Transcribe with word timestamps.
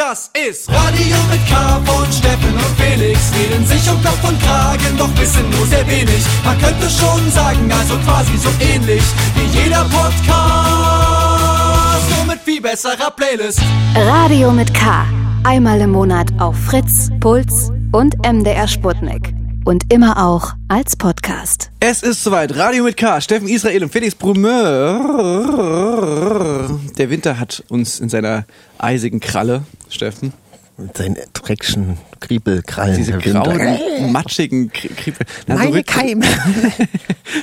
Das 0.00 0.30
ist 0.32 0.66
Radio 0.70 1.16
mit 1.30 1.46
K 1.46 1.78
von 1.84 2.10
Steffen 2.10 2.54
und 2.54 2.74
Felix. 2.78 3.20
Reden 3.34 3.66
sich 3.66 3.86
um 3.90 4.02
Kopf 4.02 4.26
und 4.26 4.40
Kragen, 4.40 4.96
doch 4.96 5.10
wissen 5.20 5.44
nur 5.50 5.66
sehr 5.66 5.86
wenig. 5.86 6.24
Man 6.42 6.58
könnte 6.58 6.88
schon 6.88 7.30
sagen, 7.30 7.70
also 7.70 7.98
quasi 7.98 8.34
so 8.38 8.48
ähnlich 8.60 9.02
wie 9.34 9.44
jeder 9.58 9.84
Podcast. 9.84 10.16
Nur 12.16 12.24
mit 12.24 12.40
viel 12.40 12.62
besserer 12.62 13.10
Playlist. 13.14 13.60
Radio 13.94 14.52
mit 14.52 14.72
K. 14.72 15.04
Einmal 15.44 15.82
im 15.82 15.90
Monat 15.90 16.28
auf 16.38 16.56
Fritz, 16.56 17.10
Puls 17.20 17.70
und 17.92 18.16
MDR 18.26 18.68
Sputnik. 18.68 19.34
Und 19.70 19.92
immer 19.92 20.26
auch 20.26 20.54
als 20.66 20.96
Podcast. 20.96 21.70
Es 21.78 22.02
ist 22.02 22.24
soweit. 22.24 22.56
Radio 22.56 22.82
mit 22.82 22.96
K. 22.96 23.20
Steffen 23.20 23.46
Israel 23.46 23.84
und 23.84 23.92
Felix 23.92 24.16
Brumeur. 24.16 24.98
Der 26.98 27.08
Winter 27.08 27.38
hat 27.38 27.62
uns 27.68 28.00
in 28.00 28.08
seiner 28.08 28.46
eisigen 28.78 29.20
Kralle, 29.20 29.62
Steffen. 29.88 30.32
Mit 30.76 30.96
seinen 30.96 31.18
dreckigen 31.34 31.98
Kriebelkrallen. 32.18 32.96
Diese 32.96 33.16
grauen, 33.18 34.10
matschigen 34.10 34.72
Krie- 34.72 34.88
Kriebel. 34.92 35.24
Meine 35.46 35.72
richtig- 35.72 35.86
Keime. 35.86 36.26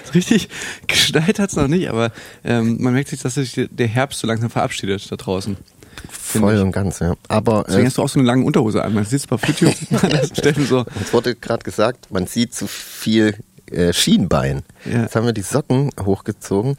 so 0.04 0.12
richtig 0.14 0.50
geschneit 0.88 1.40
hat's 1.40 1.56
noch 1.56 1.70
nicht, 1.70 1.88
aber 1.90 2.12
ähm, 2.44 2.76
man 2.82 2.92
merkt 2.94 3.08
sich, 3.08 3.22
dass 3.22 3.36
sich 3.36 3.70
der 3.72 3.88
Herbst 3.88 4.20
so 4.20 4.28
langsam 4.28 4.50
verabschiedet 4.50 5.10
da 5.10 5.16
draußen. 5.16 5.56
Voll 6.10 6.60
und 6.60 6.72
ganz, 6.72 7.00
ja. 7.00 7.16
Aber 7.28 7.64
Deswegen 7.68 7.84
äh, 7.84 7.88
hast 7.88 7.98
du 7.98 8.04
auch 8.04 8.10
so 8.10 8.20
eine 8.20 8.28
lange 8.28 8.44
Unterhose 8.46 8.84
an. 8.84 8.94
Man 8.94 9.06
sieht 9.06 9.20
es 9.22 9.28
bei 9.28 9.38
YouTube, 9.48 9.74
das 10.02 10.28
Steffen 10.38 10.66
so. 10.66 10.80
uns 10.80 11.14
wurde 11.14 11.36
gerade 11.36 11.64
gesagt, 11.64 12.12
man 12.12 12.28
sieht 12.28 12.54
zu 12.54 12.68
viel 12.68 13.36
äh, 13.72 13.94
Schienbein. 13.94 14.64
Ja. 14.86 15.04
Jetzt 15.04 15.16
haben 15.16 15.26
wir 15.26 15.34
die 15.34 15.42
Socken 15.42 15.90
hochgezogen. 16.04 16.78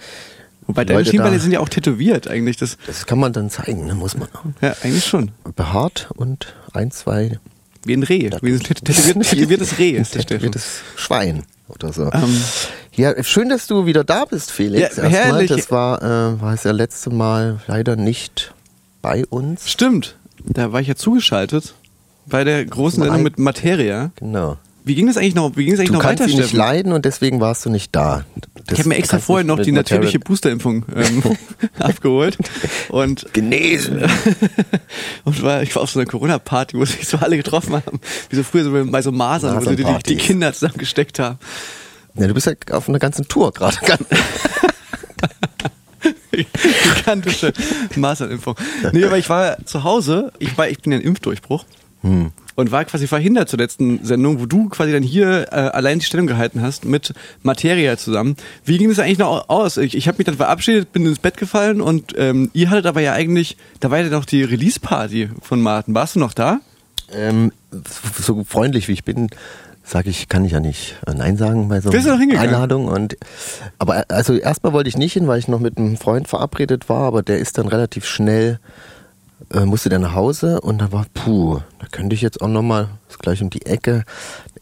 Wobei 0.66 0.84
deine 0.84 1.04
Schienbeine 1.04 1.38
sind 1.40 1.52
ja 1.52 1.60
auch 1.60 1.68
tätowiert 1.70 2.28
eigentlich. 2.28 2.56
Das, 2.58 2.76
Das 2.86 3.06
kann 3.06 3.18
man 3.18 3.32
dann 3.32 3.48
zeigen, 3.50 3.86
ne? 3.86 3.94
muss 3.94 4.16
man 4.16 4.28
auch. 4.34 4.44
ja, 4.62 4.74
eigentlich 4.82 5.06
schon. 5.06 5.30
Behaart 5.56 6.08
und 6.16 6.54
ein, 6.74 6.90
zwei 6.90 7.38
Wie 7.84 7.94
ein 7.94 8.02
Reh. 8.02 8.30
Wie 8.42 8.52
ein 8.52 8.60
tät- 8.60 8.84
tätowiert, 8.84 9.22
tätowiertes 9.30 9.78
Reh 9.78 9.90
ist 9.92 10.14
der 10.14 10.26
tätowiertes 10.26 10.80
Schwein 10.96 11.44
oder 11.68 11.92
so. 11.92 12.10
Ähm, 12.12 12.42
Ja, 12.96 13.22
schön, 13.24 13.48
dass 13.48 13.66
du 13.66 13.86
wieder 13.86 14.04
da 14.04 14.24
bist, 14.26 14.50
Felix. 14.50 14.96
Ja, 14.96 15.04
Erstmal, 15.08 15.46
das 15.46 15.70
war, 15.70 16.02
äh, 16.02 16.40
war 16.42 16.52
es 16.52 16.64
ja 16.64 16.72
letzte 16.72 17.10
Mal 17.10 17.60
leider 17.66 17.96
nicht 17.96 18.52
bei 19.02 19.24
uns. 19.26 19.68
Stimmt. 19.70 20.16
Da 20.44 20.72
war 20.72 20.80
ich 20.80 20.88
ja 20.88 20.96
zugeschaltet 20.96 21.74
bei 22.26 22.44
der 22.44 22.64
großen. 22.64 23.02
Sendung 23.02 23.22
mit 23.22 23.38
Materia. 23.38 24.10
Genau. 24.16 24.56
Wie 24.84 24.94
ging 24.94 25.06
das 25.06 25.18
eigentlich 25.18 25.34
noch, 25.34 25.54
wie 25.56 25.64
ging 25.66 25.74
das 25.74 25.80
eigentlich 25.80 25.88
Du 25.90 25.94
noch 25.94 26.02
kannst 26.02 26.22
weiter, 26.22 26.30
ihn 26.30 26.36
nicht 26.38 26.48
Steffen? 26.48 26.58
leiden 26.58 26.92
und 26.92 27.04
deswegen 27.04 27.40
warst 27.40 27.66
du 27.66 27.70
nicht 27.70 27.94
da. 27.94 28.24
Das 28.64 28.72
Ich 28.72 28.78
habe 28.78 28.88
mir 28.88 28.96
extra 28.96 29.18
vorher 29.18 29.44
noch 29.44 29.58
die 29.60 29.72
natürliche 29.72 30.18
Boosterimpfung 30.18 30.86
ähm, 30.96 31.22
abgeholt 31.78 32.38
und 32.88 33.32
genesen. 33.34 34.02
und 35.24 35.42
war 35.42 35.62
ich 35.62 35.74
war 35.74 35.82
auf 35.82 35.90
so 35.90 36.00
einer 36.00 36.08
Corona 36.08 36.38
Party, 36.38 36.78
wo 36.78 36.86
sich 36.86 37.06
so 37.06 37.18
alle 37.18 37.36
getroffen 37.36 37.74
haben, 37.74 38.00
wie 38.30 38.36
so 38.36 38.42
früher 38.42 38.64
so 38.64 38.90
bei 38.90 39.02
so 39.02 39.12
Masern, 39.12 39.60
wo 39.60 39.64
so 39.64 39.74
die, 39.74 39.84
die, 39.84 39.98
die. 40.06 40.16
Kinder 40.16 40.54
zusammengesteckt 40.54 41.18
haben. 41.18 41.38
Ja, 42.14 42.26
du 42.26 42.32
bist 42.32 42.46
ja 42.46 42.54
auf 42.70 42.88
einer 42.88 42.98
ganzen 42.98 43.28
Tour 43.28 43.52
gerade. 43.52 43.76
Gigantische 46.44 47.52
Masernimpfung. 47.96 48.56
Nee, 48.92 49.04
aber 49.04 49.18
ich 49.18 49.28
war 49.28 49.64
zu 49.64 49.84
Hause, 49.84 50.32
ich 50.38 50.56
war, 50.56 50.68
ich 50.68 50.80
bin 50.80 50.92
ja 50.92 50.98
ein 50.98 51.04
Impfdurchbruch. 51.04 51.64
Hm. 52.02 52.30
Und 52.54 52.72
war 52.72 52.84
quasi 52.84 53.06
verhindert 53.06 53.48
zur 53.48 53.60
letzten 53.60 54.04
Sendung, 54.04 54.40
wo 54.40 54.46
du 54.46 54.68
quasi 54.68 54.92
dann 54.92 55.02
hier 55.02 55.46
äh, 55.52 55.54
allein 55.54 56.00
die 56.00 56.04
Stellung 56.04 56.26
gehalten 56.26 56.60
hast 56.60 56.84
mit 56.84 57.14
Materia 57.42 57.96
zusammen. 57.96 58.36
Wie 58.64 58.78
ging 58.78 58.88
das 58.88 58.98
eigentlich 58.98 59.18
noch 59.18 59.48
aus? 59.48 59.76
Ich, 59.76 59.96
ich 59.96 60.08
habe 60.08 60.18
mich 60.18 60.24
dann 60.24 60.36
verabschiedet, 60.36 60.92
bin 60.92 61.06
ins 61.06 61.20
Bett 61.20 61.36
gefallen 61.36 61.80
und 61.80 62.14
ähm, 62.16 62.50
ihr 62.54 62.70
hattet 62.70 62.86
aber 62.86 63.00
ja 63.00 63.12
eigentlich, 63.12 63.56
da 63.78 63.90
war 63.92 64.00
ja 64.00 64.08
noch 64.08 64.24
die 64.24 64.42
Release-Party 64.42 65.30
von 65.40 65.60
Martin. 65.60 65.94
Warst 65.94 66.16
du 66.16 66.20
noch 66.20 66.34
da? 66.34 66.60
ähm, 67.12 67.52
so 68.18 68.44
freundlich 68.44 68.88
wie 68.88 68.92
ich 68.92 69.04
bin, 69.04 69.28
sage 69.88 70.10
ich, 70.10 70.28
kann 70.28 70.44
ich 70.44 70.52
ja 70.52 70.60
nicht 70.60 70.96
äh, 71.06 71.14
Nein 71.14 71.36
sagen 71.36 71.68
bei 71.68 71.80
so 71.80 71.90
hingegangen? 71.90 72.36
Einladung. 72.36 72.88
Und, 72.88 73.16
aber 73.78 74.00
äh, 74.00 74.04
also 74.08 74.34
erstmal 74.34 74.72
wollte 74.72 74.88
ich 74.88 74.96
nicht 74.96 75.14
hin, 75.14 75.26
weil 75.26 75.38
ich 75.38 75.48
noch 75.48 75.60
mit 75.60 75.78
einem 75.78 75.96
Freund 75.96 76.28
verabredet 76.28 76.88
war, 76.88 77.02
aber 77.02 77.22
der 77.22 77.38
ist 77.38 77.58
dann 77.58 77.68
relativ 77.68 78.04
schnell, 78.04 78.60
äh, 79.52 79.64
musste 79.64 79.88
der 79.88 79.98
nach 79.98 80.14
Hause 80.14 80.60
und 80.60 80.78
da 80.78 80.92
war, 80.92 81.06
puh, 81.14 81.60
da 81.78 81.86
könnte 81.90 82.14
ich 82.14 82.22
jetzt 82.22 82.40
auch 82.42 82.48
nochmal, 82.48 82.88
ist 83.08 83.18
gleich 83.18 83.42
um 83.42 83.50
die 83.50 83.64
Ecke, 83.66 84.04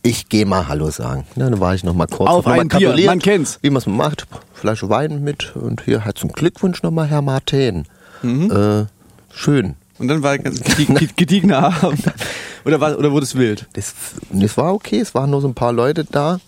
ich 0.03 0.29
gehe 0.29 0.47
mal 0.47 0.69
Hallo 0.69 0.91
sagen. 0.91 1.27
Ja, 1.35 1.51
dann 1.51 1.59
war 1.59 1.75
ich 1.75 1.83
nochmal 1.83 2.07
kurz. 2.07 2.31
Auf 2.31 2.47
noch 2.47 2.53
ein 2.53 2.69
Bier, 2.69 2.95
man 3.07 3.19
kennt's. 3.19 3.59
Wie 3.63 3.71
man 3.71 3.79
es 3.79 3.87
macht, 3.87 4.27
Flasche 4.55 4.89
Wein 4.89 5.25
mit 5.25 5.57
und 5.57 5.83
hier 5.83 6.05
herzlichen 6.05 6.33
Glückwunsch 6.33 6.83
nochmal, 6.83 7.09
Herr 7.09 7.23
Martin. 7.23 7.87
Mhm. 8.23 8.51
Äh, 8.51 8.87
schön. 9.35 9.75
Und 9.99 10.09
dann 10.09 10.23
war 10.23 10.39
ganz 10.39 10.61
gedieg- 10.65 11.17
gediegener 11.17 11.83
Abend. 11.83 12.03
Oder, 12.65 12.81
war, 12.81 12.99
oder 12.99 13.13
wurde 13.13 13.25
es 13.25 13.35
wild? 13.37 13.67
Das, 13.75 13.95
das 14.31 14.57
war 14.57 14.75
okay, 14.75 15.01
es 15.01 15.15
waren 15.15 15.31
nur 15.31 15.41
so 15.41 15.49
ein 15.49 15.55
paar 15.55 15.73
Leute 15.73 16.05
da. 16.05 16.41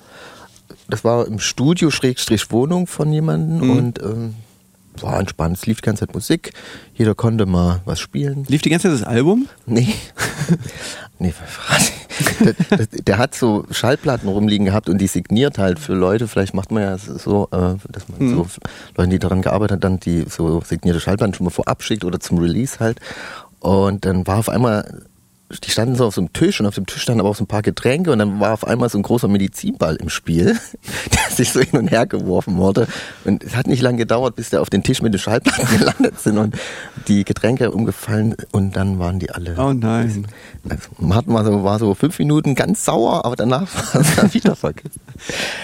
Das 0.89 1.05
war 1.05 1.27
im 1.27 1.39
Studio 1.39 1.91
Schrägstrich 1.91 2.51
Wohnung 2.51 2.87
von 2.87 3.13
jemandem 3.13 3.69
Mhm. 3.69 3.77
und 3.77 4.03
ähm, 4.03 4.35
war 5.01 5.21
entspannt. 5.21 5.57
Es 5.59 5.67
lief 5.67 5.81
die 5.81 5.87
ganze 5.87 6.07
Zeit 6.07 6.15
Musik. 6.15 6.53
Jeder 6.95 7.15
konnte 7.15 7.47
mal 7.47 7.81
was 7.85 8.01
spielen. 8.01 8.45
Lief 8.49 8.63
die 8.63 8.71
ganze 8.71 8.89
Zeit 8.91 9.01
das 9.01 9.07
Album? 9.07 9.47
Nee. 9.67 9.95
nee, 11.19 11.35
der, 12.41 12.53
der, 12.79 12.87
der 12.87 13.19
hat 13.19 13.35
so 13.35 13.65
Schallplatten 13.71 14.29
rumliegen 14.29 14.67
gehabt 14.67 14.89
und 14.89 14.99
die 14.99 15.07
signiert 15.07 15.59
halt 15.59 15.79
für 15.79 15.95
Leute. 15.95 16.29
Vielleicht 16.29 16.55
macht 16.55 16.71
man 16.73 16.83
ja 16.83 16.99
so, 16.99 17.49
äh, 17.53 17.75
dass 17.91 18.09
man 18.09 18.19
Mhm. 18.29 18.35
so 18.37 18.47
Leuten, 18.97 19.11
die 19.11 19.19
daran 19.19 19.43
gearbeitet 19.43 19.73
haben, 19.73 19.81
dann 19.81 20.01
die 20.01 20.25
so 20.29 20.61
signierte 20.65 21.01
Schallplatten 21.01 21.35
schon 21.35 21.45
mal 21.45 21.51
vorab 21.51 21.83
schickt 21.83 22.05
oder 22.05 22.21
zum 22.21 22.39
Release 22.39 22.79
halt. 22.81 22.99
Und 23.61 24.05
dann 24.05 24.27
war 24.27 24.39
auf 24.39 24.49
einmal, 24.49 25.03
die 25.51 25.71
standen 25.71 25.97
so 25.97 26.05
auf 26.05 26.15
so 26.15 26.21
einem 26.21 26.33
Tisch 26.35 26.61
und 26.61 26.67
auf 26.67 26.75
dem 26.75 26.85
Tisch 26.85 27.03
standen 27.03 27.21
aber 27.21 27.31
auch 27.31 27.37
so 27.37 27.45
ein 27.45 27.47
paar 27.47 27.63
Getränke 27.63 28.13
und 28.13 28.19
dann 28.19 28.39
war 28.39 28.53
auf 28.53 28.67
einmal 28.67 28.91
so 28.91 28.99
ein 28.99 29.03
großer 29.03 29.29
Medizinball 29.29 29.97
im 29.97 30.11
Spiel, 30.11 30.59
der 31.15 31.35
sich 31.35 31.53
so 31.53 31.61
hin 31.61 31.79
und 31.79 31.91
her 31.91 32.07
geworfen 32.07 32.59
wurde. 32.59 32.87
Und 33.25 33.43
es 33.43 33.57
hat 33.57 33.67
nicht 33.67 33.81
lange 33.81 33.97
gedauert, 33.97 34.37
bis 34.37 34.51
der 34.51 34.61
auf 34.61 34.69
den 34.69 34.83
Tisch 34.83 35.01
mit 35.01 35.15
den 35.15 35.19
Schallplatten 35.19 35.67
gelandet 35.79 36.21
sind 36.21 36.37
und 36.37 36.55
die 37.09 37.25
Getränke 37.25 37.71
umgefallen 37.71 38.37
und 38.53 38.77
dann 38.77 38.99
waren 38.99 39.19
die 39.19 39.31
alle. 39.31 39.57
Oh 39.59 39.73
nein. 39.73 40.27
Also, 40.69 40.89
Martin 40.99 41.33
war 41.33 41.45
so, 41.45 41.65
war 41.65 41.79
so 41.79 41.95
fünf 41.95 42.19
Minuten 42.19 42.55
ganz 42.55 42.85
sauer, 42.85 43.25
aber 43.25 43.37
danach 43.37 43.69
war 43.95 44.03
es 44.03 44.17
dann 44.17 44.35
wieder 44.35 44.55
vergessen. 44.55 45.01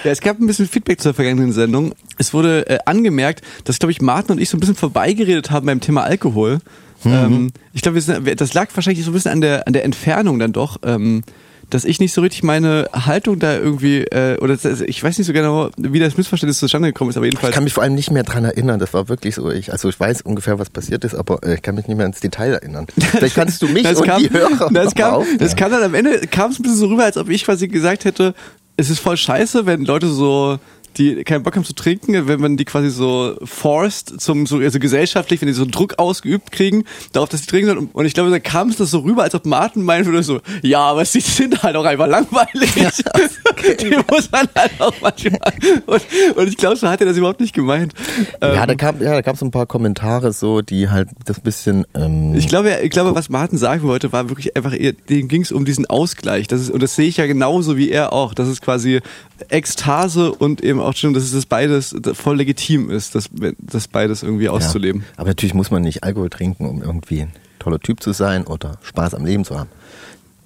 Ja, 0.03 0.12
es 0.12 0.21
gab 0.21 0.41
ein 0.41 0.47
bisschen 0.47 0.67
Feedback 0.67 1.00
zur 1.00 1.12
vergangenen 1.12 1.53
Sendung. 1.53 1.94
Es 2.17 2.33
wurde 2.33 2.67
äh, 2.71 2.78
angemerkt, 2.87 3.43
dass, 3.65 3.78
glaube 3.78 3.93
ich, 3.93 4.00
Martin 4.00 4.37
und 4.37 4.41
ich 4.41 4.49
so 4.49 4.56
ein 4.56 4.61
bisschen 4.61 4.77
vorbeigeredet 4.77 5.50
haben 5.50 5.67
beim 5.67 5.81
Thema 5.81 6.05
Alkohol. 6.05 6.61
Ähm, 7.04 7.50
ich 7.72 7.82
glaube, 7.82 8.00
das 8.00 8.54
lag 8.54 8.69
wahrscheinlich 8.75 9.04
so 9.04 9.10
ein 9.10 9.15
bisschen 9.15 9.32
an 9.32 9.41
der, 9.41 9.66
an 9.66 9.72
der 9.72 9.84
Entfernung 9.84 10.38
dann 10.38 10.53
doch, 10.53 10.78
ähm, 10.84 11.22
dass 11.70 11.84
ich 11.87 11.98
nicht 11.98 12.12
so 12.12 12.20
richtig 12.20 12.42
meine 12.42 12.88
Haltung 12.92 13.38
da 13.38 13.56
irgendwie, 13.56 14.03
äh, 14.03 14.38
oder 14.41 14.56
das, 14.56 14.81
ich 14.82 15.03
weiß 15.03 15.16
nicht 15.19 15.26
so 15.26 15.32
genau, 15.32 15.70
wie 15.78 15.98
das 15.98 16.16
Missverständnis 16.16 16.59
zustande 16.59 16.88
gekommen 16.88 17.10
ist, 17.10 17.16
aber 17.16 17.26
Ich 17.26 17.32
jedenfalls. 17.32 17.54
kann 17.54 17.64
mich 17.64 17.72
vor 17.72 17.82
allem 17.82 17.94
nicht 17.94 18.10
mehr 18.10 18.22
dran 18.22 18.44
erinnern. 18.44 18.78
Das 18.78 18.93
war 18.93 19.09
wirklich 19.09 19.34
so. 19.34 19.50
Ich, 19.50 19.72
also 19.72 19.88
ich 19.88 19.98
weiß 19.98 20.22
ungefähr, 20.22 20.59
was 20.59 20.69
passiert 20.70 21.04
ist, 21.04 21.14
aber 21.14 21.43
äh, 21.43 21.54
ich 21.54 21.62
kann 21.62 21.75
mich 21.75 21.88
nicht 21.88 21.97
mehr 21.97 22.06
ins 22.06 22.20
Detail 22.20 22.53
erinnern. 22.53 22.87
Vielleicht 22.98 23.34
kannst 23.34 23.62
du 23.62 23.69
mich 23.69 23.82
das 23.84 23.98
und 23.98 24.06
kam, 24.06 24.22
die 24.22 24.31
Hörer 24.31 24.69
das 24.72 24.94
kam, 24.94 25.12
mal 25.22 25.25
das 25.38 25.53
aufklären. 25.54 25.56
kam 25.56 25.70
dann 25.70 25.82
am 25.82 25.94
Ende, 25.94 26.20
kam 26.31 26.50
es 26.50 26.59
ein 26.59 26.62
bisschen 26.62 26.78
so 26.78 26.87
rüber, 26.87 27.04
als 27.04 27.16
ob 27.16 27.31
ich 27.31 27.44
quasi 27.44 27.66
gesagt 27.66 28.04
hätte, 28.04 28.34
es 28.76 28.91
ist 28.91 29.00
voll 29.00 29.16
scheiße, 29.16 29.64
wenn 29.66 29.84
Leute 29.84 30.09
so 30.09 30.59
die 30.97 31.25
keinen 31.25 31.43
Bock 31.43 31.56
haben 31.56 31.65
zu 31.65 31.75
trinken, 31.75 32.27
wenn 32.28 32.41
man 32.41 32.56
die 32.56 32.65
quasi 32.65 32.91
so 32.91 33.37
forced 33.44 34.21
zum 34.21 34.47
so 34.47 34.59
also 34.59 34.78
gesellschaftlich, 34.78 35.41
wenn 35.41 35.49
die 35.49 35.55
so 35.55 35.65
Druck 35.65 35.99
ausgeübt 35.99 36.53
kriegen, 36.53 36.84
darauf, 37.12 37.28
dass 37.28 37.41
sie 37.41 37.47
trinken 37.47 37.69
sollen. 37.69 37.91
Und 37.93 38.06
ich 38.06 38.15
glaube, 38.15 38.31
da 38.31 38.38
kam 38.38 38.69
es 38.69 38.77
das 38.77 38.91
so 38.91 39.00
rüber, 39.00 39.22
als 39.22 39.34
ob 39.34 39.47
Martin 39.47 39.82
meinen 39.82 40.06
würde 40.06 40.22
so, 40.22 40.41
ja, 40.62 40.81
aber 40.81 41.05
sie 41.05 41.21
sind 41.21 41.62
halt 41.62 41.77
auch 41.77 41.84
einfach 41.84 42.06
langweilig. 42.06 42.72
die 43.81 43.97
muss 44.10 44.31
man 44.31 44.49
halt 44.55 44.72
auch 44.78 44.94
manchmal. 45.00 45.53
Und, 45.87 46.03
und 46.37 46.49
ich 46.49 46.56
glaube, 46.56 46.77
so 46.77 46.88
hat 46.88 47.00
er 47.00 47.06
das 47.06 47.16
überhaupt 47.16 47.41
nicht 47.41 47.55
gemeint. 47.55 47.93
Ja, 48.41 48.62
Ähm, 48.62 48.69
da 48.69 48.75
kam, 48.75 49.00
ja, 49.00 49.12
da 49.12 49.21
gab 49.21 49.37
es 49.37 49.43
ein 49.43 49.50
paar 49.50 49.66
Kommentare 49.66 50.32
so, 50.32 50.61
die 50.61 50.88
halt 50.88 51.09
das 51.25 51.41
bisschen. 51.41 51.87
Ähm, 51.94 52.34
Ich 52.34 52.49
glaube, 52.49 52.78
ich 52.82 52.91
glaube, 52.91 53.15
was 53.15 53.28
Martin 53.28 53.59
sagen 53.59 53.82
wollte, 53.82 54.12
war 54.12 54.28
wirklich 54.28 54.56
einfach, 54.56 54.73
dem 54.73 55.29
ging 55.29 55.43
es 55.43 55.52
um 55.52 55.64
diesen 55.64 55.87
Ausgleich. 55.87 56.49
Das 56.49 56.61
ist, 56.61 56.70
und 56.70 56.82
das 56.82 56.94
sehe 56.94 57.08
ich 57.08 57.17
ja 57.17 57.26
genauso 57.26 57.76
wie 57.76 57.91
er 57.91 58.12
auch. 58.12 58.35
Das 58.35 58.49
ist 58.49 58.62
quasi 58.62 59.00
Ekstase 59.49 60.32
und 60.32 60.62
eben 60.62 60.81
auch 60.86 60.94
schon, 60.96 61.14
dass 61.14 61.22
es 61.22 61.32
das 61.32 61.46
beides 61.46 61.94
voll 62.14 62.36
legitim 62.36 62.90
ist, 62.90 63.14
das, 63.14 63.28
das 63.58 63.88
beides 63.88 64.22
irgendwie 64.22 64.48
auszuleben. 64.48 65.02
Ja. 65.02 65.06
Aber 65.16 65.28
natürlich 65.28 65.54
muss 65.54 65.70
man 65.70 65.82
nicht 65.82 66.04
Alkohol 66.04 66.31
trinken, 66.31 66.66
um 66.66 66.82
irgendwie 66.82 67.22
ein 67.22 67.32
toller 67.58 67.81
Typ 67.81 68.02
zu 68.02 68.12
sein 68.12 68.46
oder 68.46 68.78
Spaß 68.82 69.14
am 69.14 69.25
Leben 69.25 69.44
zu 69.44 69.58
haben. 69.58 69.70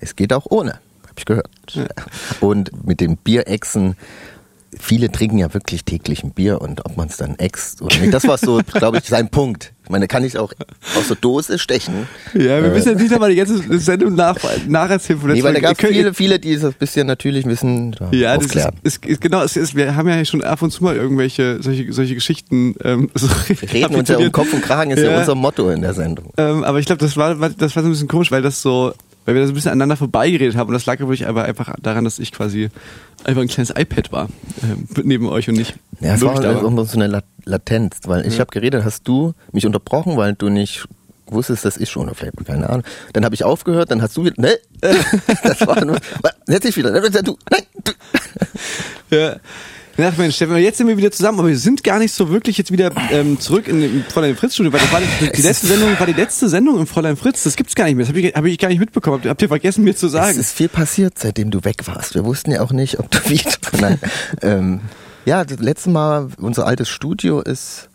Es 0.01 0.17
geht 0.17 0.33
auch 0.33 0.47
ohne, 0.49 0.75
habe 1.03 1.15
ich 1.19 1.25
gehört. 1.25 1.51
Und 2.41 2.87
mit 2.87 3.01
den 3.01 3.17
Bierechsen, 3.17 3.97
viele 4.79 5.11
trinken 5.11 5.39
ja 5.39 5.53
wirklich 5.53 5.85
täglich 5.85 6.23
ein 6.23 6.33
Bier 6.33 6.61
und 6.61 6.85
ob 6.87 6.97
man 6.97 7.09
es 7.09 7.17
dann 7.17 7.37
ext 7.37 7.83
oder 7.83 7.97
nicht, 7.99 8.15
das 8.15 8.27
war 8.29 8.39
so, 8.39 8.61
glaube 8.73 8.99
ich, 8.99 9.05
sein 9.05 9.29
Punkt. 9.29 9.73
Ich 9.89 9.91
meine, 9.91 10.07
kann 10.07 10.23
ich 10.23 10.37
auch 10.39 10.53
aus 10.99 11.09
der 11.09 11.17
Dose 11.17 11.59
stechen. 11.59 12.07
Ja, 12.35 12.63
wir 12.63 12.69
müssen 12.69 12.91
jetzt 12.91 13.01
nicht 13.01 13.11
einmal 13.15 13.31
die 13.31 13.37
ganze 13.37 13.63
Sendung 13.81 14.15
nach, 14.17 14.37
nacherzählen 14.67 15.19
von 15.19 15.33
Nee, 15.33 15.43
weil 15.43 15.55
da 15.55 15.61
gab 15.61 15.83
es 15.83 15.89
viele, 15.89 16.13
viele, 16.13 16.39
die 16.39 16.55
das 16.55 16.65
ein 16.65 16.75
bisschen 16.79 17.07
natürlich 17.07 17.47
wissen. 17.47 17.93
da 17.93 18.11
Ja, 18.13 18.37
das 18.37 18.55
ist, 18.83 19.03
ist, 19.07 19.21
genau, 19.23 19.43
ist, 19.43 19.75
wir 19.75 19.97
haben 19.97 20.07
ja 20.07 20.23
schon 20.27 20.45
ab 20.45 20.61
und 20.61 20.73
zu 20.73 20.85
mal 20.85 20.95
irgendwelche 20.95 21.63
solche, 21.63 21.91
solche 21.91 22.15
Geschichten 22.15 22.75
ähm, 22.85 23.09
so 23.15 23.29
Wir 23.49 23.73
reden 23.73 23.95
uns 23.95 24.11
ja 24.11 24.19
um 24.19 24.31
Kopf 24.31 24.53
und 24.53 24.61
Kragen, 24.61 24.91
ist 24.91 25.01
ja, 25.03 25.11
Ja. 25.11 25.19
unser 25.21 25.35
Motto 25.35 25.71
in 25.71 25.81
der 25.81 25.95
Sendung. 25.95 26.33
Ähm, 26.37 26.65
aber 26.65 26.81
ich 26.81 26.85
glaube, 26.85 27.01
das 27.01 27.17
war, 27.17 27.41
war- 27.41 27.49
das 27.49 27.75
war 27.75 27.83
so 27.83 27.89
ein 27.89 27.93
bisschen 27.93 28.09
komisch, 28.09 28.31
weil 28.31 28.43
das 28.43 28.61
so, 28.61 28.93
weil 29.25 29.35
wir 29.37 29.41
da 29.41 29.47
so 29.47 29.53
ein 29.53 29.55
bisschen 29.55 29.71
aneinander 29.73 29.97
vorbeigeredet 29.97 30.55
haben 30.57 30.69
und 30.69 30.75
das 30.75 30.85
lag 30.85 30.99
wirklich 30.99 31.27
aber 31.27 31.45
einfach 31.45 31.75
daran, 31.81 32.05
dass 32.05 32.19
ich 32.19 32.31
quasi 32.33 32.69
einfach 33.25 33.41
ein 33.41 33.49
kleines 33.49 33.71
iPad 33.71 34.13
war 34.13 34.29
ähm, 34.63 34.87
neben 35.03 35.27
euch 35.29 35.49
und 35.49 35.57
nicht 35.57 35.77
Ja, 36.01 36.15
es 36.15 36.23
war 36.23 36.43
war. 36.43 36.65
immer 36.65 36.85
so 36.85 36.97
eine 36.97 37.07
La- 37.09 37.23
Latenz, 37.45 37.97
weil 38.05 38.27
ich 38.27 38.39
habe 38.41 38.51
geredet, 38.51 38.85
hast 38.85 39.07
du 39.09 39.35
mich 39.53 39.67
unterbrochen, 39.67 40.17
weil 40.17 40.35
du 40.35 40.49
nicht 40.49 40.85
wusstest, 41.27 41.65
dass 41.65 41.77
ich 41.77 41.91
schon, 41.91 42.05
oder 42.07 42.15
vielleicht, 42.15 42.35
keine 42.47 42.69
Ahnung. 42.71 42.85
Dann 43.13 43.25
habe 43.25 43.35
ich 43.35 43.45
aufgehört, 43.45 43.91
dann 43.91 44.01
hast 44.01 44.17
du 44.17 44.25
wieder, 44.25 44.41
ne, 44.41 44.59
das 45.43 45.67
war 45.67 45.85
nur, 45.85 45.99
setz 46.47 46.63
dich 46.65 46.77
wieder, 46.77 46.91
du, 46.93 47.37
nein, 47.51 47.63
du. 47.85 47.93
Ja. 49.17 49.37
Ja, 49.97 50.13
Mensch, 50.17 50.37
Stefan, 50.37 50.59
jetzt 50.59 50.79
sind 50.79 50.87
wir 50.87 50.97
wieder 50.97 51.11
zusammen, 51.11 51.41
aber 51.41 51.49
wir 51.49 51.59
sind 51.59 51.83
gar 51.83 51.99
nicht 51.99 52.15
so 52.15 52.29
wirklich 52.31 52.57
jetzt 52.57 52.71
wieder 52.71 52.93
ähm, 53.11 53.41
zurück 53.41 53.67
in 53.67 53.81
dem 53.81 54.05
Fräulein 54.05 54.37
Fritz 54.37 54.55
Studio, 54.55 54.73
weil 54.73 54.79
das 54.79 54.93
war 54.93 55.01
die, 55.01 55.33
die 55.33 55.43
letzte 55.43 55.67
Sendung 55.67 55.99
war 55.99 56.07
die 56.07 56.13
letzte 56.13 56.49
Sendung 56.49 56.79
im 56.79 56.87
Fräulein 56.87 57.17
Fritz. 57.17 57.43
Das 57.43 57.57
gibt's 57.57 57.75
gar 57.75 57.87
nicht 57.87 57.97
mehr. 57.97 58.05
Das 58.07 58.11
habe 58.11 58.21
ich, 58.21 58.33
hab 58.33 58.45
ich 58.45 58.59
gar 58.59 58.69
nicht 58.69 58.79
mitbekommen. 58.79 59.17
Habt 59.17 59.25
ihr- 59.25 59.31
Habt 59.31 59.43
ihr 59.43 59.49
vergessen 59.49 59.83
mir 59.83 59.97
zu 59.97 60.07
Es 60.07 60.13
sagen? 60.13 60.39
ist 60.39 60.53
viel 60.53 60.69
passiert, 60.69 61.19
seitdem 61.19 61.51
du 61.51 61.65
weg 61.65 61.85
warst. 61.89 62.15
Wir 62.15 62.25
wussten 62.25 62.53
ja 62.53 62.61
auch 62.61 62.71
nicht, 62.71 63.01
ob 63.01 63.11
du 63.11 63.19
wieder, 63.29 63.51
nein, 63.81 63.99
ähm, 64.43 64.81
ja, 65.25 65.45
das 65.45 65.59
letzte 65.59 65.91
Mal, 65.91 66.29
unser 66.39 66.67
altes 66.67 66.89
Studio 66.89 67.41
ist, 67.41 67.89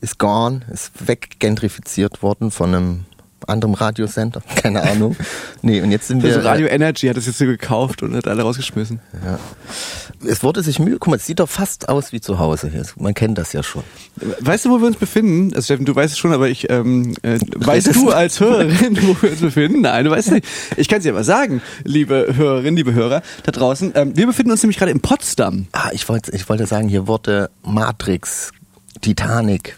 ist 0.00 0.18
gone, 0.18 0.62
ist 0.72 1.06
weggentrifiziert 1.06 2.22
worden 2.22 2.50
von 2.50 2.74
einem 2.74 3.04
anderen 3.48 3.74
Radiosender, 3.74 4.42
keine 4.56 4.82
Ahnung. 4.82 5.16
Nee, 5.62 5.80
und 5.80 5.90
jetzt 5.90 6.08
sind 6.08 6.22
wir. 6.22 6.34
Also 6.34 6.46
Radio 6.46 6.66
Energy 6.66 7.06
hat 7.06 7.16
das 7.16 7.26
jetzt 7.26 7.38
so 7.38 7.46
gekauft 7.46 8.02
und 8.02 8.14
hat 8.14 8.26
alle 8.26 8.42
rausgeschmissen. 8.42 9.00
Ja. 9.24 9.38
Es 10.26 10.42
wurde 10.42 10.62
sich 10.62 10.78
Mühe, 10.78 10.98
guck 10.98 11.08
mal, 11.08 11.16
es 11.16 11.26
sieht 11.26 11.40
doch 11.40 11.48
fast 11.48 11.88
aus 11.88 12.12
wie 12.12 12.20
zu 12.20 12.38
Hause 12.38 12.70
hier. 12.70 12.84
Man 12.96 13.14
kennt 13.14 13.38
das 13.38 13.52
ja 13.52 13.62
schon. 13.62 13.82
Weißt 14.40 14.64
du, 14.64 14.70
wo 14.70 14.80
wir 14.80 14.86
uns 14.86 14.96
befinden? 14.96 15.54
Also 15.54 15.64
Steffen, 15.64 15.84
du 15.84 15.94
weißt 15.94 16.12
es 16.12 16.18
schon, 16.18 16.32
aber 16.32 16.48
ich 16.48 16.70
ähm, 16.70 17.14
äh, 17.22 17.38
weißt 17.56 17.94
du 17.94 18.10
als 18.10 18.40
Hörerin, 18.40 18.96
wo 19.02 19.16
wir 19.20 19.30
uns 19.32 19.40
befinden? 19.40 19.82
Nein, 19.82 20.04
du 20.04 20.10
weißt 20.10 20.32
nicht. 20.32 20.46
Ich 20.76 20.88
kann 20.88 20.98
es 20.98 21.04
dir 21.04 21.12
aber 21.12 21.24
sagen, 21.24 21.62
liebe 21.84 22.34
Hörerinnen, 22.34 22.76
liebe 22.76 22.94
Hörer 22.94 23.22
da 23.44 23.52
draußen. 23.52 23.92
Ähm, 23.94 24.16
wir 24.16 24.26
befinden 24.26 24.50
uns 24.50 24.62
nämlich 24.62 24.78
gerade 24.78 24.92
in 24.92 25.00
Potsdam. 25.00 25.66
Ah, 25.72 25.90
ich 25.92 26.08
wollte, 26.08 26.34
ich 26.34 26.48
wollte 26.48 26.66
sagen, 26.66 26.88
hier 26.88 27.06
wurde 27.06 27.50
Matrix, 27.62 28.52
Titanic, 29.00 29.76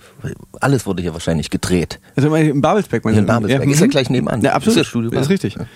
alles 0.61 0.87
wurde 0.87 1.03
hier 1.03 1.13
wahrscheinlich 1.13 1.51
gedreht. 1.51 1.99
Also 2.17 2.35
im 2.35 2.61
Babelsberg, 2.61 3.05
meinst 3.05 3.15
Hier 3.15 3.21
in 3.21 3.27
du? 3.27 3.33
Babelsberg. 3.33 3.69
Ist 3.71 3.81
ja 3.81 3.87
gleich 3.87 4.11
nebenan. 4.11 4.41
Ja, 4.43 4.53
absolut. 4.53 4.77
Ist 4.77 4.85
ja 4.85 4.89
Studio 4.89 5.11
Das 5.11 5.23
ist 5.23 5.31
richtig. 5.31 5.55
Ja. 5.55 5.67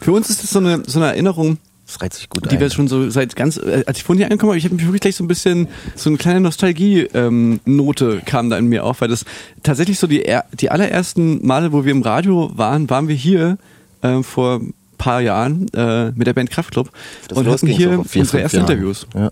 Für 0.00 0.12
uns 0.12 0.30
ist 0.30 0.42
das 0.42 0.50
so 0.50 0.58
eine, 0.58 0.82
so 0.86 0.98
eine 0.98 1.08
Erinnerung, 1.08 1.58
Das 1.86 2.00
reizt 2.00 2.16
sich 2.18 2.28
gut 2.28 2.50
die 2.50 2.54
ein. 2.56 2.60
wir 2.60 2.70
schon 2.70 2.88
so 2.88 3.10
seit 3.10 3.36
ganz, 3.36 3.56
äh, 3.58 3.84
als 3.86 3.98
ich 3.98 4.04
vorhin 4.04 4.18
hier 4.18 4.26
angekommen 4.26 4.50
habe, 4.50 4.58
ich 4.58 4.64
habe 4.64 4.74
mich 4.74 4.84
wirklich 4.84 5.02
gleich 5.02 5.16
so 5.16 5.24
ein 5.24 5.28
bisschen, 5.28 5.68
so 5.94 6.08
eine 6.08 6.16
kleine 6.18 6.40
Nostalgie-Note 6.40 8.22
kam 8.24 8.50
da 8.50 8.58
in 8.58 8.66
mir 8.66 8.84
auf, 8.84 9.00
weil 9.00 9.08
das 9.08 9.24
tatsächlich 9.62 9.98
so 9.98 10.06
die, 10.06 10.24
die 10.58 10.70
allerersten 10.70 11.46
Male, 11.46 11.72
wo 11.72 11.84
wir 11.84 11.92
im 11.92 12.02
Radio 12.02 12.50
waren, 12.56 12.88
waren 12.90 13.08
wir 13.08 13.16
hier 13.16 13.58
äh, 14.02 14.22
vor 14.22 14.60
ein 14.60 14.74
paar 14.98 15.20
Jahren 15.20 15.68
äh, 15.74 16.12
mit 16.12 16.26
der 16.26 16.34
Band 16.34 16.50
Kraftklub 16.50 16.90
Das 17.28 17.38
und 17.38 17.46
hatten 17.46 17.66
hier 17.66 18.02
vier, 18.04 18.20
unsere 18.22 18.40
ersten 18.42 18.58
Jahren. 18.58 18.70
Interviews. 18.70 19.06
Ja. 19.14 19.30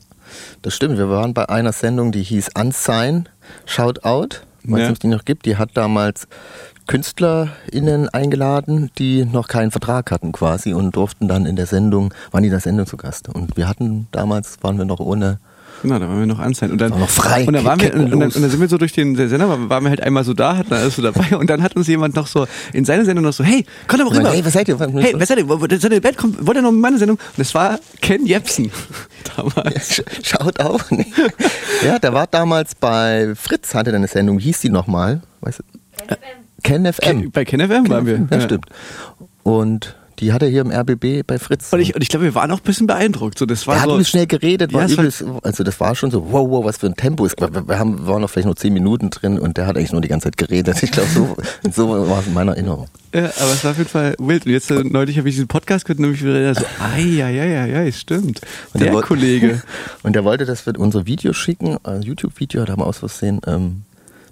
Das 0.62 0.74
stimmt. 0.74 0.98
Wir 0.98 1.08
waren 1.08 1.32
bei 1.34 1.48
einer 1.48 1.72
Sendung, 1.72 2.12
die 2.12 2.22
hieß 2.22 2.50
Unsign, 2.58 3.28
Shout 3.64 4.00
Out. 4.02 4.42
Weiß 4.64 4.80
Ja. 4.82 4.88
nicht, 4.90 5.02
die 5.02 5.06
noch 5.08 5.24
gibt. 5.24 5.46
Die 5.46 5.56
hat 5.56 5.70
damals 5.74 6.26
KünstlerInnen 6.86 8.08
eingeladen, 8.08 8.90
die 8.98 9.24
noch 9.24 9.46
keinen 9.48 9.70
Vertrag 9.70 10.10
hatten 10.10 10.32
quasi 10.32 10.72
und 10.74 10.96
durften 10.96 11.28
dann 11.28 11.46
in 11.46 11.54
der 11.56 11.66
Sendung, 11.66 12.12
waren 12.30 12.42
die 12.42 12.48
in 12.48 12.52
der 12.52 12.60
Sendung 12.60 12.86
zu 12.86 12.96
Gast. 12.96 13.28
Und 13.28 13.56
wir 13.56 13.68
hatten 13.68 14.08
damals, 14.10 14.56
waren 14.62 14.78
wir 14.78 14.84
noch 14.84 14.98
ohne, 15.00 15.38
Genau, 15.82 15.98
da 15.98 16.08
waren 16.08 16.18
wir 16.18 16.26
noch 16.26 16.38
anzeigen. 16.40 16.72
Und 16.72 16.80
dann, 16.80 16.90
noch 16.98 17.08
frei, 17.08 17.46
Und 17.46 17.52
dann, 17.52 17.64
waren 17.64 17.80
wir, 17.80 17.94
und, 17.94 18.10
dann, 18.10 18.22
und 18.22 18.34
dann 18.42 18.50
sind 18.50 18.60
wir 18.60 18.68
so 18.68 18.78
durch 18.78 18.92
den 18.92 19.14
der 19.14 19.28
Sender, 19.28 19.48
waren 19.68 19.84
wir 19.84 19.90
halt 19.90 20.02
einmal 20.02 20.24
so 20.24 20.34
da, 20.34 20.56
hatten 20.56 20.72
alles 20.74 20.96
so 20.96 21.02
dabei. 21.02 21.36
Und 21.36 21.48
dann 21.50 21.62
hat 21.62 21.76
uns 21.76 21.86
jemand 21.86 22.16
noch 22.16 22.26
so 22.26 22.46
in 22.72 22.84
seine 22.84 23.04
Sendung 23.04 23.24
noch 23.24 23.32
so, 23.32 23.44
hey, 23.44 23.64
komm 23.86 24.00
doch 24.00 24.10
mal 24.10 24.16
rüber. 24.18 24.30
hey, 24.32 24.44
was 24.44 24.52
seid 24.52 24.68
ihr? 24.68 24.78
Hey, 24.78 25.14
was 25.16 25.28
seid 25.28 25.38
ihr? 25.38 25.46
Seid 25.80 25.90
ihr 25.92 25.96
in 25.96 26.02
Bett? 26.02 26.16
Kommt, 26.16 26.44
wollt 26.46 26.56
ihr 26.58 26.62
noch 26.62 26.70
in 26.70 26.80
meine 26.80 26.98
Sendung? 26.98 27.16
Und 27.18 27.38
das 27.38 27.54
war 27.54 27.78
Ken 28.00 28.26
Jepsen 28.26 28.70
damals. 29.36 29.92
Sch- 29.92 30.04
Schaut 30.22 30.58
auch 30.60 30.90
nicht. 30.90 31.10
Ja, 31.84 31.98
der 31.98 32.12
war 32.12 32.26
damals 32.26 32.74
bei 32.74 33.32
Fritz, 33.36 33.74
hatte 33.74 33.90
der 33.90 33.98
eine 33.98 34.08
Sendung, 34.08 34.38
wie 34.38 34.44
hieß 34.44 34.60
die 34.60 34.70
nochmal? 34.70 35.20
Weißt 35.42 35.60
du? 35.60 36.16
Ken 36.62 36.92
FM. 36.92 37.30
Bei 37.30 37.44
Ken 37.44 37.60
FM 37.60 37.88
waren 37.88 38.06
wir. 38.06 38.26
Ja, 38.30 38.40
stimmt. 38.40 38.66
Und 39.44 39.94
die 40.20 40.32
hat 40.32 40.42
er 40.42 40.48
hier 40.48 40.60
im 40.62 40.70
RBB 40.70 41.26
bei 41.26 41.38
Fritz. 41.38 41.72
Und 41.72 41.80
ich, 41.80 41.94
und 41.94 42.02
ich 42.02 42.08
glaube, 42.08 42.24
wir 42.24 42.34
waren 42.34 42.50
auch 42.50 42.58
ein 42.58 42.62
bisschen 42.64 42.86
beeindruckt. 42.86 43.38
So, 43.38 43.46
das 43.46 43.66
war 43.66 43.76
er 43.76 43.80
hat 43.82 43.88
so, 43.88 43.94
übelst 43.94 44.10
schnell 44.10 44.26
geredet, 44.26 44.72
war 44.72 44.86
Ja, 44.86 44.92
übelst, 44.92 45.24
also 45.42 45.64
das 45.64 45.78
war 45.80 45.94
schon 45.94 46.10
so, 46.10 46.32
wow, 46.32 46.48
wow, 46.50 46.64
was 46.64 46.78
für 46.78 46.86
ein 46.86 46.94
Tempo. 46.96 47.24
Es- 47.26 47.34
Wir, 47.38 47.68
wir 47.68 47.78
haben, 47.78 48.06
waren 48.06 48.20
noch 48.22 48.30
vielleicht 48.30 48.46
nur 48.46 48.56
zehn 48.56 48.72
Minuten 48.72 49.10
drin 49.10 49.38
und 49.38 49.56
der 49.56 49.66
hat 49.66 49.76
eigentlich 49.76 49.92
nur 49.92 50.00
die 50.00 50.08
ganze 50.08 50.24
Zeit 50.24 50.36
geredet. 50.36 50.82
Ich 50.82 50.90
glaube, 50.90 51.08
so, 51.08 51.36
so 51.72 51.88
war 52.08 52.20
es 52.20 52.26
in 52.26 52.34
meiner 52.34 52.52
Erinnerung. 52.52 52.88
ja, 53.14 53.20
aber 53.20 53.52
es 53.52 53.64
war 53.64 53.70
auf 53.72 53.78
jeden 53.78 53.90
Fall 53.90 54.14
wild. 54.18 54.44
Und 54.46 54.52
jetzt 54.52 54.70
äh, 54.70 54.82
neulich 54.84 55.18
habe 55.18 55.28
ich 55.28 55.34
diesen 55.36 55.48
Podcast 55.48 55.84
gehört 55.84 55.98
und 55.98 56.04
nämlich 56.06 56.22
wieder 56.24 56.54
so, 56.54 56.64
ai, 56.80 57.00
ja, 57.02 57.28
ja, 57.28 57.44
ja, 57.44 57.66
ja, 57.66 57.92
stimmt. 57.92 58.40
Und 58.72 58.82
Der 58.82 58.92
woll- 58.92 59.02
Kollege. 59.02 59.62
Und 60.02 60.14
der 60.14 60.24
wollte, 60.24 60.44
dass 60.46 60.66
wir 60.66 60.78
unser 60.78 61.06
Video 61.06 61.32
schicken, 61.32 61.76
ein 61.84 62.02
YouTube-Video, 62.02 62.64
da 62.64 62.72
haben 62.72 62.80
wir 62.82 62.86
aus 62.86 62.98
Versehen 62.98 63.40
ähm, 63.46 63.54
einen 63.54 63.82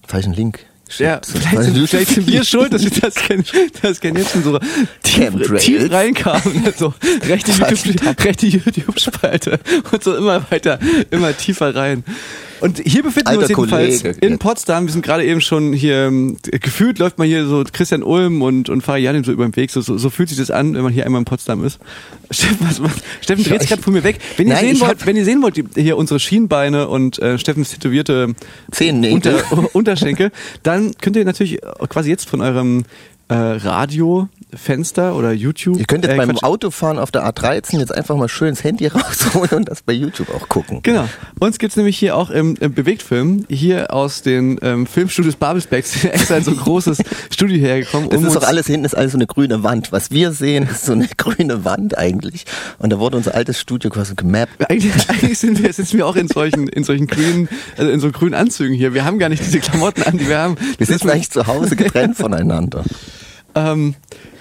falschen 0.07 0.33
Link 0.33 0.61
Ja, 0.99 1.21
vielleicht 1.25 1.63
sind, 1.65 1.89
vielleicht 1.89 2.09
sind 2.11 2.27
wir 2.29 2.45
schuld, 2.45 2.73
dass 2.73 2.83
wir 2.85 2.91
das 3.01 3.15
kennen, 3.17 3.45
das 3.83 4.01
kennen 4.01 4.17
jetzt 4.19 4.33
schon 4.33 4.45
so 4.45 4.59
tief, 5.03 5.31
tief 5.59 5.91
reinkamen. 5.91 6.73
So 6.77 6.95
rechte 7.23 7.51
YouTube- 7.53 8.25
rechte 8.25 8.47
YouTube-Spalte 8.47 9.59
und 9.91 10.03
so 10.05 10.15
immer 10.17 10.45
weiter, 10.51 10.79
immer 11.11 11.37
tiefer 11.37 11.75
rein. 11.75 12.05
Und 12.61 12.79
hier 12.85 13.03
befinden 13.03 13.27
wir 13.31 13.39
Alter 13.41 13.41
uns 13.41 13.49
jedenfalls 13.49 14.03
Kollege, 14.03 14.19
in. 14.27 14.39
Potsdam. 14.39 14.87
Wir 14.87 14.93
sind 14.93 15.05
gerade 15.05 15.25
eben 15.25 15.41
schon 15.41 15.73
hier, 15.73 16.07
ähm, 16.07 16.37
gefühlt 16.51 16.99
läuft 16.99 17.19
man 17.19 17.27
hier 17.29 17.47
so 17.47 17.65
Christian 17.71 18.03
Ulm 18.03 18.43
und, 18.43 18.69
und 18.69 18.83
Fariadim 18.83 19.25
so 19.25 19.33
über 19.33 19.45
den 19.47 19.55
Weg. 19.57 19.71
So, 19.71 19.81
so, 19.81 19.99
so 19.99 20.11
fühlt 20.11 20.29
sich 20.29 20.39
das 20.39 20.51
an, 20.51 20.75
wenn 20.75 20.83
man 20.83 20.93
hier 20.93 21.05
einmal 21.07 21.21
in 21.21 21.25
Potsdam 21.25 21.65
ist. 21.65 21.79
Steffen, 22.31 22.59
was, 22.61 22.81
macht- 22.81 23.03
Steffen 23.21 23.45
dreht 23.45 23.61
sich 23.61 23.63
Ich- 23.63 23.69
gerade 23.69 23.83
von 23.83 23.93
mir 23.93 24.05
weg. 24.05 24.19
Wenn 24.37 24.49
ihr 24.49 24.55
Nein, 24.55 24.65
sehen 24.77 24.81
wollt, 24.81 25.07
wenn 25.07 25.17
ihr 25.17 25.25
sehen 25.25 25.43
wollt, 25.43 25.57
die, 25.57 25.65
hier 25.81 25.97
unsere 25.97 26.19
Schienbeine 26.21 26.89
und 26.89 27.19
äh, 27.21 27.39
Steffens 27.39 27.71
tätowierte 27.71 28.35
Zehennägel. 28.71 29.15
unter, 29.15 29.75
Unterschenkel, 29.75 30.31
dann 30.63 30.93
könnt 31.01 31.17
ihr 31.17 31.25
natürlich 31.25 31.59
quasi 31.89 32.11
jetzt 32.11 32.29
von 32.29 32.41
eurem 32.41 32.85
äh, 33.29 33.35
Radiofenster 33.35 35.17
oder 35.17 35.33
YouTube. 35.33 35.79
Ihr 35.79 35.85
könnt 35.85 36.05
jetzt 36.05 36.15
äh, 36.15 36.17
beim 36.17 36.31
Quatsch. 36.31 36.45
Autofahren 36.45 36.99
auf 36.99 37.11
der 37.11 37.29
A13 37.29 37.81
jetzt 37.81 37.93
einfach 37.93 38.17
mal 38.17 38.29
schön 38.29 38.51
das 38.51 38.63
Handy 38.63 38.87
rausholen 38.87 39.51
und 39.51 39.69
das 39.69 39.83
bei 39.83 39.93
YouTube 39.93 40.33
auch 40.35 40.49
gucken. 40.49 40.81
Genau. 40.83 41.09
Uns 41.41 41.59
gibt's 41.59 41.77
nämlich 41.77 41.99
hier 41.99 42.17
auch 42.17 42.31
im, 42.31 42.57
im 42.61 42.73
Bewegtfilm, 42.73 43.45
hier 43.49 43.93
aus 43.93 44.23
den 44.23 44.59
ähm, 44.63 44.87
Filmstudios 44.87 45.37
Babelsbergs, 45.37 46.05
extra 46.05 46.37
in 46.37 46.45
so 46.45 46.53
ein 46.53 46.57
großes 46.57 46.99
Studio 47.31 47.59
hergekommen. 47.59 48.11
Das 48.11 48.21
um 48.21 48.27
ist 48.27 48.37
doch 48.37 48.45
alles 48.45 48.67
hinten, 48.67 48.85
ist 48.85 48.97
alles 48.97 49.13
so 49.13 49.19
eine 49.19 49.27
grüne 49.27 49.65
Wand. 49.65 49.91
Was 49.91 50.13
wir 50.13 50.33
sehen, 50.33 50.69
ist 50.71 50.85
so 50.85 50.93
eine 50.93 51.09
grüne 51.17 51.65
Wand 51.65 51.99
eigentlich. 51.99 52.45
Und 52.79 52.91
da 52.91 53.01
wurde 53.01 53.17
unser 53.17 53.35
altes 53.35 53.61
Studio 53.61 53.91
quasi 53.91 54.15
gemappt. 54.15 54.71
Eigentlich, 54.71 55.11
eigentlich 55.11 55.39
sind 55.39 55.63
wir, 55.63 55.73
sitzen 55.73 55.99
wir 55.99 56.07
auch 56.07 56.17
in 56.17 56.29
solchen, 56.29 56.69
in 56.69 56.85
solchen 56.85 57.09
grünen, 57.09 57.49
also 57.77 57.91
in 57.91 57.99
so 57.99 58.13
grünen 58.13 58.35
Anzügen 58.35 58.77
hier. 58.77 58.95
Wir 58.95 59.05
haben 59.05 59.19
gar 59.19 59.29
nicht 59.29 59.43
diese 59.45 59.59
Klamotten 59.59 60.05
an, 60.05 60.17
die 60.17 60.29
wir 60.29 60.39
haben. 60.39 60.57
Wir 60.79 60.87
sitzen 60.87 61.11
eigentlich 61.11 61.31
zu 61.31 61.49
Hause 61.49 61.75
getrennt 61.75 62.17
voneinander. 62.17 62.85
Ähm, 63.57 63.95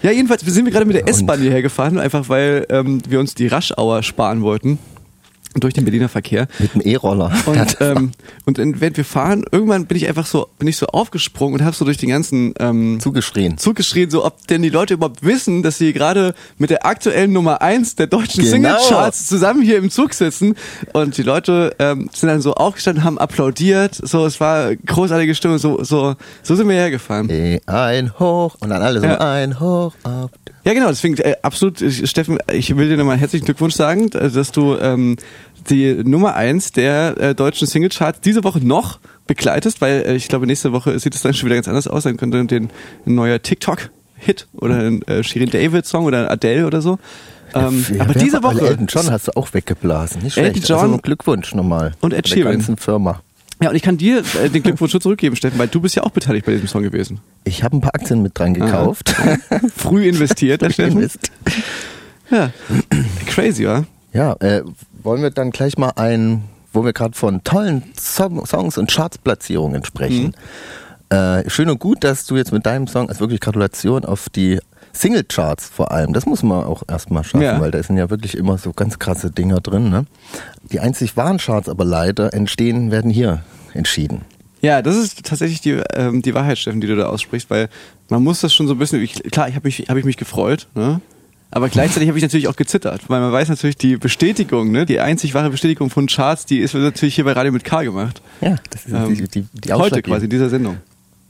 ja, 0.03 0.11
jedenfalls 0.11 0.41
sind 0.41 0.65
wir 0.65 0.71
gerade 0.71 0.85
mit 0.85 0.95
der 0.95 1.07
S-Bahn 1.07 1.39
hierher 1.39 1.61
gefahren, 1.61 1.97
einfach 1.97 2.29
weil 2.29 2.65
ähm, 2.69 3.01
wir 3.07 3.19
uns 3.19 3.33
die 3.33 3.47
Raschauer 3.47 4.03
sparen 4.03 4.41
wollten. 4.41 4.77
Durch 5.57 5.73
den 5.73 5.85
Berliner 5.85 6.09
Verkehr. 6.09 6.47
Mit 6.59 6.73
dem 6.73 6.81
E-Roller. 6.81 7.31
Und, 7.45 7.77
ähm, 7.79 8.11
und 8.45 8.57
während 8.57 8.97
wir 8.97 9.05
fahren, 9.05 9.45
irgendwann 9.51 9.85
bin 9.85 9.97
ich 9.97 10.07
einfach 10.07 10.25
so, 10.25 10.47
bin 10.59 10.67
ich 10.67 10.77
so 10.77 10.87
aufgesprungen 10.87 11.59
und 11.59 11.65
habe 11.65 11.75
so 11.75 11.85
durch 11.85 11.97
den 11.97 12.09
ganzen 12.09 12.53
ähm, 12.59 12.99
Zugeschrien. 12.99 13.57
Zug 13.57 13.75
geschrien, 13.75 14.09
so 14.09 14.25
ob 14.25 14.45
denn 14.47 14.61
die 14.61 14.69
Leute 14.69 14.95
überhaupt 14.95 15.23
wissen, 15.23 15.63
dass 15.63 15.77
sie 15.77 15.93
gerade 15.93 16.35
mit 16.57 16.69
der 16.69 16.85
aktuellen 16.85 17.31
Nummer 17.31 17.61
eins 17.61 17.95
der 17.95 18.07
deutschen 18.07 18.43
Genau. 18.43 18.51
Singlecharts 18.51 19.27
zusammen 19.27 19.61
hier 19.61 19.77
im 19.77 19.89
Zug 19.89 20.13
sitzen. 20.13 20.55
Und 20.93 21.17
die 21.17 21.23
Leute 21.23 21.75
ähm, 21.79 22.09
sind 22.13 22.27
dann 22.29 22.41
so 22.41 22.53
aufgestanden, 22.55 23.03
haben 23.03 23.17
applaudiert. 23.17 23.95
So, 23.95 24.25
es 24.25 24.39
war 24.39 24.75
großartige 24.75 25.35
Stimmung. 25.35 25.57
So, 25.57 25.83
so, 25.83 26.15
so 26.43 26.55
sind 26.55 26.67
wir 26.67 26.75
hergefahren. 26.75 27.29
E 27.29 27.59
ein 27.65 28.17
hoch 28.19 28.55
und 28.59 28.69
dann 28.69 28.81
alle 28.81 28.99
so 28.99 29.05
Ja. 29.05 29.17
ein 29.19 29.59
hoch 29.59 29.93
ab. 30.03 30.31
Ja, 30.65 30.73
genau, 30.73 30.87
deswegen 30.87 31.15
äh, 31.19 31.35
absolut, 31.43 31.81
äh, 31.81 31.91
Steffen, 32.07 32.39
ich 32.51 32.75
will 32.75 32.89
dir 32.89 32.97
nochmal 32.97 33.17
herzlichen 33.17 33.45
Glückwunsch 33.45 33.75
sagen, 33.75 34.11
äh, 34.13 34.29
dass 34.31 34.51
du 34.51 34.75
ähm, 34.77 35.15
die 35.69 35.93
Nummer 36.03 36.35
eins 36.35 36.71
der 36.71 37.15
äh, 37.19 37.35
deutschen 37.35 37.67
Singlecharts 37.67 38.19
diese 38.21 38.43
Woche 38.43 38.65
noch 38.65 38.99
begleitest, 39.27 39.79
weil 39.81 40.03
äh, 40.07 40.15
ich 40.15 40.27
glaube, 40.27 40.47
nächste 40.47 40.71
Woche 40.73 40.97
sieht 40.99 41.13
es 41.13 41.21
dann 41.21 41.33
schon 41.35 41.45
wieder 41.45 41.55
ganz 41.55 41.67
anders 41.67 41.87
aus. 41.87 42.03
Dann 42.03 42.17
könnte 42.17 42.43
den 42.45 42.69
ein 43.05 43.15
neuer 43.15 43.41
TikTok-Hit 43.41 44.47
oder 44.55 44.79
ein 44.79 45.01
äh, 45.03 45.23
Shirin 45.23 45.51
David-Song 45.51 46.05
oder 46.05 46.21
ein 46.23 46.27
Adele 46.29 46.65
oder 46.65 46.81
so. 46.81 46.97
Ähm, 47.53 47.85
Ja, 47.93 48.01
aber 48.01 48.13
diese 48.15 48.41
Woche. 48.41 48.61
Elton 48.67 48.87
John 48.87 49.11
hast 49.11 49.27
du 49.27 49.37
auch 49.37 49.53
weggeblasen. 49.53 50.23
Nicht 50.23 50.37
Elton 50.37 50.53
schlecht. 50.55 50.69
John 50.69 50.79
also 50.79 50.97
Glückwunsch 50.97 51.53
nochmal. 51.53 51.93
und 52.01 52.11
Ed 52.13 52.25
Der 52.25 52.33
Sheeran. 52.33 52.53
ganzen 52.53 52.77
Firma. 52.77 53.21
Ja, 53.61 53.69
und 53.69 53.75
ich 53.75 53.81
kann 53.81 53.97
dir 53.97 54.21
äh, 54.43 54.49
den 54.49 54.63
Glückwunsch 54.63 54.91
schon 54.91 55.01
zurückgeben, 55.01 55.35
Steffen, 55.35 55.57
weil 55.57 55.67
du 55.69 55.79
bist 55.79 55.95
ja 55.95 56.03
auch 56.03 56.09
beteiligt 56.11 56.45
bei 56.45 56.51
diesem 56.51 56.67
Song 56.67 56.83
gewesen. 56.83 57.19
Ich 57.45 57.63
habe 57.63 57.77
ein 57.77 57.81
paar 57.81 57.95
Aktien 57.95 58.21
mit 58.21 58.37
dran 58.37 58.53
gekauft. 58.53 59.15
Früh 59.75 60.07
investiert, 60.07 60.61
der 60.61 60.71
Steffen. 60.71 60.99
Mist. 60.99 61.31
Ja. 62.29 62.51
Crazy, 63.27 63.65
wa? 63.65 63.85
Ja, 64.13 64.33
äh, 64.39 64.63
wollen 65.03 65.21
wir 65.21 65.29
dann 65.31 65.51
gleich 65.51 65.77
mal 65.77 65.93
ein, 65.95 66.43
wo 66.73 66.83
wir 66.83 66.91
gerade 66.93 67.15
von 67.15 67.43
tollen 67.43 67.83
Song, 67.97 68.45
Songs 68.45 68.77
und 68.77 68.91
Chartsplatzierungen 68.91 69.85
sprechen. 69.85 70.35
Äh, 71.09 71.49
schön 71.49 71.69
und 71.69 71.79
gut, 71.79 72.03
dass 72.03 72.25
du 72.25 72.35
jetzt 72.35 72.51
mit 72.51 72.65
deinem 72.65 72.87
Song, 72.87 73.07
also 73.09 73.21
wirklich 73.21 73.39
Gratulation 73.39 74.03
auf 74.05 74.27
die 74.29 74.59
Singlecharts 74.91 75.67
vor 75.67 75.91
allem, 75.91 76.13
das 76.13 76.25
muss 76.25 76.41
man 76.41 76.63
auch 76.63 76.83
erstmal 76.87 77.23
schaffen, 77.23 77.43
Ja. 77.43 77.59
weil 77.59 77.69
da 77.71 77.83
sind 77.83 77.97
ja 77.97 78.09
wirklich 78.09 78.35
immer 78.37 78.57
so 78.57 78.71
ganz 78.71 78.97
krasse 78.97 79.29
Dinger 79.29 79.59
drin. 79.59 79.89
Ne? 79.89 80.05
Die 80.71 80.79
einzig 80.79 81.15
wahren 81.15 81.37
Charts 81.37 81.69
aber 81.69 81.85
leider 81.85 82.33
entstehen, 82.33 82.91
werden 82.91 83.11
hier 83.11 83.43
entschieden. 83.73 84.21
Ja, 84.61 84.81
das 84.81 84.95
ist 84.95 85.23
tatsächlich 85.23 85.61
die, 85.61 85.81
ähm, 85.93 86.21
die 86.21 86.33
Wahrheit, 86.33 86.57
Steffen, 86.57 86.81
die 86.81 86.87
du 86.87 86.95
da 86.95 87.07
aussprichst, 87.07 87.49
weil 87.49 87.69
man 88.09 88.23
muss 88.23 88.41
das 88.41 88.53
schon 88.53 88.67
so 88.67 88.73
ein 88.73 88.79
bisschen, 88.79 89.01
ich, 89.01 89.21
klar, 89.31 89.47
ich 89.47 89.55
habe 89.55 89.67
mich, 89.67 89.85
hab 89.87 89.97
ich 89.97 90.05
mich 90.05 90.17
gefreut, 90.17 90.67
ne? 90.73 91.01
aber 91.51 91.69
gleichzeitig 91.69 92.09
habe 92.09 92.17
ich 92.17 92.23
natürlich 92.23 92.47
auch 92.47 92.55
gezittert, 92.55 93.09
weil 93.09 93.21
man 93.21 93.31
weiß 93.31 93.49
natürlich, 93.49 93.77
die 93.77 93.97
Bestätigung, 93.97 94.71
ne, 94.71 94.85
die 94.85 94.99
einzig 94.99 95.33
wahre 95.33 95.49
Bestätigung 95.51 95.89
von 95.89 96.07
Charts, 96.07 96.45
die 96.45 96.59
ist 96.59 96.73
natürlich 96.73 97.15
hier 97.15 97.25
bei 97.25 97.33
Radio 97.33 97.51
mit 97.51 97.63
K 97.63 97.83
gemacht. 97.83 98.21
Ja, 98.41 98.55
das 98.71 98.85
ist 98.85 98.93
Ähm, 98.93 99.15
die, 99.15 99.27
die, 99.27 99.47
die 99.53 99.73
heute 99.73 100.01
quasi 100.01 100.25
in 100.25 100.31
dieser 100.31 100.49
Sendung. 100.49 100.77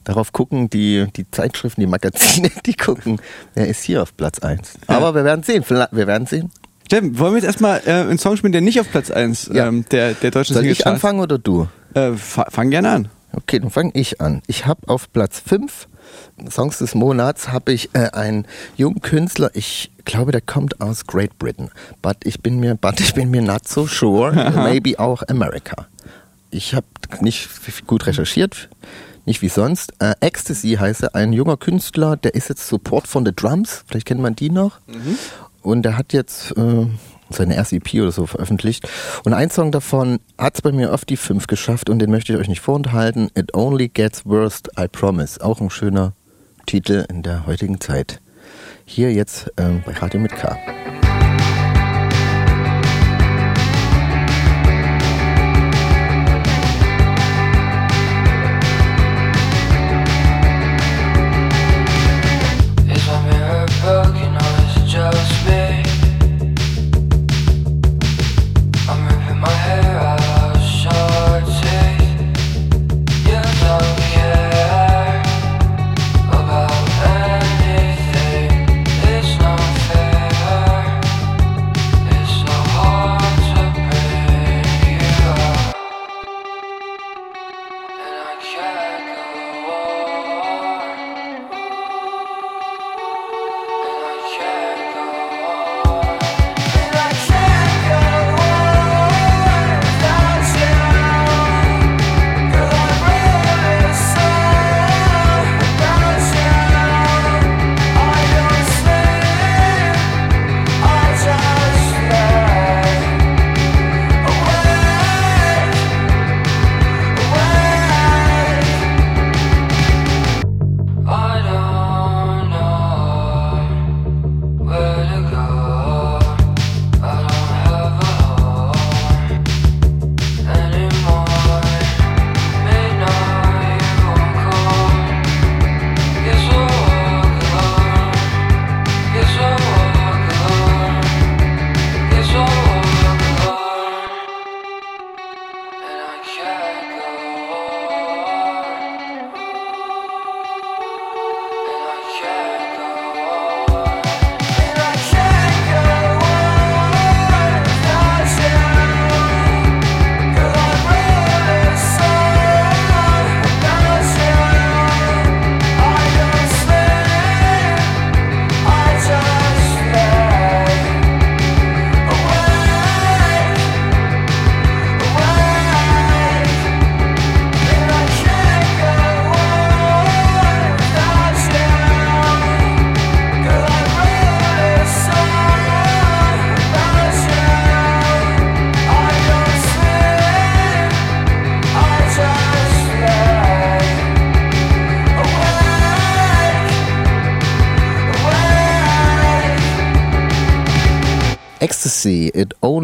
Darauf 0.05 0.31
gucken 0.31 0.69
die, 0.69 1.05
die 1.15 1.29
Zeitschriften, 1.29 1.81
die 1.81 1.87
Magazine, 1.87 2.51
die 2.65 2.75
gucken, 2.75 3.19
wer 3.53 3.67
ist 3.67 3.83
hier 3.83 4.01
auf 4.01 4.15
Platz 4.15 4.39
1. 4.39 4.79
Aber 4.87 5.13
wir 5.13 5.25
werden 5.25 5.43
sehen, 5.43 5.65
wir 5.67 6.07
werden 6.07 6.25
sehen. 6.27 6.51
Steffen, 6.85 7.17
wollen 7.19 7.33
wir 7.33 7.37
jetzt 7.37 7.47
erstmal 7.47 7.81
äh, 7.85 7.91
einen 7.91 8.17
Song 8.19 8.37
spielen, 8.37 8.51
der 8.53 8.61
nicht 8.61 8.79
auf 8.79 8.89
Platz 8.91 9.09
1 9.11 9.49
Ja. 9.53 9.67
ähm, 9.67 9.85
der, 9.91 10.13
der 10.13 10.31
deutschen 10.31 10.53
Soll 10.53 10.65
ich 10.65 10.85
anfangen 10.85 11.19
oder 11.19 11.37
du? 11.37 11.67
Äh, 11.93 12.13
fa 12.13 12.45
fang 12.49 12.69
gerne 12.69 12.89
an. 12.89 13.07
Okay, 13.33 13.59
dann 13.59 13.71
fange 13.71 13.91
ich 13.95 14.21
an. 14.21 14.41
Ich 14.47 14.65
habe 14.65 14.87
auf 14.87 15.11
Platz 15.11 15.41
5 15.45 15.87
Songs 16.49 16.77
des 16.79 16.95
Monats 16.95 17.49
habe 17.49 17.73
ich 17.73 17.89
äh, 17.93 18.09
einen 18.11 18.45
jungen 18.77 19.01
Künstler, 19.01 19.51
ich 19.53 19.91
glaube, 20.05 20.31
der 20.31 20.41
kommt 20.41 20.79
aus 20.81 21.05
Great 21.07 21.37
Britain, 21.39 21.69
but 22.01 22.17
ich 22.23 22.41
bin 22.41 22.59
mir, 22.59 22.75
but 22.75 22.99
ich 22.99 23.13
bin 23.13 23.31
mir 23.31 23.41
not 23.41 23.67
so 23.67 23.87
sure, 23.87 24.31
maybe 24.55 24.99
auch 24.99 25.23
America. 25.27 25.87
Ich 26.51 26.73
habe 26.75 26.85
nicht 27.21 27.49
gut 27.87 28.05
recherchiert, 28.05 28.69
nicht 29.25 29.41
wie 29.41 29.49
sonst. 29.49 29.93
Äh, 29.99 30.13
Ecstasy 30.19 30.77
heißt 30.79 31.03
er, 31.03 31.15
ein 31.15 31.33
junger 31.33 31.57
Künstler, 31.57 32.15
der 32.17 32.35
ist 32.35 32.49
jetzt 32.49 32.67
Support 32.67 33.07
von 33.07 33.25
The 33.25 33.33
Drums, 33.35 33.83
vielleicht 33.87 34.05
kennt 34.05 34.21
man 34.21 34.35
die 34.35 34.49
noch. 34.49 34.79
Und 35.65 35.81
der 35.83 35.97
hat 35.97 36.13
jetzt 36.13 36.55
äh, 36.57 36.85
seine 37.29 37.55
erste 37.55 37.77
EP 37.77 37.95
oder 37.95 38.11
so 38.11 38.25
veröffentlicht. 38.25 38.87
Und 39.23 39.33
ein 39.33 39.49
Song 39.49 39.71
davon 39.71 40.19
hat 40.37 40.55
es 40.55 40.61
bei 40.61 40.71
mir 40.71 40.93
auf 40.93 41.05
die 41.05 41.17
5 41.17 41.47
geschafft 41.47 41.89
und 41.89 41.99
den 41.99 42.11
möchte 42.11 42.33
ich 42.33 42.39
euch 42.39 42.47
nicht 42.47 42.61
vorenthalten. 42.61 43.29
It 43.35 43.55
Only 43.55 43.89
Gets 43.89 44.25
Worst, 44.25 44.69
I 44.79 44.87
Promise. 44.87 45.43
Auch 45.43 45.59
ein 45.59 45.69
schöner 45.69 46.13
Titel 46.65 47.05
in 47.09 47.23
der 47.23 47.45
heutigen 47.47 47.81
Zeit. 47.81 48.21
Hier 48.85 49.11
jetzt 49.11 49.51
ähm, 49.57 49.81
bei 49.85 49.93
Radio 49.93 50.19
mit 50.19 50.35
K. 50.35 50.55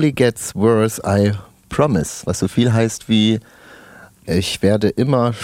Only 0.01 0.13
Gets 0.13 0.55
Worse, 0.55 0.99
I 1.05 1.33
Promise. 1.69 2.25
Was 2.25 2.39
so 2.39 2.47
viel 2.47 2.73
heißt 2.73 3.07
wie, 3.07 3.39
ich 4.25 4.63
werde 4.63 4.89
immer 4.89 5.35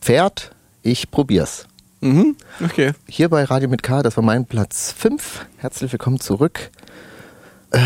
Pferd, 0.00 0.52
ich 0.82 1.10
probier's. 1.10 1.66
Mhm. 2.00 2.34
Okay. 2.64 2.92
Hier 3.06 3.28
bei 3.28 3.44
Radio 3.44 3.68
mit 3.68 3.82
K, 3.82 4.02
das 4.02 4.16
war 4.16 4.24
mein 4.24 4.46
Platz 4.46 4.92
5. 4.96 5.44
Herzlich 5.58 5.92
willkommen 5.92 6.20
zurück. 6.20 6.70
Äh, 7.70 7.78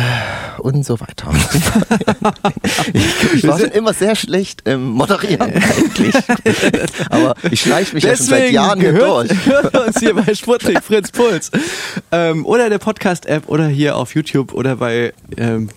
Und 0.60 0.86
so 0.86 1.00
weiter. 1.00 1.32
ich, 2.92 3.34
ich 3.34 3.46
war 3.48 3.58
schon 3.58 3.70
immer 3.70 3.92
sehr 3.92 4.14
schlecht 4.14 4.62
im 4.68 4.90
Moderieren 4.92 5.40
eigentlich. 5.52 6.14
Aber 7.10 7.34
ich 7.50 7.62
schleiche 7.62 7.94
mich 7.94 8.04
ja 8.04 8.14
schon 8.16 8.26
seit 8.26 8.52
Jahren 8.52 8.78
gehört, 8.78 9.30
durch. 9.30 9.46
hört 9.46 9.76
uns 9.88 9.98
hier 9.98 10.14
bei 10.14 10.32
Sputnik 10.34 10.84
Fritz 10.84 11.10
Puls. 11.10 11.50
Ähm, 12.12 12.46
oder 12.46 12.70
der 12.70 12.78
Podcast-App 12.78 13.48
oder 13.48 13.66
hier 13.66 13.96
auf 13.96 14.14
YouTube 14.14 14.52
oder 14.54 14.76
bei 14.76 15.12
ähm, 15.36 15.68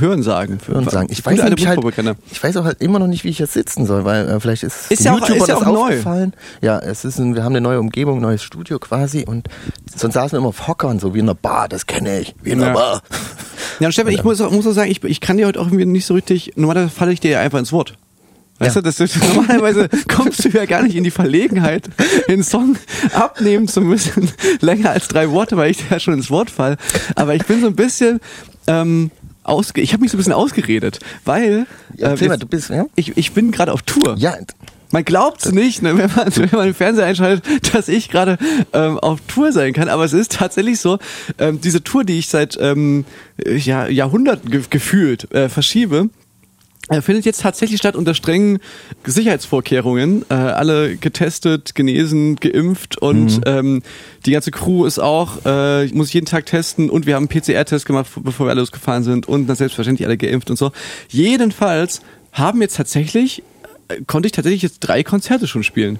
Hörensagen. 0.00 0.58
Für 0.58 0.72
und 0.74 0.90
sagen, 0.90 1.06
ich 1.10 1.24
weiß, 1.24 1.40
nämlich 1.40 1.66
halt, 1.68 1.78
ich 2.32 2.42
weiß 2.42 2.56
auch 2.56 2.64
halt 2.64 2.80
immer 2.80 2.98
noch 2.98 3.06
nicht, 3.06 3.22
wie 3.22 3.28
ich 3.28 3.38
jetzt 3.38 3.52
sitzen 3.52 3.86
soll, 3.86 4.04
weil 4.04 4.28
äh, 4.28 4.40
vielleicht 4.40 4.64
ist, 4.64 4.90
Ist 4.90 5.04
ja 5.04 5.12
auch- 5.14 5.28
ist 5.28 5.46
ja 5.46 5.56
auch 5.56 5.64
neu. 5.64 5.80
aufgefallen. 5.82 6.32
Ja, 6.60 6.78
es 6.80 7.04
ist 7.04 7.18
ein, 7.18 7.36
wir 7.36 7.44
haben 7.44 7.52
eine 7.52 7.60
neue 7.60 7.78
Umgebung, 7.78 8.20
neues 8.20 8.42
Studio 8.42 8.80
quasi 8.80 9.24
und 9.26 9.48
sonst 9.94 10.14
saßen 10.14 10.32
wir 10.32 10.38
immer 10.38 10.48
auf 10.48 10.66
Hockern, 10.66 10.98
so 10.98 11.14
wie 11.14 11.20
in 11.20 11.26
einer 11.26 11.34
Bar, 11.36 11.68
das 11.68 11.86
kenne 11.86 12.18
ich, 12.20 12.34
wie 12.42 12.50
in 12.50 12.58
einer 12.62 12.72
Ja. 12.72 12.74
Bar. 12.74 13.02
Ja, 13.80 13.86
und 13.88 13.92
Stefan, 13.92 14.12
ich 14.12 14.24
muss, 14.24 14.40
auch- 14.40 14.50
muss 14.50 14.66
auch 14.66 14.72
sagen, 14.72 14.90
ich, 14.90 15.02
ich 15.04 15.20
kann 15.20 15.36
dir 15.36 15.46
heute 15.46 15.60
auch 15.60 15.66
irgendwie 15.66 15.86
nicht 15.86 16.06
so 16.06 16.14
richtig, 16.14 16.52
normalerweise 16.56 16.90
falle 16.94 17.12
ich 17.12 17.20
dir 17.20 17.30
ja 17.32 17.40
einfach 17.40 17.58
ins 17.58 17.72
Wort. 17.72 17.94
Weißt 18.58 18.74
Ja. 18.74 18.82
du, 18.82 18.86
das, 18.86 18.96
das, 18.96 19.14
normalerweise 19.34 19.88
kommst 20.12 20.44
du 20.44 20.48
ja 20.48 20.64
gar 20.66 20.82
nicht 20.82 20.96
in 20.96 21.04
die 21.04 21.12
Verlegenheit, 21.12 21.88
den 22.28 22.42
Song 22.42 22.76
abnehmen 23.12 23.68
zu 23.68 23.80
müssen, 23.80 24.30
länger 24.60 24.90
als 24.90 25.06
drei 25.08 25.30
Worte, 25.30 25.56
weil 25.56 25.70
ich 25.70 25.78
ja 25.90 26.00
schon 26.00 26.14
ins 26.14 26.30
Wort 26.30 26.50
fall. 26.50 26.76
Aber 27.14 27.34
ich 27.36 27.44
bin 27.46 27.60
so 27.60 27.68
ein 27.68 27.76
bisschen, 27.76 28.18
ähm, 28.66 29.10
ausge 29.44 29.80
ich 29.80 29.92
habe 29.92 30.02
mich 30.02 30.10
so 30.10 30.16
ein 30.16 30.18
bisschen 30.18 30.32
ausgeredet, 30.34 30.98
weil 31.24 31.66
Ja, 31.96 32.08
äh, 32.08 32.10
mal, 32.10 32.20
wir- 32.20 32.36
du 32.36 32.46
bist, 32.46 32.68
ja? 32.70 32.84
ich, 32.96 33.16
ich 33.16 33.32
bin 33.32 33.52
gerade 33.52 33.72
auf 33.72 33.82
Tour. 33.82 34.16
Ja, 34.18 34.34
Man 34.90 35.04
glaubt's 35.04 35.52
nicht, 35.52 35.82
ne, 35.82 35.96
wenn, 35.98 36.10
man, 36.14 36.26
wenn 36.36 36.50
man 36.52 36.66
den 36.66 36.74
Fernseher 36.74 37.06
einschaltet, 37.06 37.74
dass 37.74 37.88
ich 37.88 38.08
gerade 38.08 38.38
ähm, 38.72 38.98
auf 38.98 39.20
Tour 39.28 39.52
sein 39.52 39.72
kann. 39.72 39.88
Aber 39.88 40.04
es 40.04 40.12
ist 40.12 40.32
tatsächlich 40.32 40.80
so, 40.80 40.98
ähm, 41.38 41.60
diese 41.60 41.82
Tour, 41.82 42.04
die 42.04 42.18
ich 42.18 42.28
seit 42.28 42.58
ähm, 42.60 43.04
ja, 43.44 43.86
Jahrhunderten 43.86 44.50
ge 44.50 44.62
gefühlt 44.70 45.32
äh, 45.32 45.48
verschiebe, 45.48 46.08
äh, 46.88 47.02
findet 47.02 47.26
jetzt 47.26 47.42
tatsächlich 47.42 47.78
statt 47.78 47.96
unter 47.96 48.14
strengen 48.14 48.60
Sicherheitsvorkehrungen. 49.04 50.24
Äh, 50.30 50.34
alle 50.34 50.96
getestet, 50.96 51.74
genesen, 51.74 52.36
geimpft 52.36 52.96
und 52.96 53.42
ähm, 53.44 53.82
die 54.24 54.32
ganze 54.32 54.50
Crew 54.50 54.86
ist 54.86 54.98
auch, 54.98 55.44
äh, 55.44 55.84
ich 55.84 55.92
muss 55.92 56.12
jeden 56.12 56.26
Tag 56.26 56.46
testen 56.46 56.88
und 56.88 57.06
wir 57.06 57.14
haben 57.14 57.28
einen 57.28 57.42
PCR-Test 57.42 57.84
gemacht, 57.84 58.10
bevor 58.22 58.46
wir 58.46 58.50
alle 58.52 58.60
losgefahren 58.60 59.04
sind 59.04 59.28
und 59.28 59.46
dann 59.46 59.56
selbstverständlich 59.56 60.06
alle 60.06 60.16
geimpft 60.16 60.50
und 60.50 60.56
so. 60.56 60.72
Jedenfalls 61.08 62.00
haben 62.32 62.62
jetzt 62.62 62.76
tatsächlich 62.76 63.42
konnte 64.06 64.26
ich 64.26 64.32
tatsächlich 64.32 64.62
jetzt 64.62 64.80
drei 64.80 65.02
Konzerte 65.02 65.46
schon 65.46 65.62
spielen. 65.62 65.98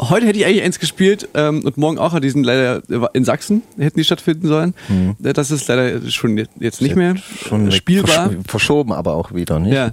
Heute 0.00 0.26
hätte 0.26 0.38
ich 0.38 0.46
eigentlich 0.46 0.62
eins 0.62 0.78
gespielt 0.78 1.28
ähm, 1.34 1.62
und 1.64 1.76
morgen 1.76 1.98
auch, 1.98 2.18
die 2.18 2.30
sind 2.30 2.44
leider 2.44 2.82
in 3.14 3.24
Sachsen, 3.24 3.62
hätten 3.78 3.98
die 3.98 4.04
stattfinden 4.04 4.48
sollen. 4.48 4.74
Äh, 5.22 5.32
Das 5.32 5.50
ist 5.50 5.68
leider 5.68 6.00
schon 6.10 6.36
jetzt- 6.38 6.50
jetzt 6.60 6.80
nicht 6.82 6.96
mehr 6.96 7.16
schon 7.16 7.70
spielbar. 7.72 8.30
versch- 8.30 8.48
Verschoben 8.48 8.92
aber 8.92 9.14
auch 9.14 9.34
wieder, 9.34 9.58
nicht? 9.60 9.74
Ja. 9.74 9.92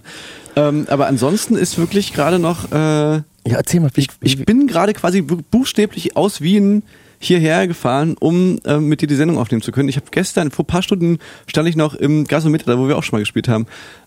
Ähm, 0.55 0.85
aber 0.89 1.07
ansonsten 1.07 1.55
ist 1.55 1.77
wirklich 1.77 2.13
gerade 2.13 2.39
noch, 2.39 2.71
äh, 2.71 2.75
Ja, 2.75 3.23
erzähl 3.45 3.79
mal, 3.79 3.91
wie, 3.93 4.01
ich, 4.01 4.07
ich 4.21 4.45
bin 4.45 4.67
gerade 4.67 4.93
quasi 4.93 5.21
bu- 5.21 5.41
buchstäblich 5.49 6.15
aus 6.17 6.41
Wien 6.41 6.83
hierher 7.21 7.67
gefahren, 7.67 8.15
um 8.17 8.59
ähm, 8.65 8.85
mit 8.87 9.01
dir 9.01 9.07
die 9.07 9.15
Sendung 9.15 9.37
aufnehmen 9.37 9.61
zu 9.61 9.73
können. 9.73 9.89
Ich 9.89 9.97
habe 9.97 10.05
gestern, 10.09 10.51
vor 10.51 10.63
ein 10.63 10.67
paar 10.67 10.81
Stunden, 10.83 11.19
stand 11.47 11.67
ich 11.67 11.75
noch 11.75 11.93
im 11.93 12.23
Gasometer, 12.25 12.65
da 12.65 12.77
wo 12.79 12.87
wir 12.87 12.97
auch 12.97 13.03
schon 13.03 13.17
mal 13.17 13.21
gespielt 13.21 13.49
haben. 13.49 13.65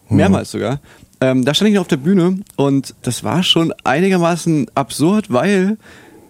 Mehrmals 0.09 0.50
sogar. 0.50 0.80
Ähm, 1.21 1.44
da 1.44 1.54
stand 1.54 1.68
ich 1.71 1.75
noch 1.75 1.82
auf 1.82 1.88
der 1.88 1.97
Bühne 1.99 2.38
und 2.56 2.94
das 3.02 3.23
war 3.25 3.42
schon 3.42 3.73
einigermaßen 3.85 4.66
absurd, 4.75 5.32
weil 5.32 5.78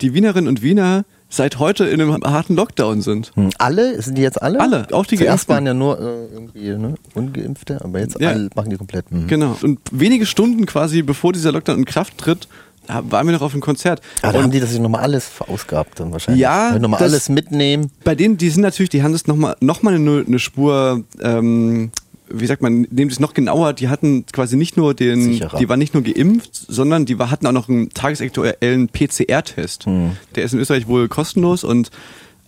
die 0.00 0.14
Wienerinnen 0.14 0.48
und 0.48 0.62
Wiener 0.62 1.04
seit 1.30 1.58
heute 1.58 1.86
in 1.86 1.98
einem 2.00 2.22
harten 2.24 2.54
Lockdown 2.56 3.00
sind. 3.00 3.32
Hm, 3.34 3.50
Alle? 3.56 4.00
Sind 4.02 4.18
die 4.18 4.22
jetzt 4.22 4.42
alle? 4.42 4.60
Alle, 4.60 4.86
auch 4.92 5.06
die 5.06 5.16
Zuerst 5.16 5.48
Geimpften. 5.48 5.54
waren 5.54 5.66
ja 5.66 5.72
nur 5.72 5.98
äh, 5.98 6.26
irgendwie 6.34 6.68
ne, 6.76 6.94
Ungeimpfte, 7.14 7.82
aber 7.82 8.00
jetzt 8.00 8.20
Ja. 8.20 8.30
alle 8.30 8.50
machen 8.54 8.68
die 8.68 8.76
komplett. 8.76 9.06
hm. 9.10 9.28
Genau. 9.28 9.56
Und 9.62 9.78
wenige 9.90 10.26
Stunden 10.26 10.66
quasi 10.66 11.00
bevor 11.02 11.32
dieser 11.32 11.52
Lockdown 11.52 11.78
in 11.78 11.84
Kraft 11.86 12.18
tritt, 12.18 12.48
waren 12.86 13.26
wir 13.26 13.32
noch 13.32 13.40
auf 13.42 13.52
einem 13.52 13.62
Konzert. 13.62 14.02
Ah, 14.20 14.32
da 14.32 14.38
Und 14.38 14.44
haben 14.44 14.50
die 14.50 14.60
das 14.60 14.76
nochmal 14.78 15.02
alles 15.02 15.26
verausgabt 15.26 16.00
dann 16.00 16.12
wahrscheinlich. 16.12 16.42
Ja, 16.42 16.76
Nochmal 16.78 17.00
alles 17.00 17.28
mitnehmen. 17.30 17.90
bei 18.04 18.14
denen, 18.16 18.36
die 18.36 18.50
sind 18.50 18.60
natürlich, 18.62 18.90
die 18.90 19.02
haben 19.04 19.12
das 19.12 19.26
nochmal 19.26 19.56
noch 19.60 19.82
mal 19.82 19.94
eine, 19.94 20.24
eine 20.26 20.38
Spur, 20.40 21.04
ähm, 21.22 21.92
wie 22.28 22.46
sagt 22.46 22.62
man, 22.62 22.82
nehmen 22.90 23.08
das 23.08 23.20
noch 23.20 23.34
genauer, 23.34 23.72
die 23.72 23.88
hatten 23.88 24.24
quasi 24.32 24.56
nicht 24.56 24.76
nur 24.76 24.94
den, 24.94 25.22
Sicherer. 25.22 25.58
die 25.58 25.68
waren 25.68 25.78
nicht 25.78 25.94
nur 25.94 26.02
geimpft, 26.02 26.54
sondern 26.54 27.04
die 27.04 27.18
war, 27.18 27.30
hatten 27.30 27.46
auch 27.46 27.52
noch 27.52 27.68
einen 27.68 27.90
tagesaktuellen 27.90 28.88
PCR-Test. 28.88 29.86
Hm. 29.86 30.12
Der 30.34 30.44
ist 30.44 30.54
in 30.54 30.60
Österreich 30.60 30.86
wohl 30.86 31.08
kostenlos 31.08 31.64
und 31.64 31.90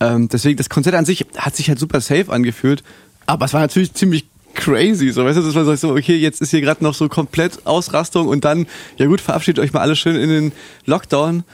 ähm, 0.01 0.29
deswegen, 0.29 0.57
das 0.57 0.69
Konzert 0.69 0.95
an 0.95 1.05
sich 1.05 1.27
hat 1.37 1.55
sich 1.57 1.69
halt 1.69 1.79
super 1.79 2.01
safe 2.01 2.33
angefühlt, 2.33 2.83
aber 3.27 3.47
es 3.47 3.53
war 3.53 3.61
natürlich 3.61 3.93
ziemlich 3.95 4.27
crazy, 4.55 5.11
so 5.11 5.25
weißt 5.25 5.39
du, 5.39 5.43
das 5.43 5.55
war 5.55 5.77
so, 5.77 5.93
okay, 5.93 6.17
jetzt 6.17 6.41
ist 6.41 6.51
hier 6.51 6.61
gerade 6.61 6.83
noch 6.83 6.95
so 6.95 7.09
komplett 7.09 7.67
Ausrastung 7.67 8.29
und 8.29 8.45
dann, 8.45 8.67
ja 8.97 9.07
gut, 9.07 9.21
verabschiedet 9.21 9.63
euch 9.63 9.73
mal 9.73 9.81
alle 9.81 9.97
schön 9.97 10.17
in 10.17 10.29
den 10.29 10.53
Lockdown, 10.87 11.45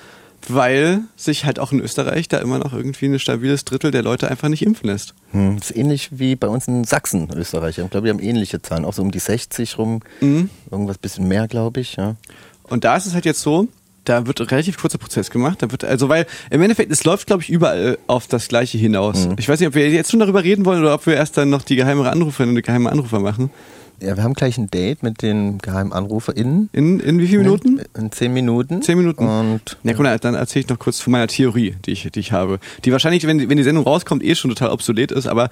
weil 0.49 1.03
sich 1.17 1.45
halt 1.45 1.59
auch 1.59 1.73
in 1.73 1.81
Österreich 1.81 2.29
da 2.29 2.39
immer 2.39 2.59
noch 2.59 2.73
irgendwie 2.73 3.07
ein 3.07 3.19
stabiles 3.19 3.65
Drittel 3.65 3.91
der 3.91 4.03
Leute 4.03 4.31
einfach 4.31 4.49
nicht 4.49 4.63
impfen 4.63 4.89
lässt. 4.89 5.15
Hm. 5.33 5.57
Das 5.59 5.71
ist 5.71 5.77
ähnlich 5.77 6.09
wie 6.13 6.37
bei 6.37 6.49
uns 6.49 6.69
in 6.69 6.85
Sachsen, 6.85 7.29
Österreich. 7.35 7.79
Ich 7.79 7.91
glaube, 7.91 8.05
wir 8.05 8.13
haben 8.13 8.21
ähnliche 8.21 8.63
Zahlen, 8.63 8.85
auch 8.85 8.95
so 8.95 9.03
um 9.03 9.11
die 9.11 9.19
60 9.19 9.79
rum. 9.79 10.01
Mhm. 10.21 10.51
Irgendwas 10.71 10.99
bisschen 10.99 11.29
mehr, 11.29 11.49
glaube 11.49 11.81
ich. 11.81 11.97
Ja. 11.97 12.17
Und 12.65 12.85
da 12.85 12.97
ist 12.97 13.07
es 13.07 13.15
halt 13.15 13.25
jetzt 13.25 13.41
so, 13.41 13.69
da 14.05 14.27
wird 14.27 14.41
ein 14.41 14.47
relativ 14.47 14.79
kurzer 14.79 14.99
Prozess 14.99 15.31
gemacht. 15.31 15.63
Da 15.63 15.71
wird, 15.71 15.85
also 15.85 16.09
weil 16.09 16.27
im 16.51 16.63
Endeffekt, 16.63 16.91
es 16.91 17.05
läuft, 17.05 17.27
glaube 17.27 17.43
ich, 17.43 17.51
überall 17.51 17.99
auf 18.07 18.27
das 18.27 18.49
Gleiche 18.49 18.79
hinaus. 18.79 19.29
Ich 19.39 19.49
weiß 19.49 19.61
nicht, 19.61 19.69
ob 19.69 19.75
wir 19.75 19.89
jetzt 19.91 20.11
schon 20.11 20.21
darüber 20.21 20.43
reden 20.43 20.65
wollen 20.65 20.81
oder 20.81 20.95
ob 20.95 21.07
wir 21.07 21.15
erst 21.15 21.37
dann 21.37 21.51
noch 21.51 21.63
die 21.63 21.77
geheime 21.77 22.09
Anruferin 22.11 22.51
und 22.51 22.57
die 22.57 22.63
geheime 22.63 22.91
Anrufer 22.91 23.21
machen. 23.21 23.51
Ja, 24.01 24.17
wir 24.17 24.23
haben 24.23 24.35
gleich 24.35 24.57
ein 24.59 24.69
Date 24.71 25.03
mit 25.03 25.23
den 25.23 25.59
geheimen 25.59 25.93
AnruferInnen. 25.93 26.69
In, 26.73 27.01
in 27.01 27.19
wie 27.19 27.27
vielen 27.27 27.43
Minuten? 27.43 27.81
In 27.97 28.11
zehn 28.13 28.33
Minuten. 28.33 28.83
Zehn 28.83 28.99
Minuten. 28.99 29.27
Und 29.27 29.79
Ja, 29.83 29.95
mal, 30.01 30.19
dann 30.19 30.35
erzähle 30.35 30.65
ich 30.65 30.69
noch 30.69 30.79
kurz 30.79 31.01
von 31.01 31.11
meiner 31.13 31.27
Theorie, 31.29 31.75
die 31.87 31.93
ich, 31.93 32.09
die 32.13 32.21
ich 32.21 32.33
habe. 32.33 32.59
Die 32.85 32.93
wahrscheinlich, 32.93 33.27
wenn, 33.27 33.39
die- 33.39 33.49
wenn 33.49 33.57
die 33.57 33.63
Sendung 33.63 33.85
rauskommt, 33.85 34.23
eh 34.25 34.35
schon 34.35 34.51
total 34.51 34.71
obsolet 34.71 35.13
ist. 35.13 35.27
Aber 35.27 35.51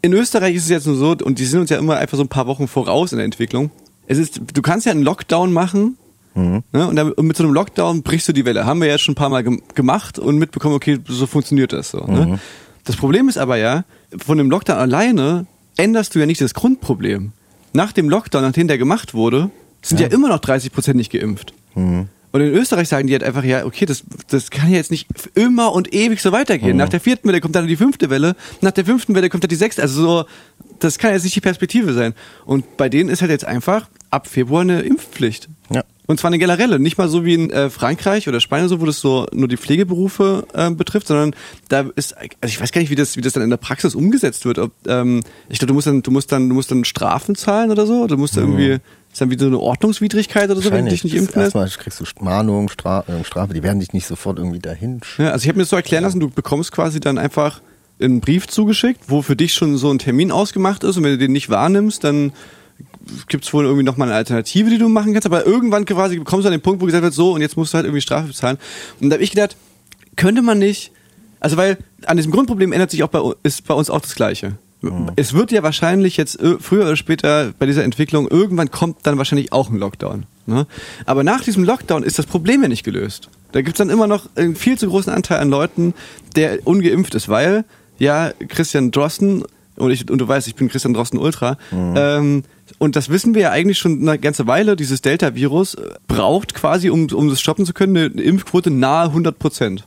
in 0.00 0.12
Österreich 0.12 0.54
ist 0.56 0.64
es 0.64 0.68
jetzt 0.70 0.86
nur 0.86 0.96
so, 0.96 1.14
und 1.24 1.38
die 1.38 1.44
sind 1.44 1.60
uns 1.60 1.70
ja 1.70 1.78
immer 1.78 1.96
einfach 1.96 2.16
so 2.16 2.24
ein 2.24 2.28
paar 2.28 2.46
Wochen 2.46 2.66
voraus 2.68 3.12
in 3.12 3.18
der 3.18 3.24
Entwicklung. 3.24 3.70
Es 4.06 4.18
ist, 4.18 4.40
du 4.54 4.62
kannst 4.62 4.86
ja 4.86 4.92
einen 4.92 5.02
Lockdown 5.02 5.52
machen, 5.52 5.96
Mhm. 6.34 6.62
ne, 6.72 6.88
und, 6.88 6.96
dann, 6.96 7.12
und 7.12 7.26
mit 7.26 7.36
so 7.36 7.44
einem 7.44 7.52
Lockdown 7.52 8.02
brichst 8.02 8.26
du 8.26 8.32
die 8.32 8.46
Welle. 8.46 8.64
Haben 8.64 8.80
wir 8.80 8.88
ja 8.88 8.96
schon 8.96 9.12
ein 9.12 9.16
paar 9.16 9.28
Mal 9.28 9.44
gem 9.44 9.60
gemacht 9.74 10.18
und 10.18 10.38
mitbekommen, 10.38 10.74
okay, 10.74 10.98
so 11.06 11.26
funktioniert 11.26 11.74
das 11.74 11.90
so. 11.90 12.02
Mhm. 12.04 12.14
Ne? 12.14 12.38
Das 12.84 12.96
Problem 12.96 13.28
ist 13.28 13.36
aber 13.36 13.58
ja, 13.58 13.84
von 14.16 14.38
dem 14.38 14.50
Lockdown 14.50 14.78
alleine 14.78 15.44
änderst 15.76 16.14
du 16.14 16.20
ja 16.20 16.24
nicht 16.26 16.40
das 16.40 16.54
Grundproblem. 16.54 17.32
Nach 17.72 17.92
dem 17.92 18.08
Lockdown, 18.08 18.42
nachdem 18.42 18.68
der 18.68 18.78
gemacht 18.78 19.14
wurde, 19.14 19.50
sind 19.82 20.00
ja, 20.00 20.08
immer 20.08 20.28
noch 20.28 20.38
30 20.38 20.72
Prozent 20.72 20.96
nicht 20.96 21.12
geimpft. 21.12 21.54
Mhm. 21.74 22.08
Und 22.32 22.40
in 22.40 22.54
Österreich 22.54 22.88
sagen 22.88 23.06
die 23.06 23.12
halt 23.12 23.22
einfach, 23.22 23.44
ja, 23.44 23.66
okay, 23.66 23.84
das, 23.84 24.04
das 24.28 24.50
kann 24.50 24.70
ja 24.70 24.76
jetzt 24.76 24.90
nicht 24.90 25.06
immer 25.34 25.72
und 25.72 25.92
ewig 25.92 26.20
so 26.22 26.32
weitergehen. 26.32 26.78
Nach 26.78 26.88
der 26.88 27.00
vierten 27.00 27.28
Welle 27.28 27.42
kommt 27.42 27.54
dann 27.54 27.66
die 27.66 27.76
fünfte 27.76 28.08
Welle, 28.08 28.36
nach 28.62 28.70
der 28.70 28.86
fünften 28.86 29.14
Welle 29.14 29.28
kommt 29.28 29.44
dann 29.44 29.50
die 29.50 29.56
sechste. 29.56 29.82
Also 29.82 30.00
so, 30.00 30.24
das 30.78 30.98
kann 30.98 31.12
jetzt 31.12 31.24
nicht 31.24 31.36
die 31.36 31.42
Perspektive 31.42 31.92
sein. 31.92 32.14
Und 32.46 32.78
bei 32.78 32.88
denen 32.88 33.10
ist 33.10 33.20
halt 33.20 33.30
jetzt 33.30 33.44
einfach 33.44 33.88
ab 34.12 34.26
Februar 34.26 34.60
eine 34.60 34.82
Impfpflicht. 34.82 35.48
Ja. 35.72 35.84
Und 36.06 36.20
zwar 36.20 36.28
eine 36.28 36.38
generelle, 36.38 36.78
nicht 36.78 36.98
mal 36.98 37.08
so 37.08 37.24
wie 37.24 37.34
in 37.34 37.50
äh, 37.50 37.70
Frankreich 37.70 38.28
oder 38.28 38.40
Spanien 38.40 38.68
so, 38.68 38.80
wo 38.80 38.86
das 38.86 39.00
so 39.00 39.26
nur 39.32 39.48
die 39.48 39.56
Pflegeberufe 39.56 40.46
äh, 40.52 40.70
betrifft, 40.70 41.06
sondern 41.06 41.34
da 41.68 41.86
ist, 41.94 42.16
also 42.16 42.28
ich 42.42 42.60
weiß 42.60 42.72
gar 42.72 42.80
nicht, 42.80 42.90
wie 42.90 42.96
das, 42.96 43.16
wie 43.16 43.22
das 43.22 43.32
dann 43.32 43.42
in 43.42 43.50
der 43.50 43.56
Praxis 43.56 43.94
umgesetzt 43.94 44.44
wird. 44.44 44.58
Ob, 44.58 44.72
ähm, 44.86 45.22
ich 45.48 45.58
glaube, 45.58 45.68
du 45.68 45.74
musst 45.74 45.86
dann, 45.86 46.02
du 46.02 46.10
musst 46.10 46.30
dann, 46.30 46.48
du 46.48 46.54
musst 46.54 46.70
dann 46.70 46.84
Strafen 46.84 47.34
zahlen 47.36 47.70
oder 47.70 47.86
so, 47.86 48.00
oder 48.00 48.16
du 48.16 48.18
musst 48.18 48.36
da 48.36 48.40
irgendwie, 48.40 48.78
ist 49.12 49.20
dann 49.20 49.30
wie 49.30 49.38
so 49.38 49.46
eine 49.46 49.58
Ordnungswidrigkeit 49.58 50.50
oder 50.50 50.60
so, 50.60 50.70
wenn 50.72 50.84
du 50.84 50.90
dich 50.90 51.04
nicht 51.04 51.14
impfen 51.14 51.40
lässt. 51.40 51.54
Erstmal 51.54 51.68
kriegst 51.68 52.00
du 52.00 52.04
Mahnung, 52.22 52.68
Stra 52.68 53.04
äh, 53.06 53.24
Strafe, 53.24 53.54
die 53.54 53.62
werden 53.62 53.80
dich 53.80 53.92
nicht 53.92 54.06
sofort 54.06 54.38
irgendwie 54.38 54.60
dahin. 54.60 55.00
Ja, 55.18 55.30
also 55.30 55.44
ich 55.44 55.48
habe 55.48 55.56
mir 55.56 55.62
das 55.62 55.70
so 55.70 55.76
erklären 55.76 56.02
lassen, 56.02 56.20
du 56.20 56.28
bekommst 56.28 56.72
quasi 56.72 57.00
dann 57.00 57.16
einfach 57.16 57.62
einen 58.00 58.20
Brief 58.20 58.48
zugeschickt, 58.48 59.04
wo 59.06 59.22
für 59.22 59.36
dich 59.36 59.54
schon 59.54 59.76
so 59.76 59.90
ein 59.90 59.98
Termin 59.98 60.32
ausgemacht 60.32 60.84
ist 60.84 60.96
und 60.96 61.04
wenn 61.04 61.12
du 61.12 61.18
den 61.18 61.32
nicht 61.32 61.48
wahrnimmst, 61.48 62.04
dann 62.04 62.32
gibt's 63.28 63.52
wohl 63.52 63.64
irgendwie 63.64 63.84
nochmal 63.84 64.08
eine 64.08 64.16
Alternative, 64.16 64.70
die 64.70 64.78
du 64.78 64.88
machen 64.88 65.12
kannst, 65.12 65.26
aber 65.26 65.46
irgendwann 65.46 65.84
quasi 65.84 66.16
kommst 66.18 66.44
du 66.44 66.48
an 66.48 66.52
den 66.52 66.60
Punkt, 66.62 66.80
wo 66.80 66.86
gesagt 66.86 67.02
wird, 67.02 67.14
so 67.14 67.32
und 67.32 67.40
jetzt 67.40 67.56
musst 67.56 67.72
du 67.72 67.76
halt 67.76 67.86
irgendwie 67.86 68.00
Strafe 68.02 68.28
bezahlen. 68.28 68.58
Und 69.00 69.10
da 69.10 69.14
habe 69.14 69.24
ich 69.24 69.30
gedacht, 69.30 69.56
könnte 70.16 70.42
man 70.42 70.58
nicht, 70.58 70.92
also 71.40 71.56
weil 71.56 71.78
an 72.06 72.16
diesem 72.16 72.32
Grundproblem 72.32 72.72
ändert 72.72 72.90
sich 72.90 73.02
auch 73.02 73.08
bei, 73.08 73.20
ist 73.42 73.66
bei 73.66 73.74
uns 73.74 73.90
auch 73.90 74.00
das 74.00 74.14
Gleiche. 74.14 74.52
Es 75.14 75.32
wird 75.32 75.52
ja 75.52 75.62
wahrscheinlich 75.62 76.16
jetzt 76.16 76.40
ö- 76.42 76.56
früher 76.60 76.82
oder 76.82 76.96
später 76.96 77.52
bei 77.58 77.66
dieser 77.66 77.84
Entwicklung, 77.84 78.26
irgendwann 78.28 78.70
kommt 78.72 78.98
dann 79.04 79.16
wahrscheinlich 79.16 79.52
auch 79.52 79.70
ein 79.70 79.76
Lockdown. 79.76 80.24
Ne? 80.46 80.66
Aber 81.06 81.22
nach 81.22 81.42
diesem 81.44 81.62
Lockdown 81.62 82.02
ist 82.02 82.18
das 82.18 82.26
Problem 82.26 82.62
ja 82.62 82.68
nicht 82.68 82.82
gelöst. 82.82 83.28
Da 83.52 83.62
gibt's 83.62 83.78
dann 83.78 83.90
immer 83.90 84.08
noch 84.08 84.28
einen 84.34 84.56
viel 84.56 84.76
zu 84.76 84.88
großen 84.88 85.12
Anteil 85.12 85.38
an 85.38 85.50
Leuten, 85.50 85.94
der 86.34 86.66
ungeimpft 86.66 87.14
ist, 87.14 87.28
weil 87.28 87.64
ja 87.98 88.32
Christian 88.48 88.90
Drosten, 88.90 89.44
und, 89.76 89.92
ich, 89.92 90.10
und 90.10 90.18
du 90.18 90.26
weißt, 90.26 90.48
ich 90.48 90.56
bin 90.56 90.68
Christian 90.68 90.94
Drosten 90.94 91.18
Ultra, 91.20 91.58
ähm, 91.72 92.42
und 92.78 92.96
das 92.96 93.08
wissen 93.08 93.34
wir 93.34 93.42
ja 93.42 93.50
eigentlich 93.50 93.78
schon 93.78 94.00
eine 94.08 94.18
ganze 94.18 94.46
Weile, 94.46 94.76
dieses 94.76 95.02
Delta-Virus 95.02 95.74
äh, 95.74 95.90
braucht 96.06 96.54
quasi, 96.54 96.90
um, 96.90 97.06
um 97.12 97.28
das 97.28 97.40
stoppen 97.40 97.66
zu 97.66 97.72
können, 97.72 97.96
eine 97.96 98.22
Impfquote 98.22 98.70
nahe 98.70 99.08
100 99.08 99.38
Prozent. 99.38 99.84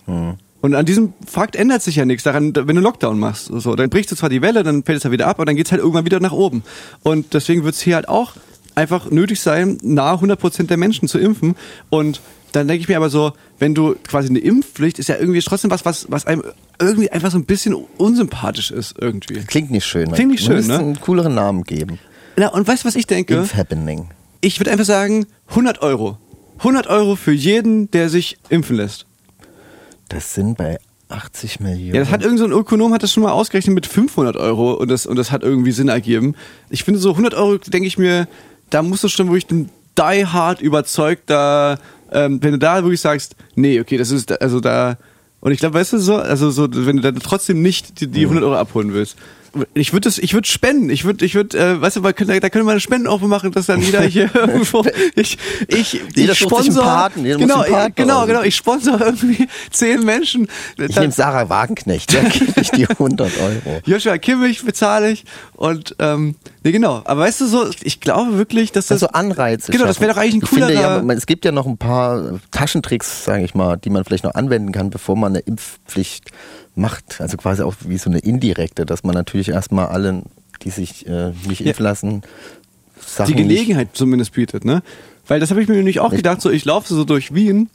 Und 0.62 0.74
an 0.74 0.86
diesem 0.86 1.14
Fakt 1.28 1.56
ändert 1.56 1.84
sich 1.84 1.96
ja 1.98 2.06
nichts 2.06 2.24
daran, 2.24 2.54
wenn 2.56 2.76
du 2.76 2.82
Lockdown 2.82 3.20
machst. 3.20 3.52
So, 3.54 3.76
dann 3.76 3.90
brichst 3.90 4.12
du 4.12 4.16
zwar 4.16 4.30
die 4.30 4.42
Welle, 4.42 4.64
dann 4.64 4.84
fällt 4.84 4.98
es 4.98 5.04
ja 5.04 5.12
wieder 5.12 5.28
ab, 5.28 5.38
aber 5.38 5.46
dann 5.46 5.56
geht's 5.56 5.72
halt 5.72 5.80
irgendwann 5.80 6.06
wieder 6.06 6.20
nach 6.20 6.32
oben. 6.32 6.64
Und 7.04 7.34
deswegen 7.34 7.64
wird's 7.64 7.82
hier 7.82 7.96
halt 7.96 8.10
auch 8.10 8.34
einfach 8.74 9.10
nötig 9.12 9.42
sein, 9.42 9.78
nahe 9.82 10.14
100 10.14 10.40
Prozent 10.40 10.70
der 10.70 10.78
Menschen 10.78 11.08
zu 11.08 11.20
impfen. 11.20 11.56
Und 11.90 12.20
dann 12.52 12.68
denke 12.68 12.82
ich 12.82 12.88
mir 12.88 12.98
aber 12.98 13.10
so, 13.10 13.34
wenn 13.60 13.76
du 13.76 13.96
quasi 14.08 14.30
eine 14.30 14.40
Impfpflicht 14.40 14.98
ist 15.00 15.10
ja 15.10 15.18
irgendwie 15.18 15.42
trotzdem 15.42 15.72
was, 15.72 15.86
was, 15.86 16.08
was 16.10 16.26
einem 16.26 16.44
irgendwie 16.80 17.12
einfach 17.12 17.32
so 17.32 17.38
ein 17.38 17.46
bisschen 17.46 17.76
unsympathisch 17.98 18.72
ist 18.72 18.96
irgendwie. 19.00 19.42
Klingt 19.46 19.72
nicht 19.72 19.86
schön. 19.86 20.12
Klingt 20.12 20.32
nicht 20.32 20.44
schön, 20.44 20.66
ne? 20.66 20.80
einen 20.80 21.02
cooleren 21.02 21.36
Namen 21.36 21.64
geben. 21.64 22.00
Na, 22.38 22.48
und 22.50 22.68
weißt 22.68 22.84
du, 22.84 22.88
was 22.88 22.96
ich 22.96 23.08
denke? 23.08 23.36
Impf-Happening. 23.36 24.10
Ich 24.42 24.60
würde 24.60 24.72
einfach 24.72 24.86
sagen, 24.86 25.26
100 25.50 25.82
Euro. 25.82 26.18
100 26.60 26.88
Euro 26.88 27.16
für 27.16 27.32
jeden, 27.32 27.90
der 27.92 28.10
sich 28.10 28.38
impfen 28.50 28.76
lässt. 28.76 29.06
Das 30.10 30.34
sind 30.34 30.58
bei 30.58 30.78
80 31.10 31.60
Millionen. 31.60 31.96
Ja, 31.96 32.02
das 32.02 32.12
hat 32.12 32.22
irgendein 32.22 32.50
so 32.50 32.56
ein 32.56 32.60
Ökonom 32.60 32.94
hat 32.94 33.04
das 33.04 33.12
schon 33.12 33.24
mal 33.24 33.32
ausgerechnet 33.32 33.76
mit 33.76 33.86
500 33.86 34.36
Euro 34.38 34.74
und 34.74 34.90
das, 34.90 35.06
und 35.06 35.16
das 35.18 35.32
hat 35.32 35.44
irgendwie 35.44 35.72
Sinn 35.72 35.88
ergeben. 35.88 36.36
Ich 36.70 36.84
finde 36.84 37.00
so 37.00 37.12
100 37.12 37.34
Euro, 37.34 37.58
denke 37.58 37.88
ich 37.88 37.98
mir, 37.98 38.28
da 38.70 38.82
musst 38.82 39.04
du 39.04 39.08
schon 39.08 39.28
wirklich 39.28 39.48
den 39.48 39.70
die 39.98 40.26
hard 40.26 40.62
überzeugter, 40.62 41.80
ähm, 42.12 42.44
wenn 42.44 42.52
du 42.52 42.60
da 42.60 42.84
wirklich 42.84 43.02
sagst, 43.02 43.36
nee, 43.56 43.80
okay, 43.80 43.98
das 43.98 44.12
ist, 44.12 44.42
also 44.42 44.60
da, 44.60 44.98
und 45.40 45.52
ich 45.52 45.60
glaube, 45.60 45.76
weißt 45.76 45.94
du 45.94 46.00
so, 46.00 46.18
also 46.18 46.52
so, 46.52 46.68
wenn 46.70 46.98
du 46.98 47.02
dann 47.02 47.20
trotzdem 47.20 47.62
nicht 47.62 48.02
die, 48.02 48.08
die 48.08 48.24
100 48.24 48.44
Euro 48.44 48.56
abholen 48.56 48.94
willst. 48.94 49.16
Ich 49.74 49.94
würde 49.94 50.06
das, 50.06 50.18
ich 50.18 50.34
würde 50.34 50.48
spenden. 50.48 50.90
Ich 50.90 51.06
würde, 51.06 51.26
ich 51.26 51.36
würde, 51.36 51.58
äh, 51.58 51.82
weißt 51.82 51.98
du, 51.98 52.02
könnte, 52.02 52.40
da 52.40 52.50
können 52.50 52.66
wir 52.66 52.72
eine 52.72 52.80
Spendenaufruf 52.80 53.28
machen, 53.30 53.52
dass 53.52 53.68
dann 53.68 53.82
jeder 53.82 54.02
hier 54.02 54.30
irgendwo, 54.36 54.86
ich, 55.16 55.38
ich, 55.68 56.02
Jeder 56.16 56.34
ich 56.34 56.40
sponsor, 56.40 56.84
Paten, 56.84 57.26
jeder 57.26 57.38
genau, 57.38 57.64
Paten 57.64 57.94
genau, 57.96 58.20
raus. 58.20 58.28
genau, 58.28 58.42
ich 58.44 58.56
sponsor 58.56 59.00
irgendwie 59.02 59.48
zehn 59.72 60.04
Menschen. 60.04 60.48
Ich 60.78 60.94
Dann- 60.94 61.04
nehme 61.04 61.14
Sarah 61.14 61.50
Wagenknecht, 61.50 62.14
der 62.14 62.24
kriege 62.26 62.54
ich 62.62 62.72
die 62.72 62.88
100 62.88 63.32
Euro. 63.40 63.82
Joshua 63.86 64.18
Kimmich 64.18 64.64
bezahle 64.66 65.12
ich 65.12 65.26
und 65.54 65.96
ähm, 66.00 66.36
nee 66.64 66.72
genau. 66.72 67.02
Aber 67.06 67.22
weißt 67.22 67.42
du 67.42 67.48
so, 67.48 67.70
ich 67.82 68.00
glaube 68.02 68.38
wirklich, 68.38 68.72
dass 68.72 68.88
das 68.88 69.04
Also 69.04 69.08
Anreize. 69.14 69.72
Genau, 69.72 69.86
das 69.86 70.00
wäre 70.00 70.14
doch 70.14 70.20
eigentlich 70.20 70.36
ein 70.36 70.42
ich 70.44 70.50
finde 70.50 70.74
ja, 70.74 71.00
Es 71.14 71.26
gibt 71.26 71.46
ja 71.46 71.52
noch 71.52 71.66
ein 71.66 71.78
paar 71.78 72.40
Taschentricks, 72.52 73.26
sage 73.26 73.44
ich 73.44 73.56
mal, 73.56 73.78
die 73.78 73.90
man 73.90 74.04
vielleicht 74.04 74.24
noch 74.24 74.36
anwenden 74.36 74.72
kann, 74.72 74.90
bevor 74.90 75.16
man 75.16 75.34
eine 75.34 75.40
Impfpflicht 75.40 76.32
macht. 76.76 77.20
Also 77.22 77.38
quasi 77.38 77.62
auch 77.64 77.76
wie 77.88 77.98
so 77.98 78.10
eine 78.10 78.20
indirekte, 78.20 78.86
dass 78.86 79.04
man 79.04 79.14
natürlich 79.16 79.50
erstmal 79.50 79.88
allen, 79.88 80.24
die 80.64 80.70
sich 80.70 81.08
äh, 81.08 81.32
nicht 81.48 81.62
Ja. 81.62 81.68
impfen 81.68 81.84
lassen, 81.84 82.22
Sachen 83.06 83.36
die 83.36 83.42
Gelegenheit 83.44 83.90
zumindest 83.94 84.34
bietet, 84.34 84.66
ne? 84.66 84.82
Weil 85.28 85.40
das 85.40 85.50
habe 85.50 85.62
ich 85.62 85.68
mir 85.68 85.76
nämlich 85.76 86.00
auch 86.00 86.12
gedacht, 86.12 86.42
so 86.42 86.50
ich 86.50 86.66
laufe 86.66 86.94
so 86.94 87.04
durch 87.04 87.34
Wien 87.34 87.70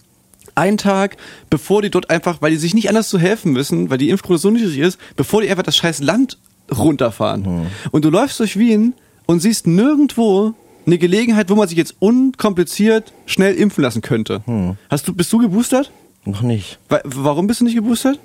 einen 0.55 0.79
Tag, 0.79 1.17
bevor 1.51 1.83
die 1.83 1.91
dort 1.91 2.11
einfach, 2.11 2.41
weil 2.43 2.51
die 2.53 2.57
sich 2.57 2.75
nicht 2.75 2.89
anders 2.89 3.09
zu 3.09 3.19
helfen 3.19 3.55
wissen, 3.55 3.91
weil 3.91 3.99
die 3.99 4.11
Impfquote 4.11 4.39
so 4.39 4.51
niedrig 4.51 4.79
ist, 4.79 4.99
bevor 5.17 5.43
die 5.43 5.51
einfach 5.51 5.63
das 5.63 5.77
scheiß 5.77 6.01
Land 6.01 6.39
runterfahren. 6.77 7.45
Hm. 7.45 7.67
Und 7.91 8.05
du 8.05 8.11
läufst 8.11 8.39
durch 8.41 8.57
Wien 8.59 8.95
und 9.27 9.41
siehst 9.41 9.67
nirgendwo 9.67 10.55
eine 10.87 10.99
Gelegenheit, 10.99 11.51
wo 11.51 11.55
man 11.55 11.69
sich 11.69 11.77
jetzt 11.79 11.95
unkompliziert 11.99 13.13
schnell 13.27 13.55
impfen 13.55 13.83
lassen 13.83 14.03
könnte. 14.03 14.43
Hm. 14.47 14.77
Hast 14.89 15.07
du, 15.09 15.15
bist 15.15 15.33
du 15.33 15.39
geboostert? 15.39 15.91
noch 16.25 16.43
nicht. 16.43 16.79
Wa- 16.89 17.01
Warum 17.05 17.47
bist 17.47 17.61
du 17.61 17.65
nicht 17.65 17.75
geboostert? 17.77 18.19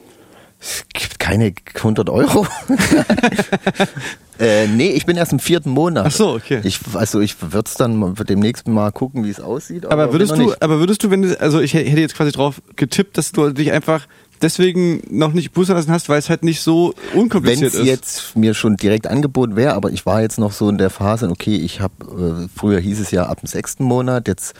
Es 0.59 0.85
gibt 0.93 1.19
keine 1.19 1.53
100 1.75 2.09
Euro. 2.09 2.47
äh, 4.39 4.67
nee, 4.67 4.89
ich 4.89 5.05
bin 5.05 5.17
erst 5.17 5.31
im 5.31 5.39
vierten 5.39 5.69
Monat. 5.69 6.05
Ach 6.07 6.11
so, 6.11 6.33
okay. 6.33 6.61
Ich, 6.63 6.79
also 6.93 7.19
ich 7.19 7.41
würde 7.41 7.67
es 7.67 7.75
dann 7.75 8.15
demnächst 8.15 8.67
mal 8.67 8.91
gucken, 8.91 9.23
wie 9.25 9.29
es 9.29 9.39
aussieht. 9.39 9.85
Aber 9.85 10.11
würdest 10.11 10.35
noch 10.35 10.53
du, 10.53 10.55
aber 10.59 10.79
würdest 10.79 11.03
du, 11.03 11.11
wenn 11.11 11.21
du, 11.21 11.39
also 11.39 11.59
ich 11.59 11.73
hätte 11.73 11.99
jetzt 11.99 12.15
quasi 12.15 12.31
drauf 12.31 12.61
getippt, 12.75 13.17
dass 13.17 13.31
du 13.31 13.51
dich 13.51 13.71
einfach 13.71 14.07
deswegen 14.41 15.01
noch 15.09 15.33
nicht 15.33 15.51
boostern 15.53 15.77
lassen 15.77 15.91
hast, 15.91 16.09
weil 16.09 16.19
es 16.19 16.29
halt 16.29 16.43
nicht 16.43 16.61
so 16.61 16.93
Wenn 17.11 17.21
unkompliziert 17.21 17.73
es 17.73 17.79
ist. 17.79 17.85
jetzt 17.85 18.35
mir 18.35 18.53
schon 18.53 18.77
direkt 18.77 19.07
angeboten 19.07 19.55
wäre, 19.55 19.73
aber 19.73 19.91
ich 19.91 20.05
war 20.05 20.21
jetzt 20.21 20.37
noch 20.37 20.51
so 20.51 20.69
in 20.69 20.77
der 20.77 20.89
Phase, 20.89 21.29
okay, 21.29 21.55
ich 21.55 21.81
habe, 21.81 22.45
äh, 22.45 22.47
früher 22.57 22.79
hieß 22.79 22.99
es 22.99 23.11
ja 23.11 23.25
ab 23.25 23.41
dem 23.41 23.47
sechsten 23.47 23.83
Monat, 23.83 24.27
jetzt 24.27 24.53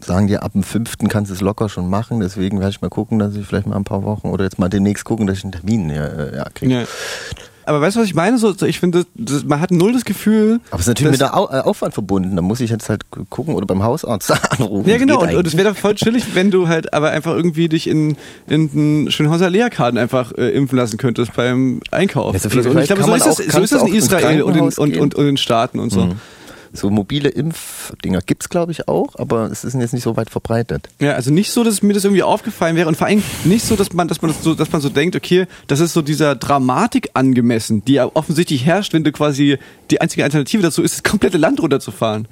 sagen 0.00 0.26
die 0.26 0.38
ab 0.38 0.52
dem 0.52 0.62
fünften 0.62 1.08
kannst 1.08 1.30
du 1.30 1.34
es 1.34 1.40
locker 1.40 1.68
schon 1.68 1.88
machen, 1.88 2.20
deswegen 2.20 2.58
werde 2.60 2.70
ich 2.70 2.80
mal 2.80 2.90
gucken, 2.90 3.18
dass 3.18 3.34
ich 3.34 3.46
vielleicht 3.46 3.66
mal 3.66 3.76
ein 3.76 3.84
paar 3.84 4.04
Wochen 4.04 4.28
oder 4.28 4.44
jetzt 4.44 4.58
mal 4.58 4.68
demnächst 4.68 5.04
gucken, 5.04 5.26
dass 5.26 5.38
ich 5.38 5.44
einen 5.44 5.52
Termin 5.52 5.90
ja, 5.90 6.06
äh, 6.06 6.36
ja, 6.36 6.44
kriege. 6.52 6.72
Ja. 6.72 6.84
Aber 7.66 7.80
weißt 7.80 7.96
du, 7.96 8.00
was 8.00 8.06
ich 8.06 8.14
meine? 8.14 8.38
So, 8.38 8.54
ich 8.64 8.80
finde, 8.80 9.04
das, 9.14 9.44
man 9.44 9.60
hat 9.60 9.70
null 9.72 9.92
das 9.92 10.04
Gefühl. 10.04 10.60
Aber 10.70 10.76
es 10.76 10.82
ist 10.82 10.88
natürlich 10.88 11.10
mit 11.12 11.20
der 11.20 11.36
Au 11.36 11.46
äh, 11.50 11.60
Aufwand 11.60 11.92
verbunden, 11.94 12.34
da 12.36 12.42
muss 12.42 12.60
ich 12.60 12.70
jetzt 12.70 12.88
halt 12.88 13.10
gu- 13.10 13.24
gucken 13.28 13.54
oder 13.54 13.66
beim 13.66 13.82
Hausarzt 13.82 14.30
anrufen. 14.52 14.88
Ja, 14.88 14.96
genau. 14.98 15.20
Und, 15.20 15.46
es 15.46 15.56
wäre 15.56 15.68
doch 15.70 15.76
voll 15.76 15.94
chillig, 15.96 16.24
wenn 16.34 16.50
du 16.50 16.68
halt 16.68 16.94
aber 16.94 17.10
einfach 17.10 17.34
irgendwie 17.34 17.68
dich 17.68 17.86
in, 17.88 18.16
in 18.46 18.70
einen 18.72 19.10
Schönhauser 19.10 19.50
Lehrkarten 19.50 19.98
einfach 19.98 20.32
äh, 20.38 20.50
impfen 20.50 20.78
lassen 20.78 20.96
könntest 20.96 21.34
beim 21.34 21.80
Einkauf. 21.90 22.32
Ja, 22.34 22.38
so 22.40 22.70
und 22.70 22.78
ich 22.78 22.86
glaube, 22.86 23.02
so 23.02 23.14
ist, 23.14 23.26
das, 23.26 23.36
so 23.36 23.60
ist 23.60 23.72
das 23.72 23.82
in 23.82 23.94
Israel 23.94 24.42
und 24.42 24.56
in, 24.56 24.62
und, 24.62 24.78
und, 24.78 24.96
und 24.98 25.14
in 25.18 25.24
den 25.26 25.36
Staaten 25.36 25.78
und 25.80 25.90
so. 25.90 26.00
Mhm. 26.06 26.12
So 26.76 26.90
mobile 26.90 27.28
Impfdinger 27.28 28.20
gibt's 28.20 28.48
glaube 28.48 28.72
ich 28.72 28.88
auch, 28.88 29.16
aber 29.16 29.50
es 29.50 29.64
ist 29.64 29.74
jetzt 29.74 29.92
nicht 29.92 30.02
so 30.02 30.16
weit 30.16 30.30
verbreitet. 30.30 30.88
Ja, 31.00 31.12
also 31.12 31.30
nicht 31.30 31.50
so, 31.50 31.64
dass 31.64 31.82
mir 31.82 31.92
das 31.92 32.04
irgendwie 32.04 32.22
aufgefallen 32.22 32.76
wäre 32.76 32.88
und 32.88 32.96
vor 32.96 33.06
allem 33.06 33.22
nicht 33.44 33.64
so, 33.64 33.76
dass 33.76 33.92
man, 33.92 34.08
dass 34.08 34.22
man 34.22 34.30
das 34.30 34.42
so, 34.42 34.54
dass 34.54 34.70
man 34.72 34.80
so 34.80 34.88
denkt, 34.88 35.16
okay, 35.16 35.46
das 35.66 35.80
ist 35.80 35.92
so 35.92 36.02
dieser 36.02 36.34
Dramatik 36.36 37.10
angemessen, 37.14 37.84
die 37.84 37.94
ja 37.94 38.10
offensichtlich 38.14 38.64
herrscht, 38.64 38.92
wenn 38.92 39.04
du 39.04 39.12
quasi 39.12 39.58
die 39.90 40.00
einzige 40.00 40.24
Alternative 40.24 40.62
dazu 40.62 40.82
ist, 40.82 40.94
das 40.94 41.02
komplette 41.02 41.38
Land 41.38 41.60
runterzufahren. 41.60 42.28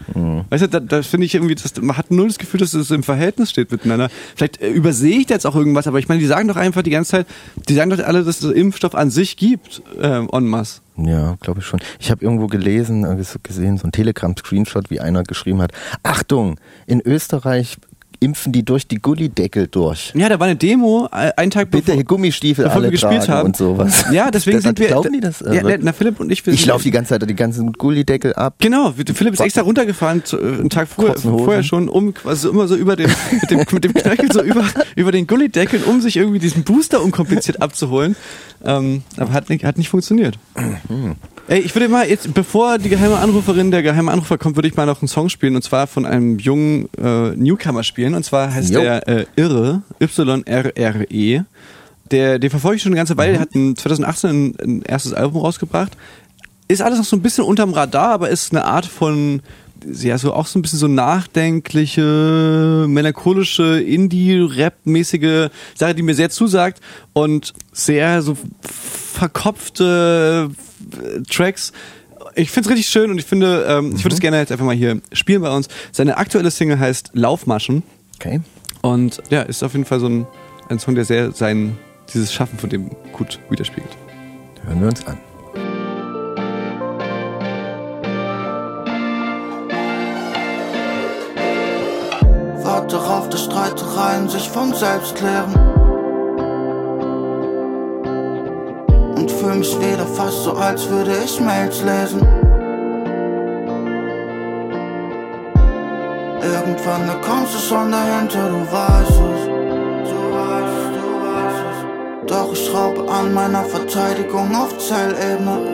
Weißt 0.50 0.64
du, 0.64 0.68
da, 0.68 0.80
da 0.80 1.02
finde 1.02 1.26
ich 1.26 1.34
irgendwie, 1.34 1.54
das, 1.54 1.80
man 1.80 1.96
hat 1.96 2.10
null 2.10 2.28
das 2.28 2.38
Gefühl, 2.38 2.60
dass 2.60 2.74
es 2.74 2.90
im 2.90 3.02
Verhältnis 3.02 3.50
steht 3.50 3.70
miteinander. 3.70 4.10
Vielleicht 4.34 4.60
äh, 4.60 4.68
übersehe 4.68 5.18
ich 5.18 5.26
da 5.26 5.34
jetzt 5.34 5.46
auch 5.46 5.56
irgendwas, 5.56 5.86
aber 5.86 5.98
ich 5.98 6.08
meine, 6.08 6.20
die 6.20 6.26
sagen 6.26 6.48
doch 6.48 6.56
einfach 6.56 6.82
die 6.82 6.90
ganze 6.90 7.12
Zeit, 7.12 7.26
die 7.68 7.74
sagen 7.74 7.90
doch 7.90 7.98
alle, 8.04 8.24
dass 8.24 8.42
es 8.42 8.50
Impfstoff 8.50 8.94
an 8.94 9.10
sich 9.10 9.36
gibt, 9.36 9.82
ähm, 10.00 10.28
en 10.32 10.46
masse. 10.46 10.80
Ja, 10.96 11.36
glaube 11.40 11.60
ich 11.60 11.66
schon. 11.66 11.80
Ich 11.98 12.10
habe 12.10 12.24
irgendwo 12.24 12.46
gelesen, 12.46 13.04
äh, 13.04 13.22
gesehen, 13.42 13.78
so 13.78 13.86
ein 13.86 13.92
Telegram-Screenshot, 13.92 14.90
wie 14.90 15.00
einer 15.00 15.24
geschrieben 15.24 15.60
hat, 15.60 15.72
Achtung, 16.02 16.60
in 16.86 17.00
Österreich 17.00 17.78
impfen 18.24 18.52
die 18.52 18.64
durch 18.64 18.88
die 18.88 18.96
Gullideckel 18.96 19.66
durch. 19.68 20.12
Ja, 20.14 20.28
da 20.28 20.38
war 20.40 20.46
eine 20.46 20.56
Demo, 20.56 21.08
äh, 21.12 21.30
einen 21.36 21.50
Tag 21.50 21.70
Bitte 21.70 21.92
bevor, 21.92 22.04
Gummistiefel 22.04 22.64
bevor 22.64 22.76
alle 22.78 22.86
wir 22.86 22.92
gespielt 22.92 23.28
haben. 23.28 23.46
und 23.46 23.56
sowas. 23.56 24.06
Ja, 24.10 24.30
deswegen 24.32 24.56
Das- 24.58 24.64
sind 24.64 24.78
wir. 24.78 24.88
Glauben 24.88 25.12
die 25.12 25.20
das? 25.20 25.40
Ja, 25.40 25.62
Also, 25.62 25.70
na, 25.80 25.92
Philipp 25.92 26.20
und 26.20 26.30
ich, 26.32 26.44
wir 26.46 26.52
ich 26.54 26.64
laufe 26.66 26.82
die 26.84 26.90
ganze 26.90 27.10
Zeit 27.18 27.28
die 27.28 27.34
ganzen 27.34 27.72
Gullideckel 27.72 28.32
ab. 28.34 28.54
Genau, 28.58 28.92
Philipp 28.92 29.34
ist 29.34 29.40
extra 29.40 29.62
runtergefahren, 29.62 30.24
zu, 30.24 30.38
äh, 30.38 30.42
einen 30.58 30.70
Tag 30.70 30.88
vorher, 30.88 31.16
vorher 31.18 31.62
schon, 31.62 31.88
um 31.88 32.14
quasi 32.14 32.48
immer 32.48 32.66
so 32.66 32.74
über 32.76 32.96
dem, 32.96 33.10
mit 33.40 33.50
dem, 33.50 33.58
mit 33.72 33.84
dem 33.84 33.94
Knöchel 33.94 34.32
so 34.32 34.42
über, 34.42 34.64
über 34.96 35.12
den 35.12 35.26
Gullideckel, 35.26 35.82
um 35.84 36.00
sich 36.00 36.16
irgendwie 36.16 36.38
diesen 36.38 36.64
Booster 36.64 37.02
unkompliziert 37.02 37.60
abzuholen. 37.62 38.16
Ähm, 38.64 39.02
aber 39.16 39.32
hat 39.32 39.50
nicht, 39.50 39.64
hat 39.64 39.76
nicht 39.78 39.88
funktioniert. 39.90 40.38
Ey, 41.46 41.60
ich 41.60 41.74
würde 41.74 41.88
mal 41.88 42.08
jetzt, 42.08 42.32
bevor 42.32 42.78
die 42.78 42.88
geheime 42.88 43.18
Anruferin, 43.18 43.70
der 43.70 43.82
geheime 43.82 44.10
Anrufer 44.10 44.38
kommt, 44.38 44.56
würde 44.56 44.68
ich 44.68 44.76
mal 44.76 44.86
noch 44.86 45.02
einen 45.02 45.08
Song 45.08 45.28
spielen 45.28 45.56
und 45.56 45.62
zwar 45.62 45.86
von 45.86 46.06
einem 46.06 46.38
jungen 46.38 46.88
äh, 46.96 47.30
Newcomer 47.36 47.82
spielen 47.82 48.14
und 48.14 48.24
zwar 48.24 48.52
heißt 48.52 48.70
Jo. 48.70 48.80
der 48.80 49.06
äh, 49.08 49.26
Irre, 49.36 49.82
Y-R-R-E. 50.00 51.42
Der, 52.10 52.38
den 52.38 52.50
verfolge 52.50 52.76
ich 52.76 52.82
schon 52.82 52.92
eine 52.92 52.98
ganze 52.98 53.16
Weile, 53.16 53.32
der 53.32 53.40
hat 53.40 53.54
ein, 53.54 53.76
2018 53.76 54.30
ein, 54.30 54.56
ein 54.62 54.82
erstes 54.82 55.12
Album 55.12 55.42
rausgebracht 55.42 55.96
ist 56.68 56.82
alles 56.82 56.98
noch 56.98 57.04
so 57.04 57.16
ein 57.16 57.22
bisschen 57.22 57.44
unterm 57.44 57.72
Radar, 57.72 58.10
aber 58.10 58.30
ist 58.30 58.52
eine 58.52 58.64
Art 58.64 58.86
von, 58.86 59.42
ja, 59.92 60.16
so 60.18 60.32
auch 60.32 60.46
so 60.46 60.58
ein 60.58 60.62
bisschen 60.62 60.78
so 60.78 60.88
nachdenkliche, 60.88 62.86
melancholische, 62.88 63.80
Indie-Rap-mäßige 63.80 65.50
Sache, 65.74 65.94
die 65.94 66.02
mir 66.02 66.14
sehr 66.14 66.30
zusagt 66.30 66.80
und 67.12 67.52
sehr 67.72 68.22
so 68.22 68.36
verkopfte 68.62 70.50
äh, 71.02 71.22
Tracks. 71.22 71.72
Ich 72.34 72.50
finde 72.50 72.68
es 72.68 72.72
richtig 72.72 72.88
schön 72.88 73.10
und 73.10 73.18
ich 73.18 73.24
finde, 73.26 73.64
ähm, 73.68 73.94
ich 73.96 74.04
würde 74.04 74.14
es 74.14 74.20
gerne 74.20 74.38
jetzt 74.38 74.50
einfach 74.52 74.64
mal 74.64 74.74
hier 74.74 75.00
spielen 75.12 75.42
bei 75.42 75.54
uns. 75.54 75.68
Seine 75.92 76.16
aktuelle 76.16 76.50
Single 76.50 76.78
heißt 76.78 77.10
Laufmaschen 77.12 77.82
Okay. 78.16 78.40
und 78.82 79.22
ja, 79.30 79.42
ist 79.42 79.62
auf 79.62 79.72
jeden 79.72 79.84
Fall 79.84 80.00
so 80.00 80.06
ein, 80.08 80.26
ein 80.68 80.78
Song, 80.78 80.94
der 80.94 81.04
sehr 81.04 81.32
sein, 81.32 81.76
dieses 82.12 82.32
Schaffen 82.32 82.58
von 82.58 82.70
dem 82.70 82.90
gut 83.12 83.38
widerspiegelt. 83.50 83.96
Hören 84.66 84.80
wir 84.80 84.88
uns 84.88 85.06
an. 85.06 85.18
Warte 92.84 92.96
darauf, 92.98 93.28
dass 93.30 93.44
Streitereien 93.44 94.28
sich 94.28 94.50
von 94.50 94.74
selbst 94.74 95.14
klären. 95.16 95.54
Und 99.16 99.30
fühl 99.30 99.54
mich 99.54 99.74
wieder 99.78 100.04
fast 100.04 100.44
so, 100.44 100.52
als 100.52 100.86
würde 100.90 101.12
ich 101.24 101.40
Mails 101.40 101.82
lesen. 101.82 102.20
Irgendwann, 106.42 107.06
da 107.06 107.14
kommst 107.26 107.54
du 107.54 107.58
schon 107.58 107.90
dahinter, 107.90 108.50
du 108.50 108.60
weißt 108.70 109.10
es. 109.10 109.46
Du 110.10 110.18
weißt 110.36 110.90
du 110.94 111.06
weißt 111.24 111.64
es. 111.70 112.26
Doch 112.26 112.52
ich 112.52 112.66
schraube 112.66 113.10
an 113.10 113.32
meiner 113.32 113.64
Verteidigung 113.64 114.54
auf 114.54 114.76
Zellebene. 114.76 115.73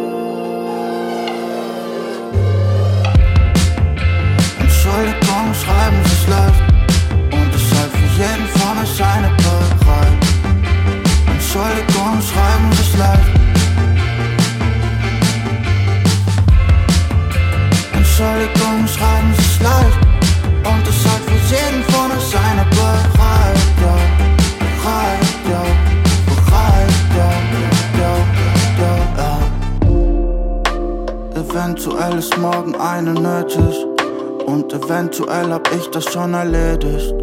Morgen 33.10 33.26
eine 33.26 33.42
nötig. 33.42 33.86
Und 34.46 34.72
eventuell 34.72 35.52
hab 35.52 35.72
ich 35.74 35.86
das 35.90 36.04
schon 36.04 36.34
erledigt. 36.34 37.14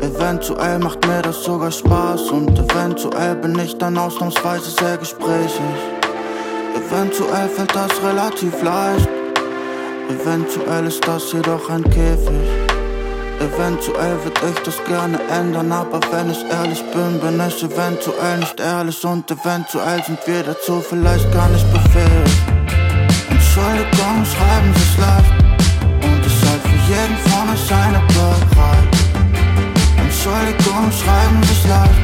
Eventuell 0.00 0.78
macht 0.78 1.06
mir 1.06 1.22
das 1.22 1.42
sogar 1.42 1.70
Spaß. 1.70 2.30
Und 2.30 2.58
eventuell 2.58 3.36
bin 3.36 3.58
ich 3.58 3.76
dann 3.78 3.98
ausnahmsweise 3.98 4.70
sehr 4.70 4.96
gesprächig. 4.96 5.60
Eventuell 6.76 7.48
fällt 7.48 7.74
das 7.74 7.90
relativ 8.02 8.62
leicht. 8.62 9.08
Eventuell 10.08 10.86
ist 10.86 11.06
das 11.06 11.32
jedoch 11.32 11.68
ein 11.70 11.84
Käfig. 11.84 12.48
eventuell 13.40 14.16
würd 14.22 14.40
ich 14.50 14.62
das 14.62 14.82
gerne 14.84 15.18
ändern, 15.28 15.70
aber 15.72 16.00
wenn 16.12 16.30
ich 16.30 16.44
ehrlich 16.50 16.82
bin, 16.92 17.20
bin 17.20 17.40
ich 17.46 17.62
eventuell 17.62 18.38
nicht 18.38 18.58
ehrlich 18.60 19.04
und 19.04 19.30
eventuell 19.30 20.02
sind 20.04 20.18
wir 20.26 20.42
dazu 20.44 20.80
vielleicht 20.80 21.30
gar 21.32 21.48
nicht 21.48 21.66
befähigt. 21.72 22.43
Entschuldigung, 23.56 24.24
schreiben 24.26 24.74
sie's 24.74 24.98
leicht 24.98 25.30
und 26.02 26.26
es 26.26 26.40
soll 26.40 26.58
für 26.58 26.80
jeden 26.90 27.16
von 27.18 27.48
euch 27.50 27.72
eine 27.72 28.00
bereit. 28.08 28.90
Entschuldigung, 29.96 30.90
schreiben 30.90 31.40
sie's 31.44 31.64
leicht. 31.68 32.02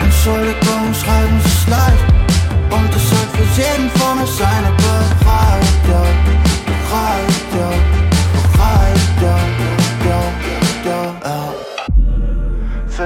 Entschuldigung, 0.00 0.92
schreiben 0.92 1.40
sie's 1.44 1.68
leicht 1.68 2.06
und 2.70 2.90
es 2.92 3.08
soll 3.08 3.28
für 3.34 3.62
jeden 3.62 3.88
von 3.90 4.18
euch 4.24 4.42
eine 4.42 4.72
bereit. 4.74 5.62
Ja, 5.88 6.39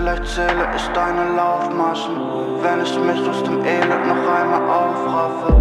Vielleicht 0.05 0.27
zähle 0.27 0.69
ich 0.77 0.87
deine 0.89 1.35
Laufmaschen, 1.35 2.15
wenn 2.61 2.83
ich 2.83 2.99
mich 2.99 3.27
aus 3.27 3.43
dem 3.43 3.65
Elend 3.65 4.07
noch 4.07 4.35
einmal 4.37 4.63
aufraffe. 4.69 5.55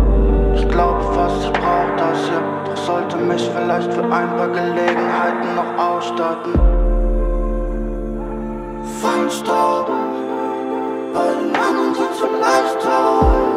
Ich 0.54 0.68
glaube 0.68 1.02
fast, 1.14 1.46
ich 1.46 1.54
brauch 1.54 1.96
das 1.96 2.28
hier, 2.28 2.42
doch 2.66 2.76
sollte 2.76 3.16
mich 3.16 3.50
vielleicht 3.56 3.94
für 3.94 4.04
ein 4.04 4.36
paar 4.36 4.50
Gelegenheiten 4.50 5.56
noch 5.56 5.82
ausstatten. 5.82 6.60
Feinstaub, 9.02 9.90
bei 11.14 11.28
den 11.40 11.56
anderen 11.56 11.96
sind 11.96 12.14
vielleicht 12.14 12.82
tot. 12.82 13.53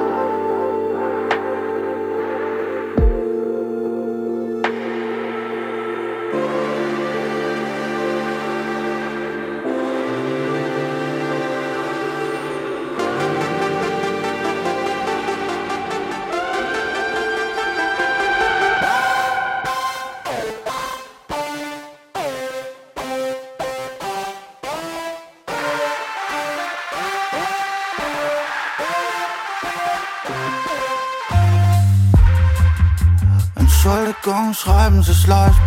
Schreiben 34.57 35.03
Sie's 35.03 35.27
leicht 35.27 35.61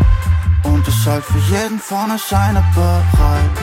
und 0.64 0.88
es 0.88 1.04
soll 1.04 1.22
für 1.22 1.38
jeden 1.54 1.78
von 1.78 2.10
euch 2.10 2.36
eine 2.36 2.64
bereit. 2.74 3.58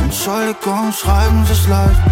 Entschuldigung, 0.00 0.92
schreiben 0.92 1.46
Sie's 1.46 1.66
leicht. 1.66 2.02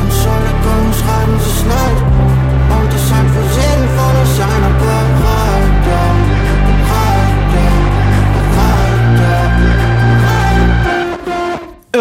Entschuldigung, 0.00 0.92
schreiben 0.98 1.40
Sie's 1.40 1.64
leicht 1.66 2.01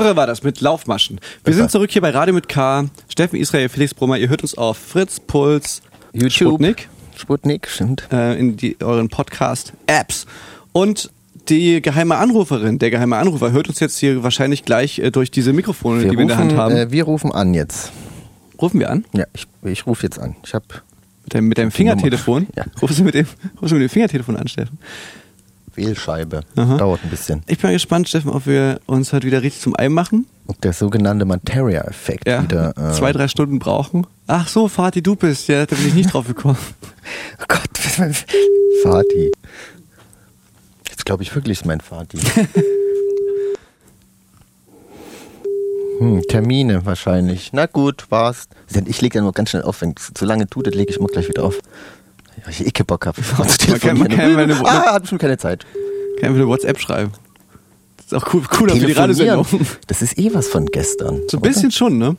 Irre 0.02 0.16
war 0.16 0.26
das 0.26 0.42
mit 0.42 0.62
Laufmaschen. 0.62 1.20
Wir 1.44 1.54
sind 1.54 1.70
zurück 1.70 1.92
hier 1.92 2.02
bei 2.02 2.10
Radio 2.10 2.34
mit 2.34 2.50
K. 2.50 2.86
Steffen 3.08 3.40
Israel, 3.40 3.70
Felix 3.70 3.94
Brummer. 3.94 4.18
Ihr 4.18 4.30
hört 4.30 4.42
uns 4.42 4.58
auf 4.58 4.78
Fritz, 4.78 5.20
Puls, 5.20 5.82
YouTube. 6.12 6.54
Sputnik, 6.54 6.90
Sputnik, 7.16 7.68
stimmt. 7.68 8.08
äh, 8.12 8.38
in 8.40 8.58
die, 8.58 8.78
euren 8.82 9.10
Podcast-Apps. 9.10 10.26
Und 10.72 11.12
die 11.50 11.82
geheime 11.84 12.16
Anruferin, 12.16 12.80
der 12.80 12.90
geheime 12.90 13.18
Anrufer, 13.18 13.52
hört 13.52 13.70
uns 13.70 13.80
jetzt 13.80 14.00
hier 14.00 14.24
wahrscheinlich 14.24 14.66
gleich 14.66 14.98
äh, 15.00 15.12
durch 15.12 15.30
diese 15.30 15.54
Mikrofone, 15.54 16.02
die 16.04 16.12
wir 16.12 16.20
in 16.20 16.28
der 16.28 16.38
Hand 16.38 16.56
haben. 16.56 16.76
Äh, 16.76 16.92
wir 16.92 17.04
rufen 17.04 17.32
an 17.32 17.54
jetzt. 17.54 17.92
Rufen 18.60 18.80
wir 18.80 18.90
an? 18.90 19.06
Ja, 19.14 19.26
ich, 19.34 19.46
ich 19.64 19.86
rufe 19.86 20.04
jetzt 20.04 20.18
an. 20.20 20.36
Ich 20.44 20.54
habe 20.56 20.66
Mit 21.26 21.34
deinem, 21.36 21.48
mit 21.48 21.58
deinem 21.60 21.72
Fingertelefon? 21.72 22.48
Ja. 22.56 22.66
Rufst 22.82 22.98
du 22.98 23.04
mit 23.04 23.14
dem, 23.14 23.28
rufst 23.62 23.72
du 23.72 23.76
mit 23.76 23.84
dem 23.84 23.90
Fingertelefon 23.90 24.36
an, 24.36 24.48
Steffen? 24.48 24.80
Wählscheibe. 25.86 26.41
Aha. 26.56 26.78
Dauert 26.78 27.04
ein 27.04 27.10
bisschen. 27.10 27.44
Ich 27.48 27.60
bin 27.60 27.72
gespannt, 27.72 28.10
Steffen, 28.10 28.32
ob 28.32 28.46
wir 28.46 28.80
uns 28.86 29.13
heute 29.13 29.26
wieder 29.28 29.41
richtig 29.41 29.62
zum 29.62 29.76
Ei 29.78 29.89
machen. 29.89 30.28
Und 30.48 30.63
der 30.63 30.74
sogenannte 30.74 31.26
Materia-Effekt 31.26 32.28
Ja, 32.28 32.44
wieder. 32.44 32.74
Äh, 32.78 32.94
zwei, 32.94 33.12
drei 33.13 33.28
Stunden 33.28 33.60
brauchen. 33.60 34.06
Ach 34.28 34.48
so, 34.48 34.67
Vati, 34.67 35.02
du 35.02 35.15
bist. 35.15 35.48
Ja, 35.48 35.65
da 35.65 35.76
bin 35.76 35.88
ich 35.88 35.94
nicht 35.94 36.13
drauf 36.13 36.28
gekommen. 36.28 36.58
Oh 37.41 37.46
Gott, 37.48 37.70
Vati. 38.84 39.32
Jetzt 40.89 41.06
glaube 41.06 41.24
ich 41.24 41.34
wirklich, 41.34 41.60
ist 41.60 41.65
mein 41.65 41.82
Vati. 41.82 42.20
hm, 46.00 46.22
Termine 46.30 46.86
wahrscheinlich. 46.86 47.50
Na 47.54 47.65
gut, 47.65 48.06
war's. 48.10 48.48
Ich 48.86 49.02
lege 49.02 49.17
ja 49.17 49.24
nur 49.24 49.34
ganz 49.34 49.50
schnell 49.50 49.63
auf. 49.63 49.82
Wenn 49.82 49.96
es 49.98 50.12
zu 50.13 50.26
lange 50.26 50.48
tut, 50.48 50.67
dann 50.67 50.74
lege 50.74 50.91
ich 50.91 50.98
immer 50.98 51.08
gleich 51.08 51.28
wieder 51.28 51.44
auf. 51.44 51.58
Weil 52.44 52.54
ich 52.54 52.65
eh 52.80 52.84
Bock 52.84 53.06
habe. 53.06 53.22
Man 53.38 53.80
kann- 53.80 53.98
man 54.00 54.08
kann 54.10 54.34
meine- 54.34 54.56
ah, 54.65 54.94
hat 54.94 55.08
schon 55.08 55.17
keine 55.17 55.38
Zeit. 55.38 55.65
Kann 56.20 56.30
einfach 56.30 56.41
eine 56.41 56.48
WhatsApp 56.48 56.80
schreiben. 56.80 57.12
Das 57.98 58.06
ist 58.08 58.13
auch 58.13 58.34
cool, 58.34 58.41
cooler 58.50 58.76
für 58.76 58.86
die 58.86 58.91
Radiosendung. 58.94 59.46
Das 59.88 60.02
ist 60.02 60.17
eh 60.17 60.34
was 60.34 60.48
von 60.48 60.65
gestern. 60.65 61.22
So 61.30 61.38
ein 61.38 61.41
bisschen 61.41 61.72
schon, 61.72 61.98
ne? 61.98 62.15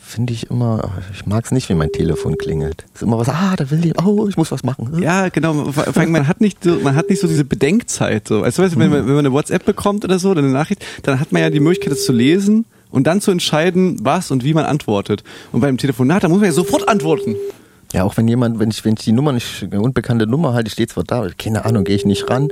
Finde 0.00 0.32
ich 0.32 0.48
immer, 0.50 0.90
ich 1.12 1.26
mag 1.26 1.44
es 1.44 1.50
nicht, 1.50 1.68
wenn 1.68 1.76
mein 1.76 1.92
Telefon 1.92 2.38
klingelt. 2.38 2.86
Ist 2.94 3.02
immer 3.02 3.18
was, 3.18 3.28
ah, 3.28 3.54
da 3.56 3.70
will 3.70 3.80
die, 3.82 3.92
oh, 4.02 4.26
ich 4.26 4.38
muss 4.38 4.50
was 4.50 4.64
machen. 4.64 5.02
Ja, 5.02 5.28
genau. 5.28 5.52
Vor 5.70 5.72
vor 5.84 5.96
allem, 5.98 6.12
man 6.12 6.26
hat 6.26 6.40
nicht 6.40 6.64
so, 6.64 6.76
man 6.82 6.96
hat 6.96 7.10
nicht 7.10 7.20
so 7.20 7.26
diese 7.28 7.44
Bedenkzeit. 7.44 8.26
So. 8.26 8.42
Also, 8.42 8.62
weißt 8.62 8.74
du, 8.74 8.78
wenn 8.78 8.88
man, 8.90 9.00
wenn 9.06 9.14
man 9.16 9.26
eine 9.26 9.32
WhatsApp 9.32 9.66
bekommt 9.66 10.04
oder 10.06 10.18
so, 10.18 10.30
oder 10.30 10.38
eine 10.40 10.48
Nachricht, 10.50 10.82
dann 11.02 11.20
hat 11.20 11.30
man 11.32 11.42
ja 11.42 11.50
die 11.50 11.60
Möglichkeit, 11.60 11.92
das 11.92 12.06
zu 12.06 12.12
lesen 12.12 12.64
und 12.90 13.06
dann 13.06 13.20
zu 13.20 13.30
entscheiden, 13.32 13.98
was 14.02 14.30
und 14.30 14.44
wie 14.44 14.54
man 14.54 14.64
antwortet. 14.64 15.24
Und 15.52 15.60
beim 15.60 15.76
Telefonat, 15.76 16.24
da 16.24 16.28
muss 16.28 16.38
man 16.38 16.46
ja 16.46 16.52
sofort 16.52 16.88
antworten. 16.88 17.36
Ja, 17.92 18.04
auch 18.04 18.16
wenn 18.16 18.28
jemand, 18.28 18.58
wenn 18.58 18.70
ich, 18.70 18.84
wenn 18.84 18.94
ich 18.98 19.04
die 19.04 19.12
Nummer 19.12 19.32
nicht, 19.32 19.62
eine 19.62 19.80
unbekannte 19.80 20.26
Nummer 20.26 20.52
halte, 20.52 20.70
steht 20.70 20.90
zwar 20.90 21.04
da, 21.04 21.26
keine 21.38 21.64
Ahnung, 21.64 21.84
gehe 21.84 21.96
ich 21.96 22.04
nicht 22.04 22.28
ran. 22.28 22.48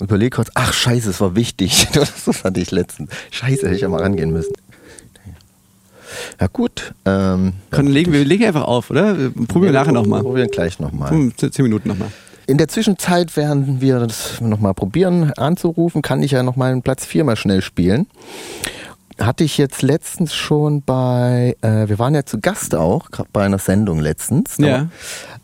Überlege 0.00 0.30
kurz, 0.36 0.50
ach 0.54 0.72
scheiße, 0.72 1.10
es 1.10 1.20
war 1.20 1.36
wichtig. 1.36 1.88
Das 2.26 2.44
hatte 2.44 2.60
ich 2.60 2.70
letztens. 2.70 3.10
Scheiße, 3.30 3.66
hätte 3.66 3.74
ich 3.74 3.82
ja 3.82 3.88
mal 3.88 4.00
rangehen 4.00 4.32
müssen. 4.32 4.52
Ja 6.40 6.46
gut. 6.46 6.94
Ähm, 7.04 7.54
Können 7.70 7.88
legen, 7.88 8.12
wir 8.12 8.24
legen 8.24 8.44
einfach 8.44 8.64
auf, 8.64 8.90
oder? 8.90 9.14
Probieren 9.14 9.62
wir 9.62 9.72
nachher 9.72 9.92
nochmal. 9.92 10.22
Probieren 10.22 10.48
gleich 10.50 10.78
nochmal. 10.78 11.10
Hm, 11.10 11.32
Zehn 11.36 11.62
Minuten 11.62 11.88
nochmal. 11.88 12.08
In 12.46 12.58
der 12.58 12.68
Zwischenzeit, 12.68 13.36
während 13.36 13.80
wir 13.80 14.00
das 14.00 14.40
nochmal 14.40 14.74
probieren 14.74 15.32
anzurufen, 15.32 16.02
kann 16.02 16.22
ich 16.22 16.32
ja 16.32 16.42
nochmal 16.42 16.72
einen 16.72 16.82
Platz 16.82 17.06
4 17.06 17.24
mal 17.24 17.36
schnell 17.36 17.62
spielen. 17.62 18.06
Hatte 19.18 19.44
ich 19.44 19.58
jetzt 19.58 19.82
letztens 19.82 20.34
schon 20.34 20.82
bei, 20.82 21.56
äh, 21.60 21.88
wir 21.88 21.98
waren 21.98 22.14
ja 22.14 22.24
zu 22.24 22.40
Gast 22.40 22.74
auch, 22.74 23.10
gerade 23.10 23.28
bei 23.32 23.44
einer 23.44 23.58
Sendung 23.58 24.00
letztens. 24.00 24.56
Ja. 24.58 24.88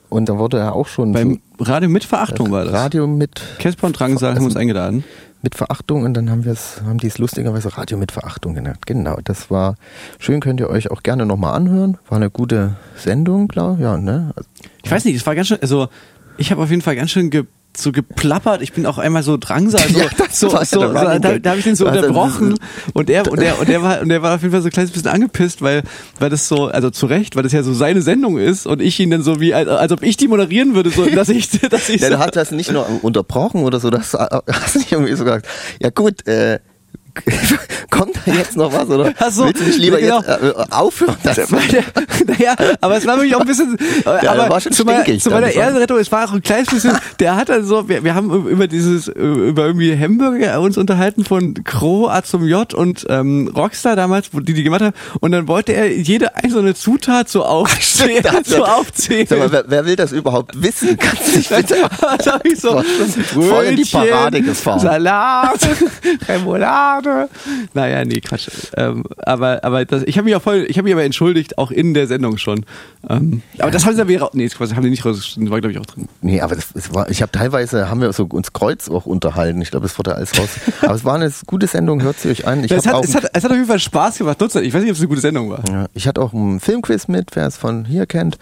Und 0.08 0.28
da 0.28 0.38
wurde 0.38 0.58
ja 0.58 0.72
auch 0.72 0.86
schon 0.86 1.12
Beim 1.12 1.40
Radio 1.58 1.88
mit 1.88 2.04
Verachtung 2.04 2.50
war 2.50 2.64
das. 2.64 2.72
Radio 2.72 3.06
mit, 3.06 3.42
Casper 3.58 3.88
und 3.88 3.98
Drangsal 3.98 4.34
haben 4.34 4.44
uns 4.44 4.56
eingeladen. 4.56 5.04
mit 5.42 5.54
Verachtung 5.54 6.04
und 6.04 6.14
dann 6.14 6.30
haben 6.30 6.44
wir 6.44 6.52
es, 6.52 6.80
haben 6.84 6.98
die 6.98 7.06
es 7.08 7.18
lustigerweise 7.18 7.76
Radio 7.76 7.98
mit 7.98 8.10
Verachtung 8.10 8.54
genannt. 8.54 8.86
Genau, 8.86 9.18
das 9.22 9.50
war 9.50 9.76
schön, 10.18 10.40
könnt 10.40 10.60
ihr 10.60 10.70
euch 10.70 10.90
auch 10.90 11.02
gerne 11.02 11.26
nochmal 11.26 11.54
anhören. 11.54 11.98
War 12.08 12.16
eine 12.16 12.30
gute 12.30 12.76
Sendung, 12.96 13.48
klar, 13.48 13.78
ja, 13.80 13.96
ne? 13.96 14.32
Ich 14.82 14.90
weiß 14.90 15.04
nicht, 15.04 15.16
es 15.16 15.26
war 15.26 15.34
ganz 15.34 15.48
schön, 15.48 15.58
also 15.60 15.88
ich 16.38 16.50
habe 16.50 16.62
auf 16.62 16.70
jeden 16.70 16.82
Fall 16.82 16.96
ganz 16.96 17.10
schön 17.10 17.30
ge, 17.30 17.44
so 17.82 17.92
geplappert. 17.92 18.62
Ich 18.62 18.72
bin 18.72 18.86
auch 18.86 18.98
einmal 18.98 19.22
so 19.22 19.36
Drangsal, 19.36 19.80
so, 19.88 19.98
Ja, 20.00 20.06
so, 20.30 20.48
so, 20.50 20.64
so 20.64 20.92
da, 20.92 21.18
da 21.18 21.50
habe 21.50 21.58
ich 21.58 21.64
den 21.64 21.76
so 21.76 21.84
er- 21.86 21.92
unterbrochen 21.94 22.54
und 22.94 23.10
er 23.10 23.30
und 23.30 23.40
der 23.40 23.58
und 23.60 23.68
der 23.68 23.82
war 23.82 24.00
und 24.00 24.08
der 24.08 24.22
war 24.22 24.34
auf 24.34 24.42
jeden 24.42 24.52
Fall 24.52 24.62
so 24.62 24.68
ein 24.68 24.72
kleines 24.72 24.90
bisschen 24.90 25.08
angepisst, 25.08 25.62
weil 25.62 25.82
weil 26.18 26.30
das 26.30 26.48
so 26.48 26.66
also 26.66 26.90
zu 26.90 27.06
Recht, 27.06 27.36
weil 27.36 27.42
das 27.42 27.52
ja 27.52 27.62
so 27.62 27.72
seine 27.74 28.02
Sendung 28.02 28.38
ist 28.38 28.66
und 28.66 28.82
ich 28.82 28.98
ihn 29.00 29.10
dann 29.10 29.22
so 29.22 29.40
wie 29.40 29.54
als, 29.54 29.68
als 29.68 29.92
ob 29.92 30.02
ich 30.02 30.16
die 30.16 30.28
moderieren 30.28 30.74
würde, 30.74 30.90
so 30.90 31.06
dass 31.06 31.28
ich 31.28 31.48
dass 31.70 31.88
ich 31.88 32.00
Ja, 32.00 32.08
so, 32.08 32.14
du 32.14 32.18
hast 32.20 32.36
das 32.36 32.50
nicht 32.50 32.72
nur 32.72 32.86
unterbrochen 33.02 33.62
oder 33.64 33.80
so, 33.80 33.90
das 33.90 34.14
hast 34.14 34.74
du 34.74 34.78
nicht 34.78 34.92
irgendwie 34.92 35.14
so 35.14 35.24
gesagt. 35.24 35.46
Ja 35.80 35.90
gut, 35.90 36.26
äh, 36.26 36.58
kommt 37.90 38.16
da 38.24 38.32
jetzt 38.32 38.56
noch 38.56 38.72
was 38.72 38.88
oder 38.88 39.12
Ach 39.18 39.30
so, 39.30 39.44
willst 39.46 39.60
du 39.60 39.64
nicht 39.66 39.78
lieber 39.78 39.98
genau. 39.98 40.20
jetzt 40.20 40.28
äh, 40.28 40.52
aufhören? 40.70 41.16
Naja, 42.26 42.54
aber 42.80 42.96
es 42.98 43.06
war 43.06 43.16
wirklich 43.16 43.34
auch 43.36 43.40
ein 43.40 43.46
bisschen, 43.46 43.76
der 44.04 44.30
aber 44.30 44.50
war 44.50 44.60
schon 44.60 44.72
zu 44.72 44.84
meiner, 44.84 45.04
zu 45.18 45.30
meiner 45.30 45.50
Ehrenrettung, 45.50 45.98
es 45.98 46.12
war 46.12 46.28
auch 46.28 46.32
ein 46.32 46.42
kleines 46.42 46.68
bisschen, 46.68 46.98
der 47.20 47.36
hat 47.36 47.48
dann 47.48 47.64
so, 47.64 47.88
wir, 47.88 48.04
wir 48.04 48.14
haben 48.14 48.46
über 48.48 48.66
dieses, 48.66 49.08
über 49.08 49.66
irgendwie 49.66 49.96
Hamburger 49.98 50.60
uns 50.60 50.76
unterhalten 50.76 51.24
von 51.24 51.54
Crow, 51.64 52.10
A 52.10 52.22
zum 52.22 52.46
J 52.46 52.74
und 52.74 53.06
ähm, 53.08 53.50
Rockstar 53.54 53.96
damals, 53.96 54.30
wo 54.32 54.40
die 54.40 54.52
die 54.52 54.62
gemacht 54.62 54.82
haben 54.82 54.94
und 55.20 55.32
dann 55.32 55.48
wollte 55.48 55.72
er 55.72 55.90
jede 55.96 56.36
einzelne 56.36 56.74
Zutat 56.74 57.28
so 57.28 57.44
aufzählen, 57.44 58.24
hat 58.24 58.46
so 58.46 58.64
aufzählen. 58.64 59.26
Sag 59.26 59.38
mal, 59.38 59.52
wer, 59.52 59.64
wer 59.68 59.86
will 59.86 59.96
das 59.96 60.12
überhaupt 60.12 60.60
wissen? 60.62 60.98
Kannst 60.98 61.28
du 61.28 61.38
dich 61.38 61.48
bitte 61.48 61.76
Das 62.00 62.26
hab 62.26 62.44
ich 62.44 62.60
so, 62.60 62.82
voll 63.32 63.64
in 63.64 63.76
die 63.76 63.84
Parade 63.84 64.42
gefahren. 64.42 64.80
Salat, 64.80 65.60
Remoulade. 66.28 67.07
Naja, 67.74 68.04
nee, 68.04 68.20
Quatsch. 68.20 68.48
Ähm, 68.76 69.04
aber 69.18 69.64
aber 69.64 69.84
das, 69.84 70.02
ich 70.04 70.16
habe 70.18 70.26
mich 70.26 70.36
auch 70.36 70.42
voll, 70.42 70.66
ich 70.68 70.76
habe 70.78 70.84
mich 70.84 70.92
aber 70.92 71.04
entschuldigt, 71.04 71.58
auch 71.58 71.70
in 71.70 71.94
der 71.94 72.06
Sendung 72.06 72.38
schon. 72.38 72.64
Ähm, 73.08 73.42
aber 73.58 73.70
das 73.70 73.84
haben 73.84 73.94
sie 73.94 74.00
ja 74.00 74.08
wieder, 74.08 74.30
nee, 74.32 74.48
das 74.48 74.74
haben 74.74 74.82
sie 74.82 74.90
nicht 74.90 75.04
rausgeschnitten, 75.04 75.50
war 75.50 75.60
glaube 75.60 75.72
ich 75.72 75.78
auch 75.78 75.86
drin. 75.86 76.08
Nee, 76.20 76.40
aber 76.40 76.54
das, 76.54 76.72
das 76.72 76.94
war, 76.94 77.10
ich 77.10 77.22
habe 77.22 77.32
teilweise, 77.32 77.88
haben 77.88 78.00
wir 78.00 78.12
so 78.12 78.24
uns 78.24 78.52
Kreuz 78.52 78.88
auch 78.88 79.06
unterhalten. 79.06 79.60
Ich 79.62 79.70
glaube, 79.70 79.86
das 79.86 79.98
wurde 79.98 80.14
alles 80.14 80.38
raus. 80.38 80.50
aber 80.82 80.94
es 80.94 81.04
war 81.04 81.14
eine 81.14 81.32
gute 81.46 81.66
Sendung, 81.66 82.02
hört 82.02 82.18
sie 82.18 82.30
euch 82.30 82.46
an. 82.46 82.64
Ich 82.64 82.70
es, 82.70 82.86
hat, 82.86 82.94
auch, 82.94 83.04
es, 83.04 83.14
hat, 83.14 83.24
es 83.32 83.44
hat 83.44 83.50
auf 83.50 83.56
jeden 83.56 83.68
Fall 83.68 83.78
Spaß 83.78 84.18
gemacht. 84.18 84.40
Ich 84.40 84.52
weiß 84.52 84.82
nicht, 84.82 84.90
ob 84.90 84.96
es 84.96 85.00
eine 85.00 85.08
gute 85.08 85.20
Sendung 85.20 85.50
war. 85.50 85.62
ja, 85.68 85.86
ich 85.94 86.06
hatte 86.06 86.20
auch 86.20 86.32
einen 86.32 86.60
Filmquiz 86.60 87.08
mit, 87.08 87.34
wer 87.34 87.46
es 87.46 87.56
von 87.56 87.84
hier 87.84 88.06
kennt. 88.06 88.38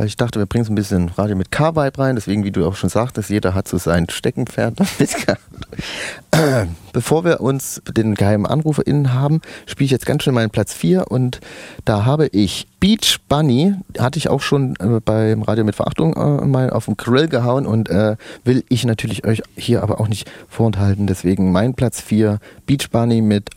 Weil 0.00 0.06
ich 0.06 0.16
dachte, 0.16 0.38
wir 0.38 0.46
bringen 0.46 0.64
so 0.64 0.72
ein 0.72 0.76
bisschen 0.76 1.10
Radio 1.10 1.36
mit 1.36 1.50
K-Vibe 1.50 1.98
rein. 1.98 2.14
Deswegen, 2.14 2.42
wie 2.42 2.50
du 2.50 2.66
auch 2.66 2.74
schon 2.74 2.88
sagtest, 2.88 3.28
jeder 3.28 3.52
hat 3.52 3.68
so 3.68 3.76
sein 3.76 4.08
Steckenpferd. 4.08 4.78
Bevor 6.94 7.26
wir 7.26 7.42
uns 7.42 7.82
den 7.86 8.14
geheimen 8.14 8.46
AnruferInnen 8.46 9.12
haben, 9.12 9.42
spiele 9.66 9.84
ich 9.84 9.90
jetzt 9.90 10.06
ganz 10.06 10.22
schnell 10.22 10.34
meinen 10.34 10.48
Platz 10.48 10.72
4 10.72 11.10
und 11.10 11.40
da 11.84 12.06
habe 12.06 12.28
ich 12.28 12.66
Beach 12.80 13.18
Bunny, 13.28 13.74
hatte 13.98 14.18
ich 14.18 14.30
auch 14.30 14.40
schon 14.40 14.74
äh, 14.76 15.00
beim 15.04 15.42
Radio 15.42 15.64
mit 15.64 15.76
Verachtung 15.76 16.14
äh, 16.14 16.46
mal 16.46 16.70
auf 16.70 16.86
den 16.86 16.96
Grill 16.96 17.28
gehauen 17.28 17.66
und 17.66 17.90
äh, 17.90 18.16
will 18.42 18.64
ich 18.70 18.86
natürlich 18.86 19.26
euch 19.26 19.42
hier 19.54 19.82
aber 19.82 20.00
auch 20.00 20.08
nicht 20.08 20.30
vorenthalten. 20.48 21.08
Deswegen 21.08 21.52
mein 21.52 21.74
Platz 21.74 22.00
4, 22.00 22.38
Beach 22.64 22.88
Bunny 22.90 23.20
mit 23.20 23.50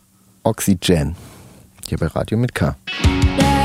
Oxygen. 0.44 1.16
Hier 1.88 2.00
bei 2.00 2.08
Radio 2.08 2.38
mit 2.38 2.54
K. 2.54 2.76
Let 3.38 3.63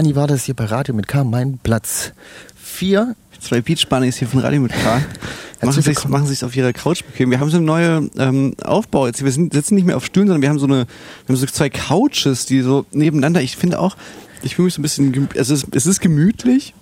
Bunny 0.00 0.16
war 0.16 0.26
das 0.26 0.44
hier 0.44 0.54
bei 0.54 0.64
Radio 0.64 0.94
mit 0.94 1.08
K, 1.08 1.24
mein 1.24 1.58
Platz 1.58 2.12
4. 2.56 3.14
Zwei 3.38 3.60
Beach 3.60 3.86
Bunnies 3.86 4.16
hier 4.16 4.28
von 4.28 4.40
Radio 4.40 4.58
mit 4.58 4.72
K. 4.72 5.02
machen 5.60 5.82
sich 5.82 6.08
machen 6.08 6.26
sich's 6.26 6.42
auf 6.42 6.56
ihrer 6.56 6.72
Couch 6.72 7.04
bequem. 7.04 7.30
Wir 7.30 7.38
haben 7.38 7.50
so 7.50 7.58
einen 7.58 7.66
neuen 7.66 8.10
ähm, 8.16 8.54
Aufbau 8.62 9.08
jetzt. 9.08 9.22
Wir 9.22 9.30
sind, 9.30 9.52
sitzen 9.52 9.74
nicht 9.74 9.84
mehr 9.84 9.98
auf 9.98 10.06
Stühlen, 10.06 10.28
sondern 10.28 10.40
wir 10.40 10.48
haben 10.48 10.58
so 10.58 10.64
eine, 10.64 10.86
wir 11.26 11.34
haben 11.34 11.36
so 11.36 11.44
zwei 11.44 11.68
Couches, 11.68 12.46
die 12.46 12.62
so 12.62 12.86
nebeneinander. 12.92 13.42
Ich 13.42 13.58
finde 13.58 13.78
auch, 13.78 13.94
ich 14.42 14.56
fühle 14.56 14.64
mich 14.64 14.72
so 14.72 14.80
ein 14.80 14.84
bisschen, 14.84 15.28
also 15.36 15.52
es, 15.52 15.66
es 15.70 15.84
ist 15.84 16.00
gemütlich, 16.00 16.72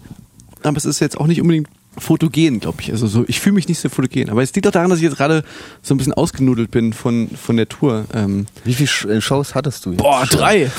aber 0.63 0.77
es 0.77 0.85
ist 0.85 1.01
jetzt 1.01 1.19
auch 1.19 1.27
nicht 1.27 1.41
unbedingt 1.41 1.69
fotogen, 1.99 2.61
glaube 2.61 2.79
ich. 2.81 2.91
Also 2.93 3.07
so, 3.07 3.25
ich 3.29 3.41
fühle 3.41 3.55
mich 3.55 3.69
nicht 3.69 3.81
so 3.81 3.89
fotogen. 3.89 4.31
Aber 4.31 4.43
es 4.43 4.55
liegt 4.55 4.67
auch 4.67 4.73
daran, 4.73 4.91
dass 4.91 4.99
ich 4.99 5.05
jetzt 5.05 5.17
gerade 5.17 5.45
so 5.83 5.95
ein 5.95 5.99
bisschen 5.99 6.13
ausgenudelt 6.15 6.71
bin 6.71 6.93
von 6.93 7.29
von 7.31 7.57
der 7.57 7.69
Tour. 7.69 8.05
Ähm, 8.15 8.47
Wie 8.65 8.75
viele 8.75 9.17
äh, 9.17 9.21
Shows 9.21 9.55
hattest 9.55 9.87
du 9.87 9.91
jetzt? 9.91 9.99
boah, 10.03 10.25
drei, 10.31 10.71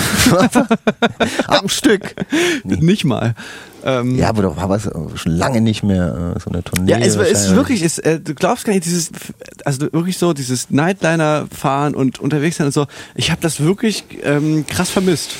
Am 1.47 1.69
Stück. 1.69 2.15
nicht 2.63 3.05
mal. 3.05 3.35
Ähm, 3.83 4.17
Ja, 4.17 4.29
aber 4.29 4.41
da 4.41 4.69
war 4.69 4.79
schon 4.79 5.31
lange 5.31 5.61
nicht 5.61 5.83
mehr 5.83 6.35
äh, 6.35 6.39
so 6.39 6.49
eine 6.49 6.63
Tournee. 6.63 6.91
Ja, 6.91 6.97
es, 6.97 7.15
es 7.15 7.45
ist 7.45 7.55
wirklich, 7.55 7.81
es, 7.81 7.97
äh, 7.99 8.19
du 8.19 8.33
glaubst 8.35 8.65
gar 8.65 8.73
nicht, 8.73 8.85
dieses, 8.85 9.11
also 9.65 9.81
wirklich 9.93 10.17
so, 10.17 10.33
dieses 10.33 10.69
Nightliner 10.69 11.47
fahren 11.55 11.95
und 11.95 12.19
unterwegs 12.19 12.57
sein 12.57 12.67
und 12.67 12.73
so. 12.73 12.87
Ich 13.15 13.31
habe 13.31 13.41
das 13.41 13.61
wirklich 13.61 14.03
ähm, 14.23 14.65
krass 14.67 14.89
vermisst. 14.89 15.31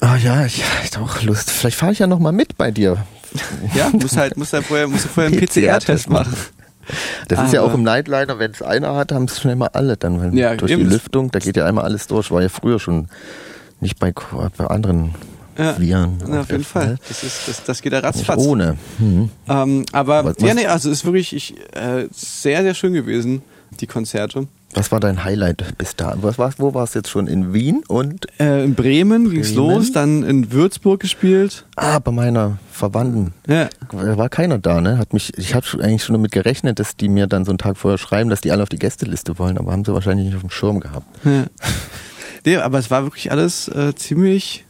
Ah 0.00 0.16
ja, 0.16 0.44
ich 0.44 0.62
hätte 0.82 1.00
auch 1.00 1.22
Lust. 1.22 1.50
Vielleicht 1.50 1.76
fahre 1.76 1.92
ich 1.92 1.98
ja 1.98 2.06
noch 2.06 2.18
mal 2.18 2.32
mit 2.32 2.56
bei 2.56 2.70
dir. 2.70 3.04
Ja, 3.74 3.90
muss 3.92 4.16
halt, 4.16 4.36
muss 4.36 4.52
halt 4.52 4.64
vorher, 4.66 4.88
muss 4.88 5.04
vorher 5.04 5.32
einen 5.32 5.40
PCR-Test 5.46 6.08
machen. 6.10 6.34
Das 7.28 7.42
ist 7.44 7.52
ja 7.52 7.62
Aber- 7.62 7.70
auch 7.70 7.74
im 7.74 7.82
Nightliner, 7.82 8.38
wenn 8.38 8.52
es 8.52 8.62
einer 8.62 8.94
hat, 8.94 9.10
haben 9.12 9.24
es 9.24 9.40
schnell 9.40 9.56
mal 9.56 9.68
alle 9.72 9.96
dann. 9.96 10.20
Weil 10.20 10.38
Ja, 10.38 10.54
durch 10.54 10.70
eben. 10.72 10.84
die 10.84 10.88
Lüftung, 10.88 11.30
da 11.32 11.38
geht 11.40 11.56
ja 11.56 11.66
einmal 11.66 11.84
alles 11.84 12.06
durch. 12.06 12.30
War 12.30 12.42
ja 12.42 12.48
früher 12.48 12.78
schon 12.78 13.08
nicht 13.80 13.98
bei, 13.98 14.12
bei 14.56 14.66
anderen 14.66 15.14
Ja, 15.58 15.78
Viren. 15.80 16.18
Na, 16.26 16.40
auf 16.42 16.50
jeden 16.50 16.62
Fall. 16.64 16.96
Das 17.08 17.22
ist, 17.24 17.48
das, 17.48 17.64
das 17.64 17.82
geht 17.82 17.92
ja 17.92 17.98
Nicht 18.00 18.06
ratzfatz. 18.06 18.38
ohne. 18.38 18.76
Mhm. 18.98 19.30
Ähm, 19.48 19.84
aber 19.92 20.24
Was- 20.26 20.36
ja, 20.38 20.54
nee, 20.54 20.66
also 20.66 20.90
ist 20.90 21.04
wirklich 21.04 21.34
ich, 21.34 21.54
äh, 21.74 22.06
sehr, 22.12 22.62
sehr 22.62 22.74
schön 22.74 22.92
gewesen. 22.92 23.42
die 23.80 23.86
Konzerte. 23.88 24.46
Was 24.74 24.92
war 24.92 25.00
dein 25.00 25.24
Highlight 25.24 25.78
bis 25.78 25.96
da? 25.96 26.14
Was 26.20 26.38
war's, 26.38 26.58
wo 26.58 26.74
warst 26.74 26.94
du 26.94 26.98
jetzt 26.98 27.08
schon? 27.08 27.28
In 27.28 27.54
Wien 27.54 27.82
und 27.88 28.26
Äh, 28.38 28.62
in 28.64 28.74
Bremen 28.74 29.30
ging's 29.30 29.54
Bremen? 29.54 29.68
los, 29.70 29.92
dann 29.92 30.22
in 30.22 30.52
Würzburg 30.52 31.00
gespielt. 31.00 31.64
ah, 31.76 31.98
bei 31.98 32.10
meiner 32.12 32.58
Verwandten. 32.72 33.32
Ja. 33.48 33.70
Da 33.90 34.18
war 34.18 34.28
keiner 34.28 34.58
da, 34.58 34.82
ne? 34.82 34.98
Hat 34.98 35.14
mich, 35.14 35.32
ich 35.38 35.54
habe 35.54 35.64
eigentlich 35.80 36.04
schon 36.04 36.12
damit 36.12 36.30
gerechnet, 36.32 36.78
dass 36.78 36.94
die 36.94 37.08
mir 37.08 37.26
dann 37.26 37.46
so 37.46 37.52
einen 37.52 37.58
Tag 37.58 37.78
vorher 37.78 37.96
schreiben, 37.96 38.28
dass 38.28 38.42
die 38.42 38.52
alle 38.52 38.62
auf 38.62 38.68
die 38.68 38.78
Gästeliste 38.78 39.38
wollen, 39.38 39.56
aber 39.56 39.72
haben 39.72 39.84
sie 39.84 39.94
wahrscheinlich 39.94 40.26
nicht 40.26 40.34
auf 40.34 40.42
dem 40.42 40.50
Schirm 40.50 40.80
gehabt. 40.80 41.06
Ja. 41.24 41.46
Nee, 42.44 42.56
aber 42.58 42.78
es 42.78 42.90
war 42.90 43.02
wirklich 43.04 43.30
alles 43.32 43.68
äh, 43.68 43.94
ziemlich 43.94 44.65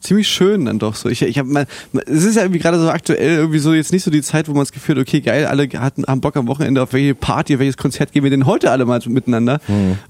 ziemlich 0.00 0.28
schön 0.28 0.64
dann 0.64 0.78
doch 0.78 0.94
so. 0.94 1.08
Ich, 1.08 1.22
ich 1.22 1.38
habe 1.38 1.48
mal, 1.48 1.66
es 2.06 2.24
ist 2.24 2.36
ja 2.36 2.42
irgendwie 2.42 2.60
gerade 2.60 2.78
so 2.78 2.88
aktuell 2.88 3.36
irgendwie 3.36 3.58
so 3.58 3.74
jetzt 3.74 3.92
nicht 3.92 4.04
so 4.04 4.10
die 4.10 4.22
Zeit, 4.22 4.48
wo 4.48 4.52
man 4.52 4.60
das 4.62 4.72
Gefühl 4.72 4.96
hat, 4.96 5.02
okay, 5.02 5.20
geil, 5.20 5.46
alle 5.46 5.68
hatten, 5.76 6.04
haben 6.06 6.20
Bock 6.20 6.36
am 6.36 6.46
Wochenende 6.46 6.82
auf 6.82 6.92
welche 6.92 7.14
Party, 7.14 7.54
auf 7.54 7.60
welches 7.60 7.76
Konzert 7.76 8.12
gehen 8.12 8.22
wir 8.22 8.30
denn 8.30 8.46
heute 8.46 8.70
alle 8.70 8.84
mal 8.84 9.00
miteinander. 9.06 9.60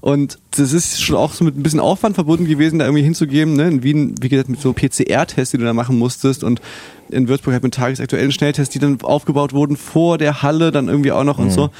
Und 0.01 0.37
das 0.51 0.73
ist 0.73 1.01
schon 1.01 1.15
auch 1.15 1.33
so 1.33 1.43
mit 1.43 1.57
ein 1.57 1.63
bisschen 1.63 1.79
Aufwand 1.79 2.15
verbunden 2.15 2.45
gewesen, 2.45 2.79
da 2.79 2.85
irgendwie 2.85 3.03
hinzugeben, 3.03 3.55
ne? 3.55 3.67
In 3.67 3.83
Wien, 3.83 4.15
wie 4.21 4.29
gesagt, 4.29 4.49
mit 4.49 4.61
so 4.61 4.73
PCR-Tests, 4.73 5.51
die 5.51 5.57
du 5.57 5.65
da 5.65 5.73
machen 5.73 5.97
musstest 5.97 6.43
und 6.43 6.61
in 7.09 7.27
Würzburg 7.27 7.53
halt 7.53 7.63
mit 7.63 7.73
tagesaktuellen 7.73 8.31
Schnelltests, 8.31 8.71
die 8.71 8.79
dann 8.79 9.01
aufgebaut 9.01 9.53
wurden 9.53 9.77
vor 9.77 10.17
der 10.17 10.43
Halle 10.43 10.71
dann 10.71 10.87
irgendwie 10.87 11.11
auch 11.11 11.23
noch 11.23 11.39
und 11.39 11.51
so. 11.51 11.71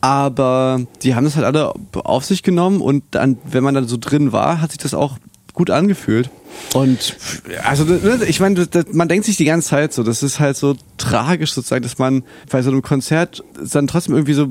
Aber 0.00 0.80
die 1.02 1.14
haben 1.14 1.24
das 1.24 1.36
halt 1.36 1.46
alle 1.46 1.72
auf 1.92 2.24
sich 2.24 2.42
genommen 2.42 2.80
und 2.80 3.04
dann, 3.12 3.38
wenn 3.44 3.62
man 3.62 3.74
dann 3.74 3.86
so 3.86 3.96
drin 3.96 4.32
war, 4.32 4.60
hat 4.60 4.72
sich 4.72 4.78
das 4.78 4.94
auch 4.94 5.18
gut 5.52 5.70
angefühlt. 5.70 6.30
Und 6.74 7.16
also 7.64 7.84
ne, 7.84 8.20
ich 8.26 8.40
meine, 8.40 8.66
man 8.92 9.08
denkt 9.08 9.26
sich 9.26 9.36
die 9.36 9.44
ganze 9.44 9.68
Zeit 9.68 9.92
so, 9.92 10.02
das 10.02 10.22
ist 10.22 10.40
halt 10.40 10.56
so 10.56 10.76
tragisch 10.96 11.52
sozusagen, 11.52 11.82
dass 11.82 11.98
man 11.98 12.24
bei 12.50 12.62
so 12.62 12.70
einem 12.70 12.82
Konzert 12.82 13.42
dann 13.72 13.86
trotzdem 13.86 14.14
irgendwie 14.14 14.34
so 14.34 14.48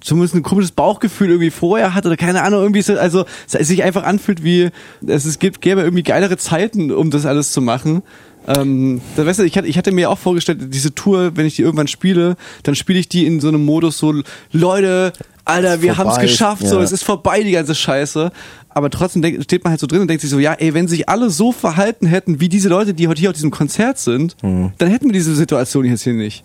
zumindest 0.00 0.34
ein 0.34 0.42
komisches 0.42 0.72
Bauchgefühl 0.72 1.28
irgendwie 1.28 1.50
vorher 1.50 1.94
hat 1.94 2.06
oder 2.06 2.16
keine 2.16 2.42
Ahnung, 2.42 2.62
irgendwie 2.62 2.82
so, 2.82 2.96
also 2.98 3.24
es 3.50 3.68
sich 3.68 3.82
einfach 3.84 4.02
anfühlt 4.02 4.42
wie, 4.42 4.70
es, 5.06 5.24
es 5.24 5.38
gibt, 5.38 5.60
gäbe 5.60 5.82
irgendwie 5.82 6.02
geilere 6.02 6.36
Zeiten, 6.36 6.90
um 6.90 7.10
das 7.10 7.26
alles 7.26 7.52
zu 7.52 7.60
machen. 7.60 8.02
Ähm, 8.46 9.00
da 9.14 9.24
weißt 9.24 9.38
du, 9.38 9.44
ich 9.44 9.56
hatte, 9.56 9.68
ich 9.68 9.78
hatte 9.78 9.92
mir 9.92 10.10
auch 10.10 10.18
vorgestellt, 10.18 10.58
diese 10.74 10.94
Tour, 10.94 11.36
wenn 11.36 11.46
ich 11.46 11.54
die 11.54 11.62
irgendwann 11.62 11.86
spiele, 11.86 12.36
dann 12.64 12.74
spiele 12.74 12.98
ich 12.98 13.08
die 13.08 13.24
in 13.26 13.40
so 13.40 13.48
einem 13.48 13.64
Modus 13.64 13.98
so, 13.98 14.14
Leute, 14.50 15.12
Alter, 15.44 15.82
wir 15.82 15.96
haben 15.98 16.08
es 16.10 16.18
geschafft, 16.18 16.66
so, 16.66 16.76
ja. 16.78 16.82
es 16.82 16.92
ist 16.92 17.02
vorbei, 17.04 17.42
die 17.42 17.52
ganze 17.52 17.74
Scheiße. 17.74 18.30
Aber 18.68 18.88
trotzdem 18.90 19.22
denk, 19.22 19.42
steht 19.42 19.64
man 19.64 19.72
halt 19.72 19.80
so 19.80 19.86
drin 19.86 20.00
und 20.00 20.08
denkt 20.08 20.22
sich 20.22 20.30
so, 20.30 20.38
ja, 20.38 20.52
ey, 20.54 20.72
wenn 20.72 20.88
sich 20.88 21.08
alle 21.08 21.28
so 21.30 21.52
verhalten 21.52 22.06
hätten, 22.06 22.40
wie 22.40 22.48
diese 22.48 22.68
Leute, 22.68 22.94
die 22.94 23.06
heute 23.08 23.20
hier 23.20 23.28
auf 23.30 23.34
diesem 23.34 23.50
Konzert 23.50 23.98
sind, 23.98 24.36
Mhm. 24.42 24.72
dann 24.78 24.88
hätten 24.90 25.06
wir 25.06 25.12
diese 25.12 25.34
Situation 25.34 25.84
jetzt 25.84 26.02
hier 26.04 26.14
nicht. 26.14 26.42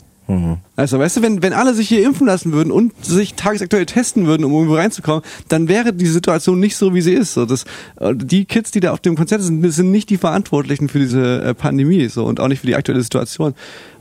Also, 0.75 0.99
weißt 0.99 1.15
du, 1.15 1.21
wenn, 1.21 1.41
wenn 1.41 1.53
alle 1.53 1.73
sich 1.73 1.87
hier 1.87 2.03
impfen 2.05 2.27
lassen 2.27 2.51
würden 2.51 2.69
und 2.69 2.91
sich 3.05 3.35
tagesaktuell 3.35 3.85
testen 3.85 4.25
würden, 4.27 4.43
um 4.43 4.51
irgendwo 4.51 4.75
reinzukommen, 4.75 5.21
dann 5.47 5.69
wäre 5.69 5.93
die 5.93 6.05
Situation 6.05 6.59
nicht 6.59 6.75
so, 6.75 6.93
wie 6.93 6.99
sie 6.99 7.13
ist. 7.13 7.33
So, 7.33 7.45
das, 7.45 7.63
äh, 8.01 8.13
die 8.13 8.43
Kids, 8.43 8.71
die 8.71 8.81
da 8.81 8.91
auf 8.91 8.99
dem 8.99 9.15
Konzert 9.15 9.41
sind, 9.41 9.71
sind 9.71 9.89
nicht 9.89 10.09
die 10.09 10.17
Verantwortlichen 10.17 10.89
für 10.89 10.99
diese 10.99 11.41
äh, 11.43 11.53
Pandemie 11.53 12.09
so 12.09 12.25
und 12.25 12.41
auch 12.41 12.49
nicht 12.49 12.59
für 12.59 12.67
die 12.67 12.75
aktuelle 12.75 13.01
Situation. 13.01 13.53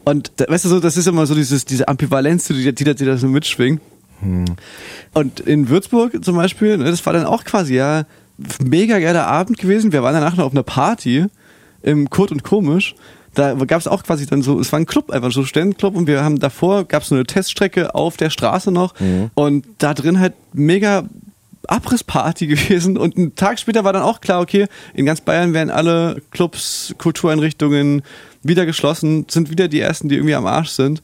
Und 0.03 0.33
weißt 0.49 0.65
du, 0.65 0.69
so, 0.69 0.81
das 0.81 0.97
ist 0.97 1.07
immer 1.07 1.27
so 1.27 1.37
dieses, 1.37 1.65
diese 1.65 1.87
Ambivalenz, 1.87 2.49
die, 2.49 2.73
die, 2.75 2.83
da- 2.85 2.95
die 2.95 3.05
da 3.05 3.17
so 3.17 3.29
mitschwingt. 3.29 3.81
Und 5.15 5.41
in 5.41 5.69
Würzburg 5.69 6.25
zum 6.25 6.37
Beispiel, 6.37 6.79
ne, 6.79 6.85
das 6.85 7.05
war 7.05 7.13
dann 7.13 7.27
auch 7.27 7.45
quasi 7.45 7.75
ja 7.75 8.05
mega 8.63 8.99
geiler 8.99 9.27
Abend 9.27 9.59
gewesen. 9.59 9.93
Wir 9.93 10.03
waren 10.03 10.15
danach 10.15 10.37
noch 10.37 10.47
auf 10.47 10.53
einer 10.53 10.63
Party 10.63 11.27
im 11.83 12.11
Kurt 12.11 12.33
und 12.33 12.43
Komisch. 12.43 12.95
Da 13.35 13.53
gab 13.53 13.81
es 13.81 13.87
auch 13.87 14.03
quasi 14.03 14.27
dann 14.27 14.41
so, 14.41 14.59
es 14.59 14.73
war 14.73 14.81
ein 14.81 14.87
Club, 14.87 15.11
einfach 15.11 15.31
so 15.31 15.41
ein 15.41 15.47
Studentenclub 15.47 15.95
und 15.95 16.07
wir 16.07 16.25
haben 16.25 16.39
davor, 16.39 16.85
gab 16.85 17.03
es 17.03 17.11
so 17.11 17.15
eine 17.15 17.25
Teststrecke 17.25 17.95
auf 17.95 18.17
der 18.17 18.31
Straße 18.31 18.73
noch 18.73 18.95
und 19.35 19.67
da 19.77 19.93
drin 19.93 20.19
halt 20.19 20.33
mega 20.55 21.05
Abrissparty 21.69 22.47
gewesen 22.47 22.97
und 22.97 23.19
einen 23.19 23.35
Tag 23.35 23.59
später 23.59 23.85
war 23.85 23.93
dann 23.93 24.03
auch 24.03 24.23
klar, 24.23 24.41
okay, 24.41 24.67
in 24.95 25.05
ganz 25.05 25.21
Bayern 25.21 25.53
werden 25.53 25.69
alle 25.69 26.23
Clubs, 26.31 26.95
Kultureinrichtungen 26.97 28.01
wieder 28.43 28.65
geschlossen, 28.65 29.27
sind 29.29 29.51
wieder 29.51 29.69
die 29.69 29.81
ersten, 29.81 30.09
die 30.09 30.15
irgendwie 30.15 30.35
am 30.35 30.47
Arsch 30.47 30.71
sind 30.71 31.03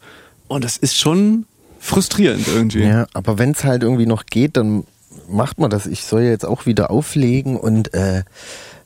und 0.49 0.65
das 0.65 0.79
ist 0.79 0.97
schon 0.97 1.45
frustrierend 1.83 2.47
irgendwie. 2.49 2.85
Ja, 2.85 3.07
aber 3.13 3.39
wenn 3.39 3.51
es 3.51 3.65
halt 3.65 3.83
irgendwie 3.83 4.07
noch 4.07 4.25
geht, 4.27 4.57
dann 4.57 4.85
macht 5.29 5.59
man 5.59 5.69
das. 5.71 5.87
Ich 5.87 6.05
soll 6.05 6.23
ja 6.23 6.31
jetzt 6.31 6.47
auch 6.47 6.65
wieder 6.65 6.91
auflegen 6.91 7.57
und 7.57 7.93
äh, 7.93 8.23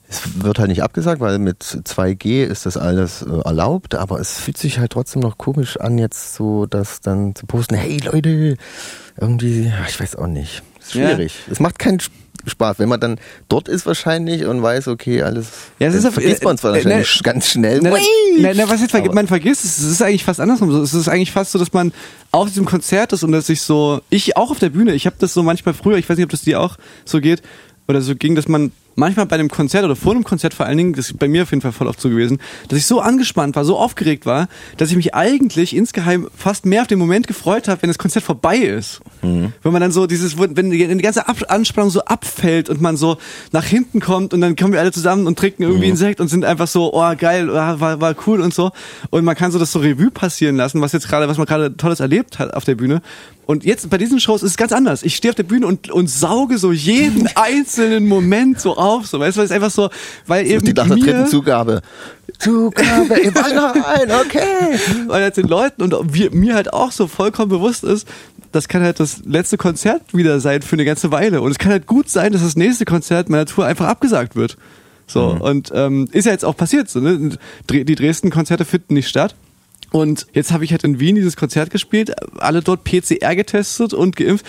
es 0.08 0.42
wird 0.42 0.58
halt 0.58 0.68
nicht 0.68 0.82
abgesagt, 0.82 1.20
weil 1.20 1.38
mit 1.38 1.62
2G 1.64 2.44
ist 2.44 2.64
das 2.66 2.76
alles 2.76 3.22
äh, 3.22 3.40
erlaubt, 3.44 3.94
aber 3.96 4.20
es 4.20 4.38
fühlt 4.38 4.56
sich 4.56 4.78
halt 4.78 4.92
trotzdem 4.92 5.20
noch 5.20 5.36
komisch 5.36 5.76
an, 5.78 5.98
jetzt 5.98 6.34
so 6.34 6.66
das 6.66 7.00
dann 7.00 7.34
zu 7.34 7.44
posten, 7.46 7.74
hey 7.74 7.98
Leute, 7.98 8.56
irgendwie, 9.20 9.64
ja, 9.66 9.84
ich 9.88 9.98
weiß 10.00 10.16
auch 10.16 10.28
nicht. 10.28 10.62
Ist 10.80 10.94
Ja. 10.94 11.08
schwierig. 11.10 11.34
Es 11.50 11.58
macht 11.60 11.78
keinen 11.78 11.98
Sp- 11.98 12.14
Spaß, 12.46 12.78
wenn 12.78 12.88
man 12.88 13.00
dann 13.00 13.18
dort 13.48 13.68
ist 13.68 13.86
wahrscheinlich 13.86 14.44
und 14.46 14.62
weiß, 14.62 14.88
okay, 14.88 15.22
alles 15.22 15.48
Ja, 15.78 15.88
es 15.88 15.94
ist 15.94 16.06
vergisst 16.08 16.44
man 16.44 16.56
zwar 16.58 16.74
äh, 16.74 16.80
äh, 16.80 16.84
wahrscheinlich 16.84 17.22
ganz 17.22 17.48
schnell. 17.48 17.80
Na, 17.82 17.90
na, 18.38 18.52
na, 18.54 18.68
was 18.68 18.80
jetzt 18.80 18.94
vergi- 18.94 19.06
Aber- 19.06 19.14
man 19.14 19.26
vergisst, 19.26 19.64
es 19.64 19.78
ist 19.82 20.02
eigentlich 20.02 20.24
fast 20.24 20.40
andersrum. 20.40 20.70
so. 20.72 20.82
Es 20.82 20.94
ist 20.94 21.08
eigentlich 21.08 21.32
fast 21.32 21.52
so, 21.52 21.58
dass 21.58 21.72
man 21.72 21.92
auf 22.32 22.48
diesem 22.48 22.64
Konzert 22.64 23.12
ist 23.12 23.22
und 23.22 23.32
dass 23.32 23.46
sich 23.46 23.60
so, 23.62 24.00
ich 24.10 24.36
auch 24.36 24.50
auf 24.50 24.58
der 24.58 24.70
Bühne, 24.70 24.94
ich 24.94 25.06
habe 25.06 25.16
das 25.18 25.34
so 25.34 25.42
manchmal 25.42 25.74
früher, 25.74 25.96
ich 25.98 26.08
weiß 26.08 26.16
nicht, 26.16 26.24
ob 26.24 26.30
das 26.30 26.42
dir 26.42 26.60
auch 26.60 26.76
so 27.04 27.20
geht 27.20 27.42
oder 27.88 28.00
so 28.00 28.14
ging, 28.16 28.34
dass 28.34 28.48
man 28.48 28.72
manchmal 28.96 29.26
bei 29.26 29.36
einem 29.36 29.48
Konzert 29.48 29.84
oder 29.84 29.94
vor 29.94 30.12
einem 30.12 30.24
Konzert 30.24 30.54
vor 30.54 30.66
allen 30.66 30.78
Dingen, 30.78 30.92
das 30.94 31.10
ist 31.10 31.18
bei 31.18 31.28
mir 31.28 31.44
auf 31.44 31.50
jeden 31.50 31.60
Fall 31.60 31.72
voll 31.72 31.86
oft 31.86 32.00
so 32.00 32.08
gewesen, 32.08 32.38
dass 32.68 32.78
ich 32.78 32.86
so 32.86 33.00
angespannt 33.00 33.54
war, 33.54 33.64
so 33.64 33.78
aufgeregt 33.78 34.26
war, 34.26 34.48
dass 34.76 34.90
ich 34.90 34.96
mich 34.96 35.14
eigentlich 35.14 35.76
insgeheim 35.76 36.28
fast 36.36 36.66
mehr 36.66 36.82
auf 36.82 36.88
den 36.88 36.98
Moment 36.98 37.26
gefreut 37.28 37.68
habe, 37.68 37.82
wenn 37.82 37.88
das 37.88 37.98
Konzert 37.98 38.24
vorbei 38.24 38.56
ist. 38.56 39.00
Wenn 39.62 39.72
man 39.72 39.80
dann 39.80 39.92
so 39.92 40.06
dieses, 40.06 40.38
wenn 40.38 40.70
die 40.70 40.86
die 40.86 41.02
ganze 41.02 41.28
Ab 41.28 41.36
Anspannung 41.48 41.90
so 41.90 42.00
abfällt 42.02 42.68
und 42.70 42.80
man 42.80 42.96
so 42.96 43.18
nach 43.52 43.64
hinten 43.64 44.00
kommt 44.00 44.32
und 44.32 44.40
dann 44.40 44.56
kommen 44.56 44.72
wir 44.72 44.80
alle 44.80 44.92
zusammen 44.92 45.26
und 45.26 45.38
trinken 45.38 45.62
irgendwie 45.62 45.86
einen 45.86 45.96
Sekt 45.96 46.20
und 46.20 46.28
sind 46.28 46.44
einfach 46.44 46.66
so, 46.66 46.92
oh 46.94 47.14
geil, 47.16 47.50
ah, 47.56 47.78
war, 47.78 48.00
war 48.00 48.14
cool 48.26 48.40
und 48.40 48.54
so. 48.54 48.70
Und 49.10 49.24
man 49.24 49.36
kann 49.36 49.52
so 49.52 49.58
das 49.58 49.72
so 49.72 49.80
Revue 49.80 50.10
passieren 50.10 50.56
lassen, 50.56 50.80
was 50.80 50.92
jetzt 50.92 51.08
gerade, 51.08 51.28
was 51.28 51.36
man 51.36 51.46
gerade 51.46 51.76
Tolles 51.76 52.00
erlebt 52.00 52.38
hat 52.38 52.54
auf 52.54 52.64
der 52.64 52.74
Bühne. 52.74 53.02
Und 53.46 53.64
jetzt 53.64 53.88
bei 53.88 53.96
diesen 53.96 54.18
Shows 54.18 54.42
ist 54.42 54.50
es 54.50 54.56
ganz 54.56 54.72
anders. 54.72 55.04
Ich 55.04 55.14
stehe 55.14 55.30
auf 55.30 55.36
der 55.36 55.44
Bühne 55.44 55.68
und, 55.68 55.88
und 55.90 56.10
sauge 56.10 56.58
so 56.58 56.72
jeden 56.72 57.28
einzelnen 57.36 58.06
Moment 58.08 58.60
so 58.60 58.76
auf, 58.76 59.06
so, 59.06 59.20
weißt 59.20 59.36
du, 59.36 59.38
weil 59.38 59.46
es 59.46 59.52
einfach 59.52 59.70
so, 59.70 59.88
weil 60.26 60.46
eben 60.46 60.64
die 60.64 60.72
nach 60.72 60.88
der 60.88 60.96
dritten 60.96 61.26
Zugabe. 61.28 61.80
Zugabe 62.38 63.14
im 63.14 63.34
rein, 63.36 64.10
okay. 64.10 64.78
weil 65.06 65.22
jetzt 65.22 65.36
den 65.36 65.46
Leuten 65.46 65.82
und 65.82 65.94
wir, 66.12 66.32
mir 66.32 66.54
halt 66.54 66.72
auch 66.72 66.90
so 66.90 67.06
vollkommen 67.06 67.48
bewusst 67.48 67.84
ist, 67.84 68.06
das 68.50 68.68
kann 68.68 68.82
halt 68.82 68.98
das 68.98 69.22
letzte 69.24 69.56
Konzert 69.56 70.02
wieder 70.12 70.40
sein 70.40 70.62
für 70.62 70.74
eine 70.74 70.84
ganze 70.84 71.12
Weile. 71.12 71.40
Und 71.40 71.52
es 71.52 71.58
kann 71.58 71.70
halt 71.70 71.86
gut 71.86 72.10
sein, 72.10 72.32
dass 72.32 72.42
das 72.42 72.56
nächste 72.56 72.84
Konzert 72.84 73.28
meiner 73.30 73.46
Tour 73.46 73.64
einfach 73.64 73.86
abgesagt 73.86 74.34
wird. 74.34 74.56
So, 75.06 75.28
und 75.28 75.70
ähm, 75.72 76.08
ist 76.10 76.24
ja 76.24 76.32
jetzt 76.32 76.44
auch 76.44 76.56
passiert. 76.56 76.90
So, 76.90 76.98
ne? 77.00 77.38
Die 77.70 77.94
Dresden-Konzerte 77.94 78.64
finden 78.64 78.94
nicht 78.94 79.08
statt. 79.08 79.36
Und 79.90 80.26
jetzt 80.32 80.52
habe 80.52 80.64
ich 80.64 80.72
halt 80.72 80.84
in 80.84 81.00
Wien 81.00 81.14
dieses 81.14 81.36
Konzert 81.36 81.70
gespielt, 81.70 82.12
alle 82.38 82.60
dort 82.62 82.84
PCR 82.84 83.34
getestet 83.36 83.94
und 83.94 84.16
geimpft. 84.16 84.44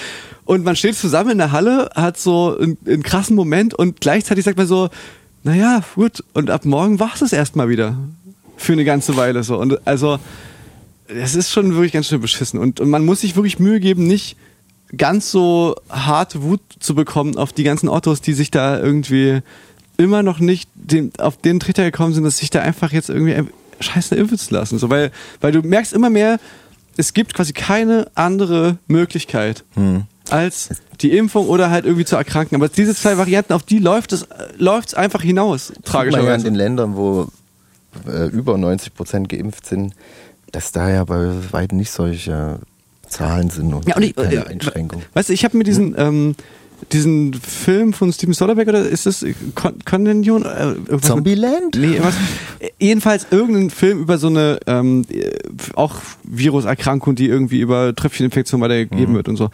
Und 0.45 0.63
man 0.63 0.75
steht 0.75 0.95
zusammen 0.95 1.31
in 1.31 1.37
der 1.37 1.51
Halle, 1.51 1.89
hat 1.95 2.17
so 2.17 2.57
einen, 2.57 2.77
einen 2.85 3.03
krassen 3.03 3.35
Moment 3.35 3.73
und 3.73 4.01
gleichzeitig 4.01 4.45
sagt 4.45 4.57
man 4.57 4.67
so, 4.67 4.89
naja, 5.43 5.81
gut, 5.95 6.23
und 6.33 6.49
ab 6.49 6.65
morgen 6.65 6.99
war 6.99 7.13
es 7.21 7.31
erstmal 7.31 7.69
wieder. 7.69 7.97
Für 8.57 8.73
eine 8.73 8.85
ganze 8.85 9.15
Weile 9.15 9.43
so. 9.43 9.57
Und 9.59 9.85
also, 9.87 10.19
es 11.07 11.35
ist 11.35 11.51
schon 11.51 11.73
wirklich 11.73 11.93
ganz 11.93 12.07
schön 12.07 12.21
beschissen. 12.21 12.59
Und, 12.59 12.79
und 12.79 12.89
man 12.89 13.05
muss 13.05 13.21
sich 13.21 13.35
wirklich 13.35 13.59
Mühe 13.59 13.79
geben, 13.79 14.07
nicht 14.07 14.35
ganz 14.95 15.31
so 15.31 15.75
harte 15.89 16.43
Wut 16.43 16.61
zu 16.79 16.95
bekommen 16.95 17.37
auf 17.37 17.53
die 17.53 17.63
ganzen 17.63 17.89
Autos, 17.89 18.21
die 18.21 18.33
sich 18.33 18.51
da 18.51 18.79
irgendwie 18.79 19.41
immer 19.97 20.23
noch 20.23 20.39
nicht 20.39 20.69
den, 20.75 21.11
auf 21.17 21.37
den 21.37 21.59
Trichter 21.59 21.83
gekommen 21.83 22.13
sind, 22.13 22.23
dass 22.23 22.37
sich 22.37 22.49
da 22.49 22.61
einfach 22.61 22.91
jetzt 22.91 23.09
irgendwie 23.09 23.35
scheiße 23.79 24.15
impfen 24.15 24.37
zu 24.37 24.53
lassen. 24.53 24.79
So, 24.79 24.89
weil, 24.89 25.11
weil 25.41 25.51
du 25.51 25.61
merkst 25.61 25.93
immer 25.93 26.09
mehr, 26.09 26.39
es 26.97 27.13
gibt 27.13 27.33
quasi 27.33 27.53
keine 27.53 28.07
andere 28.15 28.77
Möglichkeit 28.87 29.63
als 30.29 30.69
die 31.01 31.15
Impfung 31.15 31.47
oder 31.47 31.69
halt 31.69 31.85
irgendwie 31.85 32.05
zu 32.05 32.15
erkranken. 32.15 32.55
Aber 32.55 32.69
diese 32.69 32.95
zwei 32.95 33.17
Varianten, 33.17 33.53
auf 33.53 33.63
die 33.63 33.79
läuft 33.79 34.13
es, 34.13 34.27
läuft 34.57 34.89
es 34.89 34.93
einfach 34.95 35.21
hinaus, 35.21 35.69
man 35.69 35.75
ja 35.75 35.77
in 35.77 35.83
tragischerweise. 35.83 36.45
den 36.45 36.55
Ländern, 36.55 36.95
wo 36.95 37.27
äh, 38.07 38.27
über 38.27 38.57
90 38.57 38.93
Prozent 38.93 39.29
geimpft 39.29 39.65
sind, 39.65 39.93
dass 40.51 40.71
da 40.71 40.89
ja 40.89 41.03
bei 41.03 41.31
weitem 41.51 41.77
nicht 41.77 41.91
solche 41.91 42.59
Zahlen 43.07 43.49
sind 43.49 43.73
und, 43.73 43.87
Ja, 43.87 43.95
und 43.95 44.03
ich, 44.03 44.15
keine 44.15 44.35
äh, 44.35 44.47
Einschränkung. 44.47 45.03
Weißt 45.13 45.29
du, 45.29 45.33
ich 45.33 45.43
habe 45.45 45.57
mir 45.57 45.63
diesen, 45.63 45.95
ähm, 45.97 46.35
diesen 46.91 47.33
Film 47.33 47.93
von 47.93 48.11
Steven 48.13 48.33
Soderbergh 48.33 48.69
oder 48.69 48.87
ist 48.87 49.05
das 49.05 49.25
Con 49.55 49.75
Convention? 49.85 50.43
Äh, 50.45 50.47
irgendwas 50.47 50.91
mit- 50.91 51.03
Zombieland? 51.05 51.75
Nee, 51.77 51.99
was, 52.01 52.15
jedenfalls 52.79 53.27
irgendein 53.31 53.69
Film 53.69 53.99
über 54.01 54.17
so 54.17 54.27
eine 54.27 54.59
ähm, 54.67 55.05
äh, 55.09 55.31
auch 55.75 55.95
Viruserkrankung, 56.23 57.15
die 57.15 57.27
irgendwie 57.27 57.59
über 57.59 57.95
Tröpfcheninfektion 57.95 58.61
weitergegeben 58.61 59.15
wird 59.15 59.27
und 59.27 59.37
so. 59.37 59.49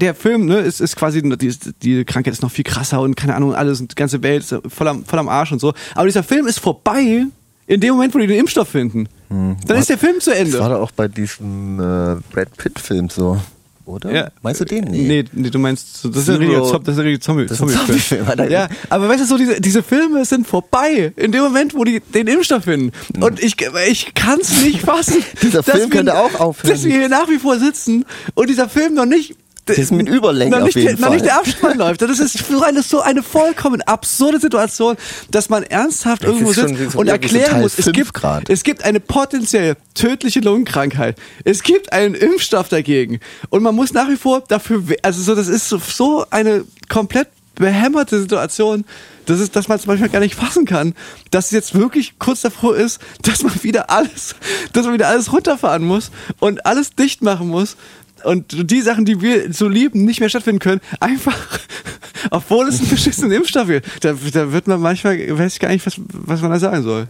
Der 0.00 0.14
Film, 0.14 0.46
ne, 0.46 0.60
ist, 0.60 0.80
ist 0.80 0.96
quasi, 0.96 1.20
die, 1.22 1.54
die 1.82 2.04
Krankheit 2.06 2.32
ist 2.32 2.40
noch 2.42 2.50
viel 2.50 2.64
krasser 2.64 3.00
und 3.02 3.16
keine 3.16 3.34
Ahnung, 3.34 3.54
alles, 3.54 3.80
die 3.80 3.94
ganze 3.94 4.22
Welt 4.22 4.42
ist 4.42 4.54
voll 4.68 4.88
am, 4.88 5.04
voll 5.04 5.18
am 5.18 5.28
Arsch 5.28 5.52
und 5.52 5.60
so. 5.60 5.74
Aber 5.94 6.06
dieser 6.06 6.22
Film 6.22 6.46
ist 6.46 6.58
vorbei 6.58 7.26
in 7.66 7.80
dem 7.80 7.94
Moment, 7.94 8.14
wo 8.14 8.18
die 8.18 8.26
den 8.26 8.38
Impfstoff 8.40 8.68
finden. 8.68 9.08
Dann 9.28 9.78
ist 9.78 9.88
der 9.90 9.98
Film 9.98 10.20
zu 10.20 10.30
Das 10.30 10.38
war 10.38 10.44
Ende. 10.46 10.58
doch 10.58 10.70
auch 10.80 10.90
bei 10.92 11.08
diesem 11.08 11.78
äh, 11.80 12.16
Brad 12.32 12.56
Pitt-Film 12.56 13.08
so. 13.10 13.38
Oder? 13.86 14.12
Ja. 14.12 14.28
Meinst 14.42 14.60
du 14.60 14.64
den? 14.64 14.84
Nee, 14.84 15.24
nee, 15.32 15.50
du 15.50 15.58
meinst, 15.58 15.98
so- 15.98 16.08
das 16.08 16.18
ist 16.20 16.26
Zero- 16.26 16.66
Zombie, 16.68 16.84
das 16.84 16.94
ist 16.94 16.98
ein 17.00 17.06
richtiger 17.06 17.20
Zombie, 17.24 17.46
Das 17.46 17.52
ist 17.52 17.62
ein 17.62 17.68
Zombie-Film. 17.68 18.26
Zombie-Film. 18.26 18.50
Ja, 18.50 18.68
aber 18.90 19.08
weißt 19.08 19.22
du, 19.22 19.26
so 19.26 19.36
diese, 19.38 19.60
diese 19.60 19.82
Filme 19.82 20.24
sind 20.24 20.46
vorbei. 20.46 21.12
In 21.16 21.32
dem 21.32 21.42
Moment, 21.44 21.74
wo 21.74 21.84
die 21.84 22.00
den 22.00 22.26
Impfstoff 22.26 22.64
finden. 22.64 22.92
Und 23.20 23.42
ich, 23.42 23.56
ich 23.88 24.14
kann 24.14 24.40
es 24.40 24.62
nicht 24.62 24.80
fassen. 24.80 25.22
Dieser 25.42 25.62
Film 25.62 25.78
wir- 25.78 25.88
könnte 25.90 26.16
auch 26.18 26.38
aufhören. 26.40 26.70
Dass 26.72 26.84
wir 26.84 26.92
hier 26.98 27.08
nach 27.08 27.28
wie 27.28 27.38
vor 27.38 27.58
sitzen 27.58 28.04
und 28.34 28.48
dieser 28.48 28.68
Film 28.68 28.94
noch 28.94 29.06
nicht 29.06 29.34
Das 29.66 29.78
ist 29.78 29.92
mit 29.92 30.08
Überlänge 30.08 30.62
auf 30.62 30.74
jeden 30.74 30.92
noch 31.00 31.08
Fall. 31.08 31.10
nicht 31.12 31.24
der 31.24 31.38
Abspann 31.38 31.78
läuft. 31.78 32.02
Das 32.02 32.18
ist 32.18 32.46
so 32.46 32.62
eine, 32.62 32.82
so 32.82 33.00
eine 33.00 33.22
vollkommen 33.22 33.80
absurde 33.82 34.38
Situation, 34.38 34.96
dass 35.30 35.48
man 35.48 35.62
ernsthaft 35.62 36.22
Das 36.22 36.30
irgendwo 36.30 36.50
ist 36.50 36.56
sitzt 36.56 36.92
so- 36.92 36.98
und 36.98 37.08
erklären 37.08 37.62
muss, 37.62 37.78
es 37.78 37.90
gibt, 37.92 38.12
Grad. 38.12 38.50
es 38.50 38.62
gibt 38.62 38.84
eine 38.84 39.00
potenziell 39.00 39.76
tödliche 39.94 40.40
Lungenkrankheit. 40.40 41.16
Es 41.44 41.62
gibt 41.62 41.92
einen 41.92 42.14
Impfstoff 42.14 42.68
dagegen. 42.68 43.20
Und 43.48 43.62
man 43.62 43.74
muss 43.74 43.92
nach 43.92 44.08
wie 44.08 44.16
vor 44.16 44.42
dafür, 44.46 44.82
also 45.02 45.22
so, 45.22 45.34
das 45.34 45.48
ist 45.48 45.68
so, 45.68 45.78
so 45.78 46.26
eine 46.30 46.64
komplett 46.88 47.28
behämmerte 47.54 48.20
Situation, 48.20 48.84
dass, 49.26 49.40
es, 49.40 49.50
dass 49.50 49.68
man 49.68 49.78
es 49.78 49.86
manchmal 49.86 50.08
gar 50.10 50.20
nicht 50.20 50.34
fassen 50.34 50.66
kann, 50.66 50.94
dass 51.30 51.46
es 51.46 51.50
jetzt 51.52 51.74
wirklich 51.74 52.18
kurz 52.18 52.42
davor 52.42 52.76
ist, 52.76 53.00
dass 53.22 53.42
man 53.42 53.62
wieder 53.62 53.90
alles, 53.90 54.34
dass 54.72 54.84
man 54.84 54.94
wieder 54.94 55.08
alles 55.08 55.32
runterfahren 55.32 55.84
muss 55.84 56.10
und 56.40 56.66
alles 56.66 56.94
dicht 56.94 57.22
machen 57.22 57.48
muss 57.48 57.76
und 58.24 58.70
die 58.70 58.80
Sachen, 58.80 59.04
die 59.04 59.20
wir 59.20 59.52
so 59.52 59.68
lieben, 59.68 60.04
nicht 60.04 60.20
mehr 60.20 60.28
stattfinden 60.28 60.60
können, 60.60 60.80
einfach, 61.00 61.60
obwohl 62.30 62.68
es 62.68 62.80
einen 62.80 62.90
beschissenen 62.90 63.32
Impfstoff 63.32 63.68
gibt. 63.68 64.04
Da, 64.04 64.14
da 64.32 64.52
wird 64.52 64.66
man 64.66 64.80
manchmal, 64.80 65.16
weiß 65.38 65.54
ich 65.54 65.60
gar 65.60 65.68
nicht, 65.70 65.86
was, 65.86 66.00
was 66.08 66.40
man 66.42 66.50
da 66.50 66.58
sagen 66.58 66.82
soll. 66.82 67.08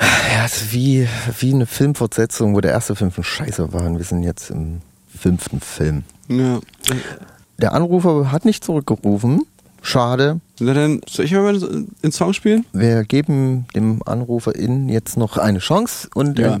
Ja, 0.00 0.44
es 0.44 0.62
ist 0.62 0.72
wie, 0.72 1.06
wie 1.38 1.52
eine 1.52 1.66
Filmfortsetzung, 1.66 2.54
wo 2.54 2.60
der 2.60 2.72
erste 2.72 2.96
Film 2.96 3.12
von 3.12 3.22
Scheiße 3.22 3.72
war 3.72 3.86
und 3.86 3.98
wir 3.98 4.04
sind 4.04 4.22
jetzt 4.24 4.50
im 4.50 4.80
fünften 5.16 5.60
Film. 5.60 6.02
Ja. 6.28 6.60
Der 7.58 7.72
Anrufer 7.72 8.32
hat 8.32 8.44
nicht 8.44 8.64
zurückgerufen. 8.64 9.42
Schade. 9.82 10.40
Na 10.60 10.72
dann, 10.72 11.00
soll 11.08 11.24
ich 11.24 11.32
mal 11.32 11.48
einen 11.48 12.12
Song 12.12 12.32
spielen? 12.32 12.64
Wir 12.72 13.02
geben 13.02 13.66
dem 13.74 14.00
AnruferInnen 14.06 14.88
jetzt 14.88 15.16
noch 15.16 15.36
eine 15.36 15.58
Chance 15.58 16.08
und 16.14 16.38
Ja. 16.38 16.56
äh, 16.56 16.60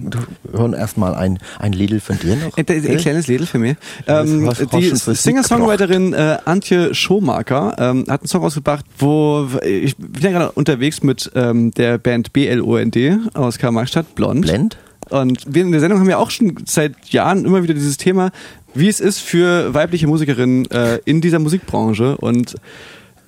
hören 0.52 0.72
erstmal 0.72 1.14
ein, 1.14 1.38
ein 1.60 1.72
Lidl 1.72 2.00
von 2.00 2.18
dir 2.18 2.34
noch. 2.34 2.56
Ein, 2.56 2.66
ein 2.68 2.96
kleines 2.96 3.28
Liedl 3.28 3.46
für 3.46 3.58
mich. 3.60 3.76
Ähm, 4.08 4.50
die 4.72 4.90
Singer-Songwriterin 4.96 6.12
äh, 6.12 6.38
Antje 6.44 6.92
Schomaker 6.94 7.76
ähm, 7.78 8.04
hat 8.08 8.22
einen 8.22 8.28
Song 8.28 8.42
ausgebracht, 8.42 8.84
wo 8.98 9.48
ich 9.64 9.96
bin 9.96 10.22
ja 10.22 10.30
gerade 10.30 10.52
unterwegs 10.52 11.02
mit 11.04 11.30
ähm, 11.36 11.70
der 11.72 11.98
Band 11.98 12.32
BLOND 12.32 12.96
aus 13.34 13.58
Karl-Marx-Stadt, 13.58 14.14
Blond. 14.16 14.42
Blend? 14.42 14.76
Und 15.10 15.44
wir 15.54 15.62
in 15.62 15.70
der 15.70 15.80
Sendung 15.80 16.00
haben 16.00 16.08
ja 16.10 16.16
auch 16.16 16.30
schon 16.30 16.54
seit 16.66 16.96
Jahren 17.10 17.44
immer 17.44 17.62
wieder 17.62 17.74
dieses 17.74 17.96
Thema, 17.98 18.30
wie 18.74 18.88
es 18.88 18.98
ist 18.98 19.20
für 19.20 19.72
weibliche 19.72 20.06
Musikerinnen 20.08 20.68
äh, 20.70 20.98
in 21.04 21.20
dieser 21.20 21.38
Musikbranche. 21.38 22.16
Und 22.16 22.56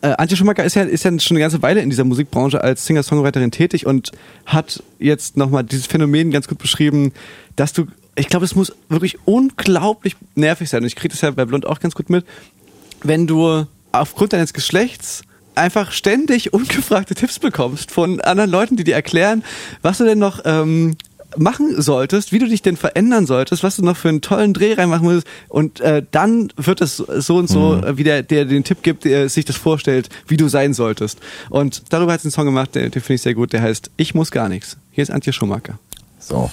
äh, 0.06 0.14
Antje 0.18 0.36
Schumacher 0.36 0.64
ist 0.64 0.74
ja, 0.74 0.82
ist 0.82 1.04
ja 1.04 1.18
schon 1.18 1.36
eine 1.36 1.42
ganze 1.42 1.62
Weile 1.62 1.80
in 1.80 1.90
dieser 1.90 2.04
Musikbranche 2.04 2.62
als 2.62 2.86
Singer-Songwriterin 2.86 3.50
tätig 3.50 3.86
und 3.86 4.12
hat 4.44 4.82
jetzt 4.98 5.36
nochmal 5.36 5.64
dieses 5.64 5.86
Phänomen 5.86 6.30
ganz 6.30 6.46
gut 6.46 6.58
beschrieben, 6.58 7.12
dass 7.56 7.72
du, 7.72 7.86
ich 8.14 8.28
glaube, 8.28 8.44
es 8.44 8.54
muss 8.54 8.72
wirklich 8.88 9.18
unglaublich 9.24 10.16
nervig 10.34 10.70
sein. 10.70 10.82
Und 10.82 10.86
ich 10.86 10.96
kriege 10.96 11.12
das 11.12 11.22
ja 11.22 11.30
bei 11.32 11.44
Blond 11.44 11.66
auch 11.66 11.80
ganz 11.80 11.94
gut 11.94 12.08
mit, 12.08 12.24
wenn 13.02 13.26
du 13.26 13.66
aufgrund 13.92 14.32
deines 14.32 14.52
Geschlechts 14.52 15.22
einfach 15.54 15.90
ständig 15.90 16.52
ungefragte 16.52 17.14
Tipps 17.14 17.38
bekommst 17.38 17.90
von 17.90 18.20
anderen 18.20 18.50
Leuten, 18.50 18.76
die 18.76 18.84
dir 18.84 18.94
erklären, 18.94 19.42
was 19.82 19.98
du 19.98 20.04
denn 20.04 20.18
noch 20.18 20.40
ähm, 20.44 20.96
machen 21.38 21.80
solltest, 21.80 22.32
wie 22.32 22.38
du 22.38 22.46
dich 22.46 22.62
denn 22.62 22.76
verändern 22.76 23.26
solltest, 23.26 23.62
was 23.62 23.76
du 23.76 23.84
noch 23.84 23.96
für 23.96 24.08
einen 24.08 24.20
tollen 24.20 24.54
Dreh 24.54 24.74
reinmachen 24.74 25.04
musst 25.04 25.26
und 25.48 25.80
äh, 25.80 26.02
dann 26.10 26.52
wird 26.56 26.80
es 26.80 26.96
so 26.96 27.36
und 27.36 27.48
so, 27.48 27.76
äh, 27.82 27.96
wie 27.96 28.04
der, 28.04 28.22
der 28.22 28.44
den 28.44 28.64
Tipp 28.64 28.82
gibt, 28.82 29.04
der 29.04 29.28
sich 29.28 29.44
das 29.44 29.56
vorstellt, 29.56 30.08
wie 30.26 30.36
du 30.36 30.48
sein 30.48 30.74
solltest. 30.74 31.18
Und 31.50 31.92
darüber 31.92 32.12
hat 32.12 32.20
sie 32.20 32.26
einen 32.26 32.32
Song 32.32 32.46
gemacht, 32.46 32.74
den, 32.74 32.90
den 32.90 33.02
finde 33.02 33.14
ich 33.14 33.22
sehr 33.22 33.34
gut, 33.34 33.52
der 33.52 33.62
heißt 33.62 33.90
Ich 33.96 34.14
muss 34.14 34.30
gar 34.30 34.48
nichts. 34.48 34.76
Hier 34.90 35.02
ist 35.02 35.10
Antje 35.10 35.32
Schumacher. 35.32 35.78
So. 36.18 36.50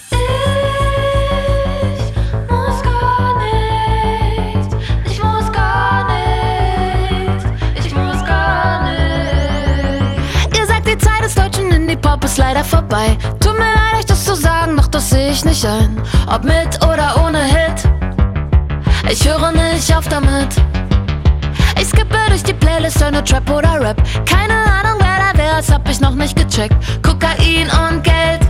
muss 2.49 2.81
gar 2.84 3.38
nichts. 3.39 4.75
Ich 5.05 5.23
muss 5.23 5.51
gar 5.51 6.05
nichts. 6.07 7.45
Ich 7.86 7.95
muss 7.95 8.25
gar 8.25 8.84
nichts. 8.84 10.57
Ihr 10.59 10.65
sagt, 10.67 10.88
die 10.88 10.97
Zeit 10.97 11.23
des 11.23 11.36
deutschen 11.36 11.71
Indie-Pop 11.71 12.23
ist 12.23 12.38
leider 12.38 12.63
vorbei. 12.63 13.17
Tut 13.39 13.53
mir 13.53 13.73
leid, 13.73 13.93
euch 13.93 14.05
das 14.93 15.09
sehe 15.09 15.31
ich 15.31 15.43
nicht 15.43 15.65
ein. 15.65 15.99
Ob 16.27 16.43
mit 16.43 16.83
oder 16.83 17.25
ohne 17.25 17.43
Hit. 17.43 17.89
Ich 19.09 19.27
höre 19.27 19.51
nicht 19.51 19.95
auf 19.95 20.07
damit. 20.07 20.49
Ich 21.81 21.87
skippe 21.87 22.17
durch 22.27 22.43
die 22.43 22.53
Playlist, 22.53 23.03
höre 23.03 23.23
Trap 23.25 23.49
oder 23.49 23.81
Rap. 23.81 23.97
Keine 24.25 24.53
Ahnung, 24.53 24.99
wer 24.99 25.31
da 25.31 25.37
wäre, 25.37 25.57
das 25.57 25.71
hab 25.71 25.89
ich 25.89 25.99
noch 25.99 26.13
nicht 26.13 26.35
gecheckt. 26.35 26.75
Kokain 27.01 27.69
und 27.89 28.03
Geld 28.03 28.41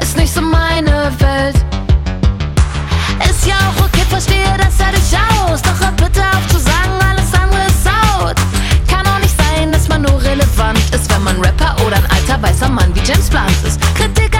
ist 0.00 0.16
nicht 0.16 0.32
so 0.32 0.40
meine 0.40 1.10
Welt. 1.18 1.56
Ist 3.28 3.46
ja 3.46 3.54
auch 3.54 3.84
okay, 3.84 4.04
verstehe 4.08 4.54
das 4.56 4.78
ja 4.78 4.86
durchaus. 4.90 5.62
Doch 5.62 5.80
hör 5.80 5.92
bitte 5.96 6.20
auf 6.20 6.46
zu 6.48 6.60
sagen, 6.60 6.92
alles 7.10 7.34
andere 7.34 7.66
ist 7.66 7.86
out. 7.88 8.36
Kann 8.88 9.06
auch 9.06 9.18
nicht 9.18 9.36
sein, 9.36 9.72
dass 9.72 9.88
man 9.88 10.02
nur 10.02 10.22
relevant 10.22 10.78
ist, 10.94 11.12
wenn 11.12 11.24
man 11.24 11.36
Rapper 11.40 11.74
oder 11.84 11.96
ein 11.96 12.06
alter 12.10 12.40
weißer 12.40 12.68
Mann 12.68 12.94
wie 12.94 13.00
James 13.00 13.28
Blunt 13.28 13.50
ist. 13.66 13.80
Kritik 13.96 14.33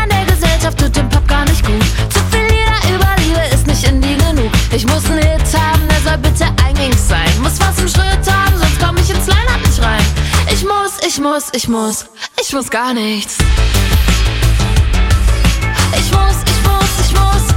Gesellschaft 0.65 0.81
tut 0.81 0.97
dem 0.97 1.09
Pop 1.11 1.29
gar 1.29 1.45
nicht 1.45 1.65
gut. 1.65 1.83
Zu 2.11 2.21
viel 2.31 2.43
Lieder 2.43 2.95
über 2.95 3.15
Liebe 3.23 3.55
ist 3.55 3.67
nicht 3.67 3.87
Indie 3.87 4.17
genug. 4.17 4.51
Ich 4.73 4.87
muss 4.87 5.05
einen 5.07 5.19
Hit 5.19 5.43
haben, 5.59 5.83
der 5.89 6.01
soll 6.01 6.19
bitte 6.19 6.47
eingängig 6.65 6.99
sein. 6.99 7.29
Muss 7.43 7.61
was 7.61 7.79
im 7.79 7.89
Schritt 7.89 8.33
haben, 8.33 8.57
sonst 8.57 8.81
komm 8.81 8.97
ich 8.97 9.11
ins 9.11 9.27
Line-Up 9.27 9.61
nicht 9.67 9.83
rein. 9.83 10.05
Ich 10.51 10.65
muss, 10.65 11.07
ich 11.07 11.21
muss, 11.21 11.49
ich 11.53 11.69
muss, 11.69 12.07
ich 12.41 12.53
muss 12.53 12.71
gar 12.71 12.95
nichts. 12.95 13.37
Ich 15.99 16.11
muss, 16.13 16.37
ich 16.47 16.63
muss, 16.67 17.07
ich 17.07 17.13
muss. 17.13 17.54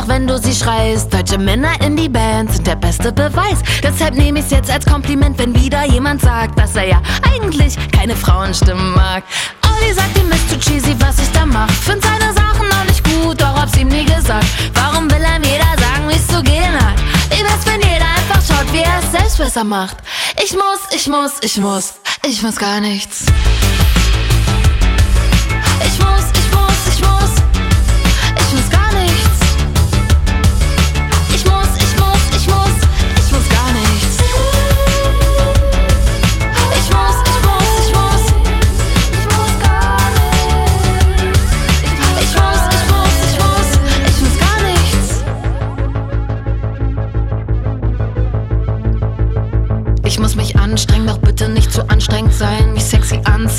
Einfach 0.00 0.08
wenn 0.08 0.26
du 0.26 0.38
sie 0.38 0.54
schreist. 0.54 1.12
Deutsche 1.12 1.38
Männer 1.38 1.72
in 1.84 1.96
die 1.96 2.08
Band 2.08 2.52
sind 2.52 2.66
der 2.66 2.76
beste 2.76 3.12
Beweis. 3.12 3.58
Deshalb 3.82 4.14
nehme 4.14 4.40
ich's 4.40 4.50
jetzt 4.50 4.70
als 4.70 4.86
Kompliment, 4.86 5.38
wenn 5.38 5.54
wieder 5.54 5.84
jemand 5.84 6.22
sagt, 6.22 6.58
dass 6.58 6.76
er 6.76 6.88
ja 6.88 7.02
eigentlich 7.22 7.76
keine 7.92 8.16
Frauenstimmen 8.16 8.94
mag. 8.94 9.24
Olli 9.62 9.92
sagt 9.92 10.16
ihm, 10.18 10.30
ist 10.30 10.48
zu 10.48 10.58
cheesy, 10.58 10.94
was 11.00 11.18
ich 11.18 11.30
da 11.32 11.44
mach. 11.44 11.70
Find 11.70 12.02
seine 12.02 12.32
Sachen 12.32 12.68
noch 12.68 12.84
nicht 12.84 13.04
gut, 13.04 13.40
doch 13.40 13.60
hab's 13.60 13.76
ihm 13.76 13.88
nie 13.88 14.04
gesagt. 14.04 14.46
Warum 14.74 15.10
will 15.10 15.22
er 15.22 15.38
jeder 15.38 15.64
sagen, 15.78 16.08
wie's 16.08 16.26
zu 16.26 16.42
gehen 16.42 16.74
hat? 16.74 16.98
Wie 17.30 17.42
wär's, 17.42 17.66
wenn 17.66 17.80
jeder 17.80 18.06
einfach 18.06 18.40
schaut, 18.46 18.72
wie 18.72 18.78
er 18.78 19.00
es 19.02 19.10
selbst 19.10 19.38
besser 19.38 19.64
macht? 19.64 19.96
Ich 20.42 20.52
muss, 20.52 20.80
ich 20.92 21.06
muss, 21.08 21.32
ich 21.42 21.58
muss, 21.58 21.94
ich 22.26 22.42
muss 22.42 22.56
gar 22.56 22.80
nichts. 22.80 23.26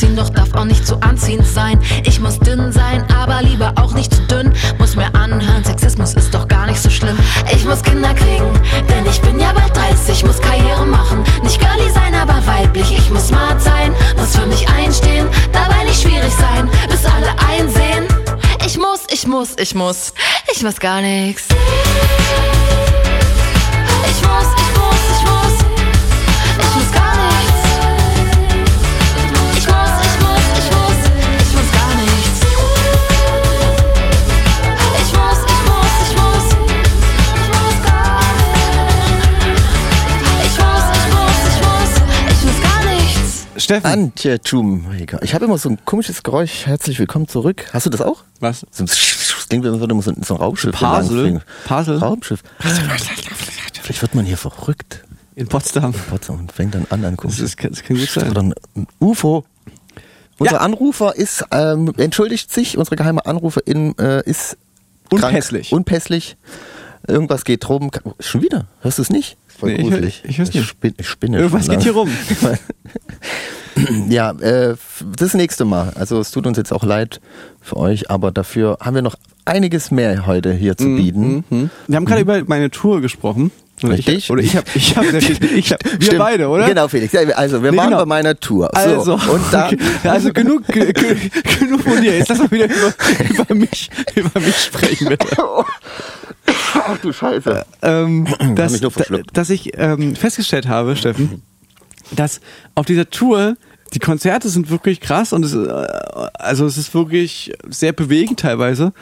Anziehen, 0.01 0.15
doch 0.15 0.29
darf 0.29 0.53
auch 0.55 0.65
nicht 0.65 0.85
zu 0.85 0.99
anziehend 1.01 1.45
sein. 1.45 1.79
Ich 2.05 2.19
muss 2.19 2.39
dünn 2.39 2.71
sein, 2.71 3.05
aber 3.13 3.41
lieber 3.43 3.73
auch 3.75 3.93
nicht 3.93 4.13
zu 4.13 4.21
dünn. 4.23 4.51
Muss 4.79 4.95
mir 4.95 5.13
anhören, 5.13 5.63
Sexismus 5.63 6.13
ist 6.15 6.33
doch 6.33 6.47
gar 6.47 6.65
nicht 6.65 6.81
so 6.81 6.89
schlimm. 6.89 7.17
Ich 7.53 7.65
muss 7.65 7.83
Kinder 7.83 8.13
kriegen, 8.13 8.51
denn 8.89 9.05
ich 9.05 9.21
bin 9.21 9.39
ja 9.39 9.53
bald 9.53 9.75
30. 9.75 10.25
Muss 10.25 10.41
Karriere 10.41 10.85
machen, 10.85 11.23
nicht 11.43 11.59
girly 11.59 11.89
sein, 11.93 12.15
aber 12.15 12.41
weiblich. 12.47 12.91
Ich 12.97 13.09
muss 13.11 13.27
smart 13.27 13.61
sein, 13.61 13.93
muss 14.17 14.35
für 14.35 14.47
mich 14.47 14.67
einstehen, 14.69 15.27
dabei 15.51 15.83
nicht 15.83 16.01
schwierig 16.01 16.33
sein, 16.33 16.69
bis 16.89 17.05
alle 17.05 17.31
einsehen. 17.47 18.07
Ich 18.65 18.77
muss, 18.77 19.01
ich 19.11 19.27
muss, 19.27 19.49
ich 19.57 19.75
muss, 19.75 20.13
ich 20.51 20.63
muss 20.63 20.79
gar 20.79 21.01
nichts. 21.01 21.43
Ich 24.09 24.21
muss, 24.21 24.47
ich 24.57 24.77
muss, 24.77 25.19
ich 25.19 25.23
muss, 25.29 25.40
Steffen. 43.71 43.89
Antje 43.89 44.37
Schumacher. 44.43 45.23
Ich 45.23 45.33
habe 45.33 45.45
immer 45.45 45.57
so 45.57 45.69
ein 45.69 45.77
komisches 45.85 46.23
Geräusch. 46.23 46.65
Herzlich 46.65 46.99
willkommen 46.99 47.29
zurück. 47.29 47.67
Hast 47.71 47.85
du 47.85 47.89
das 47.89 48.01
auch? 48.01 48.25
Was? 48.41 48.65
So 48.69 48.83
ein 48.83 48.87
das 48.87 49.45
klingt, 49.47 49.65
als 49.65 49.79
würde 49.79 49.93
man 49.93 50.03
so, 50.03 50.11
so 50.23 50.33
ein 50.33 50.41
Raumschiff 50.41 50.73
Pasel? 50.75 51.41
Pasel? 51.63 51.97
Raumschiff. 51.99 52.43
Vielleicht 53.81 54.01
wird 54.01 54.13
man 54.13 54.25
hier 54.25 54.35
verrückt. 54.35 55.05
In 55.35 55.47
Potsdam. 55.47 55.93
Potsdam 55.93 56.39
und 56.41 56.51
fängt 56.51 56.75
dann 56.75 56.85
an, 56.89 57.05
an 57.05 57.15
Das, 57.23 57.39
ist, 57.39 57.63
das 57.63 57.81
kann 57.81 57.95
gut 57.95 58.17
Oder 58.17 58.33
sein. 58.41 58.53
ein 58.75 58.87
UFO. 58.99 59.45
Unser 60.37 60.55
Ja. 60.55 60.59
Anrufer 60.59 61.15
ist, 61.15 61.45
ähm, 61.51 61.93
entschuldigt 61.95 62.51
sich, 62.51 62.77
unsere 62.77 62.97
geheime 62.97 63.25
Anruferin 63.25 63.97
äh, 63.97 64.21
ist 64.29 64.57
Unpässlich. 65.11 65.69
Krank, 65.69 65.77
unpässlich. 65.77 66.35
Irgendwas 67.07 67.45
geht 67.45 67.65
drum. 67.65 67.89
Schon 68.19 68.41
wieder? 68.41 68.67
Hörst 68.81 68.97
du 68.97 69.03
es 69.03 69.09
nicht? 69.09 69.37
Voll 69.47 69.69
Nee, 69.69 69.75
ich 69.77 69.81
gruselig. 69.83 70.23
ich 70.25 70.37
nicht. 70.39 70.65
spin- 70.65 70.93
ich 70.97 71.07
spinne 71.07 71.37
Irgendwas 71.37 71.69
geht 71.69 71.83
hier 71.83 71.93
lange. 71.93 72.09
rum. 72.09 72.17
Ja, 74.09 74.31
äh, 74.31 74.75
das 75.17 75.33
nächste 75.33 75.65
Mal. 75.65 75.91
Also 75.95 76.19
es 76.19 76.31
tut 76.31 76.45
uns 76.47 76.57
jetzt 76.57 76.71
auch 76.73 76.83
leid 76.83 77.21
für 77.61 77.77
euch, 77.77 78.09
aber 78.11 78.31
dafür 78.31 78.77
haben 78.81 78.95
wir 78.95 79.01
noch 79.01 79.15
einiges 79.45 79.91
mehr 79.91 80.25
heute 80.27 80.51
hier 80.53 80.73
Mhm, 80.73 80.77
zu 80.77 80.85
bieten. 80.95 81.69
Wir 81.87 81.95
haben 81.95 82.05
gerade 82.05 82.21
über 82.21 82.41
meine 82.45 82.69
Tour 82.71 83.01
gesprochen. 83.01 83.51
Oder 83.83 83.93
Richtig. 83.93 84.15
Ich, 84.17 84.29
oder 84.31 84.43
ich 84.43 84.55
habe, 84.55 84.67
ich 84.75 84.95
habe, 84.95 85.07
ich 85.55 85.71
hab, 85.71 85.83
wir 85.83 86.01
Stimmt. 86.01 86.19
beide, 86.19 86.49
oder? 86.49 86.67
Genau, 86.67 86.87
Felix. 86.87 87.15
Also, 87.15 87.63
wir 87.63 87.71
Nee, 87.71 87.77
waren 87.77 87.87
genau. 87.87 87.99
bei 88.01 88.05
meiner 88.05 88.39
Tour. 88.39 88.69
So, 88.75 88.79
Also, 88.79 89.13
und 89.13 89.41
da, 89.51 89.65
okay. 89.67 89.77
Also 90.03 90.31
genug, 90.33 90.67
ge, 90.67 90.93
ge, 90.93 91.15
genug 91.59 91.81
von 91.81 91.99
dir. 91.99 92.15
Jetzt 92.15 92.27
lass 92.29 92.37
mal 92.39 92.51
wieder 92.51 92.65
über, 92.65 92.93
über 93.43 93.55
mich, 93.55 93.89
über 94.13 94.39
mich 94.39 94.55
sprechen, 94.55 95.07
bitte. 95.09 95.25
Ach 96.75 96.97
du 97.01 97.11
Scheiße. 97.11 97.65
ähm, 97.81 98.27
dass, 98.55 98.79
dass 99.33 99.49
ich 99.49 99.71
ähm, 99.77 100.15
festgestellt 100.15 100.67
habe, 100.67 100.95
Steffen, 100.95 101.41
dass 102.15 102.41
auf 102.75 102.85
dieser 102.85 103.09
Tour 103.09 103.55
die 103.93 103.99
Konzerte 103.99 104.49
sind 104.49 104.69
wirklich 104.69 105.01
krass 105.01 105.33
und 105.33 105.43
es, 105.43 105.53
äh, 105.53 105.67
also 106.33 106.65
es 106.65 106.77
ist 106.77 106.93
wirklich 106.93 107.51
sehr 107.69 107.93
bewegend 107.93 108.39
teilweise. 108.39 108.93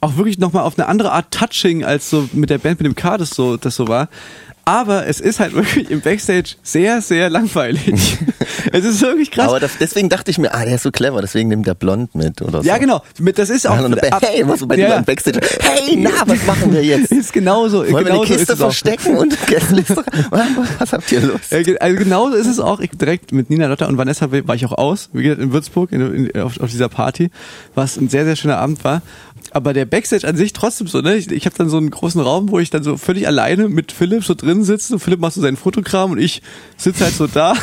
Auch 0.00 0.16
wirklich 0.16 0.38
nochmal 0.38 0.62
auf 0.62 0.78
eine 0.78 0.86
andere 0.86 1.12
Art 1.12 1.32
touching 1.32 1.84
als 1.84 2.08
so 2.08 2.28
mit 2.32 2.50
der 2.50 2.58
Band 2.58 2.80
mit 2.80 2.86
dem 2.86 2.94
K 2.94 3.18
das 3.18 3.30
so, 3.30 3.56
das 3.56 3.74
so 3.74 3.88
war. 3.88 4.08
Aber 4.68 5.06
es 5.06 5.18
ist 5.20 5.40
halt 5.40 5.54
wirklich 5.54 5.90
im 5.90 6.02
Backstage 6.02 6.56
sehr, 6.62 7.00
sehr 7.00 7.30
langweilig. 7.30 8.18
es 8.72 8.84
ist 8.84 9.00
wirklich 9.00 9.30
krass. 9.30 9.48
Aber 9.48 9.60
das, 9.60 9.72
deswegen 9.80 10.10
dachte 10.10 10.30
ich 10.30 10.36
mir, 10.36 10.52
ah, 10.54 10.62
der 10.64 10.74
ist 10.74 10.82
so 10.82 10.90
clever, 10.90 11.22
deswegen 11.22 11.48
nimmt 11.48 11.66
der 11.66 11.72
Blond 11.74 12.14
mit 12.14 12.42
oder 12.42 12.62
so. 12.62 12.68
ja, 12.68 12.76
genau. 12.76 13.02
Mit- 13.18 13.38
Das 13.38 13.48
ist 13.48 13.66
auch. 13.66 13.76
Ja, 13.76 13.88
dann, 13.88 13.94
hey, 14.20 14.46
was 14.46 14.66
bei 14.68 14.76
Ja, 14.76 14.88
dir 14.88 14.96
im 14.96 15.04
Backstage? 15.04 15.40
Hey, 15.60 15.96
na, 15.96 16.10
was 16.26 16.44
machen 16.46 16.70
wir 16.72 16.84
jetzt? 16.84 17.10
Ist 17.12 17.32
genauso. 17.32 17.78
Wollen 17.78 17.94
wir 17.94 18.02
genauso 18.04 18.20
eine 18.24 18.26
Kiste 18.26 18.42
ist 18.42 18.48
es 18.50 18.60
auch. 18.60 18.64
verstecken 18.66 19.16
und 19.16 19.46
Gästeliste? 19.46 20.04
Was 20.78 20.92
habt 20.92 21.10
ihr 21.12 21.20
los? 21.22 21.40
Ge- 21.50 21.78
Also 21.78 21.96
genauso 21.96 22.34
ist 22.36 22.46
es 22.46 22.60
auch. 22.60 22.80
Ich 22.80 22.90
direkt 22.90 23.32
mit 23.32 23.48
Nina 23.48 23.68
Lotta 23.68 23.86
und 23.86 23.96
Vanessa 23.96 24.30
war 24.30 24.54
ich 24.54 24.66
auch 24.66 24.72
aus, 24.72 25.08
wie 25.14 25.22
gesagt, 25.22 25.40
in 25.40 25.52
Würzburg 25.52 25.92
in, 25.92 26.26
in, 26.26 26.40
auf, 26.42 26.60
auf 26.60 26.70
dieser 26.70 26.90
Party, 26.90 27.30
was 27.74 27.96
ein 27.96 28.10
sehr, 28.10 28.26
sehr 28.26 28.36
schöner 28.36 28.58
Abend 28.58 28.84
war. 28.84 29.00
Aber 29.50 29.72
der 29.72 29.84
Backstage 29.84 30.26
an 30.26 30.36
sich 30.36 30.52
trotzdem 30.52 30.86
so, 30.86 31.00
ne? 31.00 31.16
Ich, 31.16 31.30
ich 31.30 31.46
habe 31.46 31.56
dann 31.56 31.68
so 31.68 31.76
einen 31.76 31.90
großen 31.90 32.20
Raum, 32.20 32.50
wo 32.50 32.58
ich 32.58 32.70
dann 32.70 32.82
so 32.82 32.96
völlig 32.96 33.26
alleine 33.26 33.68
mit 33.68 33.92
Philipp 33.92 34.24
so 34.24 34.34
drin 34.34 34.64
sitze. 34.64 34.94
Und 34.94 35.00
Philipp 35.00 35.20
macht 35.20 35.34
so 35.34 35.40
seinen 35.40 35.56
Fotokram 35.56 36.12
und 36.12 36.18
ich 36.18 36.42
sitze 36.76 37.04
halt 37.04 37.14
so 37.14 37.26
da. 37.26 37.54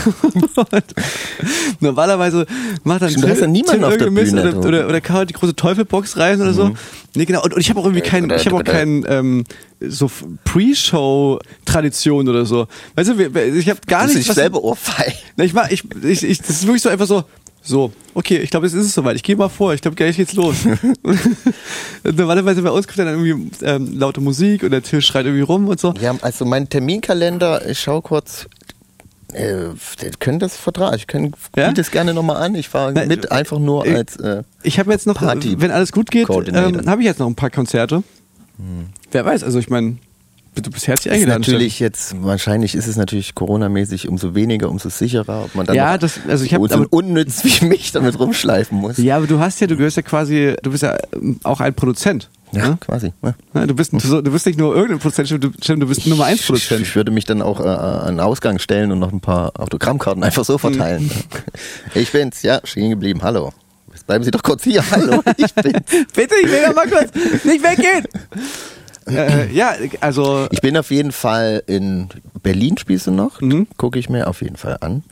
normalerweise 1.79 2.45
macht 2.83 3.01
dann 3.01 3.11
Stimmt, 3.11 3.29
hast 3.29 3.41
ja 3.41 3.47
niemanden 3.47 3.83
auf 3.83 3.97
der 3.97 4.09
Bühne, 4.09 4.41
oder, 4.41 4.51
du. 4.51 4.67
oder, 4.67 4.87
oder 4.87 5.01
Karl 5.01 5.25
die 5.25 5.33
große 5.33 5.55
Teufelbox 5.55 6.17
rein 6.17 6.41
oder 6.41 6.53
so. 6.53 6.73
Nee, 7.15 7.25
genau. 7.25 7.43
Und, 7.43 7.53
und 7.53 7.61
ich 7.61 7.69
habe 7.69 7.79
auch 7.79 7.85
irgendwie 7.85 8.01
keinen, 8.01 8.29
ich 8.31 8.45
habe 8.45 8.57
auch 8.57 8.63
keinen 8.63 9.05
ähm, 9.07 9.43
so 9.79 10.09
Pre-Show-Tradition 10.43 12.27
oder 12.27 12.45
so. 12.45 12.67
Weißt 12.95 13.11
du, 13.11 13.39
ich 13.55 13.69
habe 13.69 13.79
gar 13.87 14.05
nicht 14.07 14.17
sich 14.17 14.27
selber 14.33 14.63
Ohrfeil. 14.63 15.13
na, 15.37 15.43
ich 15.43 15.53
mach, 15.53 15.69
ich, 15.69 15.83
ich, 16.03 16.23
ich, 16.23 16.39
das 16.39 16.49
ist 16.49 16.67
wirklich 16.67 16.81
so 16.81 16.89
einfach 16.89 17.07
so, 17.07 17.23
so, 17.65 17.91
okay, 18.13 18.37
ich 18.37 18.51
glaube, 18.51 18.67
jetzt 18.67 18.75
ist 18.75 18.85
es 18.85 18.93
soweit. 18.93 19.15
Ich 19.15 19.23
gehe 19.23 19.35
mal 19.35 19.49
vor, 19.49 19.73
ich 19.73 19.81
glaube, 19.81 19.95
gleich 19.95 20.17
geht's 20.17 20.33
los. 20.33 20.55
Normalerweise 22.03 22.61
bei 22.61 22.69
uns 22.69 22.87
kommt 22.87 22.99
dann 22.99 23.07
irgendwie 23.07 23.49
ähm, 23.63 23.97
laute 23.97 24.21
Musik 24.21 24.61
und 24.63 24.69
der 24.71 24.83
Tisch 24.83 25.07
schreit 25.07 25.25
irgendwie 25.25 25.41
rum 25.43 25.67
und 25.67 25.79
so. 25.79 25.93
Ja, 25.99 26.15
also 26.21 26.45
mein 26.45 26.69
Terminkalender, 26.69 27.67
ich 27.67 27.79
schau 27.79 28.01
kurz, 28.01 28.45
äh, 29.33 29.69
können 30.19 30.39
das 30.39 30.55
vertragen. 30.55 30.95
Ich 30.95 31.07
kann 31.07 31.33
Ja? 31.55 31.69
biete 31.69 31.81
es 31.81 31.89
gerne 31.89 32.13
nochmal 32.13 32.37
an. 32.37 32.53
Ich 32.55 32.69
fahre 32.69 32.93
mit 33.07 33.31
einfach 33.31 33.57
nur 33.59 33.85
äh, 33.85 33.95
als 33.95 34.15
äh, 34.17 34.43
Ich 34.61 34.77
habe 34.79 34.91
jetzt 34.91 35.07
noch, 35.07 35.15
Party 35.15 35.59
wenn 35.59 35.71
alles 35.71 35.91
gut 35.91 36.11
geht, 36.11 36.29
ähm, 36.29 36.87
habe 36.87 37.01
ich 37.01 37.07
jetzt 37.07 37.19
noch 37.19 37.27
ein 37.27 37.35
paar 37.35 37.49
Konzerte. 37.49 38.03
Wer 39.11 39.25
weiß, 39.25 39.43
also 39.43 39.59
ich 39.59 39.69
meine, 39.69 39.97
du 40.61 40.69
bist 40.71 40.87
herzlich 40.87 41.11
ist 41.13 41.19
eingeladen. 41.19 41.41
natürlich 41.41 41.79
jetzt, 41.79 42.15
wahrscheinlich 42.23 42.75
ist 42.75 42.87
es 42.87 42.95
natürlich 42.95 43.35
Coronamäßig 43.35 44.07
umso 44.07 44.35
weniger, 44.35 44.69
umso 44.69 44.89
sicherer, 44.89 45.43
ob 45.45 45.55
man 45.55 45.65
dann 45.65 45.75
Ja, 45.75 45.97
das, 45.97 46.19
also 46.27 46.43
ich 46.45 46.53
habe, 46.53 46.67
so 46.67 46.85
unnütz 46.89 47.43
wie 47.43 47.65
mich 47.65 47.91
damit 47.91 48.19
rumschleifen 48.19 48.77
muss. 48.77 48.97
ja, 48.97 49.17
aber 49.17 49.27
du 49.27 49.39
hast 49.39 49.59
ja, 49.61 49.67
du 49.67 49.75
gehörst 49.77 49.97
ja 49.97 50.03
quasi, 50.03 50.55
du 50.61 50.71
bist 50.71 50.83
ja 50.83 50.97
ähm, 51.13 51.39
auch 51.43 51.59
ein 51.61 51.73
Produzent. 51.73 52.29
Ja, 52.51 52.69
ne? 52.69 52.77
quasi. 52.79 53.11
Ja. 53.21 53.33
Ja, 53.53 53.65
Du 53.65 53.73
bist, 53.75 53.91
du, 53.91 54.21
du 54.21 54.31
bist 54.31 54.45
nicht 54.45 54.57
nur 54.57 54.73
irgendein 54.73 54.99
Produzent, 54.99 55.29
du, 55.43 55.51
Stimmt, 55.61 55.81
du 55.83 55.87
bist 55.87 56.07
Nummer 56.07 56.25
eins 56.25 56.39
Ich, 56.41 56.45
Produzent. 56.45 56.81
ich 56.81 56.95
würde 56.95 57.11
mich 57.11 57.25
dann 57.25 57.41
auch 57.41 57.59
äh, 57.59 57.63
an 57.67 58.15
den 58.15 58.19
Ausgang 58.21 58.59
stellen 58.59 58.91
und 58.93 58.99
noch 58.99 59.11
ein 59.11 59.19
paar 59.19 59.51
Autogrammkarten 59.59 60.23
einfach 60.23 60.45
so 60.45 60.57
verteilen. 60.57 61.03
Mhm. 61.03 61.11
ich 61.95 62.11
bin's, 62.11 62.43
ja, 62.43 62.61
stehen 62.63 62.91
geblieben. 62.91 63.21
Hallo. 63.23 63.51
Jetzt 63.91 64.07
bleiben 64.07 64.23
Sie 64.23 64.31
doch 64.31 64.43
kurz 64.43 64.63
hier. 64.63 64.83
Hallo, 64.91 65.21
ich 65.37 65.53
bin's. 65.53 65.79
Bitte, 66.15 66.35
ich 66.43 66.49
will 66.51 66.67
noch 66.67 66.75
mal 66.75 66.87
kurz 66.87 67.13
nicht 67.43 67.63
weggehen. 67.63 68.05
Äh, 69.07 69.51
ja, 69.53 69.73
also 70.01 70.47
Ich 70.51 70.61
bin 70.61 70.77
auf 70.77 70.91
jeden 70.91 71.11
Fall 71.11 71.63
in 71.67 72.09
Berlin, 72.43 72.77
spielst 72.77 73.07
du 73.07 73.11
noch? 73.11 73.41
Mhm. 73.41 73.67
Gucke 73.77 73.99
ich 73.99 74.09
mir 74.09 74.27
auf 74.27 74.41
jeden 74.41 74.57
Fall 74.57 74.77
an. 74.81 75.03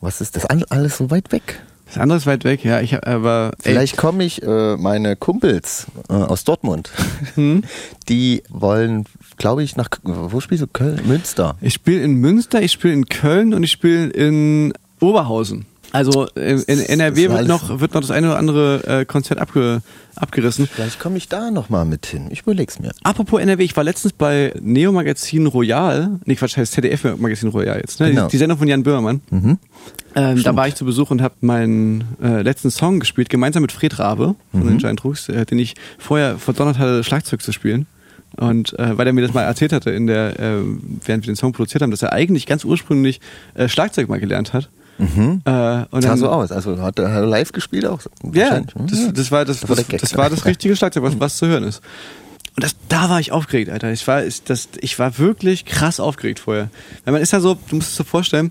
Was 0.00 0.20
ist 0.20 0.36
das 0.36 0.44
alles 0.46 0.96
so 0.98 1.10
weit 1.10 1.32
weg? 1.32 1.60
das 1.86 1.98
andere 1.98 2.18
ist 2.18 2.26
weit 2.26 2.42
weg. 2.44 2.64
Ja, 2.64 2.80
ich 2.80 3.06
aber 3.06 3.52
Vielleicht 3.60 3.96
komme 3.96 4.24
ich, 4.24 4.42
äh, 4.42 4.76
meine 4.76 5.14
Kumpels 5.14 5.86
äh, 6.08 6.14
aus 6.14 6.42
Dortmund, 6.44 6.90
Mhm. 7.36 7.62
die 8.08 8.42
wollen, 8.48 9.04
glaube 9.38 9.62
ich, 9.62 9.76
nach, 9.76 9.88
wo 10.02 10.40
spielst 10.40 10.62
du? 10.62 10.66
Köln? 10.66 11.00
Münster. 11.06 11.56
ich 11.60 11.74
spiele 11.74 12.02
in 12.02 12.14
Münster, 12.16 12.60
ich 12.60 12.72
spiele 12.72 12.94
in 12.94 13.06
Köln 13.06 13.54
und 13.54 13.62
ich 13.62 13.70
spiele 13.72 14.08
in 14.08 14.72
Oberhausen. 15.00 15.66
Also 15.92 16.26
in, 16.34 16.60
in 16.62 16.80
NRW 16.80 17.30
wird 17.30 17.46
noch 17.46 17.80
wird 17.80 17.94
noch 17.94 18.00
das 18.00 18.10
eine 18.10 18.28
oder 18.28 18.38
andere 18.38 18.82
äh, 19.00 19.04
Konzert 19.04 19.38
abge, 19.38 19.80
abgerissen. 20.14 20.66
Vielleicht 20.66 20.98
komme 21.00 21.16
ich 21.16 21.28
da 21.28 21.50
nochmal 21.50 21.84
mit 21.84 22.06
hin. 22.06 22.26
Ich 22.30 22.42
überleg's 22.42 22.78
mir. 22.78 22.92
Apropos 23.02 23.40
NRW, 23.40 23.62
ich 23.64 23.76
war 23.76 23.84
letztens 23.84 24.12
bei 24.12 24.52
Neo 24.60 24.92
Magazin 24.92 25.46
Royal, 25.46 26.18
nee 26.24 26.34
Quatsch, 26.34 26.56
heißt 26.56 26.72
ZDF 26.72 27.16
Magazin 27.18 27.48
Royal 27.50 27.78
jetzt, 27.78 28.00
ne? 28.00 28.10
Genau. 28.10 28.24
Die, 28.26 28.32
die 28.32 28.36
Sendung 28.38 28.58
von 28.58 28.68
Jan 28.68 28.82
Böhmermann. 28.82 29.20
Mhm. 29.30 29.58
Ähm, 30.14 30.42
da 30.42 30.56
war 30.56 30.66
ich 30.68 30.74
zu 30.74 30.84
Besuch 30.84 31.10
und 31.10 31.22
habe 31.22 31.34
meinen 31.40 32.04
äh, 32.22 32.42
letzten 32.42 32.70
Song 32.70 33.00
gespielt, 33.00 33.28
gemeinsam 33.28 33.62
mit 33.62 33.72
Fred 33.72 33.98
Rabe 33.98 34.34
von 34.50 34.60
Mhm. 34.60 34.68
den 34.68 34.78
Giant 34.78 35.04
Rooks, 35.04 35.28
äh, 35.28 35.44
den 35.46 35.58
ich 35.58 35.74
vorher 35.98 36.38
verdonnert 36.38 36.78
hatte, 36.78 37.04
Schlagzeug 37.04 37.42
zu 37.42 37.52
spielen. 37.52 37.86
Und 38.36 38.78
äh, 38.78 38.98
weil 38.98 39.06
er 39.06 39.12
mir 39.14 39.22
das 39.22 39.32
mal 39.32 39.42
erzählt 39.42 39.72
hatte, 39.72 39.90
in 39.90 40.06
der, 40.06 40.38
äh, 40.38 40.56
während 41.04 41.24
wir 41.26 41.32
den 41.32 41.36
Song 41.36 41.52
produziert 41.52 41.82
haben, 41.82 41.90
dass 41.90 42.02
er 42.02 42.12
eigentlich 42.12 42.44
ganz 42.46 42.64
ursprünglich 42.64 43.20
äh, 43.54 43.68
Schlagzeug 43.68 44.08
mal 44.08 44.20
gelernt 44.20 44.52
hat. 44.52 44.68
Mhm. 44.98 45.42
Äh, 45.44 45.84
und 45.90 46.02
Sah 46.02 46.08
dann, 46.08 46.18
so 46.18 46.28
aus. 46.28 46.52
Also 46.52 46.80
hat 46.80 46.98
er 46.98 47.26
live 47.26 47.52
gespielt 47.52 47.86
auch? 47.86 48.00
Ja, 48.32 48.60
ne? 48.60 48.66
das, 48.74 49.12
das 49.12 49.30
war 49.30 49.44
das, 49.44 49.60
Das 49.60 49.68
war 49.68 49.76
das, 49.76 49.86
das 49.86 50.16
war 50.16 50.30
das 50.30 50.44
richtige 50.44 50.76
Schlagzeug, 50.76 51.02
was, 51.02 51.20
was 51.20 51.36
zu 51.36 51.46
hören 51.46 51.64
ist. 51.64 51.82
Und 52.56 52.64
das, 52.64 52.74
da 52.88 53.10
war 53.10 53.20
ich 53.20 53.32
aufgeregt, 53.32 53.70
Alter. 53.70 53.92
Ich 53.92 54.06
war, 54.08 54.24
ich, 54.24 54.42
das, 54.42 54.68
ich 54.80 54.98
war 54.98 55.18
wirklich 55.18 55.66
krass 55.66 56.00
aufgeregt 56.00 56.38
vorher. 56.38 56.70
Weil 57.04 57.12
man 57.12 57.22
ist 57.22 57.32
ja 57.32 57.40
so, 57.40 57.58
du 57.68 57.76
musst 57.76 57.90
es 57.90 57.96
dir 57.96 58.04
vorstellen, 58.04 58.50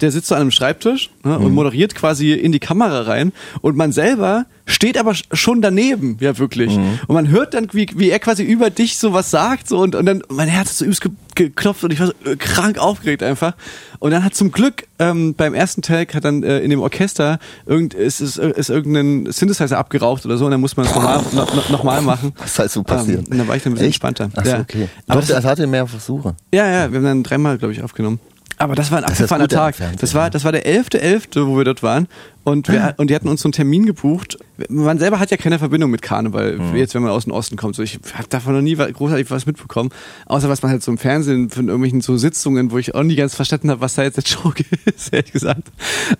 der 0.00 0.10
sitzt 0.10 0.28
so 0.28 0.34
an 0.34 0.42
einem 0.42 0.50
Schreibtisch 0.50 1.10
ne, 1.24 1.38
Mhm. 1.38 1.44
und 1.46 1.54
moderiert 1.54 1.94
quasi 1.94 2.32
in 2.32 2.52
die 2.52 2.58
Kamera 2.60 3.02
rein 3.02 3.32
und 3.60 3.76
man 3.76 3.92
selber 3.92 4.46
steht 4.66 4.96
aber 4.98 5.12
sch- 5.12 5.24
schon 5.32 5.60
daneben, 5.62 6.16
ja 6.20 6.38
wirklich. 6.38 6.76
Mhm. 6.76 7.00
Und 7.08 7.14
man 7.14 7.28
hört 7.28 7.54
dann, 7.54 7.68
wie, 7.72 7.88
wie 7.96 8.10
er 8.10 8.18
quasi 8.20 8.42
über 8.44 8.70
dich 8.70 8.98
so 8.98 9.12
was 9.12 9.30
sagt 9.30 9.68
so 9.68 9.78
und, 9.78 9.94
und 9.94 10.06
dann, 10.06 10.22
mein 10.28 10.48
Herz 10.48 10.70
ist 10.70 10.78
so 10.78 10.84
übelst 10.84 11.00
ge 11.02 11.10
geklopft 11.36 11.84
und 11.84 11.92
ich 11.92 12.00
war 12.00 12.08
so 12.08 12.12
äh, 12.30 12.36
krank 12.36 12.78
aufgeregt 12.78 13.22
einfach. 13.22 13.54
Und 13.98 14.10
dann 14.10 14.24
hat 14.24 14.34
zum 14.34 14.50
Glück 14.52 14.86
ähm, 14.98 15.34
beim 15.34 15.54
ersten 15.54 15.80
Tag 15.80 16.14
hat 16.14 16.24
dann 16.24 16.42
äh, 16.42 16.58
in 16.60 16.70
dem 16.70 16.80
Orchester 16.80 17.38
irgend, 17.66 17.94
ist, 17.94 18.20
ist, 18.20 18.36
ist 18.36 18.68
irgendein 18.68 19.30
Synthesizer 19.32 19.78
abgeraucht 19.78 20.24
oder 20.26 20.36
so 20.36 20.44
und 20.46 20.50
dann 20.50 20.60
muss 20.60 20.76
man 20.76 20.86
es 20.86 20.94
nochmal 20.94 21.22
noch, 21.32 21.54
noch, 21.54 21.68
noch 21.70 21.84
mal 21.84 22.02
machen. 22.02 22.32
Was 22.36 22.52
ist 22.52 22.58
halt 22.58 22.70
so 22.70 22.82
passiert? 22.82 23.26
Ähm, 23.26 23.32
und 23.32 23.38
dann 23.38 23.48
war 23.48 23.56
ich 23.56 23.62
dann 23.62 23.72
ein 23.72 23.74
bisschen 23.74 23.88
Echt? 23.88 24.02
entspannter. 24.04 24.30
Ach 24.36 24.44
so, 24.44 24.50
Ja. 24.50 24.60
okay. 24.60 24.88
Aber 25.08 25.20
Doch, 25.20 25.28
das, 25.28 25.36
das 25.36 25.44
hatte 25.44 25.66
mehr 25.66 25.86
Versuche. 25.86 26.34
ja, 26.52 26.66
ja, 26.68 26.90
wir 26.92 26.98
haben 26.98 27.04
dann 27.04 27.22
dreimal, 27.22 27.56
glaube 27.58 27.72
ich, 27.72 27.82
aufgenommen. 27.82 28.20
Aber 28.60 28.74
das 28.74 28.90
war 28.90 28.98
ein 28.98 29.04
abgefahrener 29.04 29.48
Tag. 29.48 29.74
Das 30.00 30.12
war, 30.12 30.28
das 30.28 30.44
war 30.44 30.52
der 30.52 30.66
11.11., 30.66 31.46
wo 31.46 31.56
wir 31.56 31.64
dort 31.64 31.82
waren. 31.82 32.08
Und, 32.50 32.68
wir, 32.68 32.94
und 32.98 33.10
die 33.10 33.14
hatten 33.14 33.28
uns 33.28 33.40
so 33.42 33.46
einen 33.46 33.52
Termin 33.52 33.86
gebucht. 33.86 34.38
Man 34.68 34.98
selber 34.98 35.18
hat 35.18 35.30
ja 35.30 35.36
keine 35.36 35.58
Verbindung 35.58 35.90
mit 35.90 36.02
Karneval, 36.02 36.58
Mhm. 36.58 36.76
jetzt 36.76 36.94
wenn 36.94 37.02
man 37.02 37.10
aus 37.12 37.24
dem 37.24 37.32
Osten 37.32 37.56
kommt. 37.56 37.74
So, 37.76 37.82
ich 37.82 37.98
habe 38.14 38.28
davon 38.28 38.54
noch 38.54 38.60
nie 38.60 38.74
großartig 38.76 39.30
was 39.30 39.46
mitbekommen. 39.46 39.90
Außer 40.26 40.48
was 40.48 40.62
man 40.62 40.70
halt 40.72 40.82
so 40.82 40.90
im 40.90 40.98
Fernsehen 40.98 41.48
von 41.50 41.66
irgendwelchen 41.68 42.00
so 42.00 42.16
Sitzungen, 42.16 42.70
wo 42.70 42.78
ich 42.78 42.94
auch 42.94 43.02
nie 43.02 43.16
ganz 43.16 43.34
verstanden 43.34 43.70
habe, 43.70 43.80
was 43.80 43.94
da 43.94 44.02
jetzt 44.02 44.16
der 44.16 44.24
Joke 44.44 44.64
ist, 44.84 45.12
ehrlich 45.12 45.32
gesagt. 45.32 45.68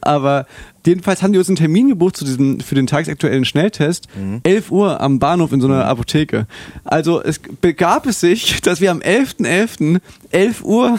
Aber 0.00 0.46
Jedenfalls 0.86 1.22
haben 1.22 1.34
die 1.34 1.38
uns 1.38 1.48
einen 1.48 1.56
Termin 1.56 1.90
gebucht 1.90 2.16
zu 2.16 2.24
diesem, 2.24 2.58
für 2.60 2.74
den 2.74 2.86
tagesaktuellen 2.86 3.44
Schnelltest. 3.44 4.08
11 4.44 4.70
Uhr 4.70 4.98
am 5.02 5.18
Bahnhof 5.18 5.52
in 5.52 5.60
so 5.60 5.66
einer 5.66 5.84
Apotheke. 5.84 6.46
Also 6.84 7.22
es 7.22 7.38
begab 7.60 8.06
es 8.06 8.20
sich, 8.20 8.60
dass 8.62 8.80
wir 8.80 8.90
am 8.90 9.00
11.11. 9.00 10.00
11 10.30 10.64
Uhr 10.64 10.98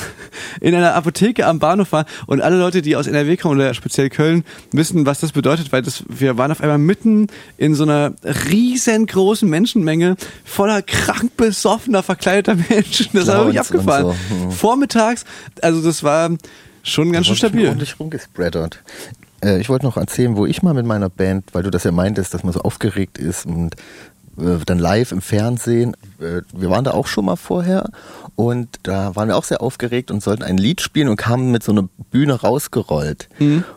in 0.60 0.76
einer 0.76 0.94
Apotheke 0.94 1.48
am 1.48 1.58
Bahnhof 1.58 1.92
waren 1.94 2.06
und 2.28 2.42
alle 2.42 2.58
Leute, 2.60 2.84
die 2.84 2.96
aus 2.96 3.08
NRW 3.08 3.38
kommen 3.38 3.56
oder 3.56 3.74
speziell 3.74 4.10
Köln, 4.10 4.44
wissen, 4.72 5.08
was 5.08 5.21
das 5.22 5.32
bedeutet, 5.32 5.72
weil 5.72 5.82
das, 5.82 6.04
wir 6.08 6.38
waren 6.38 6.52
auf 6.52 6.62
einmal 6.62 6.78
mitten 6.78 7.28
in 7.58 7.76
so 7.76 7.84
einer 7.84 8.14
riesengroßen 8.24 9.50
Menschenmenge 9.50 10.16
voller 10.44 10.82
krank 10.82 11.38
besoffener, 11.38 12.04
verkleideter 12.04 12.56
Menschen. 12.70 13.08
Das 13.14 13.26
Clowns 13.26 13.50
und 13.52 13.58
abgefahren. 13.58 14.16
so. 14.30 14.36
Mhm. 14.36 14.52
Vormittags, 14.52 15.26
also 15.62 15.82
das 15.82 16.04
war 16.04 16.30
schon 16.84 17.12
ganz 17.12 17.28
schön 17.28 17.36
stabil. 17.36 17.68
ordentlich 17.68 18.00
rumgespreadert. 18.00 18.82
Äh, 19.44 19.60
ich 19.60 19.70
wollte 19.70 19.86
noch 19.86 19.98
erzählen, 19.98 20.36
wo 20.36 20.46
ich 20.46 20.62
mal 20.62 20.74
mit 20.74 20.86
meiner 20.86 21.10
Band, 21.10 21.46
weil 21.54 21.64
du 21.64 21.70
das 21.70 21.84
ja 21.84 21.92
meintest, 21.92 22.34
dass 22.34 22.44
man 22.44 22.54
so 22.54 22.62
aufgeregt 22.62 23.18
ist 23.18 23.46
und 23.46 23.76
dann 24.38 24.80
live 24.80 25.12
im 25.12 25.22
Fernsehen. 25.22 25.96
Äh, 26.20 26.42
wir 26.54 26.70
waren 26.70 26.84
da 26.84 26.92
auch 26.92 27.08
schon 27.08 27.26
mal 27.26 27.36
vorher 27.36 27.90
und 28.36 28.68
da 28.84 29.16
waren 29.16 29.28
wir 29.28 29.38
auch 29.38 29.44
sehr 29.44 29.62
aufgeregt 29.62 30.12
und 30.12 30.24
sollten 30.24 30.44
ein 30.44 30.58
Lied 30.58 30.82
spielen 30.82 31.10
und 31.10 31.18
kamen 31.18 31.52
mit 31.52 31.64
so 31.64 31.72
einer 31.72 31.88
Bühne 32.12 32.34
rausgerollt. 32.34 33.30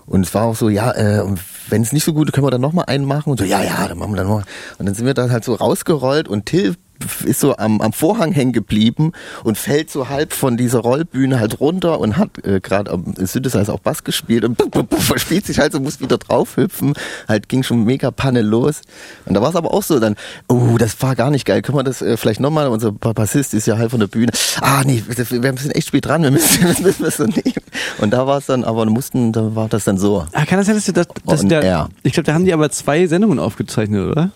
Und 0.07 0.27
es 0.27 0.35
war 0.35 0.45
auch 0.45 0.57
so, 0.57 0.69
ja, 0.69 0.93
äh, 0.93 1.25
wenn 1.69 1.83
es 1.83 1.93
nicht 1.93 2.05
so 2.05 2.13
gut 2.13 2.29
ist, 2.29 2.35
können 2.35 2.47
wir 2.47 2.51
dann 2.51 2.61
nochmal 2.61 2.87
einen 2.87 3.05
machen 3.05 3.31
und 3.31 3.39
so, 3.39 3.45
ja, 3.45 3.63
ja, 3.63 3.89
dann 3.89 3.99
machen 3.99 4.13
wir 4.13 4.19
dann 4.19 4.29
noch. 4.29 4.43
Und 4.79 4.87
dann 4.87 4.95
sind 4.95 5.07
wir 5.07 5.15
dann 5.15 5.33
halt 5.33 5.45
so 5.45 5.55
rausgerollt 5.55 6.29
und 6.29 6.47
Till 6.47 6.77
ist 7.25 7.41
so 7.41 7.57
am, 7.57 7.81
am 7.81 7.93
Vorhang 7.93 8.33
hängen 8.33 8.53
geblieben 8.53 9.13
und 9.43 9.59
fällt 9.59 9.91
so 9.91 10.09
halb 10.09 10.33
von 10.33 10.57
dieser 10.57 10.81
Rollbühne 10.81 11.39
halt 11.39 11.61
runter 11.61 12.01
und 12.01 12.17
hat 12.17 12.45
äh, 12.45 12.61
gerade 12.61 12.91
am 12.91 13.15
Synthesizer 13.17 13.73
auch 13.73 13.81
Bass 13.81 14.05
gespielt 14.05 14.45
und 14.45 14.59
verspielt 14.99 15.47
sich 15.47 15.59
halt 15.59 15.73
so, 15.73 15.81
muss 15.81 16.01
wieder 16.01 16.19
draufhüpfen. 16.19 16.95
Halt 17.29 17.49
ging 17.49 17.63
schon 17.63 17.85
mega 17.85 18.11
Panne 18.11 18.43
los. 18.43 18.83
Und 19.27 19.35
da 19.35 19.43
war 19.43 19.51
es 19.51 19.57
aber 19.57 19.73
auch 19.73 19.83
so 19.83 20.01
dann, 20.01 20.17
oh, 20.49 20.77
das 20.79 21.01
war 21.03 21.15
gar 21.15 21.31
nicht 21.31 21.45
geil. 21.45 21.63
Können 21.63 21.79
wir 21.79 21.85
das 21.85 22.03
äh, 22.03 22.17
vielleicht 22.17 22.41
nochmal? 22.41 22.69
Unser 22.69 22.93
Bassist 22.93 23.55
ist 23.55 23.67
ja 23.67 23.77
halb 23.79 23.91
von 23.91 24.01
der 24.01 24.07
Bühne. 24.07 24.33
Ah, 24.61 24.83
nee, 24.85 25.03
wir 25.07 25.25
sind 25.25 25.75
echt 25.75 25.89
spät 25.89 26.07
dran, 26.07 26.23
wir 26.23 26.31
müssen, 26.31 26.63
wir 26.79 26.87
müssen 26.87 27.03
das 27.05 27.17
so 27.17 27.25
nehmen. 27.25 27.65
Und 27.99 28.11
da 28.11 28.27
war 28.27 28.39
es 28.39 28.47
dann, 28.47 28.65
aber 28.65 28.85
mussten, 28.87 29.33
da 29.33 29.55
war 29.55 29.69
das 29.69 29.85
dann 29.85 29.99
so. 29.99 30.27
Ah, 30.33 30.45
kann 30.47 30.59
das 30.59 30.67
sein, 30.67 30.77
dass, 30.77 30.85
das, 30.87 31.07
dass 31.25 31.43
Und 31.43 31.49
der, 31.49 31.63
er. 31.63 31.89
ich 32.03 32.13
glaube, 32.13 32.27
da 32.27 32.35
haben 32.35 32.45
die 32.45 32.53
aber 32.53 32.71
zwei 32.71 33.07
Sendungen 33.07 33.39
aufgezeichnet, 33.39 34.11
oder? 34.11 34.31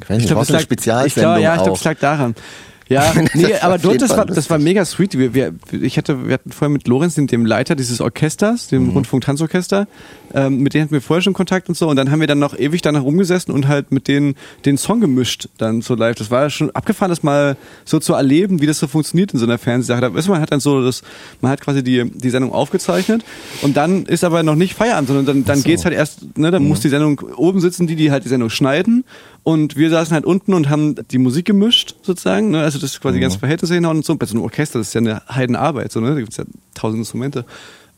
Ich 0.00 0.10
weiß 0.10 0.18
nicht, 0.18 0.26
glaub, 0.28 0.36
war 0.36 0.40
das 0.42 0.48
so 0.48 0.52
eine 0.54 0.58
lag- 0.58 0.60
ich 0.60 0.64
Spezialsendung 0.64 1.32
glaub, 1.34 1.42
Ja, 1.42 1.54
ich 1.56 1.62
glaube, 1.62 1.78
es 1.78 1.84
lag 1.84 1.98
daran. 1.98 2.34
Ja, 2.88 3.10
nee, 3.32 3.54
aber 3.62 3.78
dort, 3.78 4.02
das 4.02 4.10
war, 4.10 4.26
das 4.26 4.50
war 4.50 4.58
mega 4.58 4.84
sweet. 4.84 5.16
Wir, 5.16 5.32
wir, 5.32 5.54
ich 5.80 5.96
hatte, 5.96 6.26
wir 6.26 6.34
hatten 6.34 6.52
vorher 6.52 6.68
mit 6.70 6.86
Lorenz, 6.88 7.14
dem, 7.14 7.26
dem 7.26 7.46
Leiter 7.46 7.74
dieses 7.74 8.02
Orchesters, 8.02 8.66
dem 8.68 8.88
Mhm. 8.88 8.90
Rundfunk-Tanzorchester, 8.90 9.86
ähm, 10.34 10.58
mit 10.58 10.74
denen 10.74 10.84
hatten 10.84 10.92
wir 10.92 11.00
vorher 11.00 11.22
schon 11.22 11.32
Kontakt 11.32 11.70
und 11.70 11.74
so. 11.76 11.88
Und 11.88 11.96
dann 11.96 12.10
haben 12.10 12.20
wir 12.20 12.26
dann 12.26 12.40
noch 12.40 12.58
ewig 12.58 12.82
danach 12.82 13.02
rumgesessen 13.02 13.54
und 13.54 13.66
halt 13.66 13.92
mit 13.92 14.08
denen 14.08 14.34
den 14.66 14.76
Song 14.76 15.00
gemischt 15.00 15.48
dann 15.56 15.80
so 15.80 15.94
live. 15.94 16.16
Das 16.16 16.30
war 16.30 16.50
schon 16.50 16.70
abgefahren, 16.72 17.08
das 17.08 17.22
mal 17.22 17.56
so 17.86 17.98
zu 17.98 18.12
erleben, 18.12 18.60
wie 18.60 18.66
das 18.66 18.78
so 18.78 18.86
funktioniert 18.88 19.32
in 19.32 19.38
so 19.38 19.46
einer 19.46 19.56
Fernsehsache. 19.56 20.02
Da 20.02 20.08
ist 20.08 20.28
man 20.28 20.42
hat 20.42 20.52
dann 20.52 20.60
so 20.60 20.84
das, 20.84 21.02
man 21.40 21.50
hat 21.50 21.62
quasi 21.62 21.82
die, 21.82 22.10
die 22.10 22.30
Sendung 22.30 22.52
aufgezeichnet 22.52 23.24
und 23.62 23.74
dann 23.76 24.04
ist 24.04 24.22
aber 24.22 24.42
noch 24.42 24.56
nicht 24.56 24.74
Feierabend, 24.74 25.08
sondern 25.08 25.24
dann, 25.24 25.44
dann 25.46 25.62
geht's 25.62 25.84
halt 25.86 25.94
erst, 25.94 26.36
ne, 26.36 26.50
dann 26.50 26.64
muss 26.64 26.80
die 26.80 26.90
Sendung 26.90 27.20
oben 27.36 27.60
sitzen, 27.60 27.86
die, 27.86 27.96
die 27.96 28.10
halt 28.10 28.24
die 28.24 28.28
Sendung 28.28 28.50
schneiden 28.50 29.04
und 29.44 29.76
wir 29.76 29.90
saßen 29.90 30.14
halt 30.14 30.24
unten 30.24 30.54
und 30.54 30.68
haben 30.68 30.94
die 31.10 31.18
Musik 31.18 31.46
gemischt, 31.46 31.96
sozusagen. 32.02 32.50
Ne? 32.50 32.60
Also 32.60 32.78
das 32.78 32.92
ist 32.92 33.00
quasi 33.00 33.18
ganz 33.18 33.36
Verhältnisse 33.36 33.74
hinhauen 33.74 33.98
und 33.98 34.04
so. 34.04 34.14
Bei 34.16 34.26
so 34.26 34.34
einem 34.34 34.44
Orchester, 34.44 34.78
das 34.78 34.88
ist 34.88 34.94
ja 34.94 35.00
eine 35.00 35.22
Heidenarbeit, 35.28 35.90
so, 35.90 36.00
ne? 36.00 36.14
Da 36.14 36.20
gibt's 36.20 36.36
ja 36.36 36.44
tausend 36.74 37.00
Instrumente. 37.00 37.44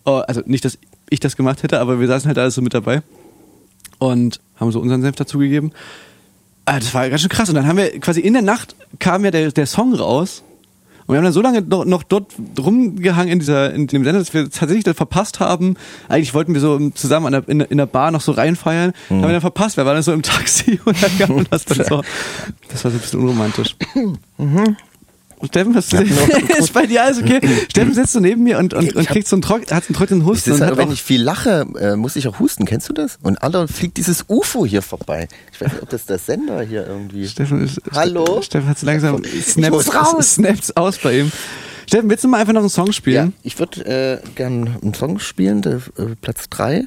Oh, 0.04 0.22
also 0.26 0.42
nicht, 0.46 0.64
dass 0.64 0.78
ich 1.10 1.20
das 1.20 1.36
gemacht 1.36 1.62
hätte, 1.62 1.80
aber 1.80 2.00
wir 2.00 2.06
saßen 2.06 2.28
halt 2.28 2.38
alles 2.38 2.54
so 2.54 2.62
mit 2.62 2.72
dabei 2.72 3.02
und 3.98 4.40
haben 4.56 4.72
so 4.72 4.80
unseren 4.80 5.02
Senf 5.02 5.16
dazugegeben. 5.16 5.72
Ah, 6.64 6.78
das 6.78 6.94
war 6.94 7.08
ganz 7.10 7.20
schön 7.20 7.30
krass. 7.30 7.48
Und 7.48 7.56
dann 7.56 7.66
haben 7.66 7.76
wir 7.76 8.00
quasi 8.00 8.20
in 8.20 8.32
der 8.32 8.42
Nacht 8.42 8.74
kam 8.98 9.24
ja 9.24 9.30
der, 9.30 9.52
der 9.52 9.66
Song 9.66 9.94
raus. 9.94 10.42
Und 11.06 11.12
wir 11.12 11.16
haben 11.18 11.24
dann 11.24 11.32
so 11.32 11.42
lange 11.42 11.60
noch, 11.62 11.84
noch 11.84 12.02
dort 12.02 12.32
rumgehangen 12.58 13.32
in 13.32 13.38
dieser, 13.38 13.72
in 13.74 13.86
dem 13.86 14.04
Sender, 14.04 14.18
dass 14.20 14.32
wir 14.32 14.44
tatsächlich 14.50 14.84
dann 14.84 14.94
verpasst 14.94 15.38
haben. 15.40 15.76
Eigentlich 16.08 16.32
wollten 16.34 16.54
wir 16.54 16.60
so 16.60 16.90
zusammen 16.90 17.30
der, 17.32 17.46
in, 17.48 17.58
der- 17.58 17.70
in 17.70 17.76
der 17.78 17.86
Bar 17.86 18.10
noch 18.10 18.20
so 18.22 18.32
reinfeiern. 18.32 18.92
Haben 19.10 19.20
wir 19.22 19.28
dann 19.32 19.40
verpasst. 19.40 19.76
Wir 19.76 19.84
waren 19.84 19.94
dann 19.94 20.02
so 20.02 20.12
im 20.12 20.22
Taxi 20.22 20.80
und 20.84 20.96
dann 21.02 21.18
kam 21.18 21.46
das 21.50 21.64
dann 21.66 21.84
so. 21.84 22.02
Das 22.70 22.84
war 22.84 22.90
so 22.90 22.96
ein 22.96 23.00
bisschen 23.00 23.20
unromantisch. 23.20 23.76
Steffen, 25.46 25.74
was 25.74 25.92
ist 26.58 26.72
bei 26.72 26.86
dir 26.86 27.04
alles 27.04 27.18
okay? 27.22 27.40
Steffen 27.70 27.94
sitzt 27.94 28.12
so 28.12 28.20
neben 28.20 28.42
mir 28.42 28.58
und, 28.58 28.74
und, 28.74 28.94
und 28.94 29.06
kriegt 29.06 29.28
so 29.28 29.36
einen 29.36 29.42
Trock, 29.42 29.62
hat 29.70 29.84
einen 29.88 29.94
trockenen 29.94 30.24
Husten 30.24 30.52
ist 30.52 30.60
halt, 30.60 30.76
wenn 30.76 30.90
ich 30.90 31.02
viel 31.02 31.22
lache, 31.22 31.66
äh, 31.78 31.96
muss 31.96 32.16
ich 32.16 32.28
auch 32.28 32.38
husten. 32.38 32.64
Kennst 32.64 32.88
du 32.88 32.92
das? 32.92 33.18
Und 33.22 33.42
anderen 33.42 33.68
fliegt 33.68 33.96
dieses 33.96 34.24
UFO 34.28 34.66
hier 34.66 34.82
vorbei. 34.82 35.28
Ich 35.52 35.60
weiß 35.60 35.72
nicht, 35.72 35.82
ob 35.82 35.88
das 35.90 36.06
der 36.06 36.18
Sender 36.18 36.62
hier 36.62 36.86
irgendwie. 36.86 37.26
Steffen 37.28 37.64
ist, 37.64 37.80
Hallo? 37.92 38.42
Steffen 38.42 38.68
hat 38.68 38.80
langsam 38.82 39.22
Snaps, 39.24 39.94
raus. 39.94 40.34
Snaps 40.34 40.70
aus 40.76 40.98
bei 40.98 41.20
ihm. 41.20 41.32
Steffen, 41.86 42.08
willst 42.08 42.24
du 42.24 42.28
mal 42.28 42.40
einfach 42.40 42.52
noch 42.54 42.60
einen 42.60 42.70
Song 42.70 42.86
Ja, 42.86 42.92
spielen? 42.92 43.32
ich 43.42 43.58
würde 43.58 44.20
äh, 44.22 44.28
gern 44.34 44.76
einen 44.82 44.94
Song 44.94 45.18
spielen, 45.18 45.62
der, 45.62 45.76
äh, 45.98 46.14
Platz 46.20 46.48
3. 46.50 46.86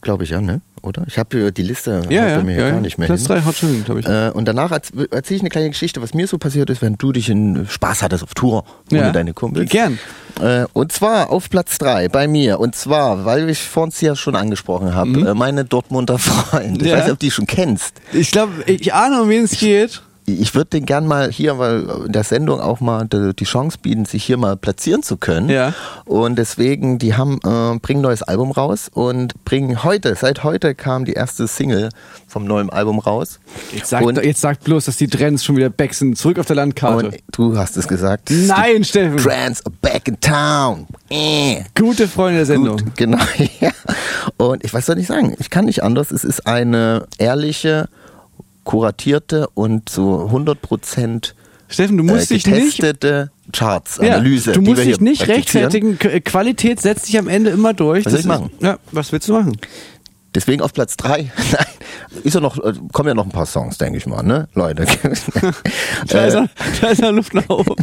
Glaube 0.00 0.24
ich 0.24 0.30
ja, 0.30 0.40
ne? 0.40 0.60
Oder? 0.86 1.02
Ich 1.06 1.18
habe 1.18 1.52
die 1.52 1.62
Liste 1.62 2.02
Ja, 2.08 2.28
ja, 2.28 2.36
bei 2.38 2.44
mir 2.44 2.56
ja, 2.58 2.70
gar 2.70 2.80
nicht 2.80 2.96
mehr 2.98 3.06
Platz 3.06 3.20
hin. 3.20 3.28
drei 3.28 3.42
haut 3.44 3.54
schon 3.56 3.84
glaube 3.84 4.00
ich. 4.00 4.06
Äh, 4.06 4.30
und 4.32 4.46
danach 4.46 4.70
erz- 4.70 4.92
erzähle 5.10 5.36
ich 5.36 5.42
eine 5.42 5.50
kleine 5.50 5.68
Geschichte, 5.70 6.00
was 6.00 6.14
mir 6.14 6.26
so 6.26 6.38
passiert 6.38 6.70
ist, 6.70 6.80
wenn 6.82 6.94
du 6.96 7.12
dich 7.12 7.28
in 7.28 7.66
Spaß 7.68 8.02
hattest 8.02 8.22
auf 8.22 8.34
Tour 8.34 8.64
ohne 8.92 9.12
deine 9.12 9.32
Kumpels. 9.34 9.68
Gern. 9.70 9.98
Äh, 10.40 10.66
und 10.72 10.92
zwar 10.92 11.30
auf 11.30 11.50
Platz 11.50 11.78
3 11.78 12.08
bei 12.08 12.28
mir. 12.28 12.60
Und 12.60 12.74
zwar, 12.76 13.24
weil 13.24 13.48
ich 13.50 13.58
vorhin 13.58 13.92
ja 14.00 14.14
schon 14.16 14.36
angesprochen 14.36 14.94
habe, 14.94 15.10
Mhm. 15.10 15.26
äh, 15.26 15.34
meine 15.34 15.64
Dortmunder 15.64 16.18
Freunde. 16.18 16.84
Ich 16.84 16.92
weiß 16.92 17.04
nicht, 17.04 17.12
ob 17.12 17.18
du 17.18 17.26
die 17.26 17.30
schon 17.30 17.46
kennst. 17.46 17.94
Ich 18.12 18.30
glaube, 18.30 18.52
ich 18.66 18.92
ahne, 18.94 19.22
um 19.22 19.28
wen 19.28 19.44
es 19.44 19.58
geht. 19.58 20.02
Ich 20.28 20.54
würde 20.54 20.70
den 20.70 20.86
gern 20.86 21.06
mal 21.06 21.30
hier, 21.30 21.58
weil 21.58 21.88
in 22.06 22.12
der 22.12 22.24
Sendung 22.24 22.60
auch 22.60 22.80
mal 22.80 23.06
die, 23.06 23.44
Chance 23.44 23.78
bieten, 23.80 24.04
sich 24.06 24.24
hier 24.24 24.36
mal 24.36 24.56
platzieren 24.56 25.04
zu 25.04 25.16
können. 25.16 25.48
Ja. 25.48 25.72
Und 26.04 26.36
deswegen, 26.36 26.98
die 26.98 27.14
haben, 27.14 27.38
äh, 27.44 27.78
bringen 27.78 28.00
ein 28.00 28.02
neues 28.02 28.24
Album 28.24 28.50
raus 28.50 28.90
und 28.92 29.44
bringen 29.44 29.84
heute, 29.84 30.16
seit 30.16 30.42
heute 30.42 30.74
kam 30.74 31.04
die 31.04 31.12
erste 31.12 31.46
Single 31.46 31.90
vom 32.26 32.44
neuen 32.44 32.70
Album 32.70 32.98
raus. 32.98 33.38
Jetzt 33.72 33.90
sag, 33.90 34.02
und, 34.02 34.22
jetzt 34.24 34.40
sag 34.40 34.64
bloß, 34.64 34.86
dass 34.86 34.96
die 34.96 35.06
Trends 35.06 35.44
schon 35.44 35.56
wieder 35.56 35.70
back 35.70 35.94
sind, 35.94 36.18
zurück 36.18 36.40
auf 36.40 36.46
der 36.46 36.56
Landkarte. 36.56 37.06
und 37.06 37.16
du 37.32 37.56
hast 37.56 37.76
es 37.76 37.86
gesagt. 37.86 38.30
Nein, 38.30 38.82
Steffen. 38.82 39.18
Trans 39.18 39.64
are 39.64 39.74
back 39.80 40.08
in 40.08 40.18
town. 40.18 40.86
Äh. 41.08 41.62
Gute 41.76 42.08
Freunde 42.08 42.38
der 42.38 42.46
Sendung. 42.46 42.78
Gut, 42.78 42.96
genau. 42.96 43.18
Ja. 43.60 43.70
Und 44.38 44.64
ich 44.64 44.74
weiß 44.74 44.86
soll 44.86 44.98
ich 44.98 45.06
sagen, 45.06 45.34
ich 45.38 45.50
kann 45.50 45.66
nicht 45.66 45.82
anders. 45.82 46.10
Es 46.10 46.24
ist 46.24 46.46
eine 46.46 47.06
ehrliche, 47.18 47.88
kuratierte 48.66 49.48
und 49.54 49.88
so 49.88 50.26
100 50.26 50.60
Prozent 50.60 51.34
Steffen, 51.68 51.96
du 51.96 52.04
äh, 52.04 52.06
musst 52.06 52.30
dich 52.30 52.46
nicht 52.46 52.76
getestete 52.76 53.30
ja, 53.46 53.50
Charts-Analyse. 53.52 54.52
du 54.52 54.60
die 54.60 54.68
musst 54.70 54.82
wir 54.82 54.84
dich 54.92 55.00
nicht 55.00 55.26
rechtfertigen. 55.26 55.98
K- 55.98 56.20
Qualität 56.20 56.80
setzt 56.80 57.06
sich 57.06 57.18
am 57.18 57.26
Ende 57.28 57.50
immer 57.50 57.72
durch. 57.74 58.04
Was 58.04 58.12
soll 58.12 58.20
ich 58.20 58.26
Das 58.26 58.36
ist- 58.36 58.40
machen? 58.42 58.52
Ja, 58.60 58.78
was 58.92 59.10
willst 59.12 59.28
du 59.28 59.32
machen? 59.32 59.56
Deswegen 60.34 60.60
auf 60.62 60.72
Platz 60.74 60.96
3. 60.98 61.32
Nein, 61.52 61.66
ist 62.22 62.34
ja 62.34 62.40
noch, 62.40 62.58
äh, 62.62 62.74
kommen 62.92 63.08
ja 63.08 63.14
noch 63.14 63.24
ein 63.24 63.30
paar 63.32 63.46
Songs, 63.46 63.78
denke 63.78 63.98
ich 63.98 64.06
mal, 64.06 64.22
ne, 64.22 64.48
Leute. 64.54 64.84
Da 66.08 66.26
ist, 66.26 66.34
äh, 66.34 66.40
noch, 66.42 66.48
da 66.80 66.86
ist 66.88 67.00
noch 67.02 67.12
Luft 67.12 67.34
nach 67.34 67.48
oben. 67.48 67.74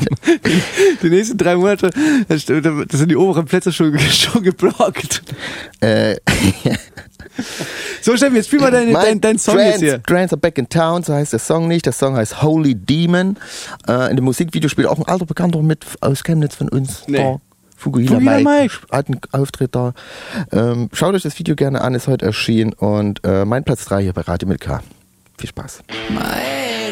Die, 1.02 1.10
nächsten 1.10 1.38
drei 1.38 1.56
Monate, 1.56 1.90
das 2.30 2.46
das 2.46 3.00
sind 3.00 3.10
die 3.10 3.16
oberen 3.18 3.46
Plätze 3.46 3.74
schon, 3.74 3.98
schon 4.00 4.44
geblockt. 4.44 5.24
äh, 5.82 6.16
So, 8.02 8.16
Steffen, 8.18 8.36
jetzt 8.36 8.48
spiel 8.48 8.60
mal 8.60 8.72
dein, 8.72 8.92
dein, 8.94 9.22
dein 9.22 9.38
Song 9.40 9.56
Trans, 9.56 9.72
jetzt 9.72 9.80
hier. 9.80 10.04
Trans 10.04 10.32
are 10.34 10.40
back 10.40 10.58
in 10.58 10.68
town, 10.68 11.04
so 11.04 11.14
heißt 11.14 11.34
der 11.34 11.40
Song 11.40 11.68
nicht. 11.68 11.86
Der 11.86 11.94
Song 11.94 12.16
heißt 12.16 12.42
Holy 12.42 12.76
Demon. 12.76 13.38
Äh, 13.88 14.10
in 14.10 14.18
dem 14.18 14.26
Musikvideo 14.26 14.70
spielt 14.70 14.88
auch 14.88 14.98
ein 14.98 15.06
alter 15.06 15.26
Bekannter 15.26 15.62
mit 15.62 15.86
aus 16.02 16.24
Chemnitz 16.24 16.56
von 16.56 16.70
uns. 16.70 17.04
Nee. 17.08 17.18
Da. 17.18 17.38
Mike, 17.86 18.44
Mike. 18.44 18.74
hat 18.92 19.08
einen 19.08 19.20
Auftritt 19.32 19.76
da. 19.76 19.94
Ähm, 20.52 20.90
schaut 20.94 21.16
euch 21.16 21.24
das 21.24 21.38
Video 21.38 21.56
gerne 21.56 21.82
an, 21.82 21.96
ist 21.96 22.08
heute 22.08 22.26
erschienen. 22.26 22.72
Und 22.74 23.20
äh, 23.26 23.44
mein 23.46 23.64
Platz 23.64 23.86
3 23.86 24.04
hier 24.04 24.14
bei 24.14 24.22
Radio 24.22 24.48
mit 24.48 24.62
K. 24.62 24.82
Viel 25.38 25.50
Spaß. 25.50 25.80
My 26.10 26.83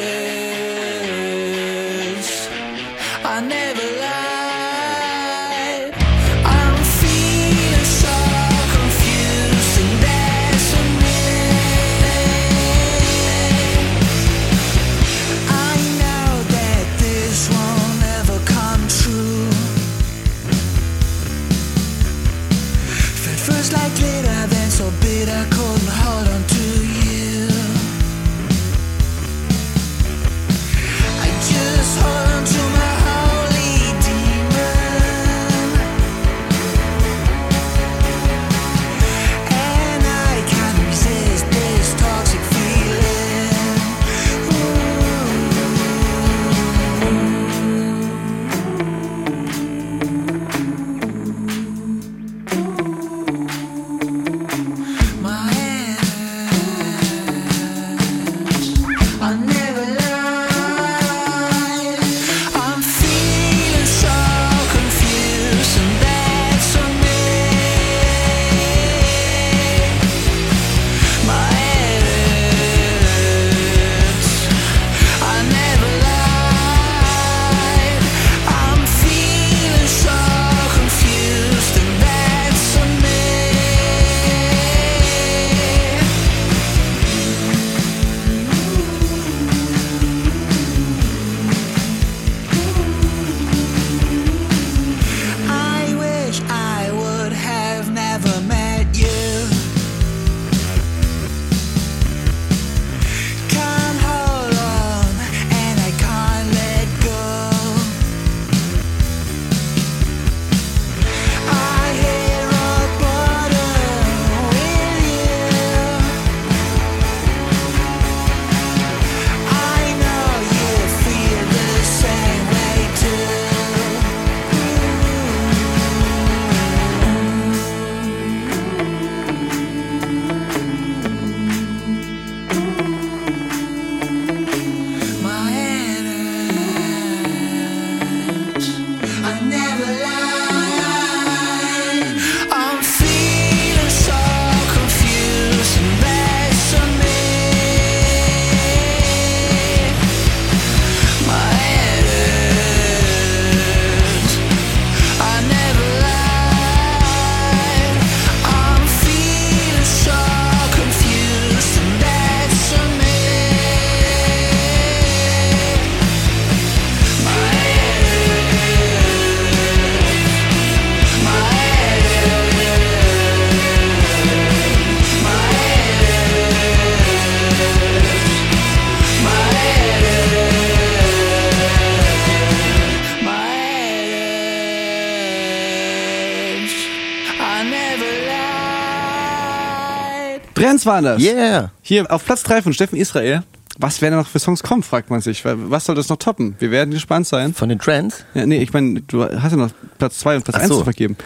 Trends 190.82 190.86
waren 190.86 191.04
das. 191.04 191.22
Yeah. 191.22 191.72
Hier 191.82 192.12
auf 192.12 192.26
Platz 192.26 192.44
3 192.44 192.62
von 192.62 192.74
Steffen 192.74 192.98
Israel. 192.98 193.44
Was 193.78 194.02
werden 194.02 194.16
noch 194.16 194.28
für 194.28 194.40
Songs 194.40 194.64
kommen, 194.64 194.84
fragt 194.84 195.10
man 195.10 195.22
sich. 195.22 195.44
Was 195.46 195.86
soll 195.86 195.96
das 195.96 196.10
noch 196.10 196.18
toppen? 196.18 196.56
Wir 196.60 196.72
werden 196.72 196.92
gespannt 196.92 197.28
sein. 197.28 197.54
Von 197.54 197.70
den 197.70 197.80
Trends? 197.80 198.26
Ja, 198.34 198.46
nee, 198.46 198.62
ich 198.62 198.74
meine, 198.74 199.02
du 199.02 199.24
hast 199.24 199.52
ja 199.52 199.58
noch 199.58 199.72
Platz 199.98 200.20
2 200.20 200.38
und 200.38 200.44
Platz 200.44 200.56
Ach 200.58 200.62
1 200.62 200.70
so. 200.70 200.78
zu 200.80 200.84
vergeben. 200.84 201.18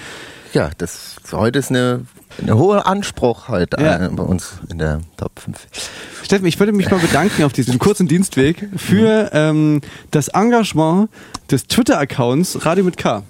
Ja, 0.54 0.70
das 0.78 1.18
heute 1.34 1.60
ist 1.60 1.70
eine, 1.70 2.06
eine 2.42 2.58
hohe 2.58 2.86
Anspruch 2.86 3.50
heute 3.50 3.82
Ja. 3.82 4.06
äh, 4.06 4.10
bei 4.10 4.24
uns 4.24 4.54
in 4.70 4.78
der 4.78 5.02
Top 5.18 5.40
5. 5.40 5.58
Steffen, 6.24 6.46
ich 6.46 6.60
würde 6.60 6.72
mich 6.72 6.90
mal 6.90 7.00
bedanken 7.00 7.44
auf 7.44 7.52
diesem 7.52 7.78
kurzen 7.78 8.08
Dienstweg 8.08 8.70
für 8.78 9.32
ähm, 9.34 9.82
das 10.12 10.30
Engagement 10.30 11.10
des 11.52 11.68
Twitter-Accounts 11.68 12.66
Radio 12.66 12.86
mit 12.86 12.96
K. 12.98 13.24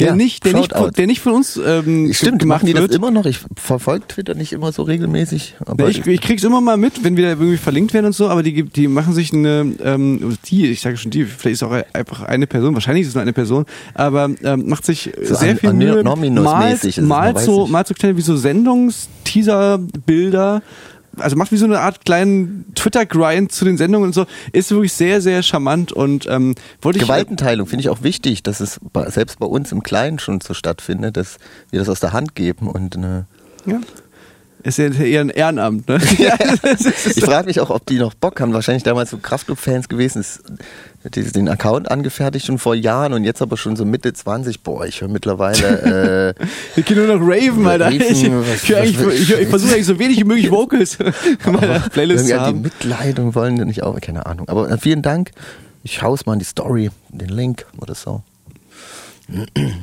Der, 0.00 0.08
Ja, 0.08 0.16
nicht, 0.16 0.44
der, 0.44 0.54
nicht, 0.54 0.72
der 0.96 1.06
nicht 1.06 1.20
von 1.20 1.32
uns 1.34 1.60
ähm, 1.64 2.12
Stimmt, 2.12 2.40
gemacht 2.40 2.62
machen 2.62 2.66
die 2.66 2.72
das 2.72 2.82
wird. 2.82 2.94
immer 2.94 3.10
noch? 3.10 3.26
Ich 3.26 3.38
verfolge 3.56 4.06
Twitter 4.08 4.34
nicht 4.34 4.52
immer 4.52 4.72
so 4.72 4.82
regelmäßig. 4.82 5.54
Aber 5.66 5.88
ich, 5.88 6.04
ich 6.06 6.20
krieg's 6.20 6.42
immer 6.42 6.60
mal 6.60 6.76
mit, 6.76 7.04
wenn 7.04 7.16
wir 7.16 7.24
da 7.24 7.30
irgendwie 7.30 7.56
verlinkt 7.56 7.94
werden 7.94 8.06
und 8.06 8.12
so, 8.14 8.28
aber 8.28 8.42
die, 8.42 8.64
die 8.64 8.88
machen 8.88 9.12
sich 9.14 9.32
eine, 9.32 9.72
ähm, 9.84 10.36
die, 10.46 10.66
ich 10.66 10.80
sage 10.80 10.96
schon 10.96 11.10
die, 11.10 11.24
vielleicht 11.24 11.54
ist 11.54 11.62
auch 11.62 11.74
einfach 11.92 12.22
eine 12.22 12.46
Person, 12.46 12.74
wahrscheinlich 12.74 13.02
ist 13.02 13.08
es 13.10 13.14
nur 13.14 13.22
eine 13.22 13.32
Person, 13.32 13.64
aber 13.94 14.30
ähm, 14.42 14.68
macht 14.68 14.84
sich 14.86 15.10
So 15.22 15.34
sehr 15.36 15.52
an- 15.52 15.58
viel 15.58 15.68
an- 15.70 15.78
Mühe, 15.78 16.02
Nominus-mäßig 16.02 16.88
ist 16.90 16.98
es, 16.98 17.04
mal, 17.04 17.26
man 17.26 17.34
mal 17.34 17.36
weiß 17.36 17.44
so, 17.44 17.66
mal 17.66 17.86
so 17.86 17.94
kleine 17.94 18.16
wie 18.16 18.22
so 18.22 18.36
Sendungsteaser-Bilder, 18.36 20.62
also 21.16 21.36
macht 21.36 21.52
wie 21.52 21.56
so 21.56 21.64
eine 21.64 21.80
Art 21.80 22.04
kleinen 22.04 22.72
Twitter-Grind 22.74 23.52
zu 23.52 23.64
den 23.64 23.76
Sendungen 23.76 24.08
und 24.08 24.12
so, 24.14 24.26
ist 24.52 24.70
wirklich 24.70 24.92
sehr, 24.92 25.20
sehr 25.20 25.42
charmant 25.42 25.92
und 25.92 26.26
ähm, 26.28 26.54
wollte 26.82 26.98
ich... 26.98 27.04
Gewaltenteilung 27.04 27.66
finde 27.66 27.82
ich 27.82 27.88
auch 27.88 28.02
wichtig, 28.02 28.42
dass 28.42 28.60
es 28.60 28.80
selbst 29.08 29.38
bei 29.38 29.46
uns 29.46 29.72
im 29.72 29.82
Kleinen 29.82 30.18
schon 30.18 30.40
so 30.40 30.54
stattfindet, 30.54 31.16
dass 31.16 31.38
wir 31.70 31.80
das 31.80 31.88
aus 31.88 32.00
der 32.00 32.12
Hand 32.12 32.34
geben 32.34 32.68
und 32.68 32.96
eine 32.96 33.26
Ja. 33.66 33.80
Ist 34.62 34.78
ja 34.78 34.88
eher 34.90 35.22
ein 35.22 35.30
Ehrenamt, 35.30 35.88
ne? 35.88 35.98
ja, 36.18 36.34
Ich 36.34 37.24
frage 37.24 37.46
mich 37.46 37.60
auch, 37.60 37.70
ob 37.70 37.86
die 37.86 37.98
noch 37.98 38.12
Bock 38.14 38.40
haben. 38.40 38.52
Wahrscheinlich 38.52 38.82
damals 38.82 39.10
so 39.10 39.16
Kraftclub-Fans 39.16 39.88
gewesen, 39.88 40.20
ist 40.20 40.42
die, 41.14 41.22
den 41.24 41.48
Account 41.48 41.90
angefertigt 41.90 42.44
schon 42.44 42.58
vor 42.58 42.74
Jahren 42.74 43.14
und 43.14 43.24
jetzt 43.24 43.40
aber 43.40 43.56
schon 43.56 43.76
so 43.76 43.86
Mitte 43.86 44.12
20. 44.12 44.60
Boah, 44.62 44.84
ich 44.84 45.00
höre 45.00 45.08
mittlerweile. 45.08 46.34
Äh, 46.36 46.44
Wir 46.74 46.84
können 46.84 47.06
nur 47.06 47.16
noch 47.16 47.26
Raven, 47.26 47.66
Alter. 47.66 47.86
Raven, 47.86 48.00
ich 48.00 48.70
ich, 48.70 49.00
ich, 49.00 49.40
ich 49.40 49.48
versuche 49.48 49.72
eigentlich 49.72 49.86
so 49.86 49.98
wenig 49.98 50.18
wie 50.18 50.24
möglich 50.24 50.50
Vocals 50.50 50.98
in 51.00 51.52
meiner 51.52 51.80
Playlist 51.80 52.26
zu 52.26 52.34
die 52.34 52.38
haben. 52.38 52.60
Mitleidung 52.60 53.34
wollen 53.34 53.56
die 53.56 53.64
nicht 53.64 53.82
auch, 53.82 53.98
keine 54.00 54.26
Ahnung. 54.26 54.48
Aber 54.48 54.70
äh, 54.70 54.76
vielen 54.76 55.00
Dank. 55.00 55.30
Ich 55.82 56.02
hau's 56.02 56.26
mal 56.26 56.34
in 56.34 56.38
die 56.40 56.44
Story, 56.44 56.90
den 57.08 57.30
Link 57.30 57.64
oder 57.80 57.94
so. 57.94 58.22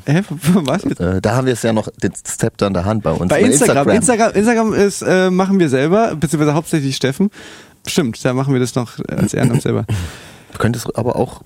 Hä, 0.06 0.22
was 0.54 0.84
jetzt? 0.84 1.00
Äh, 1.00 1.22
da 1.22 1.36
haben 1.36 1.46
wir 1.46 1.54
es 1.54 1.64
ja 1.64 1.74
noch, 1.74 1.90
den 2.04 2.14
Zepter 2.14 2.68
in 2.68 2.74
der 2.74 2.86
Hand 2.86 3.04
bei 3.04 3.12
uns. 3.12 3.30
Bei 3.30 3.42
Instagram. 3.42 3.90
Instagram, 3.90 4.34
Instagram 4.34 4.74
ist, 4.74 5.02
äh, 5.02 5.30
machen 5.30 5.60
wir 5.60 5.70
selber, 5.70 6.16
beziehungsweise 6.16 6.54
hauptsächlich 6.54 6.96
Steffen. 6.96 7.30
Stimmt, 7.86 8.24
da 8.24 8.34
machen 8.34 8.54
wir 8.54 8.60
das 8.60 8.76
noch 8.76 9.00
als 9.08 9.34
Ehrenamt 9.34 9.62
selber. 9.62 9.86
Du 10.52 10.58
könntest 10.58 10.96
aber 10.98 11.16
auch 11.16 11.42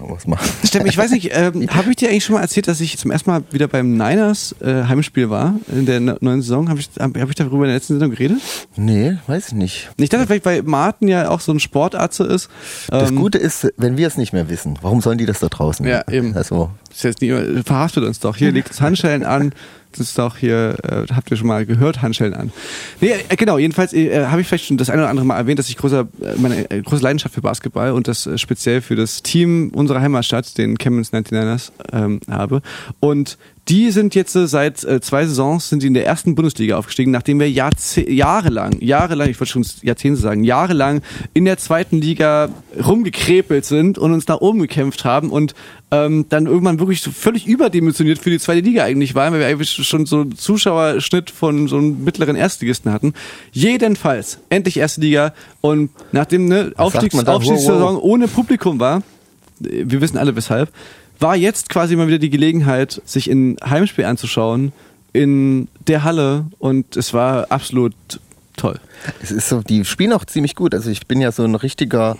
was 0.00 0.26
machen. 0.26 0.48
Steffen, 0.64 0.86
ich 0.86 0.96
weiß 0.96 1.10
nicht, 1.10 1.30
ähm, 1.32 1.66
habe 1.74 1.90
ich 1.90 1.96
dir 1.96 2.08
eigentlich 2.08 2.24
schon 2.24 2.34
mal 2.34 2.42
erzählt, 2.42 2.68
dass 2.68 2.80
ich 2.80 2.98
zum 2.98 3.10
ersten 3.10 3.30
Mal 3.30 3.42
wieder 3.50 3.68
beim 3.68 3.92
Niners 3.92 4.54
äh, 4.60 4.84
Heimspiel 4.84 5.30
war 5.30 5.54
in 5.72 5.86
der 5.86 6.00
ne- 6.00 6.16
neuen 6.20 6.42
Saison? 6.42 6.68
Habe 6.68 6.80
ich, 6.80 6.88
hab, 6.98 7.16
hab 7.16 7.28
ich 7.28 7.34
darüber 7.34 7.64
in 7.64 7.68
der 7.68 7.74
letzten 7.74 7.94
Sendung 7.94 8.10
geredet? 8.10 8.38
Nee, 8.76 9.16
weiß 9.26 9.48
ich 9.48 9.54
nicht. 9.54 9.90
Ich 9.96 10.08
dachte 10.08 10.26
vielleicht, 10.26 10.44
weil 10.44 10.62
Martin 10.62 11.08
ja 11.08 11.28
auch 11.30 11.40
so 11.40 11.52
ein 11.52 11.60
Sportarzt 11.60 12.20
ist. 12.20 12.48
Das 12.88 13.10
ähm, 13.10 13.16
Gute 13.16 13.38
ist, 13.38 13.72
wenn 13.76 13.96
wir 13.96 14.06
es 14.06 14.16
nicht 14.16 14.32
mehr 14.32 14.48
wissen, 14.48 14.78
warum 14.82 15.00
sollen 15.00 15.18
die 15.18 15.26
das 15.26 15.40
da 15.40 15.48
draußen? 15.48 15.86
Ja, 15.86 16.02
eben. 16.10 16.36
Also, 16.36 16.70
Ist 16.90 17.04
jetzt 17.04 17.20
nicht, 17.20 17.34
verhaftet 17.66 18.04
uns 18.04 18.20
doch. 18.20 18.36
Hier 18.36 18.52
legt 18.52 18.68
uns 18.68 18.80
Handschellen 18.80 19.24
an. 19.24 19.52
Das 19.98 20.08
ist 20.08 20.18
doch 20.18 20.36
hier, 20.36 20.76
äh, 20.82 21.12
habt 21.14 21.30
ihr 21.30 21.36
schon 21.36 21.46
mal 21.46 21.64
gehört, 21.66 22.02
Handschellen 22.02 22.34
an. 22.34 22.52
Nee, 23.00 23.14
äh, 23.28 23.36
genau, 23.36 23.58
jedenfalls 23.58 23.92
äh, 23.92 24.26
habe 24.26 24.40
ich 24.40 24.46
vielleicht 24.46 24.66
schon 24.66 24.76
das 24.76 24.90
eine 24.90 25.02
oder 25.02 25.10
andere 25.10 25.26
Mal 25.26 25.36
erwähnt, 25.36 25.58
dass 25.58 25.68
ich 25.68 25.76
großer, 25.76 26.08
äh, 26.22 26.34
meine 26.36 26.70
äh, 26.70 26.82
große 26.82 27.02
Leidenschaft 27.02 27.34
für 27.34 27.40
Basketball 27.40 27.92
und 27.92 28.08
das 28.08 28.26
äh, 28.26 28.38
speziell 28.38 28.82
für 28.82 28.96
das 28.96 29.22
Team 29.22 29.70
unserer 29.74 30.00
Heimatstadt, 30.00 30.58
den 30.58 30.78
Chemnitz 30.78 31.12
99ers, 31.12 31.72
ähm, 31.92 32.20
habe. 32.28 32.62
Und 33.00 33.38
die 33.68 33.90
sind 33.90 34.14
jetzt 34.14 34.36
äh, 34.36 34.46
seit 34.46 34.84
äh, 34.84 35.00
zwei 35.00 35.26
Saisons 35.26 35.68
sind 35.68 35.82
die 35.82 35.88
in 35.88 35.94
der 35.94 36.06
ersten 36.06 36.36
Bundesliga 36.36 36.76
aufgestiegen, 36.76 37.10
nachdem 37.10 37.40
wir 37.40 37.50
Jahrze 37.50 38.08
jahrelang, 38.08 38.80
jahrelang, 38.80 39.28
ich 39.28 39.40
wollte 39.40 39.52
schon 39.52 39.66
Jahrzehnte 39.82 40.20
sagen, 40.20 40.44
jahrelang 40.44 41.02
in 41.34 41.44
der 41.44 41.58
zweiten 41.58 42.00
Liga 42.00 42.48
rumgekrepelt 42.84 43.64
sind 43.64 43.98
und 43.98 44.12
uns 44.12 44.28
nach 44.28 44.40
oben 44.40 44.60
gekämpft 44.60 45.04
haben 45.04 45.30
und 45.30 45.54
ähm, 45.90 46.26
dann 46.28 46.46
irgendwann 46.46 46.78
wirklich 46.78 47.00
so 47.02 47.10
völlig 47.10 47.46
überdimensioniert 47.46 48.18
für 48.18 48.30
die 48.30 48.38
zweite 48.38 48.60
Liga 48.60 48.84
eigentlich 48.84 49.14
waren, 49.16 49.32
weil 49.32 49.40
wir 49.40 49.46
eigentlich 49.46 49.70
schon 49.70 50.06
so 50.06 50.20
einen 50.20 50.36
Zuschauerschnitt 50.36 51.30
von 51.30 51.66
so 51.66 51.78
einem 51.78 52.04
mittleren 52.04 52.36
Erstligisten 52.36 52.92
hatten. 52.92 53.14
Jedenfalls, 53.50 54.38
endlich 54.48 54.76
erste 54.76 55.00
Liga 55.00 55.34
und 55.60 55.90
nachdem 56.12 56.46
ne, 56.46 56.72
Aufstiegs 56.76 57.16
Aufstiegssaison 57.18 57.96
ohne 57.96 58.28
Publikum 58.28 58.78
war, 58.78 58.98
äh, 59.60 59.84
wir 59.86 60.00
wissen 60.00 60.18
alle 60.18 60.36
weshalb, 60.36 60.70
war 61.18 61.36
jetzt 61.36 61.68
quasi 61.68 61.96
mal 61.96 62.06
wieder 62.08 62.18
die 62.18 62.30
Gelegenheit, 62.30 63.00
sich 63.04 63.28
ein 63.30 63.56
Heimspiel 63.64 64.04
anzuschauen 64.04 64.72
in 65.12 65.68
der 65.86 66.04
Halle 66.04 66.46
und 66.58 66.96
es 66.96 67.14
war 67.14 67.46
absolut 67.50 67.94
toll. 68.56 68.78
es 69.22 69.30
ist 69.30 69.48
so, 69.48 69.60
die 69.62 69.84
spielen 69.84 70.12
auch 70.12 70.24
ziemlich 70.24 70.54
gut. 70.54 70.74
Also 70.74 70.90
ich 70.90 71.06
bin 71.06 71.20
ja 71.20 71.32
so 71.32 71.44
ein 71.44 71.54
richtiger 71.54 72.16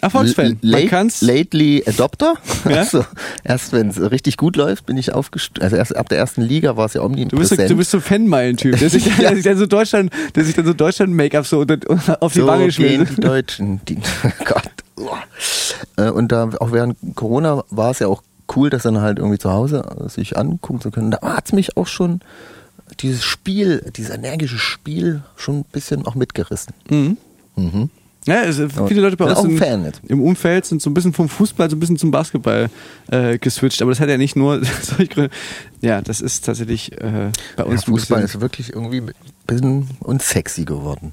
Erfolgsfan. 0.00 0.58
Late, 0.60 0.88
kann's. 0.88 1.22
lately 1.22 1.82
Adopter. 1.86 2.34
Ja? 2.68 2.78
Also 2.78 3.04
erst 3.44 3.72
wenn 3.72 3.88
es 3.88 4.00
richtig 4.10 4.36
gut 4.36 4.56
läuft, 4.56 4.86
bin 4.86 4.96
ich 4.96 5.12
aufgestiegen. 5.12 5.62
Also 5.62 5.76
erst 5.76 5.96
ab 5.96 6.08
der 6.08 6.18
ersten 6.18 6.42
Liga 6.42 6.76
war 6.76 6.86
es 6.86 6.94
ja 6.94 7.00
Du 7.02 7.08
bist, 7.08 7.18
omnipräsent. 7.52 7.60
so, 7.68 7.74
du 7.74 7.76
bist 7.78 7.90
so 7.92 7.98
ein 7.98 8.02
Fanmeilen-Typ, 8.02 8.78
der 8.78 8.90
sich, 8.90 9.04
der 9.16 9.34
sich 9.36 9.44
dann 9.44 9.56
so 9.56 9.66
Deutschland, 9.66 10.12
der 10.34 10.44
sich 10.44 10.54
dann 10.54 10.66
so 10.66 10.72
Deutschland-Make-up 10.74 11.46
so 11.46 11.64
auf 12.20 12.32
die 12.32 12.40
so 12.40 12.46
Wange 12.46 12.72
schmiert. 12.72 13.08
die 13.16 13.20
Deutschen. 13.20 13.80
Die, 13.86 13.98
Gott. 14.44 14.68
Uah. 14.98 15.22
Äh, 15.96 16.10
Und 16.10 16.32
da 16.32 16.50
auch 16.60 16.72
während 16.72 16.96
Corona 17.14 17.64
war 17.70 17.90
es 17.90 17.98
ja 18.00 18.08
auch 18.08 18.22
cool, 18.56 18.70
das 18.70 18.82
dann 18.82 19.00
halt 19.00 19.18
irgendwie 19.18 19.38
zu 19.38 19.50
Hause 19.50 19.84
sich 20.08 20.36
angucken 20.36 20.80
zu 20.80 20.90
können. 20.90 21.10
Da 21.10 21.20
hat 21.22 21.46
es 21.46 21.52
mich 21.52 21.76
auch 21.76 21.86
schon 21.86 22.20
dieses 23.00 23.24
Spiel, 23.24 23.90
dieses 23.96 24.14
energische 24.14 24.58
Spiel 24.58 25.22
schon 25.36 25.60
ein 25.60 25.64
bisschen 25.72 26.06
auch 26.06 26.14
mitgerissen. 26.14 26.74
Ja, 28.26 28.40
also 28.40 28.68
viele 28.86 29.02
Leute 29.02 29.16
bei 29.16 29.26
uns 29.26 29.38
ein 29.38 29.92
im, 30.08 30.22
Umfeld 30.22 30.64
sind 30.64 30.80
so 30.80 30.88
ein 30.88 30.94
bisschen 30.94 31.12
vom 31.12 31.28
Fußball 31.28 31.68
so 31.68 31.76
ein 31.76 31.80
bisschen 31.80 31.98
zum 31.98 32.10
Basketball 32.10 32.70
äh, 33.10 33.38
geswitcht, 33.38 33.82
aber 33.82 33.90
das 33.90 34.00
hat 34.00 34.08
ja 34.08 34.16
nicht 34.16 34.34
nur 34.34 34.64
solche 34.82 35.08
Gründe. 35.08 35.30
Ja, 35.82 36.00
das 36.00 36.22
ist 36.22 36.44
tatsächlich 36.44 36.92
äh, 36.92 37.30
bei 37.56 37.64
Ja, 37.64 37.64
uns 37.64 37.82
ein 37.82 37.92
Fußball 37.92 38.22
ist 38.22 38.40
wirklich 38.40 38.72
irgendwie 38.72 39.02
ein 39.02 39.12
bisschen 39.46 39.88
unsexy 40.00 40.64
geworden. 40.64 41.12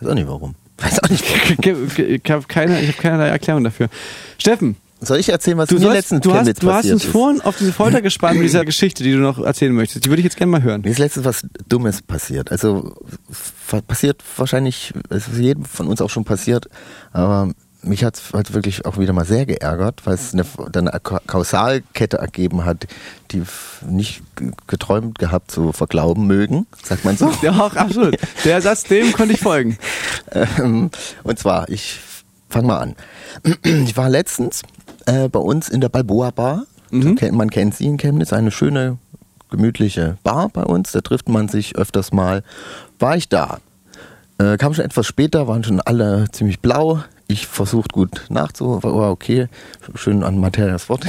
Weiß 0.00 0.10
auch 0.10 0.14
nicht 0.14 0.26
warum. 0.26 0.56
Weiß 0.78 1.02
auch 1.04 1.08
nicht. 1.08 1.24
Ich 1.64 2.30
habe 2.30 2.46
keine, 2.48 2.80
ich 2.80 2.88
hab 2.88 2.98
keinerlei 2.98 3.28
Erklärung 3.28 3.62
dafür. 3.62 3.88
Steffen, 4.36 4.76
Soll 5.04 5.18
ich 5.18 5.28
erzählen, 5.28 5.58
was 5.58 5.68
du, 5.68 5.74
mir 5.74 5.80
sollst, 5.80 5.96
letztens 5.96 6.20
du, 6.22 6.30
Chemnitz 6.30 6.56
hast, 6.58 6.62
du 6.62 6.72
hast 6.72 6.84
uns 6.90 7.04
ist? 7.04 7.10
vorhin 7.10 7.40
auf 7.40 7.56
diese 7.56 7.72
Folter 7.72 8.00
gespannt 8.02 8.36
mit 8.36 8.44
dieser 8.44 8.64
Geschichte, 8.64 9.02
die 9.02 9.12
du 9.12 9.18
noch 9.18 9.38
erzählen 9.38 9.72
möchtest. 9.72 10.04
Die 10.04 10.08
würde 10.10 10.20
ich 10.20 10.24
jetzt 10.24 10.36
gerne 10.36 10.52
mal 10.52 10.62
hören. 10.62 10.82
Mir 10.82 10.90
ist 10.90 10.98
letztens 10.98 11.24
was 11.24 11.44
Dummes 11.68 12.02
passiert. 12.02 12.52
Also 12.52 12.94
passiert 13.88 14.22
wahrscheinlich, 14.36 14.92
es 15.08 15.28
ist 15.28 15.38
jedem 15.38 15.64
von 15.64 15.88
uns 15.88 16.00
auch 16.00 16.10
schon 16.10 16.24
passiert, 16.24 16.68
aber 17.12 17.50
mich 17.84 18.04
hat 18.04 18.14
es 18.16 18.32
halt 18.32 18.54
wirklich 18.54 18.84
auch 18.86 18.96
wieder 18.98 19.12
mal 19.12 19.24
sehr 19.24 19.44
geärgert, 19.44 20.02
weil 20.04 20.14
es 20.14 20.32
eine, 20.34 20.44
eine 20.72 21.00
Ka- 21.02 21.20
Kausalkette 21.26 22.18
ergeben 22.18 22.64
hat, 22.64 22.86
die 23.32 23.42
nicht 23.84 24.22
geträumt 24.68 25.18
gehabt 25.18 25.50
zu 25.50 25.72
verglauben 25.72 26.28
mögen, 26.28 26.66
sagt 26.84 27.04
man 27.04 27.16
so. 27.16 27.32
Ja, 27.42 27.50
auch 27.58 27.74
absolut. 27.74 28.16
Der 28.44 28.62
Satz, 28.62 28.84
dem 28.84 29.12
konnte 29.12 29.34
ich 29.34 29.40
folgen. 29.40 29.78
Ähm, 30.34 30.90
und 31.24 31.38
zwar, 31.40 31.68
ich 31.68 31.98
fange 32.48 32.68
mal 32.68 32.78
an. 32.78 32.96
Ich 33.64 33.96
war 33.96 34.08
letztens 34.08 34.62
äh, 35.06 35.28
bei 35.28 35.38
uns 35.40 35.68
in 35.68 35.80
der 35.80 35.88
Balboa 35.88 36.30
Bar. 36.30 36.64
Mhm. 36.90 37.16
Kennt- 37.16 37.36
Man 37.36 37.50
kennt 37.50 37.74
sie 37.74 37.86
in 37.86 37.96
Chemnitz, 37.96 38.32
eine 38.32 38.50
schöne, 38.50 38.98
gemütliche 39.50 40.16
Bar 40.22 40.48
bei 40.50 40.62
uns. 40.64 40.92
Da 40.92 41.00
trifft 41.00 41.28
man 41.28 41.48
sich 41.48 41.76
öfters 41.76 42.12
mal. 42.12 42.42
War 42.98 43.16
ich 43.16 43.28
da. 43.28 43.58
Äh, 44.38 44.56
kam 44.56 44.74
schon 44.74 44.84
etwas 44.84 45.06
später, 45.06 45.46
waren 45.48 45.62
schon 45.64 45.80
alle 45.80 46.26
ziemlich 46.32 46.60
blau. 46.60 47.02
Ich 47.32 47.46
versucht 47.46 47.94
gut 47.94 48.26
nachzu, 48.28 48.82
war 48.82 49.10
okay, 49.10 49.48
schön 49.94 50.22
an 50.22 50.38
Matthias 50.38 50.90
Wort. 50.90 51.06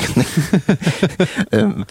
ähm, 1.51 1.86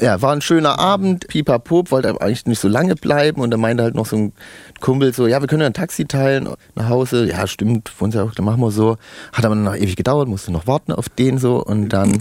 ja, 0.00 0.20
war 0.20 0.32
ein 0.32 0.40
schöner 0.40 0.80
Abend, 0.80 1.28
pipapo, 1.28 1.84
wollte 1.90 2.20
eigentlich 2.20 2.46
nicht 2.46 2.58
so 2.58 2.66
lange 2.66 2.96
bleiben 2.96 3.40
und 3.40 3.52
da 3.52 3.56
meinte 3.56 3.84
halt 3.84 3.94
noch 3.94 4.06
so 4.06 4.16
ein 4.16 4.32
Kumpel 4.80 5.14
so, 5.14 5.28
ja, 5.28 5.40
wir 5.40 5.46
können 5.46 5.60
ja 5.60 5.68
ein 5.68 5.74
Taxi 5.74 6.06
teilen 6.06 6.48
nach 6.74 6.88
Hause. 6.88 7.24
Ja, 7.24 7.46
stimmt, 7.46 7.88
für 7.88 8.04
uns 8.04 8.16
ja 8.16 8.24
auch, 8.24 8.34
dann 8.34 8.44
machen 8.44 8.60
wir 8.60 8.72
so. 8.72 8.96
Hat 9.32 9.44
aber 9.44 9.54
noch 9.54 9.76
ewig 9.76 9.94
gedauert, 9.94 10.26
musste 10.26 10.50
noch 10.50 10.66
warten 10.66 10.90
auf 10.90 11.08
den 11.08 11.38
so 11.38 11.64
und 11.64 11.90
dann 11.90 12.18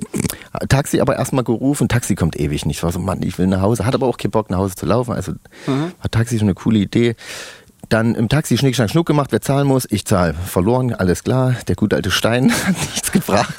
Taxi 0.70 1.02
aber 1.02 1.16
erstmal 1.16 1.44
gerufen, 1.44 1.88
Taxi 1.88 2.14
kommt 2.14 2.40
ewig 2.40 2.68
nicht. 2.68 2.78
Ich 2.78 2.84
war 2.84 2.92
so, 2.92 3.00
Mann, 3.00 3.24
ich 3.24 3.40
will 3.40 3.48
nach 3.48 3.62
Hause, 3.62 3.84
hat 3.88 3.96
aber 3.96 4.06
auch 4.06 4.18
keinen 4.18 4.32
Bock 4.32 4.52
nach 4.52 4.60
Hause 4.60 4.76
zu 4.76 4.86
laufen, 4.86 5.14
also 5.14 5.34
war 5.66 6.12
Taxi 6.12 6.38
schon 6.38 6.48
eine 6.48 6.56
coole 6.56 6.78
Idee. 6.78 7.16
Dann 7.92 8.16
im 8.16 8.30
Taxi 8.30 8.58
Schnick, 8.58 8.74
Schnack, 8.74 8.90
Schnuck 8.90 9.06
gemacht, 9.06 9.34
wer 9.34 9.42
zahlen 9.42 9.68
muss. 9.68 9.86
Ich 9.90 10.06
zahle. 10.06 10.34
Verloren, 10.34 10.94
alles 10.96 11.26
klar. 11.26 11.56
Der 11.68 11.76
gute 11.76 11.98
alte 11.98 12.10
Stein 12.10 12.50
hat 12.66 12.78
nichts 12.80 13.12
gebracht. 13.12 13.54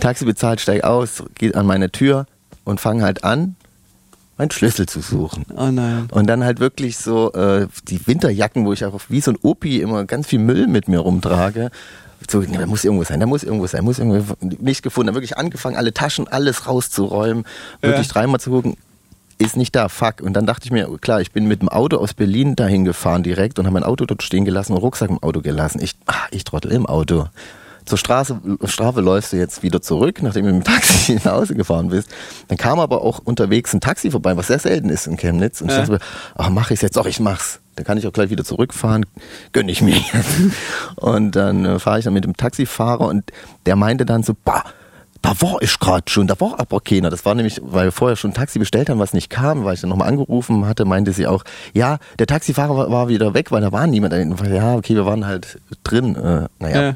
Taxi 0.00 0.24
bezahlt, 0.24 0.58
steig 0.62 0.84
aus, 0.84 1.22
geht 1.34 1.54
an 1.54 1.66
meine 1.66 1.90
Tür 1.92 2.24
und 2.64 2.80
fange 2.80 3.02
halt 3.04 3.24
an, 3.24 3.54
meinen 4.38 4.50
Schlüssel 4.50 4.86
zu 4.86 5.00
suchen. 5.00 5.44
Oh 5.54 5.66
nein. 5.70 6.08
Und 6.12 6.28
dann 6.28 6.44
halt 6.44 6.60
wirklich 6.60 6.96
so 6.96 7.30
äh, 7.34 7.66
die 7.88 8.06
Winterjacken, 8.06 8.64
wo 8.64 8.72
ich 8.72 8.86
auch 8.86 8.98
wie 9.10 9.20
so 9.20 9.32
ein 9.32 9.38
Opi 9.42 9.82
immer 9.82 10.06
ganz 10.06 10.28
viel 10.28 10.38
Müll 10.38 10.66
mit 10.66 10.88
mir 10.88 11.00
rumtrage. 11.00 11.70
So, 12.30 12.40
nee, 12.40 12.56
da 12.56 12.64
muss 12.66 12.84
irgendwo 12.84 13.04
sein, 13.04 13.20
da 13.20 13.26
muss 13.26 13.42
irgendwo 13.42 13.66
sein, 13.66 13.84
muss 13.84 13.98
irgendwo 13.98 14.34
nicht 14.40 14.82
gefunden. 14.82 15.08
Dann 15.08 15.14
wirklich 15.14 15.36
angefangen, 15.36 15.76
alle 15.76 15.92
Taschen, 15.92 16.26
alles 16.26 16.66
rauszuräumen, 16.66 17.44
wirklich 17.82 18.06
Ja. 18.06 18.12
dreimal 18.14 18.40
zu 18.40 18.48
gucken, 18.50 18.76
ist 19.38 19.56
nicht 19.56 19.74
da, 19.76 19.88
fuck. 19.88 20.20
Und 20.22 20.32
dann 20.34 20.46
dachte 20.46 20.64
ich 20.64 20.70
mir, 20.72 20.88
klar, 21.00 21.20
ich 21.20 21.32
bin 21.32 21.46
mit 21.46 21.60
dem 21.62 21.68
Auto 21.68 21.98
aus 21.98 22.14
Berlin 22.14 22.56
dahin 22.56 22.84
gefahren 22.84 23.22
direkt 23.22 23.58
und 23.58 23.66
habe 23.66 23.74
mein 23.74 23.82
Auto 23.84 24.06
dort 24.06 24.22
stehen 24.22 24.44
gelassen 24.44 24.72
und 24.72 24.78
Rucksack 24.78 25.10
im 25.10 25.22
Auto 25.22 25.40
gelassen. 25.42 25.80
Ich, 25.82 25.94
ah, 26.06 26.14
ich 26.30 26.44
trottel 26.44 26.72
im 26.72 26.86
Auto. 26.86 27.26
Zur 27.84 27.98
Straße, 27.98 28.40
Strafe 28.64 29.00
läufst 29.00 29.32
du 29.32 29.36
jetzt 29.36 29.62
wieder 29.62 29.80
zurück, 29.80 30.20
nachdem 30.20 30.46
du 30.46 30.52
mit 30.52 30.64
dem 30.66 30.72
Taxi 30.72 31.14
nach 31.24 31.34
Hause 31.34 31.54
gefahren 31.54 31.88
bist. 31.90 32.08
Dann 32.48 32.58
kam 32.58 32.80
aber 32.80 33.02
auch 33.02 33.20
unterwegs 33.20 33.72
ein 33.74 33.80
Taxi 33.80 34.10
vorbei, 34.10 34.36
was 34.36 34.48
sehr 34.48 34.58
selten 34.58 34.88
ist 34.88 35.06
in 35.06 35.16
Chemnitz. 35.16 35.60
Und 35.60 35.68
ich 35.68 35.74
Ja. 35.74 35.80
dachte 35.82 35.92
mir, 35.92 36.00
ach, 36.36 36.48
mach 36.48 36.70
ich's 36.72 36.82
jetzt? 36.82 36.96
Doch, 36.96 37.06
ich 37.06 37.20
mach's. 37.20 37.60
Dann 37.76 37.84
kann 37.84 37.98
ich 37.98 38.06
auch 38.06 38.12
gleich 38.12 38.30
wieder 38.30 38.42
zurückfahren, 38.42 39.04
gönn 39.52 39.68
ich 39.68 39.82
mir. 39.82 40.00
und 40.96 41.36
dann 41.36 41.64
äh, 41.64 41.78
fahre 41.78 41.98
ich 41.98 42.04
dann 42.06 42.14
mit 42.14 42.24
dem 42.24 42.36
Taxifahrer 42.36 43.06
und 43.06 43.30
der 43.66 43.76
meinte 43.76 44.06
dann 44.06 44.22
so, 44.22 44.34
bah, 44.44 44.64
da 45.22 45.30
war 45.40 45.56
ich 45.60 45.78
gerade 45.78 46.10
schon, 46.10 46.26
da 46.26 46.38
war 46.40 46.58
aber 46.58 46.80
keiner. 46.80 47.10
Das 47.10 47.24
war 47.24 47.34
nämlich, 47.34 47.60
weil 47.62 47.86
wir 47.86 47.92
vorher 47.92 48.16
schon 48.16 48.30
ein 48.30 48.34
Taxi 48.34 48.58
bestellt 48.58 48.90
haben, 48.90 48.98
was 48.98 49.12
nicht 49.12 49.30
kam, 49.30 49.64
weil 49.64 49.74
ich 49.74 49.80
dann 49.80 49.90
nochmal 49.90 50.08
angerufen 50.08 50.66
hatte, 50.66 50.84
meinte 50.84 51.12
sie 51.12 51.26
auch, 51.26 51.44
ja, 51.72 51.98
der 52.18 52.26
Taxifahrer 52.26 52.76
war, 52.76 52.90
war 52.90 53.08
wieder 53.08 53.34
weg, 53.34 53.50
weil 53.50 53.60
da 53.60 53.72
war 53.72 53.86
niemand. 53.86 54.14
Ja, 54.14 54.74
okay, 54.76 54.94
wir 54.94 55.06
waren 55.06 55.26
halt 55.26 55.58
drin. 55.84 56.16
Äh, 56.16 56.48
naja. 56.58 56.82
Ja. 56.82 56.94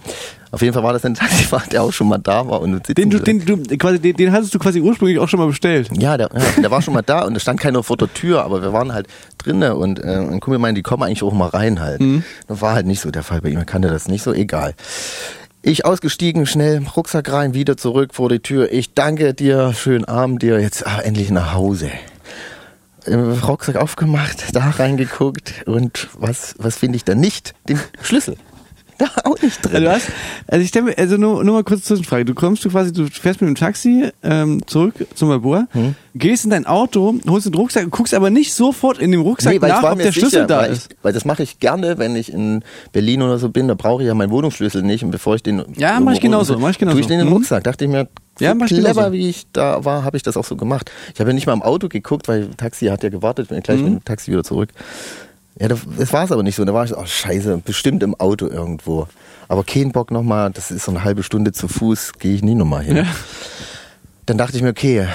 Auf 0.53 0.63
jeden 0.63 0.75
Fall 0.75 0.83
war 0.83 0.93
das 0.93 1.05
ein 1.05 1.15
Taxifahrer, 1.17 1.69
der 1.71 1.83
auch 1.83 1.93
schon 1.93 2.09
mal 2.09 2.19
da 2.19 2.49
war. 2.49 2.61
Und 2.61 2.97
Den 2.97 3.11
du, 3.11 3.21
den 3.21 3.45
du, 3.45 3.57
quasi, 3.79 4.01
den, 4.01 4.17
den 4.17 4.33
hattest 4.33 4.55
du 4.55 4.59
quasi 4.59 4.81
ursprünglich 4.81 5.19
auch 5.19 5.29
schon 5.29 5.39
mal 5.39 5.47
bestellt. 5.47 5.89
Ja, 5.97 6.17
der, 6.17 6.31
ja, 6.35 6.61
der 6.63 6.71
war 6.71 6.83
schon 6.83 6.95
mal 6.95 7.03
da 7.03 7.25
und 7.25 7.37
es 7.37 7.43
stand 7.43 7.61
keiner 7.61 7.83
vor 7.83 7.97
der 7.97 8.13
Tür, 8.13 8.45
aber 8.45 8.61
wir 8.63 8.73
waren 8.73 8.93
halt 8.93 9.07
drinnen 9.39 9.73
und 9.73 10.01
äh, 10.01 10.07
ein 10.07 10.41
Kumpel 10.41 10.59
meinte, 10.59 10.81
die 10.81 10.83
kommen 10.83 11.05
eigentlich 11.05 11.23
auch 11.23 11.33
mal 11.33 11.49
rein 11.49 11.81
halt. 11.81 12.03
Das 12.49 12.61
war 12.61 12.75
halt 12.75 12.87
nicht 12.87 13.01
so 13.01 13.11
der 13.11 13.23
Fall 13.23 13.41
bei 13.41 13.51
ihm, 13.51 13.59
er 13.59 13.65
kannte 13.65 13.89
das 13.89 14.09
nicht 14.09 14.23
so, 14.23 14.33
egal. 14.33 14.75
Ich 15.63 15.85
ausgestiegen, 15.85 16.47
schnell 16.47 16.83
Rucksack 16.97 17.31
rein, 17.31 17.53
wieder 17.53 17.77
zurück 17.77 18.15
vor 18.15 18.31
die 18.31 18.41
Tür. 18.41 18.73
Ich 18.73 18.95
danke 18.95 19.35
dir, 19.35 19.75
schönen 19.75 20.07
Abend 20.07 20.43
dir, 20.43 20.59
jetzt 20.59 20.87
ah, 20.87 21.01
endlich 21.01 21.31
nach 21.31 21.53
Hause. 21.53 21.91
Rucksack 23.07 23.77
aufgemacht, 23.77 24.55
da 24.55 24.71
reingeguckt 24.71 25.67
und 25.67 26.09
was, 26.19 26.55
was 26.57 26.79
finde 26.79 26.97
ich 26.97 27.05
da 27.05 27.15
nicht? 27.15 27.55
Den 27.69 27.79
Schlüssel. 28.01 28.37
Da 29.01 29.07
auch 29.25 29.41
nicht 29.41 29.57
Also, 29.65 29.69
drin. 29.71 29.85
du 29.85 29.91
hast, 29.93 30.07
also 30.47 30.63
ich 30.63 30.69
stelle 30.69 30.85
mir, 30.87 30.99
also 30.99 31.17
nur, 31.17 31.43
nur 31.43 31.55
mal 31.55 31.65
kurz 31.65 31.85
Zwischenfrage. 31.85 32.25
Du 32.27 32.35
kommst 32.35 32.65
du 32.65 32.69
quasi, 32.69 32.93
du 32.93 33.07
fährst 33.07 33.41
mit 33.41 33.49
dem 33.49 33.55
Taxi 33.55 34.11
ähm, 34.23 34.61
zurück 34.67 34.95
zum 35.15 35.31
Labor, 35.31 35.67
Hm. 35.73 35.95
gehst 36.15 36.45
in 36.45 36.51
dein 36.51 36.67
Auto, 36.67 37.15
holst 37.29 37.47
den 37.47 37.55
Rucksack, 37.55 37.91
guckst 37.91 38.13
aber 38.13 38.29
nicht 38.31 38.53
sofort 38.53 38.99
in 38.99 39.11
dem 39.11 39.23
Rucksack 39.23 39.55
Nee, 39.55 39.61
weil 39.63 39.71
ich 39.71 39.77
nach, 39.77 39.91
ob 39.93 39.97
der 39.99 40.13
sicher, 40.13 40.21
Schlüssel 40.29 40.47
da 40.47 40.59
weil 40.59 40.73
ist. 40.73 40.93
Ich, 40.93 40.97
weil 41.03 41.13
das 41.15 41.25
mache 41.25 41.43
ich 41.43 41.59
gerne, 41.61 41.97
wenn 41.99 42.15
ich 42.15 42.31
in 42.33 42.63
Berlin 42.93 43.23
oder 43.23 43.39
so 43.39 43.49
bin, 43.49 43.69
da 43.69 43.75
brauche 43.75 44.03
ich 44.03 44.07
ja 44.09 44.15
meinen 44.15 44.31
Wohnungsschlüssel 44.31 44.83
nicht 44.83 45.03
und 45.03 45.11
bevor 45.13 45.35
ich 45.35 45.43
den 45.43 45.65
Ja, 45.79 45.99
mach 46.01 46.13
ich 46.13 46.21
genauso, 46.21 46.59
mach 46.59 46.71
ich 46.71 46.79
genauso. 46.79 46.97
Tue 46.97 47.01
ich 47.01 47.07
den 47.07 47.21
in 47.21 47.27
den 47.27 47.29
Mhm. 47.29 47.37
Rucksack. 47.37 47.65
Dachte 47.65 47.85
ich 47.87 47.91
mir, 47.91 48.07
so 48.39 48.45
Ja, 48.45 48.55
clever 48.55 49.13
wie 49.13 49.29
ich 49.31 49.47
da 49.53 49.85
war, 49.85 50.05
habe 50.05 50.17
ich 50.17 50.23
das 50.23 50.37
auch 50.37 50.45
so 50.45 50.57
gemacht. 50.57 50.91
Ich 51.15 51.21
habe 51.21 51.31
ja 51.31 51.35
nicht 51.35 51.47
mal 51.47 51.53
im 51.55 51.63
Auto 51.63 51.89
geguckt, 51.89 52.29
weil 52.29 52.49
Taxi 52.57 52.87
hat 52.87 53.03
ja 53.03 53.09
gewartet, 53.09 53.49
bin 53.49 53.61
gleich 53.63 53.79
Mhm. 53.79 53.85
mit 53.85 53.93
dem 53.95 54.05
Taxi 54.05 54.31
wieder 54.31 54.45
zurück. 54.45 54.71
Ja, 55.61 55.69
das, 55.69 56.13
war 56.13 56.25
es 56.25 56.33
aber 56.33 56.43
nicht 56.43 56.57
so. 56.57 56.65
Da 56.65 56.73
war 56.73 56.87
ich, 56.87 56.97
oh 56.97 57.05
scheiße, 57.05 57.59
bestimmt 57.59 58.03
im 58.03 58.15
Auto 58.15 58.49
irgendwo. 58.49 59.07
Aber 59.47 59.63
kein 59.63 59.93
Bock 59.93 60.11
nochmal, 60.11 60.51
das 60.51 60.71
ist 60.71 60.87
so 60.87 60.91
eine 60.91 61.05
halbe 61.05 61.23
Stunde 61.23 61.53
zu 61.53 61.69
Fuß, 61.69 62.15
gehe 62.19 62.35
ich 62.35 62.43
nie 62.43 62.55
nochmal 62.55 62.83
hin. 62.83 62.97
Ja. 62.97 63.05
Dann 64.25 64.39
dachte 64.39 64.57
ich 64.57 64.63
mir, 64.63 64.71
okay, 64.71 65.07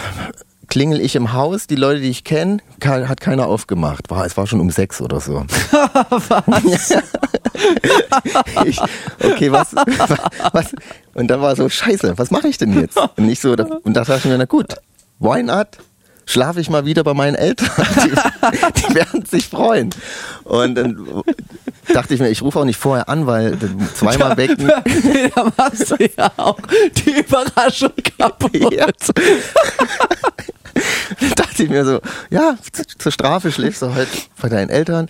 klingel 0.68 1.02
ich 1.02 1.16
im 1.16 1.34
Haus, 1.34 1.66
die 1.66 1.76
Leute, 1.76 2.02
die 2.02 2.10
ich 2.10 2.24
kenne, 2.24 2.60
hat 2.84 3.22
keiner 3.22 3.48
aufgemacht. 3.48 4.12
War, 4.12 4.24
es 4.24 4.38
war 4.38 4.46
schon 4.46 4.60
um 4.60 4.70
sechs 4.70 5.02
oder 5.02 5.20
so. 5.20 5.46
was? 5.72 6.94
ich, 8.66 8.80
okay, 9.24 9.52
was, 9.52 9.74
was? 9.74 10.76
Und 11.16 11.28
dann 11.28 11.42
war 11.42 11.56
so, 11.56 11.68
scheiße, 11.68 12.20
was 12.20 12.30
mache 12.30 12.50
ich 12.50 12.60
denn 12.60 12.80
jetzt? 12.80 13.00
Und 13.18 13.30
ich 13.30 13.40
so, 13.40 13.54
und 13.54 13.94
da 13.96 14.04
dachte 14.04 14.18
ich 14.18 14.26
mir, 14.26 14.38
na 14.38 14.46
gut, 14.46 14.76
why 15.18 15.42
not? 15.42 15.70
Schlafe 16.26 16.60
ich 16.60 16.70
mal 16.70 16.86
wieder 16.86 17.04
bei 17.04 17.14
meinen 17.14 17.36
Eltern. 17.36 17.70
Die, 18.04 18.82
die 18.82 18.96
werden 18.96 19.26
sich 19.26 19.48
freuen. 19.48 19.92
Und 20.44 20.76
dann 20.76 21.24
dachte 21.94 22.14
ich 22.14 22.20
mir, 22.20 22.30
ich 22.30 22.42
rufe 22.42 22.60
auch 22.60 22.66
nicht 22.66 22.80
vorher 22.80 23.10
an, 23.10 23.28
weil 23.28 23.58
zweimal 23.94 24.38
wecken. 24.38 24.68
da 25.36 25.52
machst 25.58 25.92
du 25.92 25.96
ja 26.18 26.32
auch 26.38 26.58
die 26.98 27.20
Überraschung 27.20 27.92
kaputt. 28.18 28.52
Ja. 28.76 28.88
dachte 31.36 31.64
ich 31.64 31.70
mir 31.70 31.86
so, 31.86 32.00
ja, 32.30 32.58
zur 32.98 33.12
Strafe 33.12 33.52
schläfst 33.52 33.82
du 33.82 33.94
halt 33.94 34.10
bei 34.42 34.50
deinen 34.50 34.70
Eltern. 34.70 35.08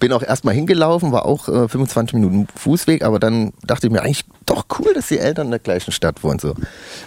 Bin 0.00 0.12
auch 0.12 0.22
erstmal 0.22 0.54
hingelaufen, 0.54 1.12
war 1.12 1.24
auch 1.24 1.48
äh, 1.48 1.68
25 1.68 2.14
Minuten 2.14 2.48
Fußweg, 2.56 3.04
aber 3.04 3.20
dann 3.20 3.52
dachte 3.64 3.86
ich 3.86 3.92
mir 3.92 4.02
eigentlich 4.02 4.24
doch 4.46 4.66
cool, 4.78 4.92
dass 4.94 5.08
die 5.08 5.18
Eltern 5.18 5.46
in 5.46 5.50
der 5.52 5.60
gleichen 5.60 5.92
Stadt 5.92 6.24
wohnen. 6.24 6.40
So. 6.40 6.54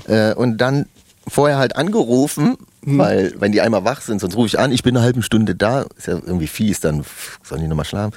Äh, 0.08 0.34
und 0.36 0.58
dann 0.60 0.86
vorher 1.28 1.58
halt 1.58 1.76
angerufen, 1.76 2.58
weil 2.82 3.34
wenn 3.40 3.52
die 3.52 3.62
einmal 3.62 3.84
wach 3.84 4.02
sind, 4.02 4.22
sonst 4.22 4.36
rufe 4.36 4.48
ich 4.48 4.60
an, 4.60 4.72
ich 4.72 4.84
bin 4.84 4.96
eine 4.96 5.04
halbe 5.04 5.22
Stunde 5.22 5.56
da, 5.56 5.86
ist 5.98 6.08
ja 6.08 6.14
irgendwie 6.14 6.48
fies, 6.48 6.80
dann 6.80 7.04
sollen 7.44 7.62
die 7.62 7.68
nochmal 7.68 7.86
schlafen. 7.86 8.14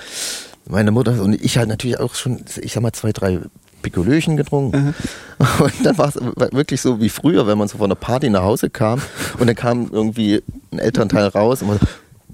Meine 0.69 0.93
Mutter 0.93 1.21
und 1.23 1.35
ich 1.35 1.59
halt 1.59 1.69
natürlich 1.69 1.99
auch 1.99 2.15
schon, 2.15 2.45
ich 2.61 2.73
sag 2.73 2.83
mal, 2.83 2.93
zwei, 2.93 3.13
drei 3.13 3.41
Pikolöchen 3.83 4.37
getrunken. 4.37 4.95
Und 5.59 5.73
dann 5.85 5.97
war 5.97 6.09
es 6.09 6.17
wirklich 6.17 6.83
so 6.83 7.01
wie 7.01 7.09
früher, 7.09 7.47
wenn 7.47 7.57
man 7.57 7.67
so 7.67 7.79
von 7.79 7.87
einer 7.87 7.95
Party 7.95 8.29
nach 8.29 8.43
Hause 8.43 8.69
kam 8.69 9.01
und 9.39 9.47
dann 9.47 9.57
kam 9.57 9.89
irgendwie 9.91 10.43
ein 10.71 10.79
Elternteil 10.79 11.29
raus 11.29 11.63
und 11.63 11.69
man 11.69 11.79
so, 11.79 11.87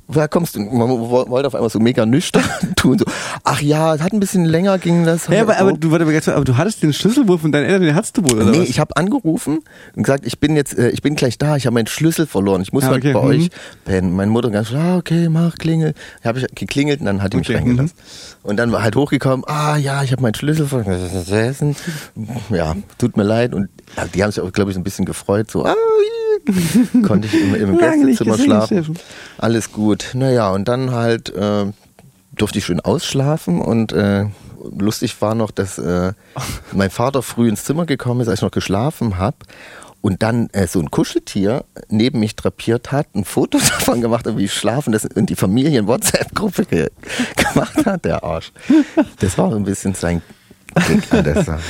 woher 0.08 0.28
kommst 0.28 0.56
du? 0.56 0.60
Man 0.60 0.88
wo- 0.88 1.28
wollte 1.28 1.46
auf 1.48 1.54
einmal 1.54 1.70
so 1.70 1.78
mega 1.80 2.06
nüchtern 2.06 2.42
tun, 2.76 2.98
so, 2.98 3.04
ach 3.44 3.60
ja, 3.60 3.94
es 3.94 4.00
hat 4.02 4.12
ein 4.12 4.20
bisschen 4.20 4.44
länger 4.44 4.78
ging 4.78 5.04
das. 5.04 5.26
Ja, 5.28 5.42
aber, 5.42 5.58
aber, 5.58 5.72
du, 5.72 5.90
warte, 5.90 6.34
aber 6.34 6.44
du 6.44 6.56
hattest 6.56 6.82
den 6.82 6.92
Schlüsselwurf 6.92 7.40
von 7.40 7.52
deinen 7.52 7.64
Eltern, 7.66 7.82
den 7.82 7.94
hattest 7.94 8.16
du 8.16 8.22
wohl, 8.22 8.36
oder 8.40 8.50
Nee, 8.50 8.60
was? 8.60 8.68
ich 8.68 8.78
habe 8.80 8.96
angerufen 8.96 9.60
und 9.96 10.02
gesagt, 10.02 10.26
ich 10.26 10.38
bin 10.38 10.56
jetzt, 10.56 10.76
äh, 10.78 10.90
ich 10.90 11.02
bin 11.02 11.16
gleich 11.16 11.38
da, 11.38 11.56
ich 11.56 11.66
habe 11.66 11.74
meinen 11.74 11.86
Schlüssel 11.88 12.26
verloren, 12.26 12.62
ich 12.62 12.72
muss 12.72 12.84
Ah, 12.84 12.88
heute 12.90 13.08
okay, 13.08 13.12
bei 13.12 13.20
mhm. 13.22 13.26
euch 13.28 13.50
pennen. 13.84 14.12
Meine 14.14 14.30
Mutter 14.30 14.50
ganz, 14.50 14.72
ah, 14.72 14.96
okay, 14.96 15.28
mach, 15.28 15.54
klingel. 15.56 15.94
Habe 16.24 16.38
ich 16.40 16.46
geklingelt 16.54 17.00
und 17.00 17.06
dann 17.06 17.22
hat 17.22 17.32
die 17.32 17.38
mich 17.38 17.48
Okay, 17.48 17.60
mhm. 17.60 17.68
reingelassen. 17.70 17.96
Und 18.42 18.56
dann 18.58 18.70
war 18.72 18.82
halt 18.82 18.94
hochgekommen, 18.96 19.44
ah 19.48 19.76
ja, 19.76 20.02
ich 20.02 20.12
habe 20.12 20.22
meinen 20.22 20.34
Schlüssel 20.34 20.66
vergessen. 20.66 21.74
Ja, 22.50 22.74
tut 22.98 23.16
mir 23.16 23.24
leid. 23.24 23.54
Und 23.54 23.68
die 24.14 24.22
haben 24.22 24.30
sich 24.30 24.42
auch, 24.42 24.52
glaube 24.52 24.70
ich, 24.70 24.74
so 24.74 24.80
ein 24.80 24.84
bisschen 24.84 25.04
gefreut, 25.04 25.50
so, 25.50 25.64
ah, 25.64 25.74
konnte 27.06 27.28
ich 27.28 27.34
im, 27.34 27.54
im 27.54 27.78
Gästezimmer 27.78 28.38
schlafen. 28.38 28.98
Alles 29.38 29.72
gut. 29.72 30.10
Naja, 30.14 30.50
und 30.50 30.68
dann 30.68 30.92
halt 30.92 31.34
äh, 31.34 31.66
durfte 32.34 32.58
ich 32.58 32.64
schön 32.64 32.80
ausschlafen 32.80 33.60
und 33.60 33.92
äh, 33.92 34.26
lustig 34.78 35.20
war 35.20 35.34
noch, 35.34 35.50
dass 35.50 35.78
äh, 35.78 36.12
mein 36.72 36.90
Vater 36.90 37.22
früh 37.22 37.48
ins 37.48 37.64
Zimmer 37.64 37.86
gekommen 37.86 38.20
ist, 38.20 38.28
als 38.28 38.40
ich 38.40 38.42
noch 38.42 38.50
geschlafen 38.50 39.18
habe 39.18 39.36
und 40.00 40.22
dann 40.22 40.48
äh, 40.52 40.66
so 40.66 40.78
ein 40.80 40.90
Kuscheltier 40.90 41.64
neben 41.88 42.20
mich 42.20 42.36
drapiert 42.36 42.92
hat, 42.92 43.08
ein 43.14 43.24
Foto 43.24 43.58
davon 43.58 44.00
gemacht 44.00 44.26
hat, 44.26 44.36
wie 44.36 44.44
ich 44.44 44.52
schlafe 44.52 44.86
und 44.88 44.92
das 44.92 45.04
in 45.04 45.26
die 45.26 45.34
Familien-WhatsApp-Gruppe 45.34 46.64
ge 46.64 46.90
gemacht 47.36 47.84
hat, 47.84 48.04
der 48.04 48.22
Arsch. 48.22 48.52
Das 49.18 49.36
war 49.36 49.50
so 49.50 49.56
ein 49.56 49.64
bisschen 49.64 49.94
sein 49.94 50.22
Gig 50.86 51.02
an 51.10 51.24
der 51.24 51.42
Sache. 51.42 51.62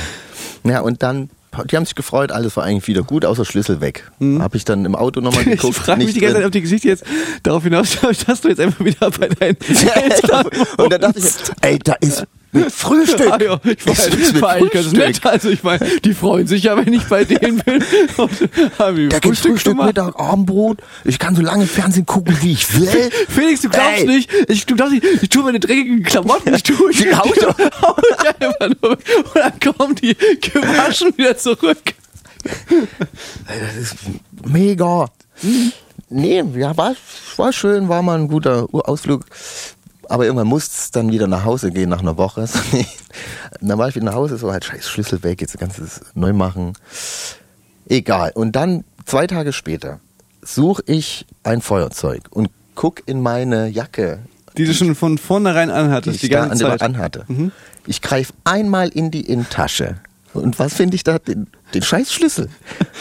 Ja, 0.63 0.81
und 0.81 1.01
dann, 1.01 1.29
die 1.65 1.75
haben 1.75 1.85
sich 1.85 1.95
gefreut, 1.95 2.31
alles 2.31 2.55
war 2.57 2.63
eigentlich 2.63 2.87
wieder 2.87 3.03
gut, 3.03 3.25
außer 3.25 3.45
Schlüssel 3.45 3.81
weg. 3.81 4.09
Habe 4.21 4.57
ich 4.57 4.65
dann 4.65 4.85
im 4.85 4.95
Auto 4.95 5.21
nochmal 5.21 5.43
Mhm. 5.43 5.51
Ich 5.53 5.59
geguckt. 5.61 5.75
frage 5.77 6.03
mich 6.03 6.13
die 6.13 6.19
ganze. 6.19 6.35
Zeit, 6.37 6.45
ob 6.45 6.51
die 6.51 6.61
Geschichte 6.61 6.87
jetzt 6.87 7.03
darauf 7.43 7.63
hinausläuft, 7.63 8.27
dass 8.27 8.41
du 8.41 8.49
jetzt 8.49 8.59
einfach 8.59 8.83
wieder 8.83 9.09
bei 9.11 9.27
deinen 9.29 9.57
Eltern 9.95 10.47
und 10.77 10.91
dann 10.91 11.01
dachte 11.01 11.19
ich, 11.19 11.25
ey, 11.61 11.79
da 11.79 11.93
ist 12.01 12.25
mit 12.57 12.71
Frühstück. 12.71 13.31
Ah, 13.31 13.39
ja, 13.41 13.59
ich 13.63 13.77
Es 13.85 14.07
ist 14.07 14.33
mit 14.33 14.43
eigentlich 14.43 14.71
ganz 14.71 14.85
Frühstück. 14.87 15.07
nett. 15.07 15.25
Also 15.25 15.49
ich 15.49 15.63
meine, 15.63 15.85
die 16.03 16.13
freuen 16.13 16.47
sich 16.47 16.63
ja, 16.63 16.77
wenn 16.77 16.91
ich 16.93 17.03
bei 17.05 17.23
denen 17.23 17.59
bin. 17.59 17.83
Und 18.17 18.31
Da 18.77 18.91
gibt's 19.19 19.39
Frühstück, 19.41 19.63
gemacht. 19.63 19.87
Mittag, 19.87 20.19
Abendbrot. 20.19 20.79
Ich 21.05 21.19
kann 21.19 21.35
so 21.35 21.41
lange 21.41 21.65
Fernsehen 21.67 22.05
gucken, 22.05 22.37
wie 22.41 22.53
ich 22.53 22.79
will. 22.79 23.09
Felix, 23.29 23.61
du 23.61 23.69
glaubst 23.69 24.01
Ey. 24.01 24.07
nicht, 24.07 24.29
ich, 24.47 24.65
du 24.65 24.75
glaubst 24.75 24.93
nicht, 24.93 25.05
ich 25.21 25.29
tue 25.29 25.43
meine 25.43 25.59
dreckigen 25.59 26.03
Klamotten, 26.03 26.53
ich 26.53 26.63
tue 26.63 26.91
ich 26.91 27.05
ich 27.05 27.17
hau 27.17 27.25
ich 27.33 28.27
einfach 28.27 28.69
nur 28.81 28.91
und 28.91 28.99
dann 29.35 29.59
kommen 29.59 29.95
die 29.95 30.15
gewaschen 30.41 31.17
wieder 31.17 31.37
zurück. 31.37 31.77
Das 33.47 33.75
ist 33.81 33.95
mega. 34.45 35.07
Nee, 36.09 36.43
ja, 36.55 36.75
war, 36.77 36.95
war 37.35 37.51
schön, 37.53 37.89
war 37.89 38.01
mal 38.01 38.17
ein 38.17 38.27
guter 38.27 38.67
Ausflug. 38.71 39.25
Aber 40.09 40.25
irgendwann 40.25 40.47
musste 40.47 40.71
es 40.73 40.91
dann 40.91 41.11
wieder 41.11 41.27
nach 41.27 41.43
Hause 41.43 41.71
gehen 41.71 41.89
nach 41.89 41.99
einer 41.99 42.17
Woche. 42.17 42.47
Dann 43.61 43.77
war 43.77 43.89
ich 43.89 43.95
wieder 43.95 44.05
nach 44.05 44.15
Hause, 44.15 44.37
so 44.37 44.51
halt 44.51 44.63
scheiß 44.63 44.87
Schlüssel 44.87 45.21
weg, 45.23 45.41
jetzt 45.41 45.57
ganzes 45.59 46.01
neu 46.13 46.31
machen. 46.33 46.73
Egal. 47.89 48.31
Und 48.33 48.55
dann 48.55 48.83
zwei 49.05 49.27
Tage 49.27 49.51
später 49.53 49.99
suche 50.41 50.83
ich 50.85 51.25
ein 51.43 51.61
Feuerzeug 51.61 52.23
und 52.29 52.49
guck 52.75 53.07
in 53.07 53.21
meine 53.21 53.67
Jacke, 53.67 54.19
Die 54.57 54.65
du 54.65 54.73
schon 54.73 54.95
von 54.95 55.17
vornherein 55.17 55.69
die 55.69 55.73
anhattest, 55.73 56.15
ich 56.15 56.21
die 56.21 56.29
da 56.29 56.45
ganze 56.45 56.65
an 56.65 56.71
Zeit. 56.71 56.81
anhatte. 56.81 57.25
Ich 57.85 58.01
greife 58.01 58.33
einmal 58.43 58.89
in 58.89 59.11
die 59.11 59.21
Innentasche 59.21 59.95
Und 60.41 60.59
was 60.59 60.73
finde 60.73 60.95
ich 60.95 61.03
da? 61.03 61.19
Den, 61.19 61.47
den 61.73 61.81
Scheißschlüssel. 61.81 62.49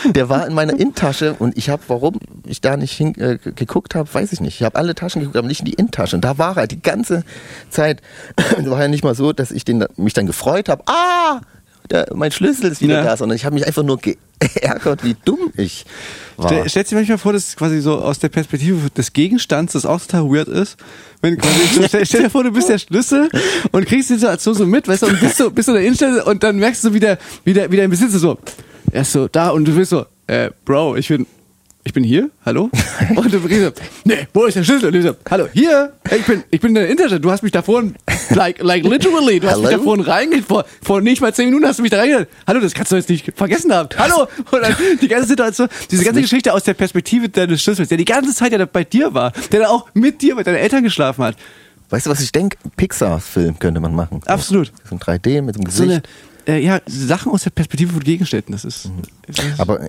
Der 0.06 0.28
war 0.28 0.46
in 0.46 0.54
meiner 0.54 0.72
Innentasche 0.72 1.34
und 1.34 1.56
ich 1.56 1.68
habe, 1.68 1.82
warum 1.88 2.18
ich 2.46 2.60
da 2.60 2.76
nicht 2.76 2.92
hin, 2.92 3.14
äh, 3.16 3.38
geguckt 3.38 3.94
habe, 3.94 4.12
weiß 4.12 4.32
ich 4.32 4.40
nicht. 4.40 4.56
Ich 4.56 4.62
habe 4.62 4.76
alle 4.76 4.94
Taschen 4.94 5.20
geguckt, 5.20 5.36
aber 5.36 5.48
nicht 5.48 5.60
in 5.60 5.66
die 5.66 5.74
Innentasche. 5.74 6.16
Und 6.16 6.24
da 6.24 6.38
war 6.38 6.56
er 6.56 6.66
die 6.66 6.80
ganze 6.80 7.24
Zeit. 7.70 8.02
war 8.64 8.80
ja 8.80 8.88
nicht 8.88 9.04
mal 9.04 9.14
so, 9.14 9.32
dass 9.32 9.50
ich 9.50 9.64
den, 9.64 9.84
mich 9.96 10.14
dann 10.14 10.26
gefreut 10.26 10.68
habe. 10.68 10.82
Ah! 10.86 11.40
Der, 11.90 12.08
mein 12.14 12.32
Schlüssel 12.32 12.70
ist 12.72 12.80
wieder 12.80 12.96
Ja. 12.98 13.04
da, 13.04 13.16
sondern 13.16 13.36
ich 13.36 13.44
habe 13.44 13.54
mich 13.54 13.66
einfach 13.66 13.82
nur 13.82 13.98
geärgert, 13.98 15.04
wie 15.04 15.16
dumm 15.24 15.52
ich 15.56 15.84
war. 16.36 16.48
Stell, 16.48 16.68
stellst 16.68 16.92
dir 16.92 16.96
manchmal 16.96 17.18
vor, 17.18 17.32
dass 17.32 17.48
es 17.48 17.56
quasi 17.56 17.80
so 17.80 17.96
aus 17.98 18.18
der 18.18 18.28
Perspektive 18.28 18.90
des 18.90 19.12
Gegenstands 19.12 19.72
das 19.74 19.86
auch 19.86 20.00
total 20.00 20.24
weird 20.30 20.48
ist? 20.48 20.76
Wenn 21.22 21.38
quasi, 21.38 21.60
so, 21.74 21.82
stell, 21.86 22.04
stell 22.06 22.22
dir 22.24 22.30
vor, 22.30 22.42
du 22.44 22.50
bist 22.50 22.68
der 22.68 22.78
Schlüssel 22.78 23.28
und 23.72 23.86
kriegst 23.86 24.10
die 24.10 24.14
Situation 24.14 24.54
so 24.54 24.66
mit, 24.66 24.88
weißt 24.88 25.02
du, 25.02 25.06
und 25.06 25.20
bist 25.20 25.36
so, 25.36 25.50
bist 25.50 25.66
so 25.66 25.72
in 25.72 25.76
der 25.76 25.84
Innenstelle 25.84 26.24
und 26.24 26.42
dann 26.42 26.56
merkst 26.58 26.82
du 26.84 26.88
so, 26.88 26.94
wie 26.94 27.00
der, 27.00 27.18
wie 27.44 27.52
der, 27.54 27.70
wie 27.70 27.76
dein 27.76 27.90
Besitzer 27.90 28.18
so, 28.18 28.38
er 28.92 29.02
ist 29.02 29.12
so 29.12 29.28
da 29.28 29.50
und 29.50 29.64
du 29.66 29.74
bist 29.74 29.90
so, 29.90 30.06
äh, 30.26 30.50
Bro, 30.64 30.96
ich 30.96 31.08
bin, 31.08 31.26
ich 31.86 31.92
bin 31.92 32.02
hier, 32.02 32.30
hallo? 32.44 32.68
Und 33.14 33.32
du 33.32 33.38
so, 33.38 33.70
nee, 34.04 34.26
wo 34.34 34.44
ist 34.44 34.56
der 34.56 34.64
Schlüssel? 34.64 34.86
Und 34.88 34.92
du 34.94 35.02
so, 35.02 35.14
hallo, 35.30 35.46
hier, 35.52 35.92
ich 36.10 36.24
bin, 36.26 36.42
ich 36.50 36.60
bin 36.60 36.70
in 36.70 36.74
der 36.74 36.88
Innenstadt, 36.88 37.24
du 37.24 37.30
hast 37.30 37.44
mich 37.44 37.52
da 37.52 37.62
vorhin, 37.62 37.94
like, 38.30 38.60
like 38.60 38.82
literally, 38.84 39.38
du 39.38 39.48
hast 39.48 39.58
mich 39.58 39.66
da 39.66 39.72
Hallo? 39.74 39.84
vorhin 39.84 40.04
reinge, 40.04 40.42
vor, 40.42 40.64
vor 40.82 41.00
nicht 41.00 41.20
mal 41.20 41.32
zehn 41.32 41.44
Minuten 41.46 41.64
hast 41.64 41.78
du 41.78 41.82
mich 41.82 41.92
da 41.92 41.98
reingegangen. 41.98 42.26
Hallo, 42.44 42.58
das 42.58 42.74
kannst 42.74 42.90
du 42.90 42.96
jetzt 42.96 43.08
nicht 43.08 43.32
vergessen 43.36 43.72
haben. 43.72 43.88
Hallo! 43.96 44.26
Und 44.50 44.62
dann 44.62 44.74
die 45.00 45.06
ganze 45.06 45.28
Situation, 45.28 45.68
diese 45.88 46.04
ganze 46.04 46.22
Geschichte 46.22 46.52
aus 46.52 46.64
der 46.64 46.74
Perspektive 46.74 47.28
deines 47.28 47.62
Schlüssels, 47.62 47.88
der 47.88 47.98
die 47.98 48.04
ganze 48.04 48.34
Zeit 48.34 48.50
ja 48.50 48.64
bei 48.66 48.82
dir 48.82 49.14
war, 49.14 49.32
der 49.52 49.60
da 49.60 49.68
auch 49.68 49.86
mit 49.94 50.20
dir, 50.22 50.34
mit 50.34 50.48
deinen 50.48 50.56
Eltern 50.56 50.82
geschlafen 50.82 51.22
hat. 51.24 51.36
Weißt 51.88 52.06
du, 52.06 52.10
was 52.10 52.20
ich 52.20 52.32
denke? 52.32 52.56
Pixar-Film 52.76 53.60
könnte 53.60 53.78
man 53.80 53.94
machen. 53.94 54.20
Absolut. 54.26 54.72
So 54.90 54.96
ein 54.96 54.98
3D 54.98 55.40
mit 55.40 55.54
dem 55.54 55.62
So 55.70 55.84
Gesicht. 55.84 55.90
eine, 55.90 56.02
äh, 56.46 56.58
ja, 56.58 56.80
Sachen 56.86 57.32
aus 57.32 57.42
der 57.44 57.50
Perspektive 57.50 57.92
von 57.92 58.02
Gegenständen, 58.02 58.52
das 58.52 58.64
ist. 58.64 58.90
das 59.26 59.38
ist- 59.44 59.60
Aber 59.60 59.88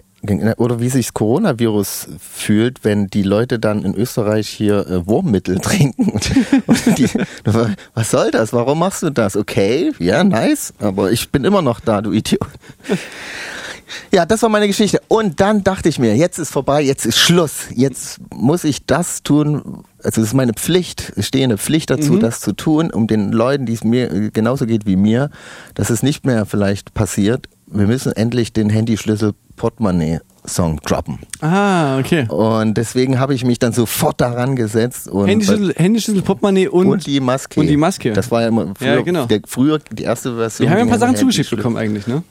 oder 0.57 0.79
wie 0.79 0.89
sich 0.89 1.05
das 1.07 1.13
Coronavirus 1.13 2.07
fühlt, 2.19 2.83
wenn 2.83 3.07
die 3.07 3.21
Leute 3.23 3.59
dann 3.59 3.83
in 3.85 3.93
Österreich 3.95 4.49
hier 4.49 4.85
äh, 4.87 5.07
Wurmmittel 5.07 5.59
trinken. 5.61 6.09
Und, 6.09 6.31
und 6.67 6.97
die, 6.97 7.07
was 7.93 8.11
soll 8.11 8.31
das? 8.31 8.51
Warum 8.53 8.79
machst 8.79 9.03
du 9.03 9.09
das? 9.09 9.35
Okay, 9.37 9.91
ja, 9.99 10.23
nice, 10.23 10.73
aber 10.79 11.11
ich 11.11 11.29
bin 11.31 11.43
immer 11.45 11.61
noch 11.61 11.79
da, 11.79 12.01
du 12.01 12.11
Idiot. 12.11 12.41
Ja, 14.11 14.25
das 14.25 14.41
war 14.41 14.49
meine 14.49 14.67
Geschichte. 14.67 15.01
Und 15.07 15.39
dann 15.39 15.63
dachte 15.63 15.87
ich 15.87 15.97
mir, 15.99 16.15
jetzt 16.15 16.39
ist 16.39 16.51
vorbei, 16.51 16.81
jetzt 16.81 17.05
ist 17.05 17.17
Schluss. 17.19 17.67
Jetzt 17.73 18.19
muss 18.33 18.63
ich 18.65 18.85
das 18.85 19.23
tun. 19.23 19.83
Also 20.07 20.21
es 20.21 20.27
ist 20.27 20.33
meine 20.33 20.53
Pflicht, 20.53 21.11
es 21.17 21.27
stehe 21.27 21.43
eine 21.43 21.57
Pflicht 21.57 21.89
dazu, 21.89 22.13
Mhm. 22.13 22.19
das 22.21 22.39
zu 22.39 22.53
tun, 22.53 22.91
um 22.91 23.07
den 23.07 23.33
Leuten, 23.33 23.65
die 23.65 23.73
es 23.73 23.83
mir 23.83 24.09
äh, 24.09 24.29
genauso 24.31 24.65
geht 24.65 24.85
wie 24.85 24.95
mir, 24.95 25.29
dass 25.75 25.89
es 25.89 26.01
nicht 26.01 26.25
mehr 26.25 26.45
vielleicht 26.45 26.93
passiert. 26.93 27.47
Wir 27.69 27.87
müssen 27.87 28.13
endlich 28.13 28.53
den 28.53 28.69
Handyschlüssel 28.69 29.33
Portemonnaie 29.57 30.19
Song 30.45 30.79
droppen. 30.85 31.19
ah, 31.41 31.99
okay. 31.99 32.25
Und 32.29 32.75
deswegen 32.77 33.19
habe 33.19 33.33
ich 33.33 33.43
mich 33.43 33.59
dann 33.59 33.73
sofort 33.73 34.21
daran 34.21 34.55
gesetzt 34.55 35.09
und 35.09 35.27
Handyschlüssel, 35.27 35.73
Handyschlüssel, 35.75 36.21
Portemonnaie 36.21 36.69
und, 36.69 36.87
und 36.87 37.05
die 37.05 37.19
Maske. 37.19 37.59
und 37.59 37.67
die 37.67 37.75
Maske. 37.75 38.13
Das 38.13 38.31
war 38.31 38.43
ja 38.43 38.47
immer 38.47 38.71
früher, 38.77 38.95
Ja, 38.95 39.01
genau. 39.01 39.25
der, 39.25 39.41
früher 39.45 39.79
die 39.91 40.03
erste 40.03 40.37
Version. 40.37 40.67
wir 40.67 40.69
haben 40.71 40.77
ja 40.77 40.83
ein 40.85 40.89
paar 40.89 40.99
Sachen 40.99 41.17
zugeschickt 41.17 41.49
bekommen 41.49 41.75
eigentlich, 41.75 42.07
ne? 42.07 42.23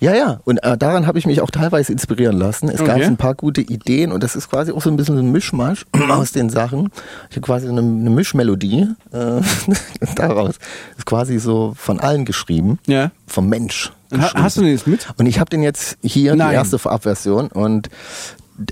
Ja, 0.00 0.14
ja. 0.14 0.40
Und 0.44 0.58
äh, 0.58 0.76
daran 0.78 1.06
habe 1.06 1.18
ich 1.18 1.26
mich 1.26 1.40
auch 1.40 1.50
teilweise 1.50 1.92
inspirieren 1.92 2.36
lassen. 2.38 2.68
Es 2.68 2.78
gab 2.78 2.96
Okay. 2.96 3.04
ein 3.04 3.16
paar 3.16 3.34
gute 3.34 3.60
Ideen 3.60 4.12
und 4.12 4.22
das 4.22 4.36
ist 4.36 4.50
quasi 4.50 4.72
auch 4.72 4.82
so 4.82 4.90
ein 4.90 4.96
bisschen 4.96 5.18
ein 5.18 5.30
Mischmasch 5.32 5.86
aus 6.10 6.32
den 6.32 6.50
Sachen. 6.50 6.90
Ich 7.30 7.36
habe 7.36 7.46
quasi 7.46 7.68
eine, 7.68 7.80
eine 7.80 8.10
Mischmelodie 8.10 8.88
äh, 9.12 9.40
daraus. 10.16 10.56
Ist 10.96 11.06
quasi 11.06 11.38
so 11.38 11.74
von 11.76 12.00
allen 12.00 12.24
geschrieben. 12.24 12.78
Ja. 12.86 13.10
Vom 13.26 13.48
Mensch. 13.48 13.92
Hast 14.12 14.56
du 14.56 14.62
den 14.62 14.72
jetzt 14.72 14.88
mit? 14.88 15.06
Und 15.18 15.26
ich 15.26 15.38
habe 15.38 15.50
den 15.50 15.62
jetzt 15.62 15.96
hier, 16.02 16.34
Nein. 16.34 16.48
die 16.48 16.54
erste 16.56 16.80
Vorabversion. 16.80 17.46
Und 17.46 17.88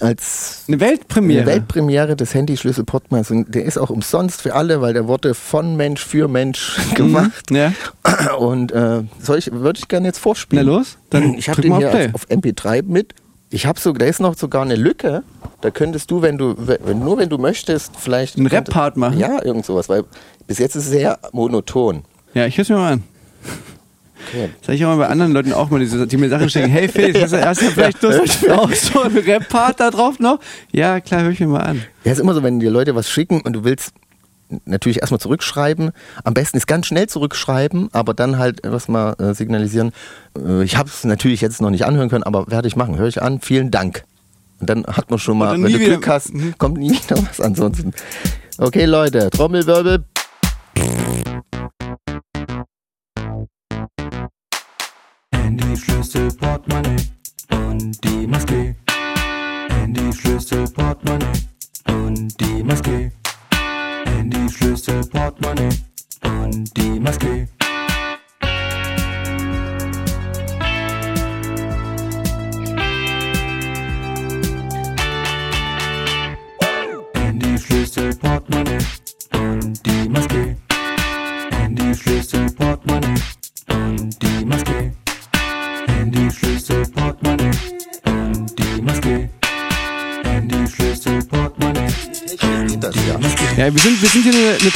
als 0.00 0.64
Eine 0.68 0.80
Weltpremiere. 0.80 1.42
eine 1.42 1.50
Weltpremiere 1.50 2.16
des 2.16 2.34
Handyschlüssel 2.34 2.84
Podmas. 2.84 3.30
Und 3.30 3.54
der 3.54 3.64
ist 3.64 3.78
auch 3.78 3.90
umsonst 3.90 4.42
für 4.42 4.54
alle, 4.54 4.80
weil 4.80 4.92
der 4.94 5.08
wurde 5.08 5.34
von 5.34 5.76
Mensch 5.76 6.04
für 6.04 6.28
Mensch 6.28 6.78
gemacht. 6.94 7.50
Ja. 7.50 7.72
Und 8.38 8.72
äh, 8.72 9.02
soll 9.20 9.38
ich, 9.38 9.50
würde 9.52 9.78
ich 9.80 9.88
gerne 9.88 10.06
jetzt 10.08 10.18
vorspielen. 10.18 10.66
Na 10.66 10.72
los, 10.72 10.98
dann 11.10 11.34
ich 11.34 11.48
habe 11.48 11.62
den 11.62 11.76
hier 11.76 11.88
auf 11.88 11.92
Play. 11.94 12.10
auf 12.12 12.26
MP3 12.28 12.82
mit. 12.84 13.14
Ich 13.50 13.64
habe 13.64 13.80
so, 13.80 13.92
da 13.92 14.04
ist 14.04 14.20
noch 14.20 14.36
sogar 14.36 14.62
eine 14.62 14.76
Lücke. 14.76 15.22
Da 15.62 15.70
könntest 15.70 16.10
du, 16.10 16.20
wenn 16.22 16.36
du, 16.36 16.54
wenn, 16.58 16.98
nur 16.98 17.16
wenn 17.16 17.30
du 17.30 17.38
möchtest, 17.38 17.92
vielleicht 17.96 18.36
Einen 18.36 18.46
Rap-Part 18.46 18.96
machen? 18.98 19.18
Ja, 19.18 19.42
irgend 19.42 19.64
sowas, 19.64 19.88
weil 19.88 20.04
bis 20.46 20.58
jetzt 20.58 20.76
ist 20.76 20.84
es 20.84 20.90
sehr 20.90 21.18
monoton. 21.32 22.04
Ja, 22.34 22.46
ich 22.46 22.58
hör's 22.58 22.68
mir 22.68 22.76
mal 22.76 22.92
an. 22.92 23.04
Okay. 24.32 24.50
Sag 24.62 24.74
ich 24.74 24.84
auch 24.84 24.90
mal 24.90 24.96
bei 24.96 25.08
anderen 25.08 25.32
Leuten 25.32 25.52
auch 25.52 25.70
mal, 25.70 25.80
die, 25.80 26.06
die 26.06 26.16
mir 26.16 26.28
Sachen 26.28 26.50
schicken, 26.50 26.68
hey 26.68 26.88
Felix, 26.88 27.20
hast 27.20 27.32
du, 27.32 27.44
hast 27.44 27.62
du 27.62 27.66
vielleicht 27.66 28.02
Lust 28.02 28.50
auf 28.50 28.74
so 28.76 29.02
einen 29.02 29.18
Rap-Part 29.18 29.80
da 29.80 29.90
drauf 29.90 30.18
noch? 30.18 30.38
Ja, 30.72 31.00
klar, 31.00 31.22
hör 31.22 31.30
ich 31.30 31.40
mir 31.40 31.46
mal 31.46 31.60
an. 31.60 31.82
Ja, 32.04 32.12
ist 32.12 32.18
immer 32.18 32.34
so, 32.34 32.42
wenn 32.42 32.60
dir 32.60 32.70
Leute 32.70 32.94
was 32.94 33.10
schicken 33.10 33.40
und 33.40 33.52
du 33.54 33.64
willst 33.64 33.92
natürlich 34.64 35.00
erstmal 35.00 35.20
zurückschreiben. 35.20 35.90
Am 36.24 36.34
besten 36.34 36.56
ist 36.56 36.66
ganz 36.66 36.86
schnell 36.86 37.06
zurückschreiben, 37.06 37.88
aber 37.92 38.14
dann 38.14 38.38
halt 38.38 38.64
erstmal 38.64 39.14
äh, 39.18 39.34
signalisieren. 39.34 39.92
Äh, 40.36 40.62
ich 40.62 40.76
habe 40.76 40.88
es 40.88 41.04
natürlich 41.04 41.40
jetzt 41.40 41.60
noch 41.60 41.70
nicht 41.70 41.84
anhören 41.84 42.08
können, 42.08 42.24
aber 42.24 42.50
werde 42.50 42.68
ich 42.68 42.76
machen. 42.76 42.96
Höre 42.98 43.08
ich 43.08 43.22
an. 43.22 43.40
Vielen 43.40 43.70
Dank. 43.70 44.04
Und 44.60 44.68
dann 44.70 44.84
hat 44.86 45.10
man 45.10 45.18
schon 45.18 45.38
mal, 45.38 45.52
wenn 45.62 45.72
du 45.72 45.78
Glück 45.78 46.08
hast, 46.08 46.32
kommt 46.58 46.78
nie 46.78 46.90
wieder 46.90 47.16
was 47.28 47.40
ansonsten. 47.40 47.92
Okay, 48.58 48.86
Leute, 48.86 49.30
Trommelwirbel. 49.30 50.04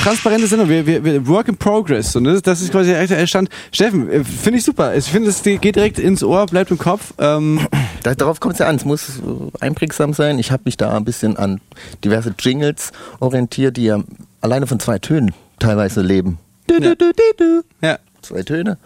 Transparente 0.03 0.47
Sendung. 0.47 0.69
Wir, 0.69 0.87
wir, 0.87 1.05
wir 1.05 1.27
Work 1.27 1.49
in 1.49 1.57
Progress. 1.57 2.15
Und 2.17 2.25
das, 2.25 2.43
das 2.43 2.61
ist 2.61 2.73
quasi 2.73 2.91
der 2.91 3.01
aktuelle 3.01 3.27
Stand. 3.27 3.49
Steffen, 3.71 4.11
äh, 4.11 4.25
finde 4.25 4.59
ich 4.59 4.65
super. 4.65 4.95
Ich 4.95 5.07
finde, 5.07 5.31
es 5.31 5.43
geht 5.43 5.77
direkt 5.77 5.99
ins 5.99 6.23
Ohr, 6.23 6.47
bleibt 6.47 6.71
im 6.71 6.79
Kopf. 6.79 7.15
Ähm, 7.19 7.61
Da, 8.03 8.15
darauf 8.17 8.41
kommt 8.41 8.55
es 8.55 8.59
ja 8.59 8.67
an. 8.67 8.77
Es 8.77 8.85
muss 8.85 9.21
einprägsam 9.61 10.13
sein. 10.13 10.39
Ich 10.41 10.51
habe 10.51 10.63
mich 10.65 10.77
da 10.77 10.97
ein 10.97 11.05
bisschen 11.05 11.37
an 11.37 11.61
diverse 12.05 12.35
Jingles 12.39 12.91
orientiert, 13.21 13.77
die 13.77 13.85
ja 13.85 14.03
alleine 14.41 14.67
von 14.67 14.81
zwei 14.81 14.99
Tönen 14.99 15.33
teilweise 15.61 16.03
leben. 16.03 16.39
Du, 16.67 16.81
du, 16.81 16.97
du, 16.97 17.13
du, 17.13 17.23
du. 17.39 17.63
ja. 17.87 17.99
Zwei 18.23 18.43
Töne. 18.43 18.79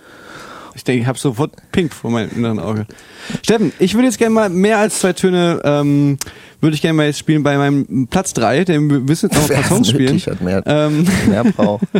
Ich 0.76 0.84
denke, 0.84 1.00
ich 1.00 1.06
habe 1.06 1.18
sofort 1.18 1.52
pink 1.72 1.92
vor 1.94 2.10
meinem 2.10 2.30
inneren 2.36 2.60
Auge. 2.60 2.86
Steffen, 3.42 3.72
ich 3.78 3.94
würde 3.94 4.06
jetzt 4.06 4.18
gerne 4.18 4.34
mal 4.34 4.50
mehr 4.50 4.78
als 4.78 5.00
zwei 5.00 5.14
Töne, 5.14 5.60
ähm, 5.64 6.18
würde 6.60 6.74
ich 6.74 6.82
gerne 6.82 6.94
mal 6.94 7.06
jetzt 7.06 7.18
spielen 7.18 7.42
bei 7.42 7.56
meinem 7.56 8.06
Platz 8.08 8.34
drei. 8.34 8.62
denn 8.64 8.90
wir 8.90 9.00
müssen 9.00 9.30
jetzt 9.30 9.36
noch 9.40 9.48
ein 9.50 9.62
paar 9.62 9.64
Songs 9.64 9.88
spielen. 9.88 10.18
Hat 10.18 10.40
mehr, 10.42 10.62
Ähm, 10.66 11.06
mehr 11.28 11.44
braucht. 11.44 11.86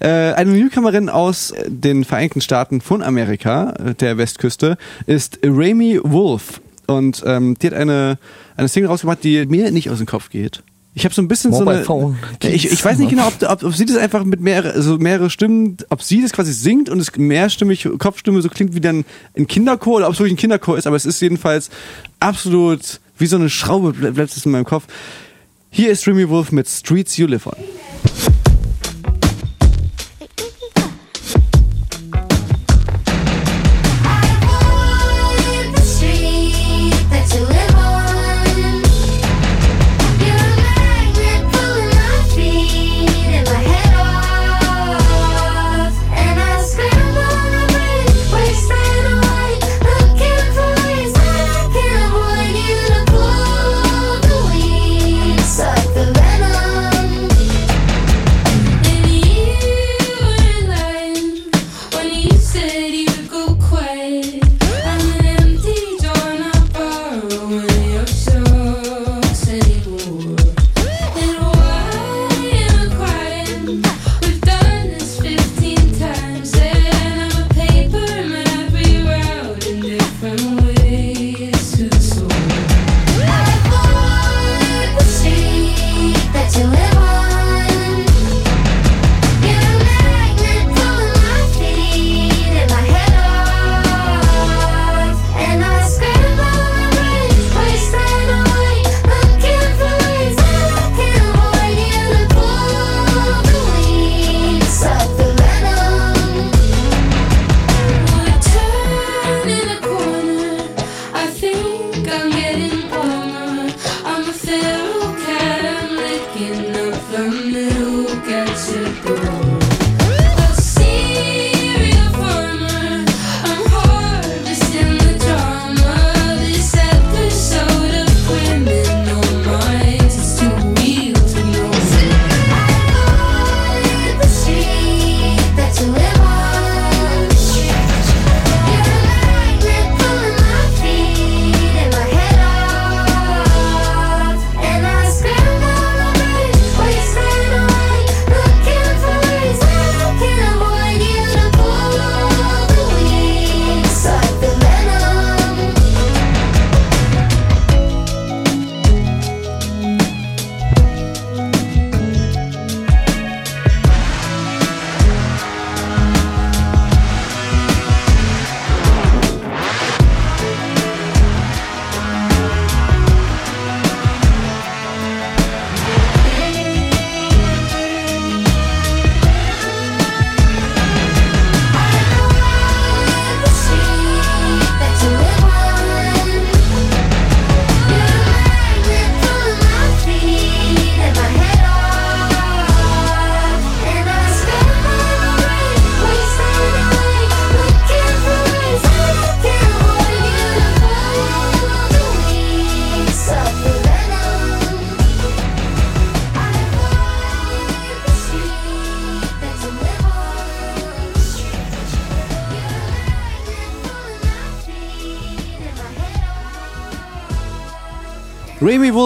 Äh, 0.00 0.08
eine 0.34 0.50
Newcomerin 0.50 1.08
aus 1.08 1.54
den 1.66 2.04
Vereinigten 2.04 2.42
Staaten 2.42 2.82
von 2.82 3.02
Amerika, 3.02 3.72
äh, 3.72 3.94
der 3.94 4.18
Westküste, 4.18 4.76
ist 5.06 5.38
Rami 5.42 5.98
Wolf. 6.02 6.60
Und 6.86 7.22
ähm, 7.24 7.56
die 7.58 7.68
hat 7.68 7.74
eine, 7.74 8.18
eine 8.56 8.68
Single 8.68 8.90
rausgebracht, 8.90 9.24
die 9.24 9.46
mir 9.46 9.70
nicht 9.70 9.88
aus 9.88 9.98
dem 9.98 10.06
Kopf 10.06 10.28
geht. 10.28 10.62
Ich 10.98 11.04
habe 11.04 11.14
so 11.14 11.20
ein 11.20 11.28
bisschen 11.28 11.50
Mobile 11.50 11.84
so 11.84 11.92
eine. 11.98 12.16
Ich, 12.54 12.72
ich 12.72 12.82
weiß 12.82 12.96
nicht 12.98 13.10
genau, 13.10 13.26
ob, 13.28 13.42
ob, 13.42 13.62
ob 13.64 13.74
sie 13.74 13.84
das 13.84 13.98
einfach 13.98 14.24
mit 14.24 14.40
mehrere, 14.40 14.72
also 14.72 14.96
mehrere 14.96 15.28
Stimmen, 15.28 15.76
ob 15.90 16.00
sie 16.02 16.22
das 16.22 16.32
quasi 16.32 16.54
singt 16.54 16.88
und 16.88 16.98
es 17.00 17.14
mehrstimmig, 17.18 17.86
Kopfstimme 17.98 18.40
so 18.40 18.48
klingt 18.48 18.74
wie 18.74 18.80
dann 18.80 19.04
ein 19.36 19.46
Kinderchor 19.46 19.96
oder 19.98 20.06
ob 20.06 20.14
es 20.14 20.18
wirklich 20.20 20.32
ein 20.32 20.38
Kinderchor 20.38 20.78
ist, 20.78 20.86
aber 20.86 20.96
es 20.96 21.04
ist 21.04 21.20
jedenfalls 21.20 21.68
absolut 22.18 23.00
wie 23.18 23.26
so 23.26 23.36
eine 23.36 23.50
Schraube, 23.50 23.90
ble- 23.90 24.12
bleibt 24.12 24.34
es 24.34 24.46
in 24.46 24.52
meinem 24.52 24.64
Kopf. 24.64 24.84
Hier 25.70 25.90
ist 25.90 26.06
Remy 26.06 26.30
Wolf 26.30 26.50
mit 26.50 26.66
Streets 26.66 27.18
You 27.18 27.26
Live 27.26 27.46
On. 27.46 27.56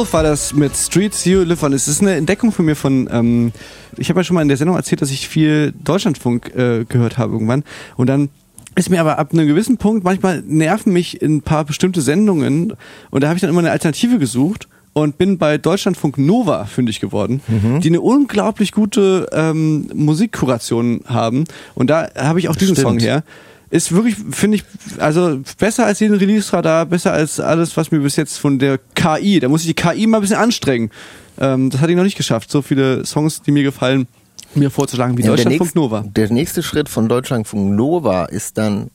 Wolf 0.01 0.15
war 0.15 0.23
das 0.23 0.55
mit 0.55 0.75
Streets 0.75 1.27
You 1.27 1.43
Live 1.43 1.63
On. 1.63 1.75
Es 1.75 1.87
ist 1.87 2.01
eine 2.01 2.15
Entdeckung 2.15 2.53
von 2.53 2.65
mir 2.65 2.75
von, 2.75 3.07
ähm, 3.13 3.53
ich 3.99 4.09
habe 4.09 4.21
ja 4.21 4.25
schon 4.25 4.35
mal 4.35 4.41
in 4.41 4.49
der 4.49 4.57
Sendung 4.57 4.75
erzählt, 4.75 5.03
dass 5.03 5.11
ich 5.11 5.29
viel 5.29 5.75
Deutschlandfunk 5.85 6.55
äh, 6.57 6.87
gehört 6.89 7.19
habe 7.19 7.35
irgendwann. 7.35 7.65
Und 7.99 8.07
dann 8.07 8.31
ist 8.77 8.89
mir 8.89 8.99
aber 8.99 9.19
ab 9.19 9.35
einem 9.35 9.47
gewissen 9.47 9.77
Punkt, 9.77 10.03
manchmal 10.03 10.43
nerven 10.47 10.95
mich 10.95 11.21
ein 11.21 11.43
paar 11.43 11.67
bestimmte 11.67 12.01
Sendungen 12.01 12.73
und 13.11 13.23
da 13.23 13.29
habe 13.29 13.37
ich 13.37 13.43
dann 13.43 13.51
immer 13.51 13.59
eine 13.59 13.73
Alternative 13.73 14.19
gesucht 14.19 14.69
und 14.95 15.19
bin 15.19 15.37
bei 15.37 15.59
Deutschlandfunk 15.59 16.17
Nova 16.17 16.65
fündig 16.65 17.01
geworden, 17.01 17.43
die 17.83 17.89
eine 17.89 18.01
unglaublich 18.01 18.73
gute 18.73 19.29
ähm, 19.33 19.91
Musikkuration 19.93 21.03
haben. 21.09 21.45
Und 21.75 21.91
da 21.91 22.09
habe 22.17 22.39
ich 22.39 22.49
auch 22.49 22.57
diesen 22.57 22.75
Stimmt. 22.75 22.89
Song 22.89 22.99
her. 23.01 23.23
Ist 23.71 23.93
wirklich, 23.93 24.17
finde 24.33 24.57
ich, 24.57 24.65
also 24.99 25.41
besser 25.59 25.87
als 25.87 26.01
jeden 26.01 26.17
Release-Radar, 26.17 26.87
besser 26.87 27.13
als 27.13 27.39
alles, 27.39 27.77
was 27.77 27.93
mir 27.93 28.01
bis 28.01 28.17
jetzt 28.17 28.39
von 28.39 28.59
der 28.59 28.79
KI, 28.97 29.39
da 29.39 29.49
muss 29.49 29.61
ich 29.61 29.69
die 29.69 29.75
KI 29.75 30.07
mal 30.09 30.19
ein 30.19 30.23
bisschen 30.23 30.37
anstrengen. 30.39 30.91
Ähm, 31.39 31.71
das 31.71 31.81
hatte 31.81 31.93
ich 31.93 31.97
noch 31.97 32.03
nicht 32.05 32.17
geschafft, 32.17 32.51
so 32.51 32.63
viele 32.63 33.07
Songs, 33.07 33.43
die 33.43 33.53
mir 33.53 33.63
gefallen, 33.63 34.09
mir 34.57 34.71
vorzuschlagen 34.71 35.17
wie 35.17 35.23
Ja, 35.23 35.29
Deutschlandfunk 35.29 35.77
Nova. 35.77 36.05
der 36.05 36.33
nächste 36.33 36.65
Schritt 36.65 36.89
von 36.89 37.09
Deutschlandfunk 37.09 37.77
Nova 37.77 38.25
ist 38.25 38.59
dann 38.59 38.91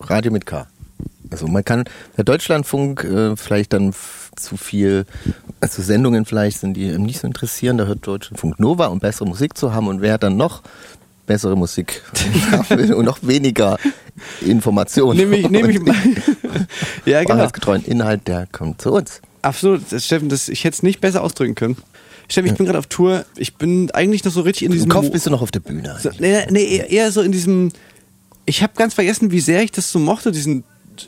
Radio 0.00 0.30
mit 0.30 0.44
K. 0.44 0.66
Also 1.30 1.46
man 1.46 1.64
kann, 1.64 1.84
der 2.18 2.24
Deutschlandfunk 2.24 3.04
äh, 3.04 3.34
vielleicht 3.36 3.72
dann 3.72 3.94
zu 4.36 4.56
viel, 4.58 5.06
also 5.60 5.82
Sendungen 5.82 6.26
vielleicht 6.26 6.60
sind, 6.60 6.74
die 6.74 6.96
nicht 6.98 7.20
so 7.20 7.26
interessieren, 7.26 7.78
da 7.78 7.86
hört 7.86 8.06
Deutschlandfunk 8.06 8.60
Nova, 8.60 8.86
um 8.88 8.98
bessere 8.98 9.26
Musik 9.26 9.56
zu 9.56 9.72
haben 9.74 9.88
und 9.88 10.02
wer 10.02 10.18
dann 10.18 10.36
noch 10.36 10.62
bessere 11.28 11.56
Musik 11.56 12.02
und 12.70 13.04
noch 13.04 13.18
weniger 13.22 13.78
Informationen. 14.44 15.16
Nehme 15.18 15.36
ich, 15.36 15.48
nehme 15.48 15.70
ich 15.70 15.80
mal. 15.80 15.94
ja, 17.04 17.22
genau. 17.22 17.36
Wahrheitsgetreuen 17.36 17.84
Inhalt, 17.84 18.26
der 18.26 18.48
kommt 18.50 18.82
zu 18.82 18.92
uns. 18.92 19.20
Absolut, 19.42 19.82
Steffen, 19.96 20.28
das, 20.28 20.48
ich 20.48 20.64
hätte 20.64 20.74
es 20.74 20.82
nicht 20.82 21.00
besser 21.00 21.22
ausdrücken 21.22 21.54
können. 21.54 21.76
Steffen, 22.28 22.50
ich 22.50 22.56
bin 22.56 22.66
gerade 22.66 22.78
auf 22.78 22.86
Tour. 22.86 23.24
Ich 23.36 23.54
bin 23.54 23.90
eigentlich 23.92 24.24
noch 24.24 24.32
so 24.32 24.40
richtig 24.42 24.64
in 24.66 24.72
diesem 24.72 24.90
Im 24.90 24.96
Kopf 24.96 25.10
bist 25.10 25.26
du 25.26 25.30
noch 25.30 25.40
auf 25.42 25.50
der 25.50 25.60
Bühne. 25.60 25.96
So, 26.02 26.10
nee, 26.18 26.44
nee, 26.50 26.64
eher- 26.76 26.90
eher 26.90 27.12
so 27.12 27.22
in 27.22 27.32
diesem. 27.32 27.70
Ich 28.44 28.62
habe 28.62 28.72
ganz 28.76 28.94
vergessen, 28.94 29.30
wie 29.30 29.40
sehr 29.40 29.62
ich 29.62 29.70
das 29.72 29.90
so 29.92 29.98
mochte, 29.98 30.32
diesen. 30.32 30.64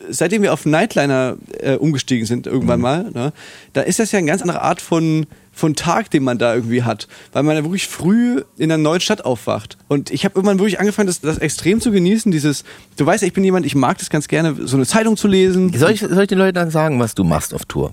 Seitdem 0.09 0.43
wir 0.43 0.53
auf 0.53 0.67
Nightliner 0.67 1.37
äh, 1.59 1.75
umgestiegen 1.75 2.25
sind, 2.25 2.47
irgendwann 2.47 2.79
Mhm. 2.79 2.83
mal, 2.83 3.11
ne, 3.13 3.33
da 3.73 3.81
ist 3.81 3.99
das 3.99 4.13
ja 4.13 4.19
eine 4.21 4.29
ganz 4.29 4.41
andere 4.41 4.63
Art 4.63 4.81
von, 4.81 5.27
von 5.61 5.77
Tag, 5.77 6.11
den 6.11 6.25
man 6.25 6.39
da 6.39 6.55
irgendwie 6.55 6.83
hat. 6.83 7.07
Weil 7.33 7.43
man 7.43 7.55
ja 7.55 7.63
wirklich 7.63 7.87
früh 7.87 8.43
in 8.57 8.73
einer 8.73 8.83
neuen 8.83 9.01
Stadt 9.01 9.25
aufwacht. 9.25 9.77
Und 9.89 10.11
ich 10.11 10.25
habe 10.25 10.35
irgendwann 10.37 10.59
wirklich 10.59 10.81
angefangen, 10.81 11.07
das, 11.07 11.21
das 11.21 11.39
extrem 11.39 11.81
zu 11.81 11.93
genießen, 11.93 12.33
dieses, 12.33 12.65
du 12.97 13.07
weißt 13.07 13.23
ja, 13.23 13.29
ich 13.29 13.35
bin 13.35 13.45
jemand, 13.45 13.67
ich 13.67 13.75
mag 13.75 13.99
das 13.99 14.11
ganz 14.11 14.27
gerne, 14.27 14.57
so 14.67 14.77
eine 14.77 14.87
Zeitung 14.87 15.17
zu 15.17 15.29
lesen. 15.29 15.73
Soll 15.75 15.93
ich, 15.93 16.01
soll 16.01 16.23
ich 16.23 16.29
den 16.29 16.39
Leuten 16.39 16.55
dann 16.55 16.71
sagen, 16.71 16.99
was 16.99 17.15
du 17.15 17.25
machst 17.25 17.55
auf 17.55 17.67
Tour? 17.67 17.93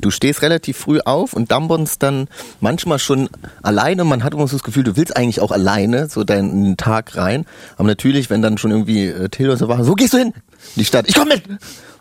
Du 0.00 0.12
stehst 0.12 0.42
relativ 0.42 0.76
früh 0.76 1.00
auf 1.00 1.32
und 1.32 1.50
damperst 1.50 2.00
dann 2.02 2.28
manchmal 2.60 3.00
schon 3.00 3.28
alleine. 3.62 4.04
Man 4.04 4.22
hat 4.22 4.34
immer 4.34 4.46
so 4.46 4.56
das 4.56 4.62
Gefühl, 4.62 4.84
du 4.84 4.96
willst 4.96 5.16
eigentlich 5.16 5.40
auch 5.40 5.50
alleine 5.50 6.08
so 6.08 6.22
deinen 6.22 6.76
Tag 6.76 7.16
rein. 7.16 7.44
Aber 7.76 7.88
natürlich, 7.88 8.30
wenn 8.30 8.40
dann 8.40 8.56
schon 8.56 8.70
irgendwie 8.70 9.06
äh, 9.06 9.28
Till 9.30 9.50
und 9.50 9.56
so 9.56 9.66
war, 9.66 9.82
so 9.84 9.94
gehst 9.94 10.12
du 10.12 10.18
hin 10.18 10.28
in 10.28 10.80
die 10.80 10.84
Stadt, 10.84 11.08
ich 11.08 11.14
komm 11.16 11.28
mit. 11.28 11.42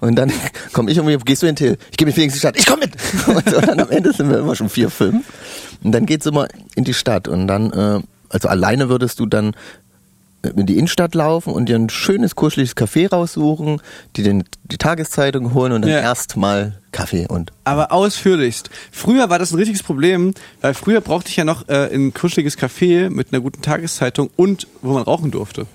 Und 0.01 0.15
dann 0.15 0.31
komme 0.73 0.91
ich 0.91 0.97
irgendwie, 0.97 1.17
gehst 1.17 1.41
du 1.41 1.47
hin, 1.47 1.55
Till? 1.55 1.77
Ich 1.89 1.97
gehe 1.97 2.05
mit 2.05 2.13
Felix 2.13 2.33
in 2.33 2.35
die 2.35 2.39
Stadt, 2.39 2.57
ich 2.57 2.67
komm 2.67 2.79
mit. 2.79 2.91
Und 3.27 3.49
so, 3.49 3.59
dann 3.59 3.79
am 3.79 3.89
Ende 3.89 4.13
sind 4.13 4.29
wir 4.29 4.37
immer 4.37 4.55
schon 4.55 4.69
vier, 4.69 4.91
fünf. 4.91 5.25
Und 5.83 5.91
dann 5.91 6.05
geht's 6.05 6.27
immer 6.27 6.47
in 6.75 6.83
die 6.83 6.93
Stadt. 6.93 7.27
Und 7.27 7.47
dann, 7.47 7.71
äh, 7.71 8.01
also 8.29 8.47
alleine 8.49 8.89
würdest 8.89 9.19
du 9.19 9.25
dann 9.25 9.55
in 10.55 10.65
die 10.65 10.77
Innenstadt 10.77 11.15
laufen 11.15 11.51
und 11.53 11.67
dir 11.67 11.75
ein 11.75 11.89
schönes, 11.89 12.35
kuscheliges 12.35 12.75
Café 12.77 13.09
raussuchen, 13.09 13.81
die 14.15 14.23
den, 14.23 14.43
die 14.63 14.77
Tageszeitung 14.77 15.53
holen 15.53 15.73
und 15.73 15.81
dann 15.81 15.91
Ja. 15.91 15.99
erstmal 15.99 16.79
Kaffee 16.91 17.27
und 17.27 17.51
Aber 17.65 17.91
ausführlichst. 17.91 18.69
Früher 18.91 19.29
war 19.29 19.37
das 19.39 19.51
ein 19.51 19.57
richtiges 19.57 19.83
Problem, 19.83 20.33
weil 20.61 20.73
früher 20.73 21.01
brauchte 21.01 21.29
ich 21.29 21.35
ja 21.35 21.43
noch 21.43 21.67
äh, 21.67 21.93
ein 21.93 22.13
kuscheliges 22.13 22.57
Café 22.57 23.09
mit 23.09 23.33
einer 23.33 23.41
guten 23.41 23.61
Tageszeitung 23.61 24.29
und 24.37 24.67
wo 24.81 24.93
man 24.93 25.03
rauchen 25.03 25.31
durfte. 25.31 25.65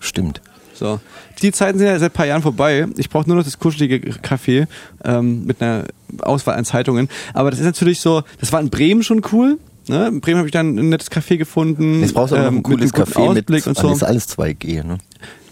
stimmt. 0.00 0.40
So. 0.74 1.00
Die 1.42 1.50
Zeiten 1.50 1.78
sind 1.78 1.88
ja 1.88 1.98
seit 1.98 2.12
ein 2.12 2.14
paar 2.14 2.26
Jahren 2.26 2.42
vorbei. 2.42 2.86
Ich 2.98 3.10
brauche 3.10 3.26
nur 3.28 3.36
noch 3.36 3.44
das 3.44 3.58
kuschelige 3.58 3.96
Café 4.22 4.68
ähm, 5.04 5.44
mit 5.44 5.60
einer 5.60 5.84
Auswahl 6.20 6.54
an 6.56 6.64
Zeitungen. 6.64 7.08
Aber 7.34 7.50
das 7.50 7.58
ist 7.58 7.66
natürlich 7.66 8.00
so, 8.00 8.22
das 8.38 8.52
war 8.52 8.60
in 8.60 8.70
Bremen 8.70 9.02
schon 9.02 9.22
cool. 9.32 9.58
Ne? 9.88 10.08
In 10.08 10.20
Bremen 10.20 10.38
habe 10.38 10.48
ich 10.48 10.52
dann 10.52 10.78
ein 10.78 10.88
nettes 10.88 11.10
Café 11.10 11.36
gefunden. 11.36 12.00
Jetzt 12.00 12.14
brauchst 12.14 12.32
du 12.32 12.36
auch 12.36 12.40
noch 12.42 12.48
ähm, 12.48 12.58
ein 12.58 12.62
cooles 12.62 12.92
mit 12.92 12.94
Café 12.94 13.34
mit, 13.34 13.38
Ausblick 13.50 13.66
und 13.66 13.78
ah, 13.78 13.80
so. 13.82 13.88
das 13.88 13.96
ist 13.98 14.02
alles 14.02 14.28
2G, 14.38 14.84
ne? 14.84 14.98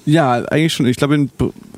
Ja, 0.05 0.35
eigentlich 0.35 0.73
schon. 0.73 0.87
Ich 0.87 0.97
glaube, 0.99 1.17
in, 1.17 1.31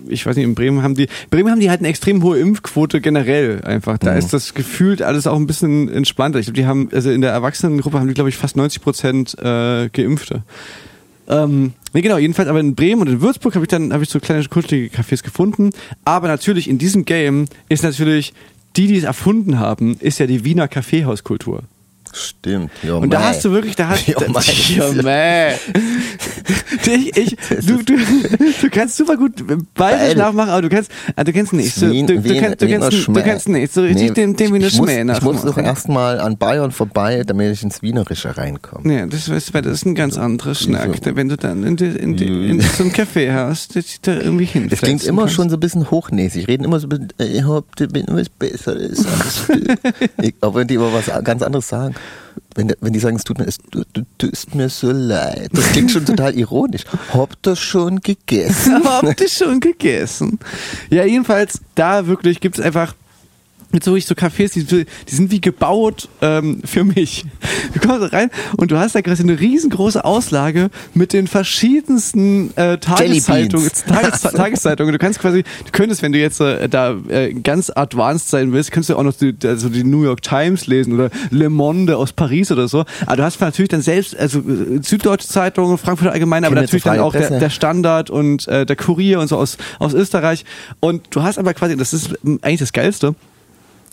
ich 0.07 0.27
weiß 0.27 0.37
nicht, 0.37 0.45
in 0.45 0.55
Bremen 0.55 0.83
haben 0.83 0.95
die, 0.95 1.09
Bremen 1.31 1.51
haben 1.51 1.61
die 1.61 1.71
halt 1.71 1.81
eine 1.81 1.89
extrem 1.89 2.23
hohe 2.23 2.39
Impfquote 2.39 3.01
generell 3.01 3.63
einfach. 3.65 3.97
Da 3.97 4.13
Mhm. 4.13 4.19
ist 4.19 4.33
das 4.35 4.53
gefühlt 4.53 5.01
alles 5.01 5.27
auch 5.27 5.37
ein 5.37 5.47
bisschen 5.47 5.89
entspannter. 5.89 6.39
Ich 6.39 6.47
glaube, 6.47 6.59
die 6.61 6.67
haben, 6.67 6.91
also 6.93 7.11
in 7.11 7.23
der 7.23 7.31
Erwachsenengruppe 7.31 7.99
haben 7.99 8.09
die, 8.09 8.13
glaube 8.15 8.29
ich, 8.29 8.37
fast 8.37 8.57
90 8.57 8.83
Prozent 8.83 9.37
äh, 9.39 9.89
Geimpfte. 9.89 10.43
Ähm, 11.27 11.73
nee, 11.95 12.03
genau, 12.03 12.19
jedenfalls, 12.19 12.49
aber 12.49 12.61
in 12.61 12.75
Bremen 12.75 13.01
und 13.03 13.09
in 13.09 13.21
Würzburg 13.23 13.55
habe 13.55 13.65
ich 13.65 13.69
dann, 13.69 13.93
habe 13.93 14.03
ich 14.03 14.11
so 14.11 14.21
kleine 14.21 14.45
kuschelige 14.45 14.95
Cafés 14.95 15.23
gefunden. 15.23 15.71
Aber 16.05 16.29
natürlich 16.29 16.69
in 16.69 16.77
diesem 16.79 17.05
Game 17.07 17.47
ist 17.71 17.83
natürlich, 17.83 18.35
die, 18.77 18.87
die 18.89 18.97
es 18.97 19.05
erfunden 19.05 19.59
haben, 19.59 19.97
ist 20.01 20.19
ja 20.19 20.27
die 20.27 20.45
Wiener 20.45 20.69
Kaffeehauskultur. 20.69 21.63
Stimmt. 22.13 22.71
Jo, 22.83 22.99
Und 22.99 23.11
da 23.11 23.25
hast 23.25 23.45
du 23.45 23.53
wirklich, 23.53 23.77
da 23.77 23.89
hast 23.89 24.09
Jo, 24.69 24.93
mei. 25.03 25.59
Ich, 26.87 27.17
ich, 27.17 27.37
du, 27.67 27.83
du, 27.83 27.95
du 28.63 28.71
kannst 28.71 28.97
super 28.97 29.17
gut 29.17 29.33
Beide. 29.75 30.19
nachmachen, 30.19 30.51
aber 30.51 30.63
du 30.63 30.69
kannst, 30.69 30.91
ah, 31.17 31.25
du 31.25 31.33
kennst 31.33 31.53
nicht. 31.53 31.81
Du, 31.81 31.87
du, 31.87 32.25
Wien- 32.25 32.41
kannst, 32.41 32.63
du, 32.63 32.69
kannst, 32.69 33.09
du 33.09 33.23
kannst 33.23 33.49
nicht. 33.49 33.73
So 33.73 33.83
richtig 33.83 34.09
Nee, 34.09 34.15
den, 34.15 34.37
den 34.37 34.55
Wiener 34.55 34.67
ich 34.69 34.79
muss, 34.79 34.91
Schmäh 34.91 35.13
Ich 35.13 35.23
muss 35.23 35.43
doch 35.43 35.59
erstmal 35.59 36.21
an 36.21 36.39
Bayern 36.39 36.71
vorbei, 36.73 37.23
damit 37.27 37.53
ich 37.53 37.63
ins 37.63 37.83
Wienerische 37.83 38.37
reinkomme. 38.37 38.83
Nee, 38.87 39.07
das, 39.09 39.27
du, 39.27 39.33
das 39.33 39.49
ist 39.73 39.87
ein 39.87 39.95
ganz 39.95 40.17
anderer 40.17 40.55
Schnack. 40.55 40.91
Wenn 41.05 41.29
du 41.29 41.37
dann 41.37 41.63
in, 41.65 41.77
in, 41.77 42.17
die, 42.17 42.27
in 42.51 42.61
so 42.61 42.85
ein 42.85 42.93
Café 42.93 43.33
hast, 43.33 43.77
das 43.77 43.85
da 44.03 44.15
irgendwie 44.17 44.47
hin. 44.47 44.69
Das 44.69 44.81
klingt 44.81 45.05
immer 45.05 45.29
schon 45.29 45.51
so 45.51 45.57
ein 45.57 45.61
bisschen 45.61 45.91
hochnäsig. 45.91 46.49
Reden 46.49 46.65
immer 46.65 46.81
so 46.81 46.87
ein 46.87 46.91
bisschen, 46.91 47.09
äh, 47.19 47.39
ich 47.39 47.45
hab, 47.45 47.77
du 47.77 47.87
Besseres 48.39 49.05
als 49.07 49.47
du. 49.47 49.59
Ich- 50.23 50.35
Aber 50.41 50.55
wenn 50.61 50.69
die 50.69 50.77
aber 50.79 50.93
was 50.93 51.07
ganz 51.25 51.43
anderes 51.43 51.69
sagen, 51.69 51.95
wenn, 52.55 52.73
wenn 52.81 52.93
die 52.93 52.99
sagen, 52.99 53.17
es 53.17 53.25
tut 53.25 53.39
mir, 53.39 53.47
es 53.47 53.59
tust 54.19 54.55
mir 54.55 54.69
so 54.69 54.91
leid, 54.91 55.51
das 55.53 55.73
klingt 55.73 55.91
schon 55.91 56.05
total 56.05 56.35
ironisch. 56.35 56.85
Habt 57.13 57.47
ihr 57.47 57.57
schon 57.57 58.01
gegessen? 58.01 58.83
Habt 58.85 59.21
ihr 59.21 59.29
schon 59.29 59.61
gegessen? 59.61 60.39
Ja, 60.91 61.05
jedenfalls, 61.05 61.61
da 61.75 62.07
wirklich 62.07 62.41
gibt's 62.41 62.61
einfach 62.61 62.95
Jetzt 63.73 63.85
suche 63.85 63.99
ich 63.99 64.07
so 64.07 64.15
Cafés, 64.15 64.55
die, 64.55 64.65
die 64.65 65.15
sind 65.15 65.31
wie 65.31 65.43
gebaut 65.43 66.09
ähm, 66.23 66.63
für 66.65 66.85
mich. 66.85 67.25
Du 67.75 67.81
kommst 67.81 68.03
da 68.03 68.17
rein 68.17 68.31
und 68.57 68.71
du 68.71 68.79
hast 68.79 68.95
da 68.95 69.03
gerade 69.03 69.23
eine 69.23 69.39
riesengroße 69.39 70.03
Auslage 70.05 70.71
mit 70.95 71.13
den 71.13 71.27
verschiedensten 71.27 72.57
äh, 72.57 72.79
Tageszeitungen. 72.79 73.71
Tages, 73.87 74.23
Tageszeitungen. 74.23 74.93
Du 74.93 74.99
kannst 74.99 75.19
quasi, 75.19 75.43
du 75.43 75.71
könntest, 75.73 76.03
wenn 76.03 76.13
du 76.13 76.19
jetzt 76.19 76.41
äh, 76.41 76.69
da 76.69 76.97
äh, 77.09 77.35
ganz 77.35 77.71
advanced 77.71 78.31
sein 78.31 78.53
willst, 78.53 78.73
könntest 78.73 78.91
du 78.91 78.97
auch 78.97 79.03
noch 79.03 79.15
die, 79.15 79.35
also 79.45 79.69
die 79.69 79.85
New 79.85 80.03
York 80.03 80.23
Times 80.23 80.67
lesen 80.67 80.95
oder 80.95 81.11
Le 81.31 81.51
Monde 81.51 81.97
aus 81.97 82.13
Paris 82.13 82.51
oder 82.51 82.69
so. 82.69 82.85
Aber 83.05 83.17
du 83.17 83.23
hast 83.23 83.41
natürlich 83.41 83.69
dann 83.69 83.83
selbst, 83.83 84.17
also 84.17 84.39
äh, 84.39 84.81
Süddeutsche 84.83 85.29
Zeitung, 85.29 85.77
Frankfurter 85.77 86.13
Allgemeine, 86.13 86.47
aber 86.47 86.57
natürlich 86.57 86.85
dann 86.85 87.01
auch 87.01 87.13
der, 87.13 87.39
der 87.39 87.51
Standard 87.51 88.09
und 88.09 88.49
äh, 88.49 88.65
der 88.65 88.77
Kurier 88.77 89.21
und 89.21 89.29
so 89.29 89.37
aus, 89.37 89.59
aus 89.79 89.93
Österreich. 89.95 90.45
Und 90.81 91.07
du 91.11 91.23
hast 91.23 91.39
aber 91.39 91.53
quasi, 91.55 91.77
das 91.77 91.93
ist 91.93 92.15
eigentlich 92.25 92.61
das 92.61 92.73
Geilste. 92.73 93.15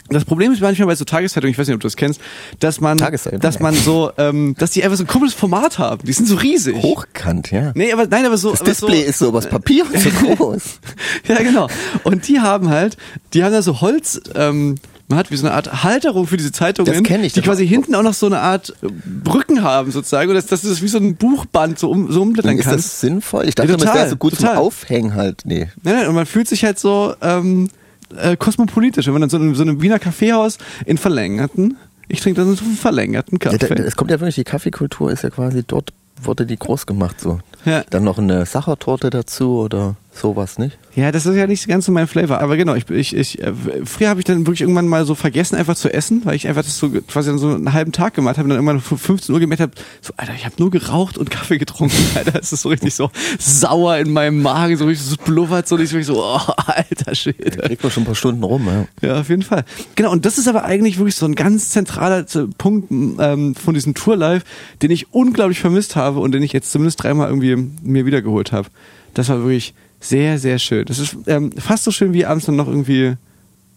Das 0.09 0.23
Problem 0.23 0.51
ist 0.51 0.61
manchmal 0.61 0.87
bei 0.87 0.95
so 0.95 1.03
Tageszeitungen, 1.03 1.51
ich 1.51 1.57
weiß 1.57 1.67
nicht, 1.67 1.73
ob 1.75 1.81
du 1.81 1.87
das 1.87 1.95
kennst, 1.95 2.21
dass 2.59 2.79
man, 2.79 2.97
dass 3.39 3.59
man 3.59 3.73
so, 3.73 4.11
ähm, 4.19 4.55
dass 4.59 4.69
die 4.71 4.83
einfach 4.83 4.97
so 4.97 5.03
ein 5.03 5.07
komisches 5.07 5.33
Format 5.33 5.79
haben. 5.79 6.05
Die 6.05 6.13
sind 6.13 6.27
so 6.27 6.35
riesig. 6.35 6.75
Hochkant, 6.75 7.49
ja. 7.49 7.71
Nee, 7.73 7.91
aber 7.91 8.05
nein, 8.05 8.23
aber 8.25 8.37
so. 8.37 8.51
Das 8.51 8.61
aber 8.61 8.69
Display 8.69 9.01
so, 9.03 9.09
ist 9.09 9.17
so, 9.19 9.33
was 9.33 9.49
Papier 9.49 9.83
und 9.91 9.99
so 9.99 10.09
groß. 10.35 10.79
Ja, 11.27 11.41
genau. 11.41 11.67
Und 12.03 12.27
die 12.27 12.39
haben 12.39 12.69
halt, 12.69 12.97
die 13.33 13.43
haben 13.43 13.51
da 13.51 13.63
so 13.63 13.81
Holz, 13.81 14.21
ähm, 14.35 14.75
man 15.07 15.17
hat 15.19 15.31
wie 15.31 15.37
so 15.37 15.45
eine 15.47 15.55
Art 15.55 15.83
Halterung 15.83 16.27
für 16.27 16.37
diese 16.37 16.51
Zeitungen, 16.51 16.91
Das 16.91 17.01
kenn 17.03 17.23
ich, 17.23 17.33
die 17.33 17.39
das 17.39 17.45
quasi 17.45 17.67
hinten 17.67 17.95
auch 17.95 18.03
noch 18.03 18.13
so 18.13 18.27
eine 18.27 18.39
Art 18.41 18.75
äh, 18.83 18.87
Brücken 19.23 19.63
haben 19.63 19.91
sozusagen, 19.91 20.29
und 20.29 20.35
dass 20.35 20.45
das 20.45 20.63
ist 20.63 20.83
wie 20.83 20.87
so 20.87 20.99
ein 20.99 21.15
Buchband 21.15 21.79
so, 21.79 21.89
um, 21.89 22.11
so 22.11 22.21
umblättern 22.21 22.57
Ist 22.57 22.65
kannst. 22.65 22.85
das 22.85 22.99
sinnvoll? 23.01 23.47
Ich 23.47 23.55
dachte, 23.55 23.71
Ja, 23.71 23.77
das 23.77 23.85
total, 23.85 23.99
wäre 24.01 24.09
so 24.11 24.17
gut 24.17 24.35
total. 24.35 24.53
zum 24.55 24.63
Aufhängen 24.63 25.15
halt. 25.15 25.41
Nee. 25.45 25.67
Nein, 25.81 25.95
nein, 25.95 26.07
und 26.07 26.13
man 26.15 26.27
fühlt 26.27 26.47
sich 26.47 26.63
halt 26.63 26.77
so 26.77 27.15
ähm, 27.21 27.69
äh, 28.17 28.35
kosmopolitisch, 28.37 29.05
wenn 29.07 29.13
man 29.13 29.21
dann 29.21 29.29
so 29.29 29.37
in 29.37 29.55
so 29.55 29.61
einem 29.63 29.81
Wiener 29.81 29.99
Kaffeehaus 29.99 30.57
in 30.85 30.97
verlängerten, 30.97 31.77
ich 32.07 32.21
trinke 32.21 32.41
dann 32.41 32.55
so 32.55 32.63
einen 32.65 32.75
verlängerten 32.75 33.39
Ja, 33.41 33.51
Kaffee. 33.57 33.75
da- 33.75 33.83
es 33.83 33.95
kommt 33.95 34.11
ja 34.11 34.19
wirklich, 34.19 34.35
die 34.35 34.43
Kaffeekultur 34.43 35.11
ist 35.11 35.23
ja 35.23 35.29
quasi 35.29 35.63
dort, 35.65 35.91
wurde 36.21 36.45
die 36.45 36.57
groß 36.57 36.85
gemacht 36.85 37.19
so. 37.19 37.39
Ja. 37.65 37.83
Dann 37.89 38.03
noch 38.03 38.17
eine 38.19 38.45
Sachertorte 38.45 39.09
dazu 39.09 39.59
oder 39.59 39.95
sowas, 40.15 40.57
nicht? 40.57 40.77
Ja, 40.95 41.11
das 41.11 41.25
ist 41.25 41.35
ja 41.35 41.45
nicht 41.45 41.67
ganz 41.67 41.85
so 41.85 41.91
mein 41.91 42.07
Flavor. 42.07 42.39
Aber 42.39 42.55
genau, 42.57 42.73
ich, 42.75 42.89
ich, 42.89 43.15
ich 43.15 43.41
äh, 43.41 43.53
früher 43.83 44.09
habe 44.09 44.21
ich 44.21 44.25
dann 44.25 44.39
wirklich 44.39 44.61
irgendwann 44.61 44.87
mal 44.87 45.05
so 45.05 45.13
vergessen, 45.13 45.55
einfach 45.55 45.75
zu 45.75 45.93
essen, 45.93 46.21
weil 46.23 46.35
ich 46.35 46.47
einfach 46.47 46.63
das 46.63 46.77
so 46.77 46.89
quasi 46.89 47.29
dann 47.29 47.37
so 47.37 47.49
einen 47.49 47.73
halben 47.73 47.91
Tag 47.91 48.13
gemacht 48.13 48.37
habe 48.37 48.45
und 48.45 48.49
dann 48.49 48.57
irgendwann 48.57 48.79
vor 48.79 48.97
15 48.97 49.33
Uhr 49.33 49.39
gemerkt 49.39 49.61
habe, 49.61 49.73
so, 50.01 50.13
Alter, 50.17 50.33
ich 50.35 50.45
habe 50.45 50.55
nur 50.57 50.71
geraucht 50.71 51.17
und 51.17 51.29
Kaffee 51.29 51.57
getrunken. 51.57 51.97
Alter, 52.15 52.39
es 52.39 52.53
ist 52.53 52.61
so 52.61 52.69
richtig 52.69 52.95
so 52.95 53.11
sauer 53.39 53.97
in 53.97 54.13
meinem 54.13 54.41
Magen, 54.41 54.77
so 54.77 54.85
richtig 54.85 55.05
so 55.05 55.17
blubbert, 55.17 55.67
so 55.67 55.75
richtig 55.75 56.05
so, 56.05 56.23
oh, 56.23 56.39
alter 56.65 57.13
Shit. 57.13 57.61
Kriegt 57.61 57.83
man 57.83 57.91
schon 57.91 58.03
ein 58.03 58.07
paar 58.07 58.15
Stunden 58.15 58.43
rum, 58.43 58.67
ja. 58.67 59.07
Ja, 59.07 59.19
auf 59.19 59.29
jeden 59.29 59.43
Fall. 59.43 59.65
Genau, 59.95 60.11
und 60.11 60.25
das 60.25 60.37
ist 60.37 60.47
aber 60.47 60.63
eigentlich 60.63 60.97
wirklich 60.97 61.15
so 61.15 61.25
ein 61.25 61.35
ganz 61.35 61.69
zentraler 61.69 62.25
Punkt 62.57 62.91
ähm, 62.91 63.55
von 63.55 63.73
diesem 63.73 63.95
Tour 63.95 64.15
Live, 64.15 64.43
den 64.81 64.91
ich 64.91 65.13
unglaublich 65.13 65.59
vermisst 65.59 65.95
habe 65.95 66.19
und 66.19 66.31
den 66.31 66.43
ich 66.43 66.53
jetzt 66.53 66.71
zumindest 66.71 67.03
dreimal 67.03 67.27
irgendwie 67.27 67.55
mir 67.83 68.05
wiedergeholt 68.05 68.51
habe. 68.51 68.69
Das 69.13 69.29
war 69.29 69.39
wirklich 69.39 69.73
sehr, 70.07 70.37
sehr 70.39 70.59
schön. 70.59 70.85
Das 70.85 70.99
ist 70.99 71.15
ähm, 71.27 71.51
fast 71.57 71.83
so 71.83 71.91
schön 71.91 72.13
wie 72.13 72.25
abends 72.25 72.45
dann 72.45 72.55
noch 72.55 72.67
irgendwie 72.67 73.15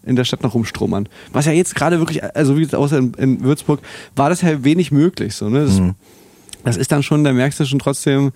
in 0.05 0.15
der 0.15 0.23
Stadt 0.23 0.43
noch 0.43 0.53
rumstromern. 0.53 1.09
Was 1.33 1.45
ja 1.45 1.51
jetzt 1.51 1.75
gerade 1.75 1.99
wirklich, 1.99 2.23
also 2.35 2.57
wie 2.57 2.73
außer 2.73 2.97
in, 2.97 3.13
in 3.15 3.43
Würzburg, 3.43 3.79
war 4.15 4.29
das 4.29 4.41
ja 4.41 4.63
wenig 4.63 4.91
möglich. 4.91 5.35
So, 5.35 5.49
ne? 5.49 5.65
das, 5.65 5.81
das 6.63 6.77
ist 6.77 6.91
dann 6.91 7.03
schon, 7.03 7.23
da 7.23 7.33
merkst 7.33 7.59
du 7.59 7.65
schon 7.65 7.79
trotzdem, 7.79 8.31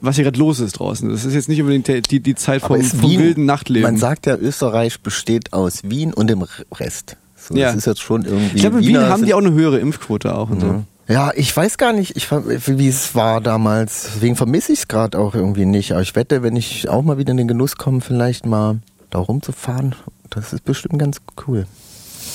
was 0.00 0.16
hier 0.16 0.24
gerade 0.24 0.38
los 0.38 0.60
ist 0.60 0.74
draußen. 0.78 1.08
Das 1.08 1.24
ist 1.24 1.34
jetzt 1.34 1.48
nicht 1.48 1.60
unbedingt 1.60 1.88
die, 1.88 2.02
die, 2.02 2.20
die 2.20 2.34
Zeit 2.34 2.62
vom, 2.62 2.80
vom 2.82 3.02
Wien- 3.02 3.20
wilden 3.20 3.44
Nachtleben. 3.46 3.82
Man 3.90 3.96
sagt 3.96 4.26
ja, 4.26 4.36
Österreich 4.36 5.00
besteht 5.00 5.52
aus 5.52 5.82
Wien 5.84 6.12
und 6.14 6.28
dem 6.28 6.44
Rest. 6.72 7.16
So, 7.36 7.54
Ja. 7.56 7.66
Das 7.68 7.76
ist 7.76 7.86
jetzt 7.86 8.00
schon 8.02 8.24
irgendwie. 8.24 8.56
ich 8.56 8.60
glaube, 8.62 8.78
in 8.78 8.86
Wien 8.86 8.98
haben 8.98 9.24
die 9.24 9.34
auch 9.34 9.38
eine 9.38 9.52
höhere 9.52 9.78
Impfquote 9.78 10.34
auch 10.34 10.50
und 10.50 10.60
so. 10.60 10.84
Ja, 11.08 11.30
ich 11.36 11.56
weiß 11.56 11.78
gar 11.78 11.92
nicht, 11.92 12.16
ich, 12.16 12.28
wie 12.30 12.88
es 12.88 13.14
war 13.14 13.40
damals. 13.40 14.08
Deswegen 14.14 14.34
vermisse 14.34 14.72
ich 14.72 14.80
es 14.80 14.88
gerade 14.88 15.16
auch 15.18 15.34
irgendwie 15.34 15.64
nicht. 15.64 15.92
Aber 15.92 16.02
ich 16.02 16.16
wette, 16.16 16.42
wenn 16.42 16.56
ich 16.56 16.88
auch 16.88 17.02
mal 17.02 17.16
wieder 17.16 17.30
in 17.30 17.36
den 17.36 17.46
Genuss 17.48 17.76
komme, 17.76 18.00
vielleicht 18.00 18.44
mal 18.44 18.78
da 19.10 19.20
rumzufahren, 19.20 19.94
das 20.30 20.52
ist 20.52 20.64
bestimmt 20.64 20.98
ganz 20.98 21.18
cool. 21.46 21.66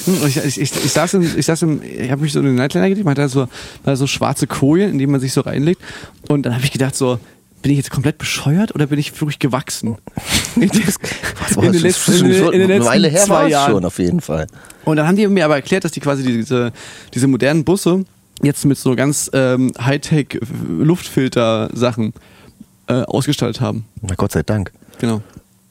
Hm, 0.05 0.25
Ich, 0.25 0.37
ich, 0.37 0.61
ich, 0.61 0.85
ich 0.85 0.91
saß 0.93 1.15
im, 1.15 1.37
ich 1.37 1.45
saß 1.45 1.63
im, 1.63 1.81
ich 1.83 2.09
habe 2.11 2.21
mich 2.21 2.31
so 2.31 2.39
in 2.39 2.45
den 2.45 2.55
Nightliner 2.55 2.87
gelegt, 2.87 3.03
man 3.03 3.11
hat 3.11 3.17
da 3.17 3.27
so, 3.27 3.47
da 3.83 3.95
so 3.97 4.07
schwarze 4.07 4.47
Kojen, 4.47 4.91
in 4.91 4.97
die 4.99 5.07
man 5.07 5.19
sich 5.19 5.33
so 5.33 5.41
reinlegt. 5.41 5.81
Und 6.29 6.45
dann 6.45 6.55
habe 6.55 6.63
ich 6.63 6.71
gedacht 6.71 6.95
so, 6.95 7.19
bin 7.61 7.73
ich 7.73 7.77
jetzt 7.77 7.91
komplett 7.91 8.17
bescheuert 8.17 8.73
oder 8.73 8.87
bin 8.87 8.97
ich 8.99 9.19
wirklich 9.19 9.37
gewachsen? 9.39 9.97
In, 10.55 10.69
den- 10.69 10.81
letzten, 11.81 12.13
in 12.13 12.25
in 12.31 12.59
den 12.59 12.67
letzten 12.69 12.85
Weile 12.85 13.07
her 13.09 13.19
war 13.21 13.25
zwei 13.41 13.45
es 13.45 13.51
Jahren. 13.51 13.71
schon, 13.71 13.85
auf 13.85 13.99
jeden 13.99 14.21
Fall. 14.21 14.47
Und 14.85 14.97
dann 14.97 15.07
haben 15.07 15.15
die 15.15 15.27
mir 15.27 15.45
aber 15.45 15.55
erklärt, 15.55 15.83
dass 15.85 15.91
die 15.91 15.99
quasi 15.99 16.23
diese, 16.23 16.71
diese 17.13 17.27
modernen 17.27 17.63
Busse 17.63 18.03
jetzt 18.43 18.65
mit 18.65 18.77
so 18.77 18.95
ganz 18.95 19.29
ähm, 19.33 19.71
Hightech-Luftfilter-Sachen 20.91 22.13
äh, 22.87 22.93
ausgestaltet 23.03 23.61
haben. 23.61 23.85
Na 24.01 24.15
Gott 24.15 24.31
sei 24.31 24.43
Dank. 24.43 24.71
Genau. 24.99 25.21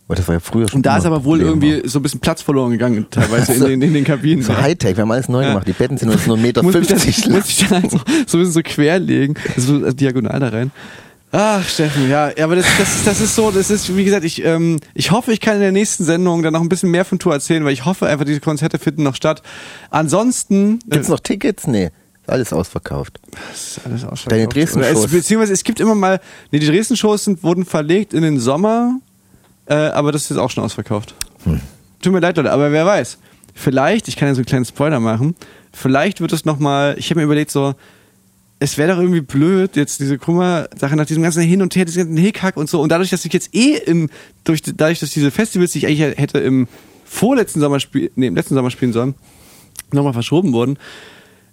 Weil 0.09 0.17
das 0.17 0.27
war 0.27 0.35
ja 0.35 0.41
früher 0.41 0.69
schon. 0.69 0.79
Und 0.79 0.87
da 0.87 0.97
ist 0.97 1.05
aber 1.07 1.25
wohl 1.25 1.39
Problem. 1.41 1.63
irgendwie 1.71 1.89
so 1.89 2.01
ein 2.01 2.03
bisschen 2.03 2.19
Platz 2.21 2.43
verloren 2.43 2.73
gegangen, 2.73 3.07
teilweise 3.11 3.53
in 3.55 3.61
den, 3.67 3.83
in 3.83 3.95
den 3.95 4.05
Kabinen. 4.05 4.43
So 4.43 4.53
Ja. 4.53 4.61
Hightech, 4.63 4.97
wir 4.97 5.03
haben 5.03 5.11
alles 5.13 5.29
neu 5.29 5.43
Ja. 5.43 5.49
gemacht. 5.51 5.69
Die 5.69 5.73
Betten 5.73 5.99
sind 5.99 6.11
jetzt 6.11 6.27
nur 6.27 6.37
1,50 6.37 6.41
Meter 6.43 6.63
muss 6.65 6.75
ich, 6.75 7.25
lang. 7.27 7.37
muss 7.37 7.49
ich 7.49 7.59
dann 7.69 7.83
halt 7.83 7.91
so, 7.93 7.99
so 7.99 8.39
ein 8.39 8.41
bisschen 8.41 8.53
so 8.53 8.61
querlegen, 8.65 9.37
so 9.57 9.85
äh, 9.85 9.95
diagonal 9.95 10.41
da 10.41 10.49
rein. 10.49 10.73
Ach, 11.33 11.63
Steffen, 11.63 12.11
ja, 12.11 12.33
ja, 12.37 12.43
aber 12.45 12.57
das, 12.57 12.67
das, 12.77 12.97
ist- 12.97 13.07
das 13.07 13.21
ist 13.21 13.37
so, 13.37 13.53
das 13.53 13.71
ist, 13.71 13.97
wie 13.97 14.03
gesagt, 14.05 14.25
ich, 14.25 14.45
ähm, 14.45 14.81
ich 14.95 15.13
hoffe, 15.13 15.33
ich 15.33 15.39
kann 15.41 15.55
in 15.55 15.61
der 15.61 15.71
nächsten 15.71 16.03
Sendung 16.03 16.43
dann 16.43 16.53
noch 16.55 16.61
ein 16.61 16.69
bisschen 16.69 16.91
mehr 16.91 17.05
von 17.05 17.21
Tour 17.21 17.33
erzählen, 17.33 17.65
weil 17.65 17.73
ich 17.73 17.85
hoffe 17.85 18.07
einfach, 18.09 18.25
diese 18.25 18.41
Konzerte 18.41 18.81
finden 18.81 19.05
noch 19.05 19.15
statt. 19.15 19.41
Ansonsten, 19.91 20.81
Gibt's 20.89 21.07
noch 21.09 21.21
Tickets? 21.21 21.69
Nee. 21.69 21.91
Alles 22.31 22.52
ausverkauft. 22.52 23.20
ist 23.52 23.81
alles 23.85 24.05
ausverkauft. 24.05 24.31
Deine 24.31 24.48
Dresden-Shows? 24.48 25.05
Es, 25.05 25.11
beziehungsweise 25.11 25.52
es 25.52 25.65
gibt 25.65 25.81
immer 25.81 25.94
mal, 25.94 26.20
nee, 26.51 26.59
die 26.59 26.66
Dresden-Shows 26.66 27.43
wurden 27.43 27.65
verlegt 27.65 28.15
in 28.15 28.23
den 28.23 28.39
Sommer, 28.39 29.01
äh, 29.66 29.74
aber 29.74 30.12
das 30.12 30.23
ist 30.23 30.31
jetzt 30.31 30.39
auch 30.39 30.51
schon 30.51 30.65
ausverkauft. 30.65 31.15
Hm. 31.44 31.61
Tut 32.02 32.12
mir 32.12 32.20
leid, 32.20 32.36
Leute, 32.36 32.52
aber 32.52 32.73
wer 32.73 32.86
weiß. 32.86 33.19
Vielleicht, 33.55 34.09
ich 34.09 34.16
kann 34.16 34.28
ja 34.28 34.35
so 34.35 34.39
einen 34.39 34.47
kleinen 34.47 34.65
Spoiler 34.65 35.01
machen, 35.01 35.35
vielleicht 35.73 36.20
wird 36.20 36.32
es 36.32 36.44
nochmal, 36.44 36.94
ich 36.98 37.11
habe 37.11 37.20
mir 37.20 37.24
überlegt 37.24 37.51
so, 37.51 37.74
es 38.62 38.77
wäre 38.77 38.93
doch 38.93 39.01
irgendwie 39.01 39.23
blöd, 39.23 39.74
jetzt 39.74 40.01
diese 40.01 40.19
Kummer-Sache 40.19 40.94
nach 40.94 41.07
diesem 41.07 41.23
ganzen 41.23 41.43
Hin 41.43 41.62
und 41.62 41.74
Her, 41.74 41.86
diesem 41.86 42.05
ganzen 42.05 42.16
Hickhack 42.19 42.59
und 42.59 42.69
so. 42.69 42.81
Und 42.82 42.90
dadurch, 42.90 43.09
dass 43.09 43.24
ich 43.24 43.32
jetzt 43.32 43.55
eh 43.55 43.77
im, 43.77 44.11
durch, 44.44 44.62
dadurch, 44.62 45.01
dass 45.01 45.11
diese 45.11 45.31
Festivals, 45.31 45.73
die 45.73 45.78
ich 45.78 45.86
eigentlich 45.86 46.19
hätte 46.19 46.39
im 46.39 46.69
vorletzten 47.07 47.61
Sommer 47.61 47.81
spielen, 47.81 48.11
nee, 48.16 48.27
im 48.27 48.36
letzten 48.36 48.55
Sommer 48.55 48.70
spielen 48.70 48.93
sollen, 48.93 49.15
nochmal 49.93 50.12
verschoben 50.12 50.52
wurden. 50.52 50.78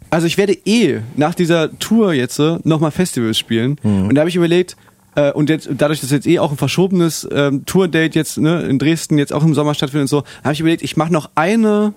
Also 0.10 0.28
ich 0.28 0.38
werde 0.38 0.54
eh 0.66 1.00
nach 1.16 1.36
dieser 1.36 1.78
Tour 1.80 2.14
jetzt 2.14 2.40
nochmal 2.64 2.92
Festivals 2.92 3.38
spielen. 3.38 3.78
Und 3.84 4.16
da 4.16 4.22
habe 4.22 4.30
ich 4.30 4.36
überlegt, 4.36 4.78
äh, 5.16 5.32
und 5.32 5.50
jetzt 5.50 5.68
dadurch, 5.78 6.00
dass 6.02 6.12
jetzt 6.12 6.28
eh 6.28 6.40
auch 6.40 6.52
ein 6.52 6.58
verschobenes 6.58 7.28
ähm, 7.32 7.66
Tour-Date 7.66 8.16
jetzt 8.16 8.38
ne, 8.38 8.62
in 8.64 8.80
Dresden 8.80 9.18
jetzt 9.18 9.34
auch 9.34 9.44
im 9.44 9.54
Sommer 9.54 9.74
stattfindet 9.74 10.04
und 10.04 10.08
so, 10.10 10.24
habe 10.44 10.54
ich 10.54 10.60
überlegt, 10.60 10.82
ich 10.84 10.96
mache 10.96 11.12
noch 11.12 11.30
eine 11.36 11.94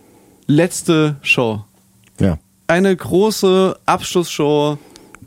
letzte 0.47 1.17
Show. 1.23 1.65
Ja. 2.19 2.39
Eine 2.67 2.95
große 2.97 3.77
Abschlussshow, 3.87 4.79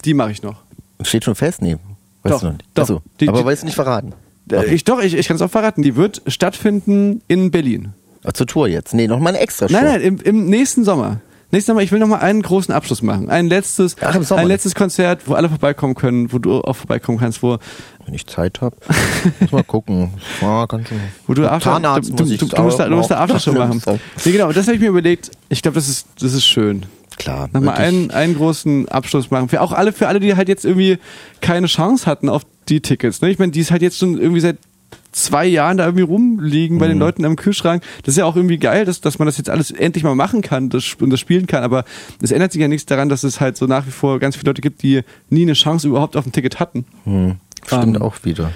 die 0.05 0.13
mache 0.13 0.31
ich 0.31 0.43
noch. 0.43 0.61
Steht 1.03 1.23
schon 1.23 1.35
fest? 1.35 1.61
Nee. 1.61 1.77
Weißt 2.23 2.35
Doch, 2.35 2.39
du 2.39 2.45
noch 2.47 2.53
nicht. 2.53 2.65
doch. 2.73 2.83
Achso. 2.83 3.01
Die- 3.19 3.27
aber 3.29 3.45
weißt 3.45 3.63
du 3.63 3.65
nicht 3.65 3.75
verraten. 3.75 4.13
Äh, 4.51 4.73
Ich 4.73 4.83
doch, 4.83 5.01
ich, 5.01 5.13
ich 5.13 5.27
kann 5.27 5.35
es 5.35 5.41
auch 5.41 5.49
verraten. 5.51 5.81
Die 5.83 5.95
wird 5.95 6.21
stattfinden 6.27 7.21
in 7.27 7.51
Berlin. 7.51 7.93
Ach, 8.25 8.31
zur 8.33 8.47
Tour 8.47 8.67
jetzt. 8.67 8.93
Nee, 8.93 9.07
noch 9.07 9.19
mal 9.19 9.29
eine 9.29 9.39
extra 9.39 9.67
Show. 9.67 9.73
Nein, 9.75 9.85
nein, 9.85 10.01
im, 10.01 10.17
im 10.21 10.45
nächsten 10.45 10.83
Sommer. 10.85 11.19
Nächsten 11.53 11.69
Sommer, 11.69 11.81
ich 11.83 11.91
will 11.91 11.99
noch 11.99 12.07
mal 12.07 12.17
einen 12.17 12.41
großen 12.41 12.73
Abschluss 12.73 13.03
machen. 13.03 13.29
Ein 13.29 13.45
letztes, 13.45 13.95
Ach, 14.01 14.15
ein 14.31 14.47
letztes 14.47 14.73
Konzert, 14.73 15.27
wo 15.27 15.35
alle 15.35 15.49
vorbeikommen 15.49 15.93
können, 15.93 16.33
wo 16.33 16.39
du 16.39 16.61
auch 16.61 16.75
vorbeikommen 16.75 17.19
kannst, 17.19 17.43
wo, 17.43 17.59
Wenn 18.05 18.15
ich 18.15 18.25
Zeit 18.25 18.59
habe. 18.61 18.75
Muss 19.39 19.51
mal 19.51 19.63
gucken. 19.63 20.15
Ja, 20.41 20.65
ganz 20.65 20.89
schön. 20.89 20.99
wo 21.27 21.35
du 21.35 21.47
After, 21.47 21.79
du, 21.79 22.11
du, 22.11 22.37
du, 22.37 22.45
du 22.47 22.61
musst 22.63 22.79
da, 22.79 22.89
du 22.89 22.95
musst 22.95 23.11
da 23.11 23.19
Aftershow 23.19 23.53
machen. 23.53 23.79
Nee, 24.25 24.31
genau, 24.31 24.51
das 24.51 24.65
habe 24.65 24.77
ich 24.77 24.81
mir 24.81 24.89
überlegt. 24.89 25.29
Ich 25.49 25.61
glaube, 25.61 25.75
das 25.75 25.87
ist, 25.87 26.07
das 26.19 26.33
ist 26.33 26.43
schön. 26.43 26.87
Klar. 27.19 27.49
Nochmal 27.53 27.75
einen, 27.75 28.09
einen 28.09 28.35
großen 28.35 28.89
Abschluss 28.89 29.29
machen. 29.29 29.47
Für 29.47 29.61
auch 29.61 29.73
alle, 29.73 29.93
für 29.93 30.07
alle, 30.07 30.19
die 30.19 30.35
halt 30.35 30.49
jetzt 30.49 30.65
irgendwie 30.65 30.97
keine 31.39 31.67
Chance 31.67 32.07
hatten 32.07 32.29
auf 32.29 32.41
die 32.67 32.81
Tickets. 32.81 33.21
Ne? 33.21 33.29
Ich 33.29 33.37
meine, 33.37 33.51
die 33.51 33.59
ist 33.59 33.69
halt 33.69 33.83
jetzt 33.83 33.99
schon 33.99 34.19
irgendwie 34.19 34.41
seit 34.41 34.57
zwei 35.13 35.45
Jahren 35.45 35.77
da 35.77 35.85
irgendwie 35.85 36.03
rumliegen 36.03 36.75
Mhm. 36.75 36.79
bei 36.79 36.87
den 36.87 36.99
Leuten 36.99 37.23
am 37.25 37.35
Kühlschrank. 37.37 37.83
Das 38.03 38.13
ist 38.15 38.17
ja 38.17 38.25
auch 38.25 38.35
irgendwie 38.35 38.57
geil, 38.57 38.83
dass, 38.85 38.99
dass 38.99 39.19
man 39.19 39.25
das 39.27 39.37
jetzt 39.37 39.49
alles 39.49 39.71
endlich 39.71 40.03
mal 40.03 40.15
machen 40.15 40.41
kann 40.41 40.69
das, 40.69 40.95
und 40.99 41.09
das 41.09 41.19
spielen 41.19 41.47
kann. 41.47 41.63
Aber 41.63 41.85
es 42.21 42.31
ändert 42.31 42.51
sich 42.51 42.61
ja 42.61 42.67
nichts 42.67 42.85
daran, 42.85 43.07
dass 43.09 43.23
es 43.23 43.39
halt 43.39 43.55
so 43.55 43.65
nach 43.67 43.85
wie 43.87 43.91
vor 43.91 44.19
ganz 44.19 44.35
viele 44.35 44.49
Leute 44.49 44.61
gibt, 44.61 44.83
die 44.83 45.01
nie 45.29 45.43
eine 45.43 45.53
Chance 45.53 45.87
überhaupt 45.87 46.17
auf 46.17 46.25
ein 46.25 46.31
Ticket 46.31 46.59
hatten. 46.59 46.85
Hm. 47.05 47.35
Stimmt 47.65 47.95
Ähm, 47.95 48.01
auch 48.01 48.15
wieder. 48.23 48.51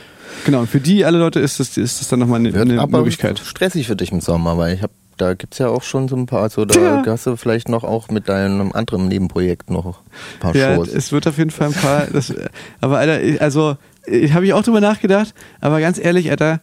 Genau, 0.46 0.60
und 0.60 0.70
für 0.70 0.82
die 0.82 1.06
alle 1.06 1.18
Leute 1.18 1.40
ist 1.40 1.60
das, 1.60 1.78
ist 1.78 2.02
das 2.02 2.10
dann 2.10 2.20
nochmal 2.20 2.40
eine, 2.40 2.54
Wird 2.54 2.70
eine 2.70 2.82
aber 2.82 2.98
Möglichkeit. 3.00 3.40
stressig 3.40 3.88
für 3.88 3.96
dich 3.96 4.12
im 4.12 4.20
Sommer, 4.22 4.58
weil 4.58 4.76
ich 4.76 4.82
hab, 4.84 4.92
da 5.18 5.34
gibt's 5.34 5.58
ja 5.58 5.70
auch 5.70 5.82
schon 5.84 6.08
so 6.08 6.16
ein 6.16 6.26
paar, 6.28 6.42
also 6.44 6.66
da 6.66 6.80
Ja. 6.80 7.04
hast 7.08 7.26
du 7.26 7.36
vielleicht 7.38 7.70
noch 7.70 7.84
auch 7.84 8.10
mit 8.10 8.30
deinem 8.30 8.72
anderen 8.74 9.08
Nebenprojekt 9.08 9.70
noch 9.72 9.86
ein 9.86 9.94
paar 10.40 10.56
Ja, 10.56 10.76
Shows. 10.76 10.90
es 10.90 11.12
wird 11.12 11.26
auf 11.28 11.38
jeden 11.38 11.50
Fall 11.50 11.68
ein 11.70 11.74
paar. 11.74 12.08
Das, 12.14 12.34
aber 12.82 12.98
Alter, 13.00 13.42
also 13.42 13.78
ich 14.08 14.34
habe 14.34 14.46
ich 14.46 14.54
auch 14.54 14.64
drüber 14.64 14.82
nachgedacht, 14.82 15.34
aber 15.62 15.80
ganz 15.80 15.98
ehrlich, 16.00 16.30
Alter, 16.32 16.62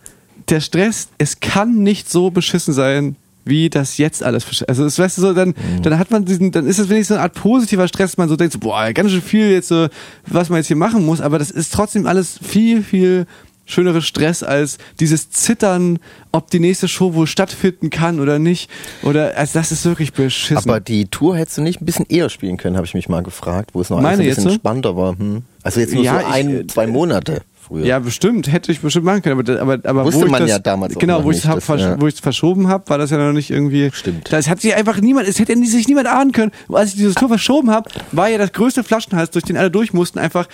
der 0.49 0.61
Stress, 0.61 1.09
es 1.19 1.41
kann 1.41 1.83
nicht 1.83 2.11
so 2.11 2.31
beschissen 2.31 2.75
sein, 2.75 3.17
wie 3.47 3.69
das 3.69 3.99
jetzt 3.99 4.23
alles. 4.23 4.65
Also 4.67 4.85
es 4.87 4.99
weißt 4.99 5.19
du 5.19 5.23
so, 5.23 5.33
dann, 5.35 5.49
Mhm. 5.51 5.83
dann 5.83 5.99
hat 5.99 6.11
man 6.11 6.25
diesen, 6.25 6.51
dann 6.51 6.67
ist 6.67 6.79
es 6.79 6.89
wenigstens 6.89 7.09
so 7.09 7.15
eine 7.15 7.25
Art 7.25 7.35
positiver 7.35 7.87
Stress, 7.89 8.17
man 8.17 8.29
so 8.29 8.37
denkt, 8.37 8.55
so, 8.55 8.59
boah, 8.59 8.91
ganz 8.93 9.11
schön 9.11 9.21
viel 9.23 9.51
jetzt 9.51 9.69
so, 9.69 9.89
was 10.27 10.49
man 10.49 10.59
jetzt 10.59 10.69
hier 10.69 10.77
machen 10.77 11.05
muss, 11.05 11.21
aber 11.21 11.39
das 11.39 11.51
ist 11.51 11.73
trotzdem 11.73 12.07
alles 12.07 12.39
viel, 12.43 12.83
viel 12.83 13.27
schönere 13.67 14.03
Stress 14.03 14.43
als 14.43 14.79
dieses 15.01 15.31
Zittern, 15.31 15.99
ob 16.33 16.51
die 16.51 16.61
nächste 16.61 16.89
Show 16.89 17.15
wohl 17.15 17.27
stattfinden 17.27 17.91
kann 17.91 18.21
oder 18.21 18.39
nicht. 18.39 18.71
Oder 19.03 19.37
also 19.37 19.59
das 19.59 19.73
ist 19.73 19.85
wirklich 19.85 20.13
beschissen. 20.13 20.57
Aber 20.57 20.81
die 20.81 21.07
Tour 21.07 21.37
hättest 21.37 21.59
du 21.59 21.63
nicht 21.63 21.81
ein 21.81 21.87
bisschen 21.87 22.07
eher 22.09 22.29
spielen 22.29 22.57
können, 22.57 22.77
habe 22.77 22.87
ich 22.87 22.95
mich 22.95 23.09
mal 23.09 23.23
gefragt, 23.23 23.71
wo 23.73 23.81
es 23.81 23.91
noch 23.91 23.99
alles 23.99 24.11
Meine 24.11 24.23
ein 24.23 24.27
jetzt 24.27 24.37
bisschen 24.37 24.51
so? 24.51 24.55
entspannter 24.55 24.97
war. 24.97 25.19
Hm. 25.19 25.43
Also 25.63 25.81
jetzt 25.81 25.95
nur 25.95 26.05
Ja, 26.05 26.21
so 26.21 26.27
ich, 26.29 26.33
ein, 26.35 26.61
äh, 26.61 26.67
zwei 26.67 26.87
Monate 26.87 27.43
früher. 27.67 27.85
Ja, 27.85 27.99
bestimmt, 27.99 28.51
hätte 28.51 28.73
ich 28.73 28.81
bestimmt 28.81 29.05
machen 29.05 29.23
können, 29.23 29.41
aber, 29.41 29.61
aber, 29.61 29.89
aber 29.89 30.05
Wusste 30.05 30.23
wo 30.23 30.27
ich 30.27 30.31
man 30.31 30.43
das, 30.43 30.51
ja 30.51 30.59
damals 30.59 30.97
auch 30.97 31.01
genau, 31.01 31.25
wo 31.25 31.31
ich 31.31 31.45
es 31.45 31.65
versch 31.65 31.81
ja. 31.83 31.97
verschoben 32.23 32.69
habe, 32.69 32.89
war 32.89 32.99
das 32.99 33.11
ja 33.11 33.19
noch 33.19 33.33
nicht 33.33 33.51
irgendwie. 33.51 33.91
Stimmt. 33.93 34.33
Das 34.33 34.49
hat 34.49 34.61
sich 34.61 34.75
einfach 34.75 35.01
niemand, 35.01 35.29
es 35.29 35.39
hätte 35.39 35.57
sich 35.65 35.89
niemand 35.89 36.07
ahnen 36.07 36.33
können. 36.33 36.53
Als 36.73 36.91
ich 36.91 36.97
dieses 36.97 37.15
Tour 37.15 37.29
verschoben 37.29 37.71
habe, 37.71 37.91
war 38.13 38.29
ja 38.29 38.39
das 38.39 38.53
größte 38.53 38.85
Flaschenhals, 38.85 39.31
durch 39.31 39.45
den 39.45 39.57
alle 39.57 39.71
durch 39.71 39.93
mussten, 39.93 40.19
einfach, 40.19 40.47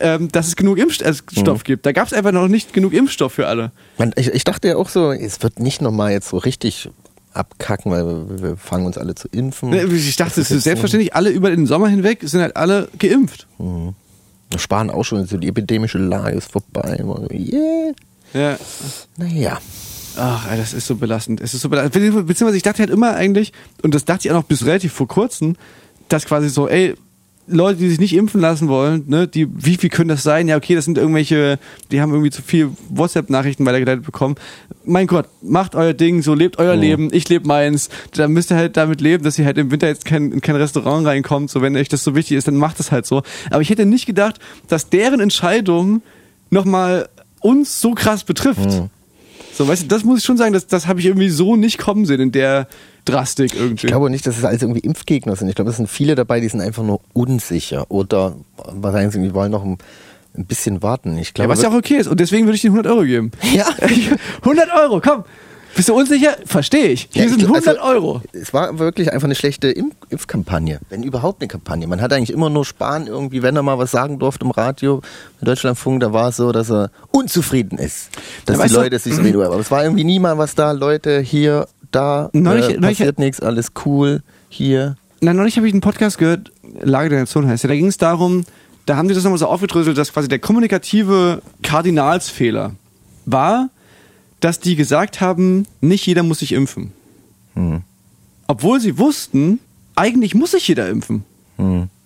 ähm, 0.00 0.28
dass 0.32 0.48
es 0.48 0.56
genug 0.56 0.78
Impfstoff 0.78 1.60
Mhm. 1.60 1.64
gibt. 1.64 1.86
Da 1.86 1.92
gab 1.92 2.06
es 2.06 2.12
einfach 2.12 2.32
noch 2.32 2.48
nicht 2.48 2.72
genug 2.72 2.92
Impfstoff 2.92 3.32
für 3.32 3.46
alle. 3.46 3.72
Man, 3.98 4.12
ich, 4.16 4.28
ich 4.28 4.44
dachte 4.44 4.68
ja 4.68 4.76
auch 4.76 4.88
so, 4.88 5.12
es 5.12 5.42
wird 5.42 5.58
nicht 5.60 5.80
nochmal 5.80 6.12
jetzt 6.12 6.28
so 6.28 6.38
richtig 6.38 6.90
abkacken, 7.32 7.92
weil 7.92 8.06
wir, 8.40 8.56
fangen 8.56 8.86
uns 8.86 8.98
alle 8.98 9.14
zu 9.14 9.28
impfen. 9.28 9.72
Ich 9.94 10.16
dachte, 10.16 10.40
es 10.40 10.50
ist 10.50 10.64
selbstverständlich, 10.64 11.14
alle 11.14 11.30
über 11.30 11.50
den 11.50 11.66
Sommer 11.66 11.88
hinweg 11.88 12.20
sind 12.22 12.40
halt 12.40 12.56
alle 12.56 12.88
geimpft. 12.98 13.46
So, 13.58 13.94
sparen 14.56 14.90
auch 14.90 15.04
schon, 15.04 15.26
so 15.26 15.36
die 15.36 15.48
epidemische 15.48 15.98
Lage 15.98 16.36
ist 16.36 16.50
vorbei. 16.50 17.02
Yeah. 17.32 17.92
Ja. 18.32 18.58
Naja. 19.16 19.58
Ach, 20.18 20.50
ey, 20.50 20.56
das 20.56 20.72
ist 20.72 20.86
so 20.86 20.96
belastend. 20.96 21.40
Es 21.40 21.52
ist 21.52 21.60
so 21.60 21.68
belastend. 21.68 21.94
Bezieh- 21.94 22.22
Beziehungsweise 22.22 22.56
ich 22.56 22.62
dachte 22.62 22.78
halt 22.78 22.90
immer 22.90 23.14
eigentlich, 23.14 23.52
und 23.82 23.94
das 23.94 24.04
dachte 24.04 24.26
ich 24.26 24.30
auch 24.32 24.36
noch 24.36 24.44
bis 24.44 24.64
relativ 24.64 24.92
vor 24.92 25.08
kurzem, 25.08 25.56
dass 26.08 26.24
quasi 26.24 26.48
so, 26.48 26.68
ey, 26.68 26.94
Leute, 27.48 27.78
die 27.78 27.88
sich 27.88 28.00
nicht 28.00 28.14
impfen 28.14 28.40
lassen 28.40 28.68
wollen, 28.68 29.04
ne, 29.06 29.28
die, 29.28 29.46
wie 29.54 29.76
viel 29.76 29.90
können 29.90 30.08
das 30.08 30.22
sein? 30.22 30.48
Ja, 30.48 30.56
okay, 30.56 30.74
das 30.74 30.84
sind 30.84 30.98
irgendwelche, 30.98 31.58
die 31.92 32.00
haben 32.00 32.10
irgendwie 32.10 32.30
zu 32.30 32.42
viel 32.42 32.70
WhatsApp-Nachrichten 32.88 33.64
weitergeleitet 33.64 34.04
bekommen. 34.04 34.34
Mein 34.84 35.06
Gott, 35.06 35.26
macht 35.42 35.74
euer 35.74 35.92
Ding, 35.92 36.22
so 36.22 36.34
lebt 36.34 36.58
euer 36.58 36.74
Leben, 36.74 37.08
ich 37.12 37.28
lebe 37.28 37.46
meins. 37.46 37.88
Da 38.12 38.26
müsst 38.26 38.50
ihr 38.50 38.56
halt 38.56 38.76
damit 38.76 39.00
leben, 39.00 39.22
dass 39.22 39.38
ihr 39.38 39.44
halt 39.44 39.58
im 39.58 39.70
Winter 39.70 39.86
jetzt 39.86 40.04
kein, 40.04 40.32
in 40.32 40.40
kein 40.40 40.56
Restaurant 40.56 41.06
reinkommt. 41.06 41.50
So, 41.50 41.62
wenn 41.62 41.76
euch 41.76 41.88
das 41.88 42.02
so 42.02 42.14
wichtig 42.14 42.36
ist, 42.36 42.48
dann 42.48 42.56
macht 42.56 42.80
das 42.80 42.90
halt 42.90 43.06
so. 43.06 43.22
Aber 43.50 43.62
ich 43.62 43.70
hätte 43.70 43.86
nicht 43.86 44.06
gedacht, 44.06 44.40
dass 44.68 44.88
deren 44.88 45.20
Entscheidung 45.20 46.02
nochmal 46.50 47.08
uns 47.40 47.80
so 47.80 47.92
krass 47.94 48.24
betrifft. 48.24 48.82
So, 49.52 49.68
weißt 49.68 49.84
du, 49.84 49.86
das 49.86 50.04
muss 50.04 50.18
ich 50.18 50.24
schon 50.24 50.36
sagen, 50.36 50.52
das, 50.52 50.66
das 50.66 50.86
habe 50.86 51.00
ich 51.00 51.06
irgendwie 51.06 51.30
so 51.30 51.56
nicht 51.56 51.78
kommen 51.78 52.06
sehen 52.06 52.20
in 52.20 52.32
der 52.32 52.68
Drastik 53.06 53.54
irgendwie. 53.54 53.86
Ich 53.86 53.90
glaube 53.90 54.10
nicht, 54.10 54.26
dass 54.26 54.36
es 54.36 54.44
alles 54.44 54.60
irgendwie 54.62 54.80
Impfgegner 54.80 55.34
sind. 55.36 55.48
Ich 55.48 55.54
glaube, 55.54 55.70
es 55.70 55.78
sind 55.78 55.88
viele 55.88 56.14
dabei, 56.14 56.40
die 56.40 56.48
sind 56.48 56.60
einfach 56.60 56.82
nur 56.82 57.00
unsicher 57.14 57.90
oder 57.90 58.34
was 58.56 58.92
sagen 58.92 59.10
sie, 59.10 59.22
wir 59.22 59.32
wollen 59.32 59.52
noch 59.52 59.64
ein, 59.64 59.78
ein 60.36 60.44
bisschen 60.44 60.82
warten. 60.82 61.16
Ich 61.16 61.28
ja, 61.28 61.32
glaube, 61.34 61.52
was 61.52 61.62
ja 61.62 61.70
auch 61.70 61.74
okay 61.74 61.94
ist. 61.96 62.06
Und 62.08 62.20
deswegen 62.20 62.46
würde 62.46 62.56
ich 62.56 62.62
dir 62.62 62.70
100 62.70 62.92
Euro 62.92 63.02
geben. 63.04 63.30
Ja. 63.54 63.66
100 64.42 64.68
Euro, 64.78 65.00
komm. 65.00 65.24
Bist 65.74 65.90
du 65.90 65.94
unsicher? 65.94 66.36
Verstehe 66.46 66.86
ich. 66.86 67.10
Hier 67.12 67.24
Ja, 67.24 67.28
sind 67.28 67.38
glaub- 67.40 67.56
100 67.56 67.76
also, 67.78 67.90
Euro. 67.90 68.22
Es 68.32 68.54
war 68.54 68.78
wirklich 68.78 69.12
einfach 69.12 69.26
eine 69.26 69.34
schlechte 69.34 69.68
Impf 69.68 69.94
Impfkampagne. 70.08 70.78
Wenn 70.88 71.02
überhaupt 71.02 71.42
eine 71.42 71.48
Kampagne. 71.48 71.86
Man 71.86 72.00
hat 72.00 72.14
eigentlich 72.14 72.32
immer 72.32 72.48
nur 72.48 72.64
Spahn 72.64 73.06
irgendwie, 73.08 73.42
wenn 73.42 73.56
er 73.56 73.62
mal 73.62 73.76
was 73.76 73.90
sagen 73.90 74.18
durfte 74.18 74.46
im 74.46 74.52
Radio, 74.52 75.02
im 75.40 75.44
Deutschlandfunk, 75.44 76.00
da 76.00 76.14
war 76.14 76.30
es 76.30 76.36
so, 76.36 76.50
dass 76.52 76.70
er 76.70 76.90
unzufrieden 77.10 77.76
ist. 77.78 78.08
Dass 78.46 78.54
Ja, 78.54 78.54
die 78.54 78.58
weißt 78.64 78.74
du- 78.74 78.80
Leute 78.80 78.98
sich 78.98 79.18
reden. 79.18 79.42
Aber 79.42 79.58
es 79.58 79.70
war 79.70 79.82
irgendwie 79.84 80.04
nie 80.04 80.18
mal 80.18 80.38
was 80.38 80.54
da, 80.54 80.70
Leute, 80.72 81.20
hier, 81.20 81.68
da, 81.96 82.30
Neulich- 82.32 82.68
äh, 82.76 82.80
passiert 82.80 83.18
nichts, 83.18 83.40
alles 83.40 83.72
cool, 83.84 84.22
hier. 84.48 84.96
Na, 85.20 85.32
neulich 85.32 85.56
habe 85.56 85.66
ich 85.66 85.72
einen 85.74 85.80
Podcast 85.80 86.18
gehört, 86.18 86.52
Lage 86.80 87.08
der 87.08 87.20
Nation 87.20 87.46
heißt 87.46 87.64
ja. 87.64 87.68
Da 87.68 87.74
ging 87.74 87.86
es 87.86 87.96
darum, 87.96 88.44
da 88.84 88.96
haben 88.96 89.08
sie 89.08 89.14
das 89.14 89.24
nochmal 89.24 89.38
so 89.38 89.46
aufgedröselt, 89.46 89.96
dass 89.96 90.12
quasi 90.12 90.28
der 90.28 90.38
kommunikative 90.38 91.42
Kardinalsfehler 91.62 92.72
war, 93.24 93.70
dass 94.40 94.60
die 94.60 94.76
gesagt 94.76 95.20
haben, 95.20 95.66
nicht 95.80 96.06
jeder 96.06 96.22
muss 96.22 96.40
sich 96.40 96.52
impfen. 96.52 96.92
Obwohl 98.46 98.80
sie 98.80 98.98
wussten, 98.98 99.58
eigentlich 99.94 100.34
muss 100.34 100.50
sich 100.52 100.68
jeder 100.68 100.88
impfen. 100.90 101.24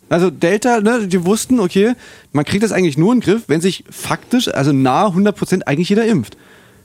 Also 0.09 0.31
Delta, 0.31 0.81
ne, 0.81 1.07
die 1.09 1.25
wussten, 1.25 1.61
okay, 1.61 1.95
man 2.33 2.45
kriegt 2.45 2.63
das 2.63 2.73
eigentlich 2.73 2.97
nur 2.97 3.13
in 3.13 3.21
den 3.21 3.25
Griff, 3.25 3.43
wenn 3.49 3.61
sich 3.61 3.85
faktisch, 3.91 4.49
also 4.49 4.73
nahe 4.73 5.09
100% 5.13 5.63
eigentlich 5.67 5.89
jeder 5.89 6.07
impft. 6.07 6.37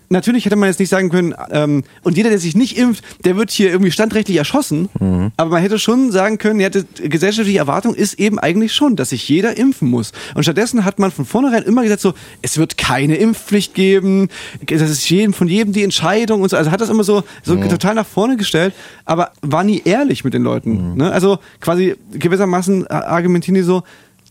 Natürlich 0.10 0.46
hätte 0.46 0.56
man 0.56 0.70
jetzt 0.70 0.80
nicht 0.80 0.90
sagen 0.90 1.10
können, 1.10 1.34
ähm, 1.52 1.84
und 2.04 2.18
jeder, 2.18 2.30
der 2.30 2.40
sich 2.40 2.56
nicht 2.56 2.78
impft, 2.78 3.04
der 3.24 3.36
wird 3.36 3.52
hier 3.52 3.70
irgendwie 3.70 3.92
standrechtlich 3.92 4.38
erschossen. 4.38 4.90
Aber 5.38 5.52
man 5.52 5.62
hätte 5.62 5.80
schon 5.80 6.12
sagen 6.12 6.38
können, 6.38 6.60
ja, 6.60 6.70
die 6.70 6.86
gesellschaftliche 7.10 7.60
Erwartung 7.60 7.96
ist 7.96 8.20
eben 8.20 8.40
eigentlich 8.40 8.74
schon, 8.74 8.96
dass 8.96 9.10
sich 9.10 9.28
jeder 9.28 9.58
impfen 9.58 9.90
muss. 9.90 10.12
Und 10.34 10.44
stattdessen 10.44 10.86
hat 10.86 11.00
man 11.00 11.12
von 11.12 11.26
vornherein 11.26 11.64
immer 11.64 11.84
gesagt, 11.84 12.02
so, 12.02 12.14
es 12.42 12.58
wird 12.58 12.78
keine 12.78 13.16
Impfpflicht 13.16 13.74
geben, 13.74 14.30
das 14.66 14.90
ist 14.90 15.10
jedem, 15.10 15.34
von 15.34 15.48
jedem 15.48 15.74
die 15.74 15.84
Entscheidung 15.84 16.42
und 16.42 16.50
so. 16.50 16.58
Also 16.58 16.72
hat 16.72 16.82
das 16.82 16.90
immer 16.90 17.04
so, 17.04 17.24
so 17.44 17.56
total 17.56 17.96
nach 17.96 18.06
vorne 18.06 18.38
gestellt, 18.38 18.74
aber 19.06 19.32
war 19.42 19.64
nie 19.64 19.82
ehrlich 19.86 20.24
mit 20.24 20.34
den 20.34 20.44
Leuten. 20.44 20.96
Ne? 20.96 21.12
Also 21.12 21.40
quasi 21.60 21.96
gewissermaßen 22.12 22.88
argumentieren 22.88 23.56
die 23.56 23.62
so, 23.62 23.84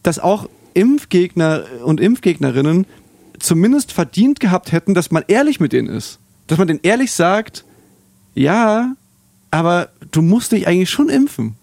dass 0.03 0.19
auch 0.19 0.49
Impfgegner 0.75 1.65
und 1.85 2.01
Impfgegnerinnen 2.01 2.87
zumindest 3.45 3.93
verdient 3.93 4.41
gehabt 4.41 4.73
hätten, 4.73 4.95
dass 4.95 5.11
man 5.11 5.25
ehrlich 5.29 5.61
mit 5.61 5.73
denen 5.73 5.89
ist. 5.89 6.19
Dass 6.47 6.59
man 6.59 6.67
denen 6.69 6.81
ehrlich 6.83 7.13
sagt, 7.13 7.65
ja, 8.35 8.95
aber 9.51 9.89
du 10.11 10.23
musst 10.23 10.53
dich 10.53 10.67
eigentlich 10.67 10.91
schon 10.91 11.09
impfen. 11.09 11.55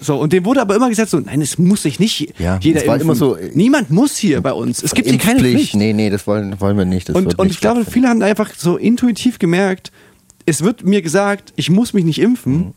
So, 0.00 0.16
und 0.16 0.32
dem 0.32 0.44
wurde 0.44 0.60
aber 0.60 0.76
immer 0.76 0.88
gesagt, 0.88 1.10
so, 1.10 1.18
nein, 1.18 1.40
es 1.42 1.58
muss 1.58 1.82
sich 1.82 1.98
nicht 1.98 2.34
Ja, 2.38 2.58
jeder 2.62 2.84
impfen. 2.84 3.00
immer 3.00 3.14
so, 3.16 3.34
äh, 3.36 3.50
Niemand 3.54 3.90
muss 3.90 4.16
hier 4.16 4.40
bei 4.40 4.52
uns. 4.52 4.82
Es 4.82 4.94
gibt 4.94 5.08
hier 5.08 5.18
keine 5.18 5.40
Pflicht. 5.40 5.74
Nee, 5.74 5.92
nee, 5.92 6.08
das 6.10 6.26
wollen, 6.28 6.60
wollen 6.60 6.76
wir 6.78 6.84
nicht. 6.84 7.08
Das 7.08 7.16
Und, 7.16 7.36
und 7.38 7.46
nicht 7.46 7.56
ich 7.56 7.60
glaube, 7.60 7.84
viele 7.84 8.08
haben 8.08 8.22
einfach 8.22 8.54
so 8.56 8.76
intuitiv 8.76 9.38
gemerkt, 9.40 9.90
es 10.46 10.62
wird 10.62 10.84
mir 10.84 11.02
gesagt, 11.02 11.52
ich 11.56 11.68
muss 11.68 11.92
mich 11.94 12.04
nicht 12.04 12.20
impfen, 12.20 12.52
Mhm. 12.58 12.74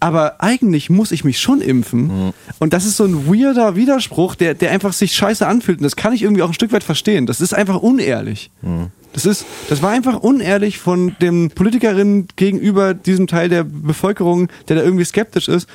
Aber 0.00 0.42
eigentlich 0.42 0.90
muss 0.90 1.12
ich 1.12 1.24
mich 1.24 1.40
schon 1.40 1.60
impfen. 1.60 2.32
Und 2.58 2.72
das 2.72 2.84
ist 2.84 2.96
so 2.96 3.04
ein 3.04 3.26
weirder 3.26 3.76
Widerspruch, 3.76 4.34
der, 4.34 4.54
der 4.54 4.70
einfach 4.70 4.92
sich 4.92 5.12
scheiße 5.12 5.46
anfühlt. 5.46 5.78
Und 5.78 5.84
das 5.84 5.96
kann 5.96 6.12
ich 6.12 6.22
irgendwie 6.22 6.42
auch 6.42 6.48
ein 6.48 6.54
Stück 6.54 6.72
weit 6.72 6.84
verstehen. 6.84 7.26
Das 7.26 7.40
ist 7.40 7.54
einfach 7.54 7.80
unehrlich. 7.80 8.50
Mhm. 8.62 8.88
Das, 9.12 9.24
ist, 9.24 9.46
das 9.68 9.82
war 9.82 9.90
einfach 9.90 10.20
unehrlich 10.20 10.78
von 10.78 11.16
den 11.20 11.50
Politikerinnen 11.50 12.28
gegenüber 12.36 12.92
diesem 12.92 13.26
Teil 13.26 13.48
der 13.48 13.64
Bevölkerung, 13.64 14.48
der 14.68 14.76
da 14.76 14.82
irgendwie 14.82 15.04
skeptisch 15.04 15.48
ist. 15.48 15.68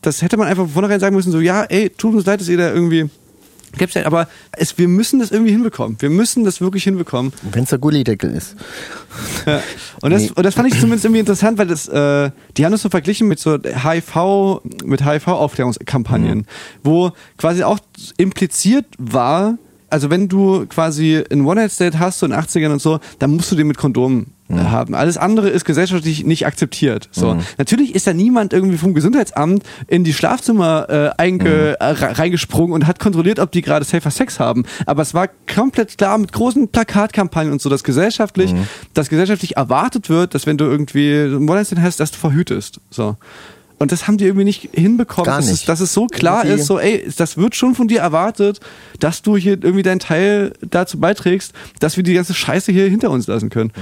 Das 0.00 0.22
hätte 0.22 0.36
man 0.36 0.48
einfach 0.48 0.64
von 0.64 0.72
vornherein 0.72 1.00
sagen 1.00 1.14
müssen, 1.14 1.30
so, 1.30 1.40
ja, 1.40 1.64
ey, 1.64 1.90
tut 1.90 2.14
uns 2.14 2.26
leid, 2.26 2.40
dass 2.40 2.48
ihr 2.48 2.56
da 2.56 2.72
irgendwie 2.72 3.10
skeptisch 3.74 3.94
seid, 3.94 4.06
aber 4.06 4.28
es, 4.52 4.78
wir 4.78 4.88
müssen 4.88 5.18
das 5.18 5.30
irgendwie 5.30 5.52
hinbekommen. 5.52 5.96
Wir 6.00 6.10
müssen 6.10 6.44
das 6.44 6.60
wirklich 6.60 6.84
hinbekommen. 6.84 7.32
Wenn 7.52 7.64
es 7.64 7.70
der 7.70 7.78
Gullideckel 7.78 8.30
ist. 8.32 8.56
Ja. 9.46 9.60
Und, 10.02 10.10
das, 10.10 10.22
Nee. 10.22 10.30
und 10.34 10.42
das 10.44 10.54
fand 10.54 10.68
ich 10.68 10.74
zumindest 10.78 11.04
irgendwie 11.04 11.20
interessant, 11.20 11.58
weil 11.58 11.66
das, 11.66 11.88
äh, 11.88 12.30
die 12.56 12.64
haben 12.64 12.72
das 12.72 12.82
so 12.82 12.88
verglichen 12.90 13.28
mit 13.28 13.38
so 13.38 13.58
HIV, 13.58 14.60
mit 14.84 15.04
HIV-Aufklärungskampagnen, 15.04 16.46
wo 16.82 17.12
quasi 17.38 17.62
auch 17.62 17.78
impliziert 18.16 18.86
war, 18.98 19.56
also 19.90 20.10
wenn 20.10 20.28
du 20.28 20.66
quasi 20.66 21.22
ein 21.30 21.44
One-Night-State 21.46 21.98
hast, 21.98 22.18
so 22.18 22.26
in 22.26 22.32
den 22.32 22.40
80ern 22.40 22.72
und 22.72 22.82
so, 22.82 22.98
dann 23.18 23.30
musst 23.30 23.50
du 23.52 23.56
den 23.56 23.66
mit 23.68 23.78
Kondom 23.78 24.26
äh, 24.48 24.54
haben. 24.54 24.94
Alles 24.94 25.16
andere 25.16 25.48
ist 25.48 25.64
gesellschaftlich 25.64 26.24
nicht 26.24 26.46
akzeptiert. 26.46 27.08
So. 27.12 27.38
Natürlich 27.58 27.94
ist 27.94 28.06
da 28.06 28.12
niemand 28.12 28.52
irgendwie 28.52 28.78
vom 28.78 28.94
Gesundheitsamt 28.94 29.62
in 29.86 30.04
die 30.04 30.12
Schlafzimmer 30.12 30.86
äh, 30.88 31.10
einge, 31.20 31.78
äh, 31.80 31.84
re- 31.84 32.18
reingesprungen 32.18 32.72
und 32.72 32.86
hat 32.86 32.98
kontrolliert, 32.98 33.38
ob 33.38 33.52
die 33.52 33.62
gerade 33.62 33.84
safer 33.84 34.10
Sex 34.10 34.40
haben. 34.40 34.64
Aber 34.86 35.02
es 35.02 35.14
war 35.14 35.28
komplett 35.52 35.96
klar 35.98 36.18
mit 36.18 36.32
großen 36.32 36.68
Plakatkampagnen 36.68 37.52
und 37.52 37.62
so, 37.62 37.68
dass 37.68 37.84
gesellschaftlich, 37.84 38.54
dass 38.94 39.08
gesellschaftlich 39.08 39.56
erwartet 39.56 40.08
wird, 40.08 40.34
dass 40.34 40.46
wenn 40.46 40.58
du 40.58 40.64
irgendwie 40.64 41.12
ein 41.12 41.48
One-Night-Stand 41.48 41.82
hast, 41.82 42.00
dass 42.00 42.10
du 42.10 42.18
verhütest. 42.18 42.80
So. 42.90 43.16
Und 43.78 43.92
das 43.92 44.06
haben 44.08 44.16
die 44.16 44.24
irgendwie 44.24 44.44
nicht 44.44 44.70
hinbekommen, 44.72 45.26
Gar 45.26 45.36
dass, 45.36 45.46
Es, 45.46 45.50
nicht. 45.52 45.68
dass 45.68 45.80
es 45.80 45.92
so 45.92 46.06
klar 46.06 46.44
Irgendwie- 46.44 46.60
ist, 46.62 46.66
so, 46.66 46.78
ey, 46.78 47.06
das 47.16 47.36
wird 47.36 47.54
schon 47.54 47.74
von 47.74 47.88
dir 47.88 48.00
erwartet, 48.00 48.60
dass 49.00 49.20
du 49.22 49.36
hier 49.36 49.52
irgendwie 49.62 49.82
deinen 49.82 49.98
Teil 50.00 50.52
dazu 50.62 50.98
beiträgst, 50.98 51.52
dass 51.78 51.96
wir 51.96 52.02
die 52.02 52.14
ganze 52.14 52.32
Scheiße 52.32 52.72
hier 52.72 52.88
hinter 52.88 53.10
uns 53.10 53.26
lassen 53.26 53.50
können. 53.50 53.72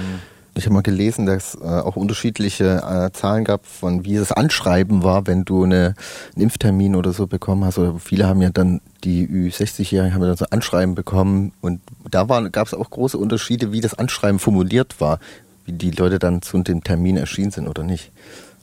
Ich 0.57 0.65
habe 0.67 0.75
mal 0.75 0.83
gelesen, 0.83 1.27
dass 1.27 1.57
äh, 1.57 1.65
auch 1.65 1.97
unterschiedliche 1.97 2.83
äh, 2.89 3.13
Zahlen 3.13 3.45
gab, 3.45 3.67
von 3.67 4.05
wie 4.05 4.17
das 4.17 4.31
Anschreiben 4.31 5.03
war, 5.03 5.27
wenn 5.27 5.45
du 5.45 5.65
eine, 5.65 5.95
einen 6.35 6.43
Impftermin 6.45 6.95
oder 6.95 7.13
so 7.13 7.27
bekommen 7.27 7.65
hast. 7.65 7.77
Oder 7.79 7.97
viele 7.99 8.27
haben 8.29 8.41
ja 8.41 8.51
dann, 8.51 8.81
die 9.03 9.27
Ü60-Jährigen 9.27 10.15
haben 10.15 10.23
ja 10.23 10.29
dann 10.29 10.37
so 10.37 10.47
Anschreiben 10.51 10.95
bekommen. 10.95 11.53
Und 11.61 11.81
da 12.09 12.23
gab 12.25 12.67
es 12.69 12.75
auch 12.75 12.89
große 12.91 13.19
Unterschiede, 13.19 13.73
wie 13.73 13.81
das 13.81 13.95
Anschreiben 13.95 14.39
formuliert 14.39 15.01
war, 15.01 15.19
wie 15.67 15.73
die 15.73 15.91
Leute 15.91 16.19
dann 16.21 16.41
zu 16.43 16.63
dem 16.63 16.85
Termin 16.85 17.17
erschienen 17.17 17.51
sind 17.51 17.67
oder 17.67 17.83
nicht. 17.83 18.13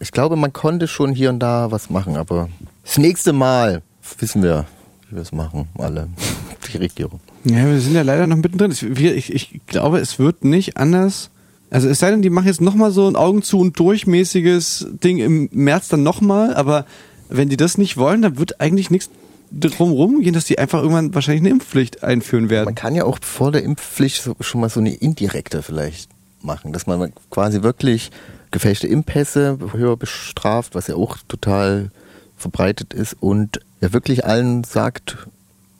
Ich 0.02 0.12
glaube, 0.12 0.36
man 0.36 0.52
konnte 0.52 0.88
schon 0.88 1.14
hier 1.14 1.30
und 1.30 1.40
da 1.40 1.70
was 1.70 1.92
machen, 1.92 2.16
aber 2.16 2.50
das 2.84 2.98
nächste 2.98 3.34
Mal 3.34 3.84
wissen 4.18 4.42
wir, 4.42 4.66
wie 5.08 5.16
wir 5.16 5.22
es 5.22 5.32
machen, 5.32 5.68
alle, 5.78 6.08
die 6.74 6.78
Regierung. 6.78 7.20
Ja, 7.44 7.68
wir 7.68 7.80
sind 7.80 7.94
ja 7.94 8.02
leider 8.02 8.26
noch 8.26 8.38
mittendrin. 8.38 8.72
Ich, 8.72 9.32
ich 9.32 9.62
glaube, 9.68 10.00
es 10.00 10.18
wird 10.18 10.44
nicht 10.44 10.78
anders. 10.78 11.30
Also 11.70 11.88
es 11.88 12.00
sei 12.00 12.10
denn, 12.10 12.24
die 12.24 12.32
machen 12.32 12.48
jetzt 12.48 12.62
nochmal 12.62 12.92
so 12.92 13.08
ein 13.08 13.16
Augen 13.16 13.44
zu 13.44 13.60
und 13.60 13.78
durchmäßiges 13.78 14.88
Ding 15.04 15.20
im 15.20 15.50
März 15.52 15.88
dann 15.88 16.02
nochmal, 16.02 16.56
aber 16.56 16.86
wenn 17.30 17.50
die 17.50 17.58
das 17.58 17.78
nicht 17.78 17.96
wollen, 17.96 18.24
dann 18.24 18.40
wird 18.40 18.60
eigentlich 18.60 18.90
nichts 18.90 19.12
drumrum 19.52 20.22
gehen, 20.22 20.34
dass 20.34 20.46
die 20.46 20.58
einfach 20.58 20.82
irgendwann 20.82 21.14
wahrscheinlich 21.14 21.44
eine 21.44 21.50
Impfpflicht 21.52 22.04
einführen 22.04 22.50
werden. 22.50 22.66
Man 22.66 22.76
kann 22.76 22.96
ja 22.96 23.06
auch 23.06 23.20
vor 23.22 23.52
der 23.52 23.64
Impfpflicht 23.64 24.30
schon 24.40 24.62
mal 24.62 24.70
so 24.70 24.80
eine 24.80 24.96
indirekte 24.96 25.62
vielleicht 25.62 26.10
machen, 26.42 26.74
dass 26.74 26.88
man 26.88 27.14
quasi 27.30 27.62
wirklich 27.62 28.12
gefälschte 28.52 28.88
Impfpässe 28.88 29.58
höher 29.74 29.98
bestraft, 29.98 30.76
was 30.76 30.88
ja 30.88 30.96
auch 30.96 31.18
total 31.28 31.92
verbreitet 32.38 32.94
ist 32.94 33.16
und 33.20 33.60
ja 33.82 33.94
wirklich 33.94 34.26
allen 34.26 34.64
sagt, 34.64 35.18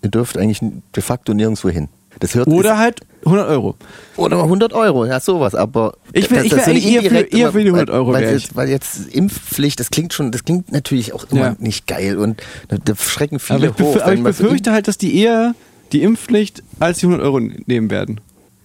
ihr 0.02 0.10
dürft 0.10 0.38
eigentlich 0.38 0.60
de 0.96 1.04
facto 1.04 1.34
nirgendwo 1.34 1.70
hin. 1.70 1.90
Das 2.20 2.36
hört 2.36 2.48
Oder 2.48 2.78
halt 2.78 3.00
100 3.26 3.48
Euro. 3.50 3.76
oder 4.18 4.44
100 4.44 4.74
Euro, 4.74 5.06
ja 5.06 5.20
sowas, 5.20 5.56
aber 5.56 5.96
Ich 6.14 6.30
will- 6.30 6.38
das- 6.38 6.46
ich 6.48 6.54
eigentlich 6.68 6.86
eher 6.86 7.02
für- 7.04 7.18
eher 7.32 7.52
für 7.52 7.64
die 7.64 7.70
100 7.72 7.90
Euro 7.90 8.12
weil, 8.14 8.30
jetzt, 8.30 8.56
weil 8.56 8.70
jetzt 8.70 9.08
Impfpflicht, 9.14 9.80
das 9.80 9.90
klingt 9.90 10.14
schon, 10.14 10.32
das 10.32 10.44
klingt 10.44 10.72
natürlich 10.72 11.14
auch 11.14 11.26
immer 11.32 11.42
Ja. 11.42 11.56
nicht 11.60 11.88
geil 11.88 12.18
und 12.18 12.42
da, 12.68 12.96
schrecken 12.96 13.36
Aber 13.36 13.60
viele 13.60 13.72
befür, 13.72 13.86
hoch. 13.86 14.02
aber 14.02 14.14
ich 14.14 14.24
befürchte 14.24 14.72
halt, 14.72 14.88
dass 14.88 14.98
die 14.98 15.16
eher 15.18 15.56
die 15.94 16.04
Impfpflicht 16.04 16.62
als 16.80 17.00
die 17.00 17.06
100 17.08 17.22
Euro 17.24 17.40
nehmen 17.40 17.90
werden. 17.90 18.20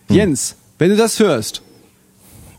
Jens, 0.08 0.56
wenn 0.78 0.90
du 0.90 0.96
das 0.96 1.18
hörst, 1.18 1.62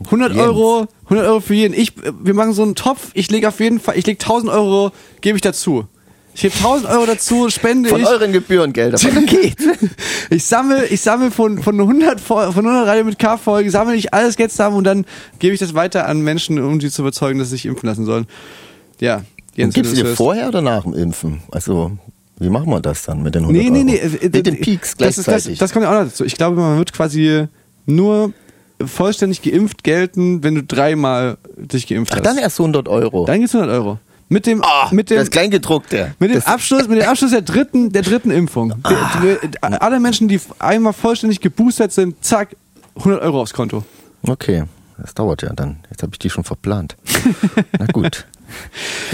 100 0.06 0.32
Jens. 0.34 0.42
Euro, 0.46 0.86
100 1.04 1.26
Euro 1.26 1.40
für 1.40 1.54
jeden. 1.54 1.74
Ich, 1.74 1.92
wir 2.22 2.34
machen 2.34 2.52
so 2.52 2.62
einen 2.62 2.74
Topf. 2.74 3.10
Ich 3.14 3.30
lege 3.30 3.48
auf 3.48 3.60
jeden 3.60 3.80
Fall, 3.80 3.96
ich 3.98 4.06
lege 4.06 4.18
1000 4.20 4.50
Euro, 4.52 4.92
gebe 5.20 5.36
ich 5.36 5.42
dazu. 5.42 5.86
Ich 6.34 6.42
gebe 6.42 6.54
1000 6.54 6.88
Euro 6.90 7.04
dazu, 7.06 7.48
spende 7.50 7.88
von 7.88 8.00
ich. 8.00 8.06
euren 8.06 8.32
Gebührengeldern. 8.32 9.00
geht. 9.26 9.56
Ich 10.30 10.44
sammle, 10.44 10.86
ich 10.86 11.00
sammle 11.00 11.32
von, 11.32 11.60
von 11.60 11.80
100, 11.80 12.20
Fol- 12.20 12.52
von 12.52 12.64
100 12.64 12.86
Radio 12.86 13.04
mit 13.04 13.18
K-Folgen, 13.18 13.70
sammle 13.70 13.96
ich 13.96 14.14
alles 14.14 14.36
Geld 14.36 14.52
zusammen 14.52 14.76
und 14.76 14.84
dann 14.84 15.04
gebe 15.40 15.52
ich 15.54 15.58
das 15.60 15.74
weiter 15.74 16.06
an 16.06 16.20
Menschen, 16.20 16.62
um 16.62 16.80
sie 16.80 16.90
zu 16.90 17.02
überzeugen, 17.02 17.40
dass 17.40 17.48
sie 17.48 17.56
sich 17.56 17.66
impfen 17.66 17.88
lassen 17.88 18.04
sollen. 18.06 18.26
Ja, 19.00 19.22
Jens, 19.56 19.74
Gibst 19.74 19.92
wenn 19.96 20.04
du 20.04 20.04
dir 20.10 20.14
vorher 20.14 20.46
oder 20.48 20.60
nach 20.62 20.84
dem 20.84 20.94
Impfen? 20.94 21.40
Also 21.50 21.90
Wie 22.38 22.48
machen 22.50 22.70
wir 22.70 22.78
das 22.80 23.02
dann 23.02 23.20
mit 23.24 23.34
den 23.34 23.42
100 23.42 23.60
Nee, 23.64 23.70
nee, 23.70 23.78
Euro? 23.78 23.84
nee. 24.12 24.16
äh, 24.26 24.30
Mit 24.30 24.46
den 24.46 24.54
äh, 24.54 24.58
Peaks 24.60 24.94
das, 24.96 25.08
ist, 25.08 25.18
das, 25.18 25.24
gleichzeitig. 25.24 25.58
das 25.58 25.72
kommt 25.72 25.82
ja 25.84 25.90
auch 25.90 26.04
noch 26.04 26.08
dazu. 26.08 26.24
Ich 26.24 26.36
glaube, 26.36 26.56
man 26.60 26.78
wird 26.78 26.92
quasi 26.92 27.46
nur 27.86 28.32
vollständig 28.84 29.42
geimpft 29.42 29.82
gelten, 29.84 30.42
wenn 30.42 30.54
du 30.54 30.62
dreimal 30.62 31.38
dich 31.56 31.86
geimpft 31.86 32.12
Ach, 32.12 32.18
hast. 32.18 32.26
dann 32.26 32.38
erst 32.38 32.58
100 32.60 32.88
Euro. 32.88 33.24
Dann 33.24 33.40
geht's 33.40 33.54
100 33.54 33.74
Euro. 33.74 33.98
Mit 34.30 34.44
dem, 34.46 34.62
mit 34.90 35.08
dem, 35.08 35.16
das 35.18 35.30
Kleingedruckte. 35.30 36.14
mit 36.18 36.30
dem 36.30 36.34
Das- 36.34 36.46
Abschluss, 36.46 36.86
mit 36.86 37.00
dem 37.00 37.08
Abschluss 37.08 37.30
der 37.30 37.40
dritten, 37.42 37.92
der 37.92 38.02
dritten 38.02 38.30
Impfung. 38.30 38.74
Ah. 38.82 39.20
Alle 39.62 39.98
Menschen, 40.00 40.28
die 40.28 40.38
einmal 40.58 40.92
vollständig 40.92 41.40
geboostert 41.40 41.92
sind, 41.92 42.22
zack, 42.22 42.54
100 42.96 43.22
Euro 43.22 43.40
aufs 43.40 43.54
Konto. 43.54 43.84
Okay, 44.26 44.64
das 44.98 45.14
dauert 45.14 45.40
ja 45.42 45.52
dann. 45.54 45.78
Jetzt 45.90 46.02
habe 46.02 46.12
ich 46.12 46.18
die 46.18 46.28
schon 46.28 46.44
verplant. 46.44 46.96
Na 47.78 47.86
gut. 47.86 48.26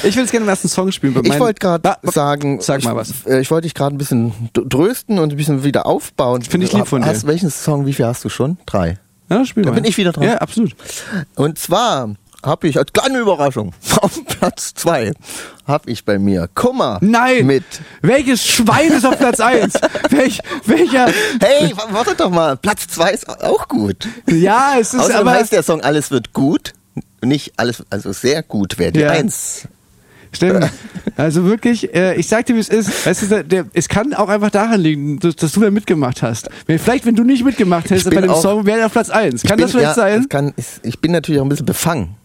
Ich 0.04 0.14
will 0.14 0.22
jetzt 0.22 0.30
gerne 0.30 0.44
den 0.46 0.50
ersten 0.50 0.68
Song 0.68 0.92
spielen. 0.92 1.18
Ich 1.24 1.38
wollte 1.40 1.58
gerade 1.58 1.96
sagen, 2.04 2.60
Sag 2.60 2.84
mal 2.84 2.92
ich, 2.92 2.96
was. 2.96 3.26
äh, 3.26 3.40
Ich 3.40 3.50
wollte 3.50 3.66
dich 3.66 3.74
gerade 3.74 3.92
ein 3.96 3.98
bisschen 3.98 4.32
trösten 4.70 5.18
und 5.18 5.32
ein 5.32 5.36
bisschen 5.36 5.64
wieder 5.64 5.86
aufbauen. 5.86 6.42
Finde 6.42 6.68
ich 6.68 6.72
lieb 6.72 6.86
von 6.86 7.02
dir. 7.02 7.08
Hast, 7.08 7.26
welchen 7.26 7.50
Song, 7.50 7.84
wie 7.84 7.92
viel 7.92 8.06
hast 8.06 8.24
du 8.24 8.28
schon? 8.28 8.58
Drei. 8.64 8.96
Ja, 9.30 9.44
spiel 9.44 9.62
Da 9.64 9.70
mal. 9.70 9.76
bin 9.76 9.84
ich 9.84 9.96
wieder 9.96 10.12
dran. 10.12 10.24
Ja, 10.24 10.36
absolut. 10.38 10.74
Und 11.34 11.58
zwar 11.58 12.10
habe 12.44 12.68
ich 12.68 12.76
als 12.78 12.92
kleine 12.92 13.18
Überraschung 13.20 13.72
auf 14.02 14.20
Platz 14.26 14.74
zwei 14.74 15.12
habe 15.66 15.90
ich 15.90 16.04
bei 16.04 16.18
mir 16.18 16.46
Kummer 16.54 16.98
Nein! 17.00 17.46
mit. 17.46 17.64
Welches 18.02 18.44
Schwein 18.44 18.92
ist 18.92 19.06
auf 19.06 19.16
Platz 19.18 19.40
1? 19.40 19.72
Welch, 20.10 20.40
welcher? 20.66 21.06
Hey, 21.40 21.72
wa- 21.74 21.86
warte 21.90 22.14
doch 22.14 22.28
mal, 22.28 22.56
Platz 22.58 22.86
zwei 22.88 23.12
ist 23.12 23.26
auch 23.42 23.66
gut. 23.68 24.06
Ja, 24.28 24.74
es 24.78 24.92
ist 24.92 25.00
Außerdem 25.00 25.16
aber. 25.26 25.30
heißt 25.32 25.52
der 25.52 25.62
Song 25.62 25.80
Alles 25.80 26.10
wird 26.10 26.34
gut. 26.34 26.74
Nicht 27.22 27.54
alles, 27.56 27.82
also 27.88 28.12
sehr 28.12 28.42
gut 28.42 28.78
wäre 28.78 28.92
die 28.92 29.00
Ja. 29.00 29.10
Eins. 29.12 29.66
Stimmt. 30.34 30.70
Also 31.16 31.44
wirklich, 31.44 31.94
äh, 31.94 32.16
ich 32.16 32.28
sag 32.28 32.46
dir, 32.46 32.56
wie 32.56 32.60
es 32.60 32.68
ist. 32.68 33.06
Weißt 33.06 33.30
du, 33.30 33.44
der, 33.44 33.66
es 33.72 33.88
kann 33.88 34.14
auch 34.14 34.28
einfach 34.28 34.50
daran 34.50 34.80
liegen, 34.80 35.18
dass, 35.20 35.36
dass 35.36 35.52
du 35.52 35.60
da 35.60 35.70
mitgemacht 35.70 36.22
hast. 36.22 36.48
Vielleicht, 36.66 37.06
wenn 37.06 37.14
du 37.14 37.22
nicht 37.22 37.44
mitgemacht 37.44 37.90
hättest 37.90 38.10
bei 38.10 38.20
dem 38.20 38.30
auch, 38.30 38.42
Song, 38.42 38.66
wäre 38.66 38.80
er 38.80 38.86
auf 38.86 38.92
Platz 38.92 39.10
1. 39.10 39.42
Kann 39.42 39.56
bin, 39.56 39.62
das 39.62 39.70
vielleicht 39.70 39.88
ja, 39.88 39.94
sein? 39.94 40.28
Kann, 40.28 40.52
ich, 40.56 40.66
ich, 40.82 41.00
bin 41.00 41.12
natürlich 41.12 41.40
auch 41.40 41.44
ein 41.44 41.48
bisschen 41.48 41.66
befangen. 41.66 42.16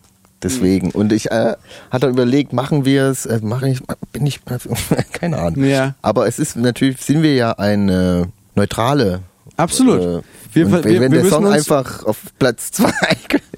Deswegen. 0.42 0.92
Und 0.92 1.12
ich 1.12 1.30
äh, 1.32 1.56
hatte 1.92 2.08
überlegt, 2.08 2.54
machen 2.54 2.86
wir 2.86 3.06
es, 3.06 3.26
äh, 3.26 3.40
mache 3.44 3.70
ich, 3.70 3.82
bin 4.14 4.26
ich, 4.26 4.40
keine 5.12 5.38
Ahnung. 5.38 5.66
Ja. 5.66 5.96
Aber 6.02 6.28
es 6.28 6.40
ist 6.40 6.56
natürlich, 6.56 7.02
sind 7.02 7.22
wir 7.22 7.36
ja 7.36 7.52
eine 7.52 8.30
neutrale. 8.56 9.22
Absolut. 9.58 10.02
Äh, 10.02 10.22
wir, 10.54 10.72
wir, 10.72 10.84
wenn 10.84 11.12
wir 11.12 11.22
der 11.22 11.30
Song 11.30 11.46
einfach 11.46 12.04
auf 12.06 12.18
Platz 12.40 12.72
2 12.72 12.92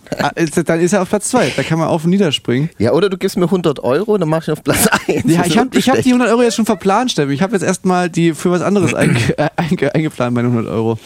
dann 0.65 0.79
ist 0.81 0.93
er 0.93 1.01
auf 1.01 1.09
Platz 1.09 1.29
2. 1.29 1.53
Da 1.55 1.63
kann 1.63 1.79
man 1.79 1.87
auf 1.87 2.03
und 2.03 2.09
niederspringen. 2.09 2.69
ja, 2.77 2.91
oder 2.91 3.09
du 3.09 3.17
gibst 3.17 3.37
mir 3.37 3.45
100 3.45 3.79
Euro, 3.79 4.17
dann 4.17 4.29
mach 4.29 4.43
ich 4.43 4.51
auf 4.51 4.63
Platz 4.63 4.87
eins. 4.87 5.23
Ja, 5.25 5.37
Das 5.39 5.47
ich 5.47 5.53
ist 5.55 5.57
habe 5.57 5.97
hab 5.97 6.03
die 6.03 6.09
100 6.09 6.29
Euro 6.29 6.41
jetzt 6.43 6.55
schon 6.55 6.65
verplant, 6.65 7.11
Steffi. 7.11 7.33
Ich 7.33 7.41
habe 7.41 7.53
jetzt 7.53 7.63
erstmal 7.63 8.09
die 8.09 8.33
für 8.33 8.51
was 8.51 8.61
anderes 8.61 8.93
einge, 8.93 9.17
äh, 9.37 9.49
einge, 9.55 9.93
eingeplant, 9.95 10.33
meine 10.35 10.49
100 10.49 10.71
Euro. 10.71 10.99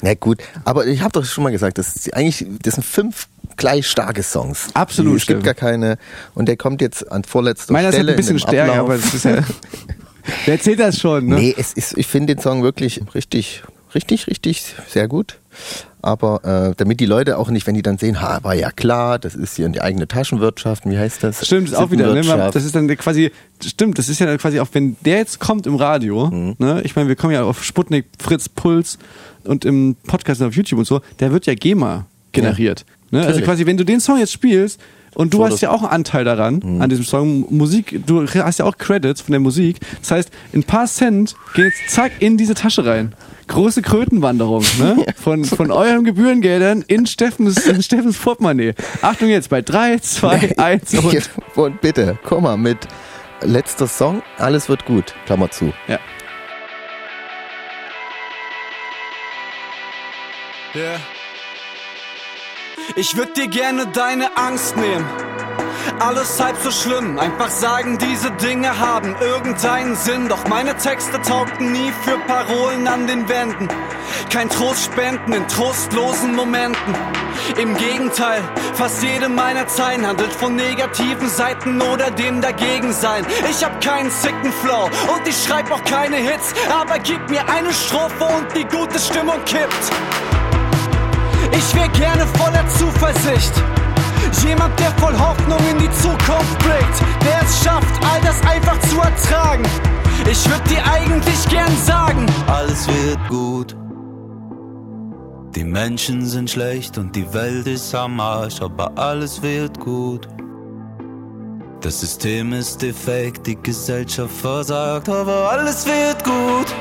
Na 0.00 0.14
gut, 0.14 0.38
aber 0.64 0.86
ich 0.86 1.00
habe 1.02 1.12
doch 1.12 1.24
schon 1.24 1.44
mal 1.44 1.50
gesagt, 1.50 1.78
das 1.78 1.96
ist 1.96 2.14
eigentlich, 2.14 2.46
das 2.62 2.74
sind 2.74 2.84
fünf 2.84 3.28
gleich 3.56 3.86
starke 3.86 4.22
Songs. 4.22 4.68
Absolut, 4.74 5.18
Es 5.18 5.26
gibt 5.26 5.44
gar 5.44 5.54
keine, 5.54 5.98
und 6.34 6.46
der 6.46 6.56
kommt 6.56 6.80
jetzt 6.80 7.10
an 7.12 7.24
vorletzter 7.24 7.72
Meiner 7.72 7.88
ist 7.90 7.94
halt 7.96 8.04
Stelle. 8.04 8.12
ein 8.12 8.16
bisschen 8.16 8.36
in 8.36 8.42
dem 8.42 8.48
stärker, 8.48 8.72
Ablauf. 8.72 8.86
aber 8.90 8.96
das 8.96 9.14
ist 9.14 9.24
ja. 9.24 9.38
Wer 10.44 10.54
erzählt 10.54 10.78
das 10.78 11.00
schon, 11.00 11.26
ne? 11.26 11.34
Nee, 11.34 11.54
es 11.58 11.72
ist, 11.72 11.98
ich 11.98 12.06
finde 12.06 12.34
den 12.36 12.42
Song 12.42 12.62
wirklich 12.62 13.00
richtig, 13.14 13.64
richtig, 13.94 14.26
richtig 14.26 14.74
sehr 14.88 15.08
gut. 15.08 15.38
Aber 16.04 16.70
äh, 16.70 16.74
damit 16.76 16.98
die 16.98 17.06
Leute 17.06 17.38
auch 17.38 17.48
nicht, 17.50 17.66
wenn 17.66 17.74
die 17.74 17.82
dann 17.82 17.96
sehen, 17.96 18.20
ha, 18.20 18.40
war 18.42 18.54
ja 18.54 18.70
klar, 18.72 19.18
das 19.20 19.34
ist 19.36 19.54
hier 19.56 19.66
in 19.66 19.72
die 19.72 19.80
eigene 19.82 20.08
Taschenwirtschaft, 20.08 20.84
wie 20.84 20.98
heißt 20.98 21.22
das? 21.22 21.46
Stimmt, 21.46 21.68
ist 21.68 21.74
auch 21.76 21.90
wieder. 21.92 22.12
Ne? 22.12 22.22
Das 22.52 22.64
ist 22.64 22.74
dann 22.74 22.88
quasi, 22.96 23.30
stimmt, 23.64 23.98
das 23.98 24.08
ist 24.08 24.18
ja 24.18 24.26
dann 24.26 24.38
quasi 24.38 24.58
auch, 24.58 24.66
wenn 24.72 24.96
der 25.04 25.18
jetzt 25.18 25.38
kommt 25.38 25.66
im 25.66 25.76
Radio, 25.76 26.26
Mhm. 26.26 26.56
ne? 26.58 26.80
ich 26.84 26.96
meine, 26.96 27.08
wir 27.08 27.14
kommen 27.16 27.32
ja 27.32 27.44
auf 27.44 27.62
Sputnik, 27.62 28.06
Fritz, 28.18 28.48
Puls 28.48 28.98
und 29.44 29.64
im 29.64 29.94
Podcast 30.06 30.40
und 30.40 30.48
auf 30.48 30.54
YouTube 30.56 30.80
und 30.80 30.86
so, 30.86 31.02
der 31.20 31.30
wird 31.32 31.46
ja 31.46 31.54
GEMA 31.54 32.06
generiert. 32.32 32.84
Ne? 33.12 33.24
Also 33.24 33.40
quasi, 33.42 33.66
wenn 33.66 33.76
du 33.76 33.84
den 33.84 34.00
Song 34.00 34.18
jetzt 34.18 34.32
spielst 34.32 34.80
und 35.14 35.32
du 35.34 35.36
Fotos. 35.38 35.52
hast 35.54 35.60
ja 35.60 35.70
auch 35.70 35.82
einen 35.82 35.92
Anteil 35.92 36.24
daran, 36.24 36.60
Mhm. 36.64 36.80
an 36.82 36.88
diesem 36.90 37.04
Song, 37.04 37.46
Musik, 37.54 38.00
du 38.06 38.26
hast 38.26 38.58
ja 38.58 38.64
auch 38.64 38.76
Credits 38.76 39.20
von 39.20 39.32
der 39.32 39.40
Musik, 39.40 39.78
das 40.00 40.10
heißt, 40.10 40.30
ein 40.54 40.64
paar 40.64 40.86
Cent 40.86 41.36
gehen 41.54 41.66
jetzt 41.66 41.94
zack 41.94 42.10
in 42.20 42.36
diese 42.38 42.54
Tasche 42.54 42.84
rein. 42.84 43.14
Große 43.48 43.82
Krötenwanderung, 43.82 44.64
ne? 44.78 45.04
Von, 45.16 45.44
von 45.44 45.70
euren 45.70 46.04
Gebührengeldern 46.04 46.82
in 46.86 47.06
Steffens, 47.06 47.66
in 47.66 47.82
Steffens 47.82 48.18
Portemonnaie. 48.18 48.74
Achtung 49.02 49.28
jetzt 49.28 49.50
bei 49.50 49.62
3, 49.62 49.98
2, 49.98 50.58
1 50.58 50.94
und 50.94 51.30
und 51.56 51.80
bitte, 51.80 52.18
komm 52.24 52.44
mal 52.44 52.56
mit 52.56 52.78
letzter 53.42 53.86
Song, 53.86 54.22
alles 54.38 54.68
wird 54.68 54.84
gut, 54.84 55.14
Klammer 55.26 55.50
zu. 55.50 55.72
Ja. 55.88 55.98
Yeah. 60.74 60.98
Ich 62.96 63.16
würd 63.16 63.36
dir 63.36 63.48
gerne 63.48 63.86
deine 63.86 64.36
Angst 64.36 64.76
nehmen. 64.76 65.04
Alles 65.98 66.40
halb 66.40 66.56
so 66.62 66.70
schlimm, 66.70 67.18
einfach 67.18 67.50
sagen, 67.50 67.98
diese 67.98 68.30
Dinge 68.32 68.78
haben 68.78 69.14
irgendeinen 69.20 69.96
Sinn. 69.96 70.28
Doch 70.28 70.46
meine 70.48 70.76
Texte 70.76 71.20
taugten 71.22 71.72
nie 71.72 71.92
für 72.04 72.18
Parolen 72.26 72.86
an 72.86 73.06
den 73.06 73.28
Wänden. 73.28 73.68
Kein 74.30 74.48
Trost 74.48 74.84
spenden 74.84 75.32
in 75.32 75.46
trostlosen 75.48 76.34
Momenten. 76.34 76.94
Im 77.60 77.76
Gegenteil, 77.76 78.42
fast 78.74 79.02
jede 79.02 79.28
meiner 79.28 79.66
Zeilen 79.68 80.06
handelt 80.06 80.32
von 80.32 80.56
negativen 80.56 81.28
Seiten 81.28 81.80
oder 81.82 82.10
dem 82.10 82.40
Dagegensein. 82.40 83.26
Ich 83.50 83.64
hab 83.64 83.80
keinen 83.80 84.10
sicken 84.10 84.52
Flow 84.52 84.84
und 85.14 85.26
ich 85.26 85.36
schreib 85.44 85.70
auch 85.70 85.84
keine 85.84 86.16
Hits. 86.16 86.54
Aber 86.70 86.98
gib 86.98 87.28
mir 87.30 87.48
eine 87.48 87.72
Strophe 87.72 88.24
und 88.24 88.46
die 88.56 88.64
gute 88.64 88.98
Stimmung 88.98 89.44
kippt. 89.44 89.90
Ich 91.52 91.74
wär 91.74 91.88
gerne 91.88 92.26
voller 92.38 92.66
Zuversicht. 92.68 93.52
Jemand, 94.44 94.78
der 94.78 94.90
voll 94.92 95.16
Hoffnung 95.18 95.58
in 95.70 95.78
die 95.78 95.90
Zukunft 95.90 96.58
blickt, 96.58 97.00
der 97.24 97.42
es 97.42 97.62
schafft, 97.64 98.04
all 98.04 98.20
das 98.20 98.40
einfach 98.42 98.78
zu 98.80 99.00
ertragen. 99.00 99.64
Ich 100.30 100.48
würd 100.48 100.70
dir 100.70 100.84
eigentlich 100.84 101.48
gern 101.48 101.76
sagen, 101.84 102.26
Alles 102.46 102.86
wird 102.88 103.28
gut. 103.28 103.76
Die 105.54 105.64
Menschen 105.64 106.26
sind 106.26 106.50
schlecht 106.50 106.96
und 106.98 107.14
die 107.14 107.32
Welt 107.34 107.66
ist 107.66 107.94
am 107.94 108.18
Arsch, 108.20 108.62
aber 108.62 108.90
alles 108.96 109.42
wird 109.42 109.78
gut. 109.78 110.26
Das 111.82 112.00
System 112.00 112.52
ist 112.52 112.80
defekt, 112.80 113.46
die 113.46 113.56
Gesellschaft 113.56 114.34
versagt, 114.34 115.08
aber 115.08 115.50
alles 115.50 115.84
wird 115.84 116.22
gut. 116.24 116.72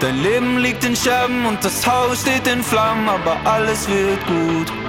Dein 0.00 0.22
Leben 0.22 0.58
liegt 0.58 0.84
in 0.84 0.94
Scherben 0.94 1.44
und 1.46 1.64
das 1.64 1.86
Haus 1.86 2.22
steht 2.22 2.46
in 2.46 2.62
Flammen, 2.62 3.08
aber 3.08 3.36
alles 3.44 3.88
wird 3.88 4.24
gut. 4.26 4.83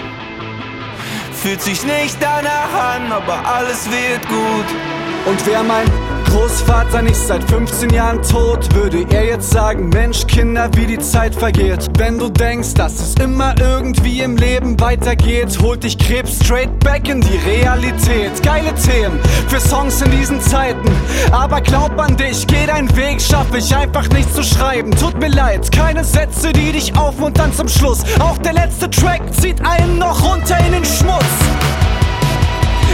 Fühlt 1.45 1.61
sich 1.61 1.84
nicht 1.84 2.17
danach 2.19 2.73
an, 2.73 3.11
aber 3.11 3.45
alles 3.45 3.88
wird 3.91 4.27
gut. 4.27 5.05
Und 5.26 5.45
wäre 5.47 5.64
mein 5.64 5.88
Großvater 6.26 7.02
nicht 7.02 7.15
seit 7.15 7.43
15 7.45 7.89
Jahren 7.89 8.22
tot, 8.22 8.72
würde 8.76 9.06
er 9.10 9.26
jetzt 9.26 9.49
sagen, 9.49 9.89
Mensch, 9.89 10.27
Kinder, 10.27 10.69
wie 10.76 10.85
die 10.85 10.99
Zeit 10.99 11.34
vergeht. 11.34 11.88
Wenn 11.97 12.19
du 12.19 12.30
denkst, 12.30 12.76
dass 12.76 12.99
es 12.99 13.15
immer 13.15 13.56
irgendwie 13.60 14.19
im 14.19 14.35
Leben 14.38 14.80
weitergeht, 14.80 15.57
holt 15.61 15.84
dich 15.84 15.97
Krebs 15.97 16.43
straight 16.43 16.77
back 16.80 17.10
in 17.10 17.22
die 17.22 17.38
Realität. 17.38 18.43
Geile 18.43 18.73
Themen 18.76 19.19
für 19.47 19.60
Songs 19.60 20.02
in 20.02 20.11
diesen 20.11 20.41
Zeiten. 20.41 20.91
Aber 21.31 21.61
glaub 21.61 21.97
an 21.99 22.18
dich, 22.18 22.45
geh 22.45 22.68
deinen 22.68 22.93
Weg, 22.95 23.19
schaffe 23.22 23.57
ich 23.57 23.76
einfach 23.76 24.07
nicht 24.10 24.31
zu 24.35 24.43
schreiben. 24.43 24.91
Tut 24.91 25.19
mir 25.19 25.30
leid, 25.30 25.72
keine 25.72 26.03
Sätze, 26.03 26.52
die 26.53 26.72
dich 26.73 26.95
aufmuntern 26.97 27.52
zum 27.53 27.68
Schluss. 27.68 28.03
Auch 28.19 28.38
der 28.39 28.53
letzte 28.53 28.89
Track 28.89 29.22
zieht 29.34 29.65
einen 29.65 29.97
noch 29.97 30.23
runter 30.23 30.57
in 30.68 30.73
den 30.73 30.85
Schmutz. 30.85 31.23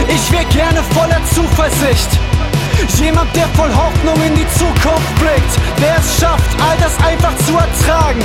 Ich 0.08 0.32
wär 0.32 0.44
gerne 0.46 0.82
voller 0.94 1.20
Zuversicht. 1.34 2.10
Jemand, 2.98 3.34
der 3.34 3.48
voll 3.48 3.70
Hoffnung 3.74 4.14
in 4.22 4.34
die 4.34 4.46
Zukunft 4.58 5.14
blickt, 5.16 5.80
der 5.80 5.96
es 5.98 6.20
schafft, 6.20 6.60
all 6.60 6.76
das 6.78 6.96
einfach 7.04 7.36
zu 7.46 7.56
ertragen. 7.56 8.20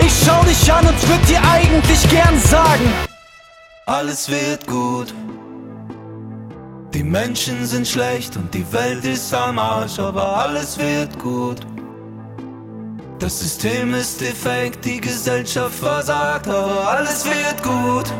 Ich 0.00 0.12
schau 0.24 0.42
dich 0.44 0.72
an 0.72 0.86
und 0.86 1.08
würd 1.08 1.28
dir 1.28 1.40
eigentlich 1.50 2.08
gern 2.08 2.38
sagen. 2.40 2.92
Alles 3.86 4.28
wird 4.28 4.66
gut. 4.66 5.12
Die 6.94 7.02
Menschen 7.02 7.66
sind 7.66 7.88
schlecht 7.88 8.36
und 8.36 8.52
die 8.54 8.70
Welt 8.72 9.04
ist 9.04 9.32
am 9.34 9.58
Arsch, 9.58 9.98
aber 9.98 10.36
alles 10.36 10.78
wird 10.78 11.18
gut. 11.18 11.60
Das 13.18 13.40
System 13.40 13.94
ist 13.94 14.20
defekt, 14.20 14.84
die 14.84 15.00
Gesellschaft 15.00 15.74
versagt, 15.74 16.48
aber 16.48 16.88
alles 16.88 17.24
wird 17.24 17.62
gut. 17.62 18.12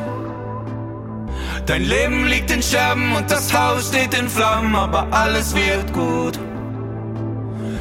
Dein 1.66 1.84
Leben 1.84 2.26
liegt 2.26 2.50
in 2.50 2.60
Scherben 2.60 3.14
und 3.14 3.30
das 3.30 3.52
Haus 3.52 3.88
steht 3.88 4.14
in 4.14 4.28
Flammen, 4.28 4.74
aber 4.74 5.06
alles 5.12 5.54
wird 5.54 5.92
gut. 5.92 6.38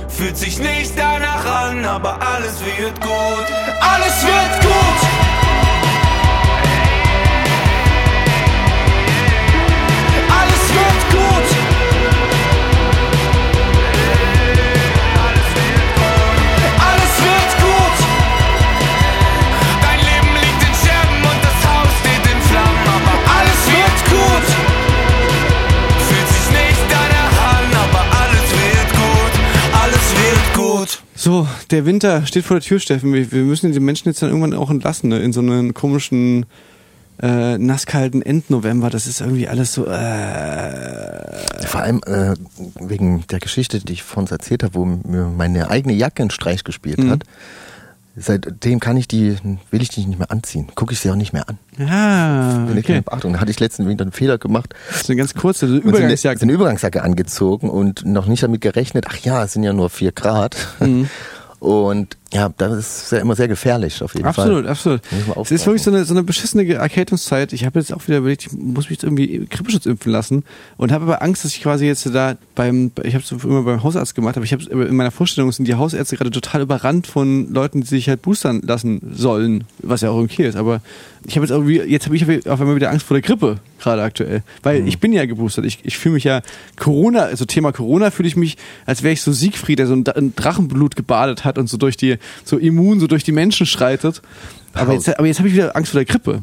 Fühlt 0.07 0.37
sich 0.37 0.59
nicht 0.59 0.93
danach 0.95 1.45
an, 1.45 1.83
aber 1.83 2.19
alles 2.21 2.59
wird 2.59 3.01
gut. 3.01 3.45
Alles 3.79 4.23
wird 4.23 4.61
gut! 4.61 5.30
So, 31.23 31.47
der 31.69 31.85
Winter 31.85 32.25
steht 32.25 32.45
vor 32.45 32.55
der 32.57 32.63
Tür, 32.63 32.79
Steffen. 32.79 33.13
Wir, 33.13 33.31
wir 33.31 33.43
müssen 33.43 33.71
die 33.71 33.79
Menschen 33.79 34.09
jetzt 34.09 34.23
dann 34.23 34.29
irgendwann 34.29 34.55
auch 34.55 34.71
entlassen, 34.71 35.09
ne? 35.09 35.19
in 35.19 35.33
so 35.33 35.39
einen 35.39 35.75
komischen, 35.75 36.47
äh, 37.21 37.59
nasskalten 37.59 38.23
Endnovember. 38.23 38.89
Das 38.89 39.05
ist 39.05 39.21
irgendwie 39.21 39.47
alles 39.47 39.71
so, 39.71 39.85
äh, 39.85 41.67
Vor 41.67 41.81
allem 41.81 42.01
äh, 42.07 42.33
wegen 42.79 43.23
der 43.29 43.37
Geschichte, 43.39 43.77
die 43.81 43.93
ich 43.93 44.01
von 44.01 44.23
uns 44.23 44.31
erzählt 44.31 44.63
habe, 44.63 44.73
wo 44.73 44.85
mir 44.85 45.31
meine 45.37 45.69
eigene 45.69 45.93
Jacke 45.93 46.23
einen 46.23 46.31
Streich 46.31 46.63
gespielt 46.63 46.97
Mhm. 46.97 47.11
hat. 47.11 47.23
Seitdem 48.15 48.79
kann 48.81 48.97
ich 48.97 49.07
die, 49.07 49.37
will 49.69 49.81
ich 49.81 49.89
die 49.89 50.05
nicht 50.05 50.19
mehr 50.19 50.31
anziehen. 50.31 50.67
Gucke 50.75 50.93
ich 50.93 50.99
sie 50.99 51.09
auch 51.09 51.15
nicht 51.15 51.31
mehr 51.31 51.47
an. 51.47 51.57
ja, 51.77 52.65
Bin 52.67 52.77
ich 52.77 52.85
keine 52.85 52.99
okay. 52.99 53.09
Beachtung. 53.09 53.33
Da 53.33 53.39
hatte 53.39 53.51
ich 53.51 53.59
letztens 53.59 53.87
wieder 53.87 54.03
einen 54.03 54.11
Fehler 54.11 54.37
gemacht. 54.37 54.73
Das 54.89 55.01
ist 55.01 55.09
eine 55.09 55.17
ganz 55.17 55.33
kurze 55.33 55.67
so 55.67 55.73
eine, 55.73 55.81
so 55.81 55.87
Übergangsjacke. 55.89 56.41
eine 56.41 56.51
Übergangsjacke 56.51 57.03
angezogen 57.03 57.69
und 57.69 58.05
noch 58.05 58.25
nicht 58.27 58.43
damit 58.43 58.59
gerechnet, 58.61 59.05
ach 59.09 59.17
ja, 59.19 59.43
es 59.45 59.53
sind 59.53 59.63
ja 59.63 59.71
nur 59.71 59.89
vier 59.89 60.11
Grad. 60.11 60.55
Mhm. 60.79 61.09
Und 61.59 62.17
ja, 62.33 62.49
das 62.57 63.03
ist 63.03 63.11
ja 63.11 63.19
immer 63.19 63.35
sehr 63.35 63.49
gefährlich 63.49 64.01
auf 64.01 64.13
jeden 64.13 64.25
Absolut, 64.25 64.63
Fall. 64.63 64.71
absolut. 64.71 65.01
Man 65.27 65.41
Es 65.43 65.51
ist 65.51 65.65
wirklich 65.65 65.83
so 65.83 65.91
eine, 65.91 66.05
so 66.05 66.13
eine 66.13 66.23
beschissene 66.23 66.65
Erkältungszeit. 66.73 67.51
Ich 67.51 67.65
habe 67.65 67.77
jetzt 67.77 67.91
auch 67.91 68.07
wieder 68.07 68.19
überlegt, 68.19 68.45
ich 68.45 68.53
muss 68.53 68.85
mich 68.85 68.99
jetzt 68.99 69.03
irgendwie 69.03 69.45
Grippeschutz 69.49 69.85
impfen 69.85 70.13
lassen 70.13 70.45
und 70.77 70.93
habe 70.93 71.03
aber 71.03 71.21
Angst, 71.21 71.43
dass 71.43 71.51
ich 71.51 71.61
quasi 71.61 71.85
jetzt 71.85 72.05
da 72.13 72.37
beim, 72.55 72.91
ich 73.03 73.15
habe 73.15 73.23
es 73.23 73.31
immer 73.43 73.63
beim 73.63 73.83
Hausarzt 73.83 74.15
gemacht, 74.15 74.37
aber 74.37 74.45
ich 74.45 74.53
habe 74.53 74.63
in 74.63 74.95
meiner 74.95 75.11
Vorstellung 75.11 75.51
sind 75.51 75.67
die 75.67 75.75
Hausärzte 75.75 76.15
gerade 76.15 76.31
total 76.31 76.61
überrannt 76.61 77.05
von 77.05 77.51
Leuten, 77.53 77.81
die 77.81 77.87
sich 77.87 78.07
halt 78.07 78.21
boostern 78.21 78.61
lassen 78.61 79.11
sollen, 79.13 79.65
was 79.79 79.99
ja 79.99 80.09
auch 80.11 80.17
okay 80.17 80.47
ist. 80.47 80.55
Aber 80.55 80.81
ich 81.25 81.35
habe 81.35 81.45
jetzt 81.45 81.51
irgendwie, 81.51 81.81
jetzt 81.81 82.05
habe 82.05 82.15
ich 82.15 82.49
auf 82.49 82.61
einmal 82.61 82.75
wieder 82.75 82.91
Angst 82.91 83.05
vor 83.05 83.15
der 83.15 83.21
Grippe 83.21 83.57
gerade 83.79 84.01
aktuell, 84.01 84.43
weil 84.63 84.87
ich 84.87 84.99
bin 84.99 85.11
ja 85.11 85.25
geboostert. 85.25 85.65
Ich, 85.65 85.79
ich 85.83 85.97
fühle 85.97 86.13
mich 86.13 86.23
ja 86.23 86.41
Corona, 86.77 87.21
also 87.23 87.45
Thema 87.45 87.71
Corona 87.71 88.11
fühle 88.11 88.27
ich 88.27 88.35
mich, 88.35 88.57
als 88.85 89.03
wäre 89.03 89.13
ich 89.13 89.21
so 89.21 89.31
Siegfried, 89.31 89.79
der 89.79 89.87
so 89.87 89.93
ein, 89.93 90.03
in 90.15 90.35
Drachenblut 90.35 90.95
gebadet 90.95 91.43
hat 91.43 91.57
und 91.57 91.67
so 91.67 91.77
durch 91.77 91.97
die, 91.97 92.17
so 92.43 92.57
immun, 92.57 92.99
so 92.99 93.07
durch 93.07 93.23
die 93.23 93.31
Menschen 93.31 93.65
schreitet. 93.65 94.21
Aber 94.73 94.93
jetzt, 94.93 95.07
aber 95.17 95.27
jetzt 95.27 95.39
habe 95.39 95.49
ich 95.49 95.55
wieder 95.55 95.75
Angst 95.75 95.91
vor 95.91 95.99
der 95.99 96.05
Grippe. 96.05 96.41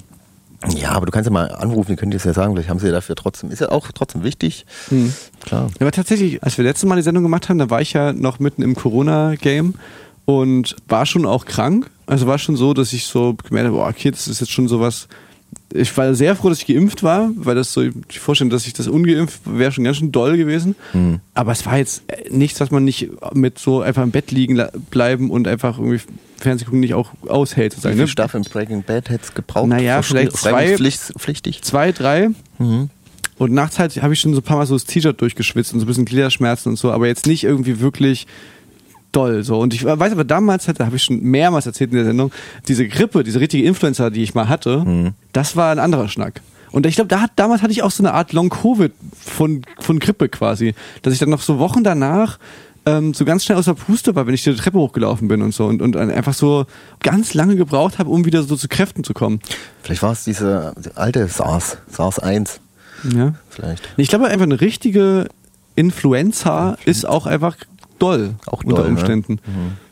Ja, 0.77 0.91
aber 0.91 1.07
du 1.07 1.13
kannst 1.13 1.27
ja 1.27 1.33
mal 1.33 1.53
anrufen, 1.53 1.93
die 1.93 1.97
können 1.97 2.11
dir 2.11 2.17
das 2.17 2.25
ja 2.25 2.33
sagen, 2.35 2.53
vielleicht 2.53 2.69
haben 2.69 2.81
sie 2.81 2.87
ja 2.87 2.93
dafür 2.93 3.15
trotzdem, 3.15 3.51
ist 3.51 3.61
ja 3.61 3.71
auch 3.71 3.93
trotzdem 3.93 4.25
wichtig. 4.25 4.67
Hm. 4.89 5.13
Klar. 5.41 5.69
Ja, 5.79 5.83
aber 5.83 5.93
tatsächlich, 5.93 6.43
als 6.43 6.59
wir 6.59 6.65
letztes 6.65 6.89
Mal 6.89 6.97
die 6.97 7.03
Sendung 7.03 7.23
gemacht 7.23 7.49
haben, 7.49 7.59
da 7.59 7.71
war 7.71 7.81
ich 7.81 7.93
ja 7.93 8.13
noch 8.13 8.41
mitten 8.41 8.63
im 8.63 8.75
Corona-Game 8.75 9.75
und 10.25 10.77
war 10.89 11.07
schon 11.07 11.27
auch 11.27 11.45
krank. 11.45 11.89
Also 12.07 12.27
war 12.27 12.39
schon 12.39 12.57
so, 12.57 12.75
dass 12.75 12.93
ich 12.93 13.07
so 13.07 13.35
gemerkt 13.35 13.69
habe, 13.69 13.77
boah, 13.77 13.89
okay, 13.89 14.11
das 14.11 14.27
ist 14.27 14.41
jetzt 14.41 14.51
schon 14.51 14.67
sowas. 14.67 15.07
Ich 15.75 15.95
war 15.99 16.15
sehr 16.15 16.35
froh, 16.35 16.49
dass 16.49 16.61
ich 16.61 16.67
geimpft 16.67 17.03
war, 17.03 17.31
weil 17.35 17.55
das 17.55 17.73
so, 17.75 17.83
die 17.83 18.19
Vorstellung, 18.19 18.51
dass 18.51 18.67
ich 18.67 18.73
das 18.73 18.89
ungeimpft 18.89 19.41
wäre 19.45 19.71
schon 19.71 19.85
ganz 19.85 19.99
schön 19.99 20.11
doll 20.13 20.37
gewesen. 20.39 20.75
Aber 21.35 21.53
es 21.53 21.67
war 21.67 21.77
jetzt 21.77 22.03
äh, 22.09 22.31
nichts, 22.31 22.59
was 22.61 22.71
man 22.71 22.85
nicht 22.85 23.11
mit 23.35 23.59
so 23.59 23.83
einfach 23.83 24.03
im 24.03 24.11
Bett 24.11 24.31
liegen 24.31 24.63
bleiben 24.91 25.31
und 25.31 25.47
einfach 25.47 25.79
irgendwie 25.79 26.01
Fernsehen 26.39 26.67
gucken 26.67 26.81
nicht 26.81 26.95
auch 26.95 27.11
aushält. 27.29 27.73
Wie 27.73 27.77
Sozusagen, 27.77 27.95
viele 27.97 28.05
ne? 28.07 28.09
Staffeln 28.09 28.45
Breaking 28.45 28.83
Bad 28.83 29.11
hätte 29.11 29.25
es 29.25 29.35
gebraucht? 29.35 29.69
Naja, 29.69 30.01
vielleicht 30.01 30.37
zwei- 30.37 30.75
Pflichtig. 31.19 31.63
zwei, 31.63 31.93
drei. 31.93 32.31
Und 32.59 33.53
nachts 33.53 33.79
halt 33.79 34.01
habe 34.03 34.15
ich 34.15 34.21
schon 34.21 34.33
so 34.35 34.41
ein 34.41 34.45
paar 34.45 34.57
Mal 34.57 34.67
so 34.67 34.75
das 34.75 34.85
T-Shirt 34.85 35.21
durchgeschwitzt 35.21 35.73
und 35.75 35.81
so 35.81 35.85
ein 35.85 35.89
bisschen 35.89 36.05
Gliederschmerzen 36.07 36.71
und 36.71 36.77
so, 36.77 36.91
aber 36.93 37.07
jetzt 37.07 37.27
nicht 37.27 37.45
irgendwie 37.45 37.79
wirklich 37.81 38.27
doll 39.13 39.43
so. 39.45 39.59
Und 39.59 39.75
ich 39.75 39.85
weiß 39.85 40.13
aber 40.13 40.25
damals, 40.25 40.67
da 40.67 40.85
habe 40.87 40.97
ich 40.97 41.03
schon 41.03 41.21
mehrmals 41.23 41.67
erzählt 41.67 41.91
in 41.91 41.97
der 41.97 42.05
Sendung, 42.05 42.31
diese 42.69 42.87
Grippe, 42.89 43.25
diese 43.25 43.41
richtige 43.41 43.65
Influenza, 43.65 44.11
die 44.11 44.23
ich 44.23 44.35
mal 44.35 44.49
hatte, 44.49 45.13
das 45.33 45.57
war 45.57 45.71
ein 45.73 45.79
anderer 45.79 46.09
Schnack. 46.09 46.41
Und 46.71 46.85
ich 46.85 46.97
glaube, 46.97 47.09
da 47.09 47.23
hat, 47.23 47.31
damals 47.37 47.63
hatte 47.63 47.73
ich 47.73 47.83
auch 47.83 47.91
so 47.91 48.03
eine 48.03 48.13
Art 48.13 48.35
Long-Covid 48.35 48.93
von, 49.19 49.63
von 49.81 49.99
Grippe 49.99 50.29
quasi. 50.29 50.75
Dass 51.01 51.15
ich 51.15 51.19
dann 51.19 51.31
noch 51.31 51.41
so 51.41 51.59
Wochen 51.59 51.83
danach 51.83 52.39
ähm, 52.85 53.15
so 53.15 53.25
ganz 53.25 53.45
schnell 53.45 53.57
aus 53.57 53.65
der 53.65 53.73
Puste 53.73 54.15
war, 54.15 54.27
wenn 54.27 54.35
ich 54.35 54.45
die 54.45 54.55
Treppe 54.55 54.79
hochgelaufen 54.79 55.29
bin 55.29 55.41
und 55.41 55.55
so. 55.55 55.65
Und, 55.65 55.81
und 55.81 55.97
einfach 55.97 56.35
so 56.35 56.67
ganz 57.01 57.33
lange 57.33 57.57
gebraucht 57.57 57.99
habe, 57.99 58.11
um 58.11 58.27
wieder 58.27 58.43
so 58.43 58.55
zu 58.55 58.69
Kräften 58.69 59.03
zu 59.03 59.15
kommen. 59.15 59.41
Vielleicht 59.83 60.03
war 60.03 60.13
es 60.13 60.25
diese 60.25 60.75
alte 60.95 61.27
SARS, 61.27 61.79
SARS 61.91 62.19
1 62.19 62.61
Ja. 63.17 63.33
vielleicht. 63.49 63.89
Ich 63.97 64.09
glaube 64.09 64.27
einfach 64.27 64.45
eine 64.45 64.61
richtige 64.61 65.29
Influenza 65.75 66.77
ist 66.85 67.07
auch 67.09 67.27
einfach 67.27 67.57
doll. 67.99 68.35
Auch 68.47 68.63
unter 68.65 68.77
doll, 68.83 68.85
ne? 68.87 68.91
Umständen. 68.99 69.39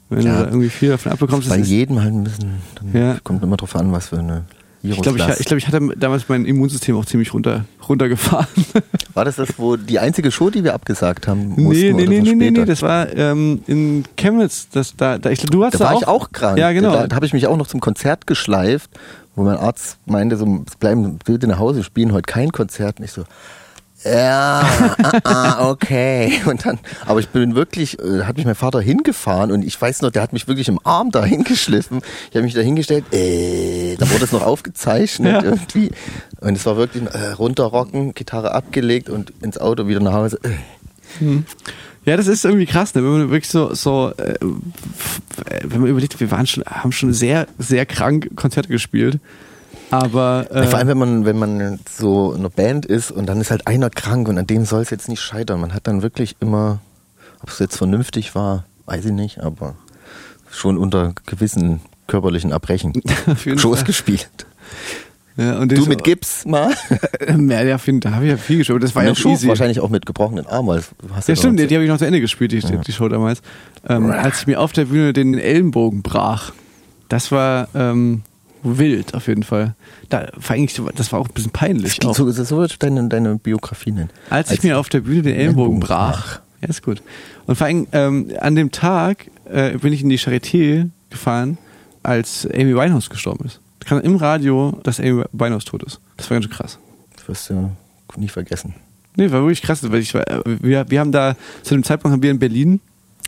Wenn 0.09 0.23
Ja. 0.23 0.39
du 0.39 0.43
da 0.45 0.49
irgendwie 0.51 0.69
viel 0.71 0.91
davon 0.91 1.13
abbekommst. 1.13 1.49
Bei 1.49 1.57
das 1.57 1.67
ist- 1.67 1.71
jedem 1.73 2.01
halt 2.01 2.13
ein 2.15 2.25
bisschen, 2.25 2.51
dann 2.77 3.03
Ja. 3.03 3.17
kommt 3.25 3.43
immer 3.43 3.57
drauf 3.57 3.75
an, 3.77 3.91
was 3.93 4.09
für 4.09 4.19
eine 4.19 4.45
ich 4.83 5.03
glaube, 5.03 5.19
ich, 5.19 5.41
ich, 5.41 5.47
glaub, 5.47 5.59
ich 5.59 5.67
hatte 5.67 5.81
damals 5.99 6.29
mein 6.29 6.45
Immunsystem 6.45 6.97
auch 6.97 7.05
ziemlich 7.05 7.35
runter, 7.35 7.65
runtergefahren. 7.89 8.47
War 9.15 9.25
das 9.25 9.35
das, 9.35 9.49
wo 9.59 9.75
die 9.75 9.99
einzige 9.99 10.31
Show, 10.31 10.49
die 10.51 10.63
wir 10.63 10.75
abgesagt 10.75 11.27
haben, 11.27 11.49
mussten? 11.61 11.67
nee, 11.71 11.93
nee, 11.93 12.07
nee, 12.07 12.21
nee, 12.21 12.35
nee, 12.37 12.51
nee, 12.53 12.65
das 12.65 12.83
war 12.83 13.13
ähm, 13.17 13.63
in 13.67 14.05
Chemnitz. 14.17 14.69
Das, 14.71 14.95
da, 14.97 15.19
da, 15.19 15.31
ich, 15.31 15.41
du 15.41 15.65
hast 15.65 15.75
Da 15.81 15.87
war 15.87 15.95
ich 15.97 16.07
auch 16.07 16.31
krank. 16.31 16.57
Ja, 16.59 16.71
genau. 16.71 16.93
Da, 16.93 17.09
da 17.09 17.17
habe 17.17 17.27
ich 17.27 17.33
mich 17.33 17.49
auch 17.49 17.57
noch 17.57 17.67
zum 17.67 17.81
Konzert 17.81 18.29
geschleift, 18.29 18.91
wo 19.35 19.43
mein 19.43 19.57
Arzt 19.57 19.99
meinte, 20.07 20.37
so, 20.37 20.63
es 20.69 20.77
bleiben 20.77 21.19
bitte 21.25 21.49
nach 21.49 21.59
Hause, 21.59 21.83
spielen 21.83 22.13
heute 22.13 22.27
kein 22.31 22.53
Konzert. 22.53 23.01
Und 23.01 23.07
ich 23.07 23.11
so, 23.13 23.25
ja, 24.07 24.69
ah, 25.03 25.21
ah, 25.25 25.71
okay. 25.71 26.41
Und 26.47 26.65
dann, 26.65 26.79
aber 27.05 27.21
ich 27.21 27.29
bin 27.29 27.55
wirklich, 27.55 27.99
äh, 27.99 28.25
hat 28.25 28.37
mich 28.37 28.47
mein 28.47 28.55
Vater 28.55 28.81
hingefahren 28.81 29.51
und 29.51 29.65
ich 29.65 29.81
weiß 29.81 30.03
noch, 30.03 30.11
der 30.11 30.23
hat 30.23 30.33
mich 30.33 30.49
wirklich 30.49 30.69
im 30.69 30.79
Arm 30.85 31.11
da 31.11 31.25
hingeschliffen. 31.25 32.01
Ich 32.31 32.37
habe 32.37 32.45
mich 32.45 32.55
da 32.55 32.61
hingestellt, 32.61 33.05
äh, 33.13 33.97
da 33.97 34.09
wurde 34.11 34.25
es 34.25 34.33
noch 34.33 34.43
aufgezeichnet 34.43 35.33
Ja. 35.33 35.43
irgendwie. 35.43 35.91
Und 36.41 36.57
es 36.57 36.67
war 36.67 36.77
wirklich 36.77 37.03
äh, 37.05 37.33
runterrocken, 37.33 38.15
Gitarre 38.15 38.53
abgelegt 38.53 39.09
und 39.09 39.33
ins 39.43 39.59
Auto 39.59 39.89
wieder 39.89 40.01
nach 40.01 40.13
Hause. 40.13 40.39
Äh. 40.43 41.39
Ja, 42.05 42.17
das 42.17 42.29
ist 42.29 42.45
irgendwie 42.45 42.67
krass, 42.67 42.95
ne? 42.95 43.03
wenn 43.03 43.11
man 43.11 43.31
wirklich 43.31 43.49
so, 43.49 43.75
so 43.75 44.13
äh, 44.17 44.35
äh, 44.35 44.39
wenn 45.65 45.81
man 45.81 45.91
überlegt, 45.91 46.21
wir 46.21 46.31
waren 46.31 46.47
schon, 46.47 46.65
haben 46.65 46.93
schon 46.93 47.13
sehr, 47.13 47.49
sehr 47.59 47.85
krank 47.87 48.31
Konzerte 48.37 48.69
gespielt. 48.69 49.19
Aber 49.91 50.47
äh, 50.51 50.61
Ja, 50.65 50.67
Vor 50.67 50.79
allem, 50.79 50.89
wenn 50.89 50.99
man, 50.99 51.25
wenn 51.25 51.39
man 51.39 51.79
so 51.89 52.33
in 52.33 52.41
einer 52.41 52.51
Band 52.51 52.87
ist 52.87 53.11
und 53.11 53.27
dann 53.27 53.41
ist 53.41 53.51
halt 53.51 53.67
einer 53.67 53.91
krank 53.91 54.29
und 54.29 54.39
an 54.39 54.47
dem 54.47 54.65
soll 54.65 54.83
es 54.83 54.91
jetzt 54.91 55.09
nicht 55.09 55.21
scheitern. 55.21 55.61
Man 55.61 55.75
hat 55.75 55.87
dann 55.87 56.03
wirklich 56.03 56.37
immer, 56.41 56.81
ob 57.43 57.51
es 57.51 57.59
jetzt 57.59 57.77
vernünftig 57.77 58.35
war, 58.35 58.65
weiß 58.87 59.05
ich 59.07 59.13
nicht, 59.13 59.41
aber 59.41 59.75
schon 60.51 60.77
unter 60.79 61.13
gewissen 61.27 61.81
körperlichen 62.07 62.51
Erbrechen 62.53 62.95
Fall. 63.37 63.85
gespielt. 63.85 64.29
ja, 65.37 65.59
und 65.59 65.71
Du 65.77 65.87
mit 65.87 66.05
Gips 66.05 66.45
mal? 66.47 66.73
Ja, 67.49 67.63
ja, 67.63 67.79
find, 67.79 68.05
da 68.05 68.13
habe 68.13 68.25
ich 68.25 68.31
ja 68.31 68.37
viel 68.37 68.59
gespielt. 68.59 68.83
Das 68.83 68.95
war 68.95 69.05
ja 69.05 69.15
Show 69.15 69.31
easy. 69.31 69.49
wahrscheinlich 69.49 69.81
auch 69.81 69.91
mit 69.91 70.07
gebrochenen 70.07 70.47
Arm. 70.47 70.67
weil 70.69 70.81
du 70.99 71.15
hast 71.15 71.29
Ja, 71.29 71.35
doch 71.35 71.41
stimmt, 71.43 71.59
die, 71.59 71.67
die 71.67 71.75
habe 71.75 71.85
ich 71.85 71.91
noch 71.91 71.99
zu 71.99 72.07
Ende 72.07 72.21
gespielt, 72.21 72.53
die, 72.53 72.61
die 72.61 72.93
Show 72.93 73.09
damals. 73.09 73.43
Ähm, 73.89 74.11
als 74.11 74.41
ich 74.41 74.47
mir 74.47 74.61
auf 74.61 74.73
der 74.73 74.87
Bühne 74.87 75.13
den 75.13 75.35
Ellenbogen 75.39 76.03
brach. 76.03 76.53
Das 77.09 77.31
war 77.33 77.69
ähm, 77.75 78.23
wild 78.67 79.15
auf 79.15 79.29
jeden 79.29 79.43
Fall. 79.43 79.75
Da, 80.09 80.29
vor 80.39 80.55
allem, 80.55 80.69
das 80.95 81.13
war 81.13 81.21
auch 81.21 81.29
ein 81.29 81.35
bisschen 81.35 81.53
peinlich. 81.53 82.05
Auch. 82.05 82.15
So, 82.15 82.31
so 82.31 82.65
ich 82.65 82.79
deine, 82.79 83.09
deine 83.09 83.37
Biografie 83.37 83.93
nennen. 83.93 84.11
Als 84.31 84.51
ich 84.51 84.63
mir 84.63 84.79
auf 84.79 84.89
der 84.89 85.01
Bühne 85.01 85.23
den 85.23 85.37
Ellenbogen 85.37 85.81
brach. 85.81 86.41
Ja, 86.61 86.69
ist 86.69 86.83
gut. 86.83 87.03
Und 87.47 87.57
vor 87.57 87.67
allem 87.67 87.87
ähm, 87.93 88.33
an 88.41 88.55
dem 88.55 88.71
Tag 88.71 89.27
äh, 89.45 89.79
bin 89.79 89.93
ich 89.93 90.03
in 90.03 90.09
die 90.09 90.19
Charité 90.19 90.89
gefahren, 91.11 91.59
als 92.03 92.47
Amy 92.47 92.75
Winehouse 92.75 93.11
gestorben 93.11 93.47
ist. 93.47 93.61
Ich 93.81 93.87
kann 93.87 94.01
im 94.01 94.17
Radio, 94.17 94.79
dass 94.83 94.99
Amy 95.01 95.25
Winehouse 95.33 95.65
tot 95.65 95.83
ist. 95.83 96.01
Das 96.17 96.31
war 96.31 96.37
ganz 96.37 96.47
schön 96.47 96.55
krass. 96.55 96.79
Das 97.17 97.29
wirst 97.29 97.51
du 97.51 97.71
nie 98.17 98.29
vergessen. 98.29 98.75
Nee, 99.17 99.31
war 99.31 99.41
wirklich 99.41 99.63
krass, 99.63 99.83
weil 99.91 100.01
ich 100.01 100.13
war, 100.15 100.29
äh, 100.29 100.43
wir, 100.45 100.91
wir 100.91 101.01
haben 101.01 101.13
da, 101.13 101.37
zu 101.63 101.75
dem 101.75 101.85
Zeitpunkt 101.85 102.13
haben 102.13 102.23
wir 102.23 102.31
in 102.31 102.39
Berlin 102.39 102.81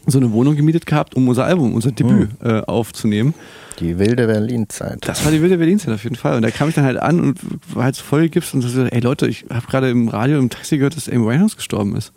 so 0.07 0.19
eine 0.19 0.33
Wohnung 0.33 0.57
gemietet 0.57 0.87
gehabt, 0.87 1.15
um 1.15 1.29
unser 1.29 1.45
Album, 1.45 1.75
unser 1.75 1.93
Debüt 1.93 2.31
äh, 2.43 2.61
aufzunehmen. 2.61 3.35
Die 3.81 3.99
wilde 3.99 4.27
Berlin-Zeit. 4.27 5.07
Das 5.07 5.25
war 5.25 5.33
die 5.33 5.41
wilde 5.41 5.59
Berlin-Zeit 5.59 5.95
auf 5.95 6.03
jeden 6.05 6.16
Fall. 6.16 6.37
Und 6.37 6.43
da 6.43 6.51
kam 6.51 6.69
ich 6.69 6.75
dann 6.75 6.85
halt 6.85 6.99
an 6.99 7.20
und 7.20 7.39
war 7.75 7.85
halt 7.85 7.95
so 7.95 8.03
voll 8.03 8.29
Gips 8.29 8.55
und 8.55 8.62
so, 8.62 8.85
ey 8.85 9.01
Leute, 9.01 9.29
ich 9.29 9.45
habe 9.51 9.66
gerade 9.66 9.91
im 9.91 10.09
Radio, 10.09 10.39
im 10.39 10.51
Taxi 10.51 10.79
gehört, 10.79 10.97
dass 10.97 11.09
Amy 11.09 11.27
Winehouse 11.27 11.57
gestorben 11.57 11.97
ist. 11.97 12.12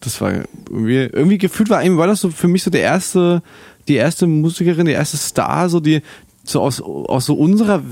Das 0.00 0.20
war 0.20 0.32
irgendwie, 0.70 0.96
irgendwie 0.96 1.38
gefühlt 1.38 1.70
war 1.70 1.80
Amy 1.80 1.96
Winehouse 1.96 2.20
so 2.20 2.30
für 2.30 2.48
mich 2.48 2.62
so 2.62 2.70
der 2.70 2.82
erste, 2.82 3.42
die 3.88 3.94
erste 3.94 4.26
Musikerin, 4.26 4.86
der 4.86 4.94
erste 4.94 5.16
Star, 5.16 5.68
so 5.68 5.80
die, 5.80 6.02
so 6.44 6.60
aus, 6.60 6.80
aus 6.80 7.26
so 7.26 7.34
unserer 7.34 7.82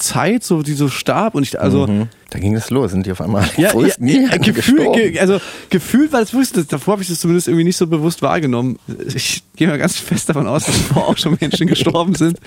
Zeit, 0.00 0.42
so 0.44 0.62
die 0.62 0.72
so 0.74 0.88
starb 0.88 1.34
und 1.34 1.42
ich, 1.44 1.60
also, 1.60 1.86
Mhm. 1.86 2.08
Da 2.30 2.38
ging 2.38 2.54
es 2.54 2.70
los, 2.70 2.92
sind 2.92 3.06
die 3.06 3.10
auf 3.12 3.20
einmal 3.20 3.44
ja, 3.56 3.72
Wo 3.74 3.82
ja, 3.84 3.92
ja 3.98 4.36
gefühlt, 4.36 4.54
gestorben? 4.54 4.92
ge, 4.92 5.18
also 5.18 5.40
gefühlt 5.68 6.12
war 6.12 6.20
das 6.20 6.30
das, 6.52 6.66
davor 6.68 6.92
habe 6.92 7.02
ich 7.02 7.08
das 7.08 7.18
zumindest 7.20 7.48
irgendwie 7.48 7.64
nicht 7.64 7.76
so 7.76 7.86
bewusst 7.88 8.22
wahrgenommen. 8.22 8.78
Ich 9.14 9.42
gehe 9.56 9.66
mal 9.66 9.78
ganz 9.78 9.96
fest 9.98 10.28
davon 10.28 10.46
aus, 10.46 10.64
dass 10.66 10.76
davor 10.88 11.08
auch 11.08 11.16
schon 11.18 11.36
Menschen 11.40 11.66
gestorben 11.66 12.14
sind. 12.14 12.38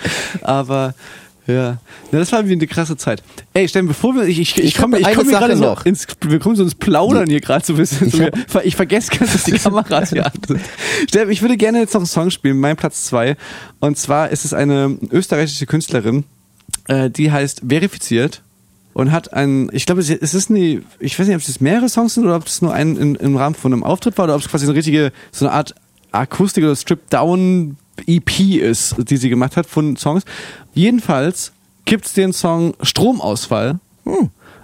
Aber 0.41 0.95
ja, 1.47 1.53
ja 1.53 1.80
das 2.11 2.31
war 2.31 2.39
irgendwie 2.39 2.53
eine 2.55 2.67
krasse 2.67 2.95
Zeit. 2.95 3.21
Ey, 3.53 3.67
Steffen, 3.67 3.89
bevor 3.89 4.15
wir, 4.15 4.23
ich, 4.23 4.39
ich, 4.39 4.57
ich 4.57 4.63
Ich 4.63 4.77
komme 4.77 4.97
ich 4.99 5.03
komm 5.05 5.23
hier 5.25 5.31
Sache 5.34 5.39
gerade 5.47 5.57
so 5.57 5.63
noch. 5.65 5.85
ins, 5.85 6.07
wir 6.21 6.39
kommen 6.39 6.55
so 6.55 6.63
ins 6.63 6.75
Plaudern 6.75 7.30
hier 7.30 7.41
gerade 7.41 7.65
so 7.65 7.73
ein 7.73 7.77
bisschen. 7.77 8.07
Ich 8.07 8.13
Ich, 8.13 8.21
hab- 8.55 8.65
ich 8.65 8.75
vergesse 8.77 9.11
ganz, 9.11 9.34
dass 9.34 9.43
die 9.43 9.51
Kameras 9.59 10.11
hier 10.11 10.25
an 10.25 10.31
sind. 10.47 10.61
Steffen, 11.09 11.31
ich 11.31 11.41
würde 11.41 11.57
gerne 11.57 11.80
jetzt 11.80 11.93
noch 11.93 11.99
einen 12.01 12.07
Song 12.07 12.30
spielen, 12.30 12.57
mein 12.57 12.77
Platz 12.77 13.03
zwei. 13.03 13.35
Und 13.81 13.97
zwar 13.97 14.30
ist 14.30 14.45
es 14.45 14.53
eine 14.53 14.97
österreichische 15.11 15.65
Künstlerin, 15.65 16.23
äh, 16.88 17.10
die 17.10 17.31
heißt 17.31 17.64
Verifiziert 17.68 18.41
und 18.93 19.11
hat 19.11 19.34
ein, 19.34 19.69
ich 19.72 19.85
glaube, 19.85 20.01
es 20.01 20.10
ist 20.10 20.49
eine, 20.49 20.84
ich 20.99 21.18
weiß 21.18 21.27
nicht, 21.27 21.35
ob 21.35 21.41
es 21.41 21.61
mehrere 21.61 21.89
Songs 21.89 22.14
sind 22.14 22.26
oder 22.26 22.35
ob 22.35 22.45
es 22.45 22.61
nur 22.61 22.73
ein 22.73 22.95
in, 22.97 23.15
im 23.15 23.35
Rahmen 23.35 23.55
von 23.55 23.73
einem 23.73 23.84
Auftritt 23.84 24.18
war 24.18 24.26
oder 24.26 24.35
ob 24.35 24.41
es 24.41 24.49
quasi 24.49 24.65
eine 24.65 24.76
richtige, 24.76 25.11
so 25.31 25.45
eine 25.45 25.55
Art 25.55 25.76
Akustik 26.11 26.64
oder 26.64 26.76
Strip 26.76 27.10
Down 27.10 27.77
EP 28.07 28.39
ist, 28.39 28.95
die 29.10 29.18
sie 29.18 29.30
gemacht 29.30 29.57
hat 29.57 29.65
von 29.65 29.97
Songs. 29.97 30.23
Jedenfalls 30.73 31.51
gibt's 31.85 32.14
den 32.14 32.34
Song 32.34 32.76
Stromausfall. 32.81 33.80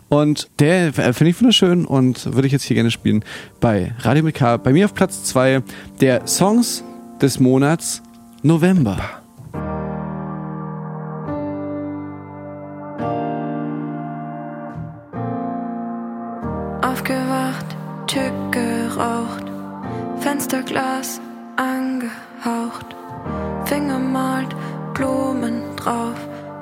Und 0.09 0.49
der 0.59 0.87
äh, 0.97 1.13
finde 1.13 1.29
ich 1.29 1.39
wunderschön 1.39 1.85
und 1.85 2.33
würde 2.33 2.47
ich 2.47 2.53
jetzt 2.53 2.63
hier 2.63 2.75
gerne 2.75 2.91
spielen 2.91 3.23
bei 3.59 3.93
Radio 3.99 4.23
mit 4.23 4.35
K. 4.35 4.57
Bei 4.57 4.73
mir 4.73 4.85
auf 4.85 4.93
Platz 4.93 5.23
zwei 5.23 5.61
der 6.01 6.27
Songs 6.27 6.83
des 7.21 7.39
Monats 7.39 8.01
November. 8.41 8.97
Aufgewacht, 16.81 17.65
Tür 18.07 18.31
geraucht, 18.51 19.43
Fensterglas 20.19 21.19
angehaucht, 21.57 22.95
Finger 23.65 23.99
malt 23.99 24.55
Blumen 24.93 25.75
drauf, 25.75 26.15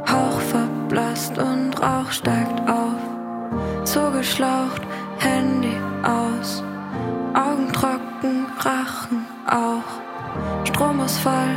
Hauch 0.09 0.39
verblasst 0.41 1.37
und 1.37 1.79
Rauch 1.79 2.11
steigt 2.11 2.67
auf, 2.67 2.99
so 3.83 4.09
geschlaucht, 4.09 4.81
Handy 5.19 5.77
aus, 6.01 6.63
Augen 7.35 7.71
trocken, 7.71 8.47
Rachen 8.59 9.25
auch, 9.45 10.67
Stromausfall 10.67 11.55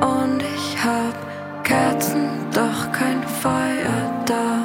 und 0.00 0.42
ich 0.54 0.76
hab 0.84 1.64
Kerzen, 1.64 2.28
doch 2.52 2.92
kein 2.92 3.22
Feuer 3.24 4.22
da. 4.26 4.55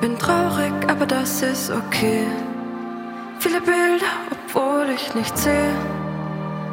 Bin 0.00 0.18
traurig, 0.18 0.72
aber 0.88 1.06
das 1.06 1.42
ist 1.42 1.70
okay. 1.70 2.26
Viele 3.38 3.60
Bilder, 3.60 4.12
obwohl 4.30 4.90
ich 4.94 5.14
nichts 5.14 5.44
sehe. 5.44 5.74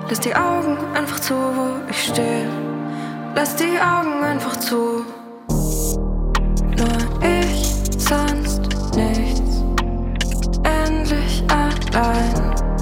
Lass 0.10 0.20
die 0.20 0.36
Augen 0.36 0.78
einfach 0.94 1.20
zu, 1.20 1.34
wo 1.34 1.90
ich 1.90 2.04
stehe. 2.04 2.48
Lass 3.36 3.56
die 3.56 3.80
Augen 3.80 4.24
einfach 4.24 4.58
zu. 4.58 5.06
Nur 6.78 6.98
ich, 7.22 7.82
sonst 7.98 8.62
nichts. 8.96 9.64
Endlich 10.64 11.44
allein. 11.48 12.73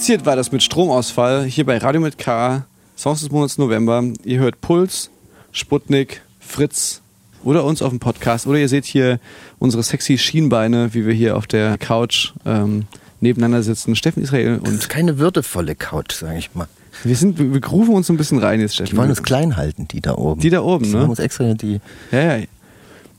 Verifiziert 0.00 0.24
war 0.24 0.34
das 0.34 0.50
mit 0.50 0.62
Stromausfall 0.62 1.44
hier 1.44 1.66
bei 1.66 1.76
Radio 1.76 2.00
mit 2.00 2.16
K. 2.16 2.64
Songs 2.96 3.20
des 3.20 3.30
Monats 3.30 3.58
November. 3.58 4.02
Ihr 4.24 4.38
hört 4.38 4.62
Puls, 4.62 5.10
Sputnik, 5.52 6.22
Fritz 6.40 7.02
oder 7.44 7.64
uns 7.64 7.82
auf 7.82 7.90
dem 7.90 7.98
Podcast. 7.98 8.46
Oder 8.46 8.60
ihr 8.60 8.70
seht 8.70 8.86
hier 8.86 9.20
unsere 9.58 9.82
sexy 9.82 10.16
Schienbeine, 10.16 10.94
wie 10.94 11.04
wir 11.04 11.12
hier 11.12 11.36
auf 11.36 11.46
der 11.46 11.76
Couch 11.76 12.32
ähm, 12.46 12.86
nebeneinander 13.20 13.62
sitzen. 13.62 13.94
Steffen 13.94 14.22
Israel 14.22 14.58
Das 14.62 14.70
und 14.70 14.78
ist 14.78 14.88
keine 14.88 15.18
würdevolle 15.18 15.74
Couch, 15.74 16.14
sage 16.14 16.38
ich 16.38 16.54
mal. 16.54 16.66
wir 17.04 17.14
sind, 17.14 17.38
wir 17.38 17.60
grooven 17.60 17.94
uns 17.94 18.08
ein 18.08 18.16
bisschen 18.16 18.38
rein 18.38 18.58
jetzt, 18.58 18.76
Steffen. 18.76 18.92
Die 18.92 18.96
wollen 18.96 19.10
uns 19.10 19.22
klein 19.22 19.58
halten, 19.58 19.86
die 19.86 20.00
da 20.00 20.14
oben. 20.14 20.40
Die 20.40 20.48
da 20.48 20.62
oben, 20.62 20.84
die 20.86 20.94
ne? 20.94 21.06
uns 21.06 21.18
extra 21.18 21.52
die, 21.52 21.78
Ja, 22.10 22.38
ja. 22.38 22.44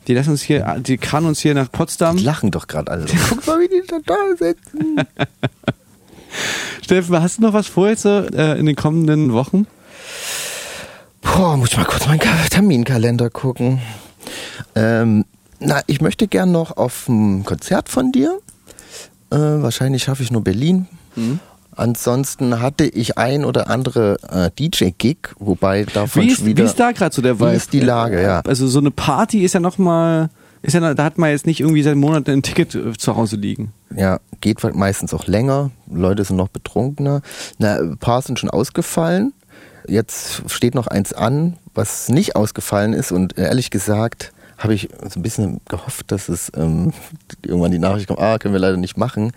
Die 0.07 0.15
lassen 0.15 0.31
uns 0.31 0.41
hier, 0.41 0.79
die 0.79 0.97
karren 0.97 1.27
uns 1.27 1.41
hier 1.41 1.53
nach 1.53 1.71
Potsdam. 1.71 2.17
die 2.17 2.23
lachen 2.23 2.49
doch 2.49 2.65
gerade 2.65 2.89
alle. 2.89 3.05
Guck 3.29 3.45
mal, 3.45 3.59
wie 3.59 3.67
die 3.67 3.83
da 3.87 4.15
sitzen. 4.35 4.95
Steffen, 6.81 7.21
hast 7.21 7.37
du 7.37 7.41
noch 7.43 7.53
was 7.53 7.67
vor 7.67 7.89
jetzt 7.89 8.05
äh, 8.05 8.55
in 8.55 8.65
den 8.65 8.75
kommenden 8.75 9.33
Wochen? 9.33 9.67
Boah, 11.21 11.55
muss 11.57 11.71
ich 11.71 11.77
mal 11.77 11.85
kurz 11.85 12.07
meinen 12.07 12.19
Ka- 12.19 12.29
Terminkalender 12.49 13.29
gucken. 13.29 13.79
Ähm, 14.75 15.25
na, 15.59 15.81
ich 15.87 16.01
möchte 16.01 16.27
gern 16.27 16.51
noch 16.51 16.77
auf 16.77 17.07
ein 17.07 17.43
Konzert 17.45 17.89
von 17.89 18.11
dir. 18.11 18.39
Äh, 19.31 19.37
wahrscheinlich 19.37 20.03
schaffe 20.03 20.23
ich 20.23 20.31
nur 20.31 20.43
Berlin. 20.43 20.87
Ansonsten 21.75 22.59
hatte 22.61 22.85
ich 22.85 23.17
ein 23.17 23.45
oder 23.45 23.69
andere 23.69 24.17
äh, 24.29 24.49
DJ-Gig, 24.57 25.17
wobei 25.39 25.85
davon 25.85 26.23
Wie 26.23 26.27
ist, 26.31 26.45
wieder. 26.45 26.63
wie 26.63 26.67
ist 26.67 26.79
da 26.79 26.91
gerade 26.91 27.13
so 27.15 27.21
der 27.21 27.39
wie 27.39 27.43
Vibe? 27.45 27.51
ist 27.55 27.73
die 27.73 27.79
Lage, 27.79 28.21
ja. 28.21 28.41
Also 28.41 28.67
so 28.67 28.79
eine 28.79 28.91
Party 28.91 29.43
ist 29.43 29.53
ja 29.53 29.59
nochmal, 29.59 30.29
ist 30.61 30.73
ja, 30.73 30.93
da 30.93 31.03
hat 31.03 31.17
man 31.17 31.29
jetzt 31.29 31.45
nicht 31.45 31.59
irgendwie 31.61 31.83
seit 31.83 31.95
Monaten 31.95 32.29
ein 32.31 32.41
Ticket 32.43 32.75
äh, 32.75 32.93
zu 32.97 33.15
Hause 33.15 33.35
liegen. 33.37 33.71
Ja, 33.95 34.19
geht 34.41 34.63
halt 34.63 34.75
meistens 34.75 35.13
auch 35.13 35.27
länger. 35.27 35.71
Leute 35.89 36.23
sind 36.23 36.35
noch 36.37 36.47
betrunkener. 36.49 37.21
Na, 37.57 37.75
ein 37.77 37.97
paar 37.97 38.21
sind 38.21 38.39
schon 38.39 38.49
ausgefallen. 38.49 39.33
Jetzt 39.87 40.43
steht 40.47 40.75
noch 40.75 40.87
eins 40.87 41.13
an, 41.13 41.57
was 41.73 42.09
nicht 42.09 42.35
ausgefallen 42.35 42.93
ist. 42.93 43.11
Und 43.11 43.37
ehrlich 43.37 43.71
gesagt 43.71 44.31
habe 44.57 44.73
ich 44.75 44.89
so 45.09 45.19
ein 45.19 45.23
bisschen 45.23 45.59
gehofft, 45.67 46.11
dass 46.11 46.29
es 46.29 46.51
ähm, 46.55 46.93
irgendwann 47.45 47.71
die 47.71 47.79
Nachricht 47.79 48.07
kommt, 48.07 48.19
ah, 48.19 48.37
können 48.37 48.53
wir 48.53 48.59
leider 48.59 48.77
nicht 48.77 48.97
machen. 48.97 49.31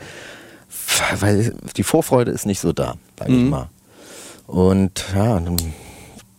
Weil 1.20 1.54
die 1.76 1.82
Vorfreude 1.84 2.30
ist 2.30 2.46
nicht 2.46 2.60
so 2.60 2.72
da, 2.72 2.94
sage 3.18 3.32
ich 3.32 3.42
Mhm. 3.42 3.48
mal. 3.50 3.68
Und 4.46 5.04
ja, 5.14 5.40
dann 5.40 5.56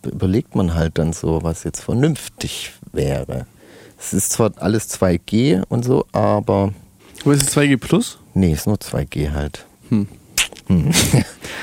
überlegt 0.04 0.54
man 0.54 0.74
halt 0.74 0.98
dann 0.98 1.12
so, 1.12 1.42
was 1.42 1.64
jetzt 1.64 1.80
vernünftig 1.80 2.72
wäre. 2.92 3.46
Es 3.98 4.12
ist 4.12 4.30
zwar 4.32 4.52
alles 4.56 4.88
2G 4.88 5.64
und 5.68 5.84
so, 5.84 6.06
aber 6.12 6.72
Wo 7.24 7.32
ist 7.32 7.42
es 7.42 7.56
2G 7.56 7.76
Plus? 7.78 8.18
Nee, 8.36 8.52
ist 8.52 8.66
nur 8.66 8.76
2G 8.76 9.32
halt. 9.32 9.64
Hm. 9.88 10.06
Hm. 10.66 10.90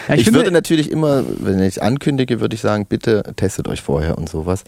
Ja, 0.07 0.15
ich 0.15 0.23
finde- 0.25 0.39
würde 0.39 0.51
natürlich 0.51 0.89
immer, 0.91 1.23
wenn 1.39 1.61
ich 1.61 1.81
ankündige, 1.81 2.39
würde 2.41 2.55
ich 2.55 2.61
sagen, 2.61 2.85
bitte 2.87 3.23
testet 3.35 3.67
euch 3.67 3.81
vorher 3.81 4.17
und 4.17 4.27
sowas. 4.27 4.63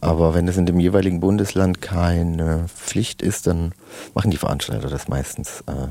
Aber 0.00 0.34
wenn 0.34 0.48
es 0.48 0.56
in 0.56 0.66
dem 0.66 0.80
jeweiligen 0.80 1.20
Bundesland 1.20 1.80
keine 1.80 2.66
Pflicht 2.74 3.22
ist, 3.22 3.46
dann 3.46 3.72
machen 4.14 4.30
die 4.30 4.36
Veranstalter 4.36 4.88
das 4.88 5.08
meistens. 5.08 5.62
Äh, 5.66 5.88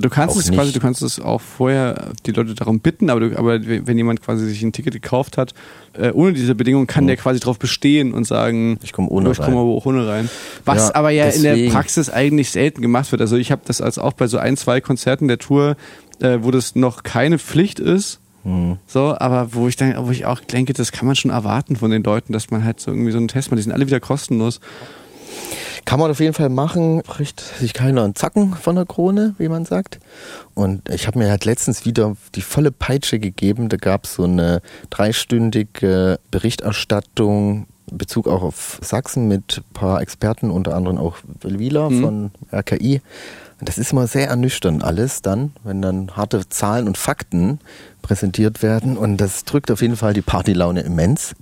Du 0.00 0.08
kannst 0.10 0.36
es 0.36 0.50
quasi, 0.50 0.66
nicht. 0.66 0.76
du 0.76 0.80
kannst 0.80 1.02
es 1.02 1.20
auch 1.20 1.40
vorher 1.40 2.10
die 2.26 2.32
Leute 2.32 2.54
darum 2.54 2.80
bitten, 2.80 3.10
aber, 3.10 3.20
du, 3.20 3.38
aber 3.38 3.60
wenn 3.64 3.96
jemand 3.96 4.20
quasi 4.22 4.46
sich 4.46 4.62
ein 4.62 4.72
Ticket 4.72 4.92
gekauft 4.94 5.38
hat, 5.38 5.54
äh, 5.92 6.10
ohne 6.10 6.32
diese 6.32 6.54
Bedingung, 6.54 6.86
kann 6.86 7.06
der 7.06 7.16
quasi 7.16 7.38
darauf 7.38 7.58
bestehen 7.58 8.12
und 8.12 8.26
sagen, 8.26 8.78
Ich 8.82 8.92
komm 8.92 9.08
ohne 9.08 9.30
ich 9.30 9.38
komme 9.38 9.50
rein. 9.50 9.56
aber 9.58 9.70
auch 9.70 9.86
ohne 9.86 10.06
rein. 10.08 10.28
Was 10.64 10.88
Ja, 10.88 10.94
aber 10.96 11.10
ja 11.10 11.26
in 11.26 11.42
der 11.42 11.54
deswegen. 11.54 11.72
Praxis 11.72 12.10
eigentlich 12.10 12.50
selten 12.50 12.82
gemacht 12.82 13.12
wird. 13.12 13.20
Also 13.22 13.36
ich 13.36 13.52
habe 13.52 13.62
das 13.64 13.80
als 13.80 13.98
auch 13.98 14.14
bei 14.14 14.26
so 14.26 14.38
ein, 14.38 14.56
zwei 14.56 14.80
Konzerten 14.80 15.28
der 15.28 15.38
Tour, 15.38 15.76
äh, 16.20 16.38
wo 16.42 16.50
das 16.50 16.74
noch 16.74 17.02
keine 17.04 17.38
Pflicht 17.38 17.78
ist. 17.78 18.18
Hm. 18.42 18.78
So, 18.86 19.16
aber 19.18 19.54
wo 19.54 19.68
ich 19.68 19.76
dann, 19.76 19.94
wo 20.06 20.10
ich 20.10 20.26
auch 20.26 20.40
denke, 20.40 20.72
das 20.74 20.92
kann 20.92 21.06
man 21.06 21.16
schon 21.16 21.30
erwarten 21.30 21.76
von 21.76 21.90
den 21.90 22.02
Leuten, 22.02 22.32
dass 22.32 22.50
man 22.50 22.64
halt 22.64 22.80
so 22.80 22.90
irgendwie 22.90 23.12
so 23.12 23.18
einen 23.18 23.28
Test 23.28 23.50
macht. 23.50 23.58
Die 23.58 23.62
sind 23.62 23.72
alle 23.72 23.86
wieder 23.86 24.00
kostenlos. 24.00 24.60
Kann 25.84 26.00
man 26.00 26.10
auf 26.10 26.20
jeden 26.20 26.34
Fall 26.34 26.48
machen, 26.48 27.02
bricht 27.02 27.40
sich 27.40 27.74
keiner 27.74 28.04
einen 28.04 28.14
Zacken 28.14 28.54
von 28.54 28.76
der 28.76 28.86
Krone, 28.86 29.34
wie 29.38 29.48
man 29.48 29.64
sagt. 29.66 30.00
Und 30.54 30.88
ich 30.88 31.06
habe 31.06 31.18
mir 31.18 31.28
halt 31.28 31.44
letztens 31.44 31.84
wieder 31.84 32.16
die 32.34 32.42
volle 32.42 32.72
Peitsche 32.72 33.18
gegeben. 33.18 33.68
Da 33.68 33.76
gab 33.76 34.04
es 34.04 34.14
so 34.14 34.24
eine 34.24 34.62
dreistündige 34.90 36.18
Berichterstattung 36.30 37.66
in 37.90 37.98
Bezug 37.98 38.28
auch 38.28 38.42
auf 38.42 38.80
Sachsen 38.82 39.28
mit 39.28 39.58
ein 39.58 39.74
paar 39.74 40.00
Experten, 40.00 40.50
unter 40.50 40.74
anderem 40.74 40.98
auch 40.98 41.16
Wieler 41.42 41.90
von 41.90 42.30
RKI. 42.52 43.02
Das 43.60 43.78
ist 43.78 43.92
mal 43.92 44.06
sehr 44.06 44.28
ernüchternd 44.28 44.82
alles 44.82 45.22
dann, 45.22 45.52
wenn 45.62 45.80
dann 45.80 46.16
harte 46.16 46.48
Zahlen 46.48 46.86
und 46.86 46.98
Fakten 46.98 47.60
präsentiert 48.02 48.62
werden. 48.62 48.96
Und 48.96 49.18
das 49.18 49.44
drückt 49.44 49.70
auf 49.70 49.82
jeden 49.82 49.96
Fall 49.96 50.12
die 50.12 50.22
Partylaune 50.22 50.80
immens. 50.80 51.34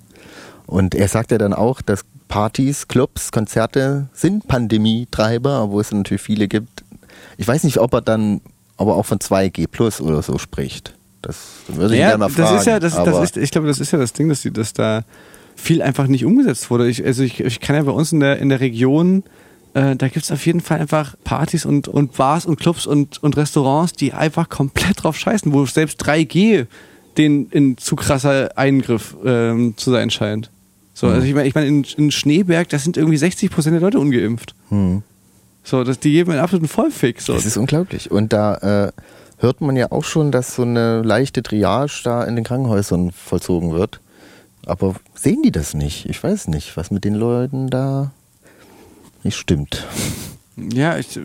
Und 0.66 0.94
er 0.94 1.08
sagt 1.08 1.30
ja 1.32 1.38
dann 1.38 1.52
auch, 1.52 1.82
dass 1.82 2.04
Partys, 2.32 2.88
Clubs, 2.88 3.30
Konzerte 3.30 4.08
sind 4.14 4.48
Pandemietreiber, 4.48 5.68
wo 5.68 5.80
es 5.80 5.92
natürlich 5.92 6.22
viele 6.22 6.48
gibt. 6.48 6.82
Ich 7.36 7.46
weiß 7.46 7.62
nicht, 7.64 7.76
ob 7.78 7.92
er 7.92 8.00
dann 8.00 8.40
aber 8.78 8.96
auch 8.96 9.04
von 9.04 9.18
2G 9.18 9.66
plus 9.68 10.00
oder 10.00 10.22
so 10.22 10.38
spricht. 10.38 10.94
Das 11.20 11.36
würde 11.68 11.92
ich 11.92 12.00
Ja, 12.00 12.06
gerne 12.08 12.20
mal 12.24 12.28
fragen. 12.30 12.54
das 12.54 12.60
ist 12.62 12.66
ja, 12.66 12.80
das, 12.80 12.94
das 12.94 13.22
ist, 13.22 13.36
ich 13.36 13.50
glaube, 13.50 13.66
das 13.66 13.80
ist 13.80 13.90
ja 13.92 13.98
das 13.98 14.14
Ding, 14.14 14.30
dass, 14.30 14.40
die, 14.40 14.50
dass 14.50 14.72
da 14.72 15.02
viel 15.56 15.82
einfach 15.82 16.06
nicht 16.06 16.24
umgesetzt 16.24 16.70
wurde. 16.70 16.88
Ich, 16.88 17.04
also 17.04 17.22
ich, 17.22 17.38
ich 17.38 17.60
kann 17.60 17.76
ja 17.76 17.82
bei 17.82 17.92
uns 17.92 18.12
in 18.12 18.20
der, 18.20 18.38
in 18.38 18.48
der 18.48 18.60
Region, 18.60 19.24
äh, 19.74 19.94
da 19.94 20.08
gibt's 20.08 20.32
auf 20.32 20.46
jeden 20.46 20.62
Fall 20.62 20.80
einfach 20.80 21.16
Partys 21.24 21.66
und, 21.66 21.86
und 21.86 22.16
Bars 22.16 22.46
und 22.46 22.58
Clubs 22.58 22.86
und, 22.86 23.22
und 23.22 23.36
Restaurants, 23.36 23.92
die 23.92 24.14
einfach 24.14 24.48
komplett 24.48 25.02
drauf 25.02 25.18
scheißen, 25.18 25.52
wo 25.52 25.66
selbst 25.66 26.02
3G 26.02 26.66
den 27.18 27.50
in 27.50 27.76
zu 27.76 27.94
krasser 27.94 28.56
Eingriff 28.56 29.18
ähm, 29.22 29.74
zu 29.76 29.90
sein 29.90 30.08
scheint. 30.08 30.50
So, 30.94 31.08
also 31.08 31.26
ich 31.26 31.34
meine, 31.34 31.48
ich 31.48 31.54
meine, 31.54 31.66
in, 31.66 31.84
in 31.96 32.10
Schneeberg, 32.10 32.68
da 32.68 32.78
sind 32.78 32.96
irgendwie 32.96 33.16
60 33.16 33.50
Prozent 33.50 33.74
der 33.74 33.80
Leute 33.80 33.98
ungeimpft. 33.98 34.54
Hm. 34.68 35.02
So, 35.64 35.84
das, 35.84 35.98
die 36.00 36.12
geben 36.12 36.32
einen 36.32 36.40
absoluten 36.40 36.68
Vollfix. 36.68 37.26
So. 37.26 37.34
Das 37.34 37.46
ist 37.46 37.56
unglaublich. 37.56 38.10
Und 38.10 38.32
da 38.32 38.88
äh, 38.88 38.92
hört 39.38 39.60
man 39.60 39.76
ja 39.76 39.90
auch 39.90 40.04
schon, 40.04 40.32
dass 40.32 40.54
so 40.54 40.62
eine 40.62 41.02
leichte 41.02 41.42
Triage 41.42 42.00
da 42.04 42.24
in 42.24 42.36
den 42.36 42.44
Krankenhäusern 42.44 43.12
vollzogen 43.12 43.72
wird. 43.72 44.00
Aber 44.66 44.94
sehen 45.14 45.42
die 45.42 45.50
das 45.50 45.74
nicht? 45.74 46.06
Ich 46.06 46.22
weiß 46.22 46.48
nicht, 46.48 46.76
was 46.76 46.90
mit 46.90 47.04
den 47.04 47.14
Leuten 47.14 47.68
da 47.68 48.12
nicht 49.22 49.36
stimmt. 49.36 49.86
Ja, 50.56 50.98
ich, 50.98 51.18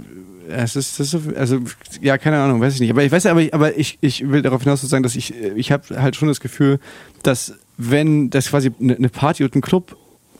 es 0.50 0.76
ist, 0.76 1.00
das 1.00 1.14
ist 1.14 1.24
so, 1.24 1.36
also 1.36 1.60
ja, 2.02 2.18
keine 2.18 2.40
Ahnung, 2.40 2.62
weiß 2.62 2.76
ich 2.76 2.80
nicht. 2.80 2.92
Aber 2.92 3.04
ich 3.04 3.12
weiß, 3.12 3.26
aber 3.26 3.42
ich, 3.42 3.54
aber 3.54 3.78
ich, 3.78 3.98
ich 4.02 4.30
will 4.30 4.42
darauf 4.42 4.64
hinaus 4.64 4.82
sagen, 4.82 5.04
dass 5.04 5.16
ich, 5.16 5.36
ich 5.36 5.72
habe 5.72 6.02
halt 6.02 6.16
schon 6.16 6.28
das 6.28 6.40
Gefühl, 6.40 6.80
dass 7.24 7.54
wenn 7.78 8.30
das 8.30 8.50
quasi 8.50 8.72
eine 8.80 8.96
eine 8.96 9.10
Party 9.10 9.44
und 9.44 9.56
ein 9.56 9.62
Club 9.62 9.96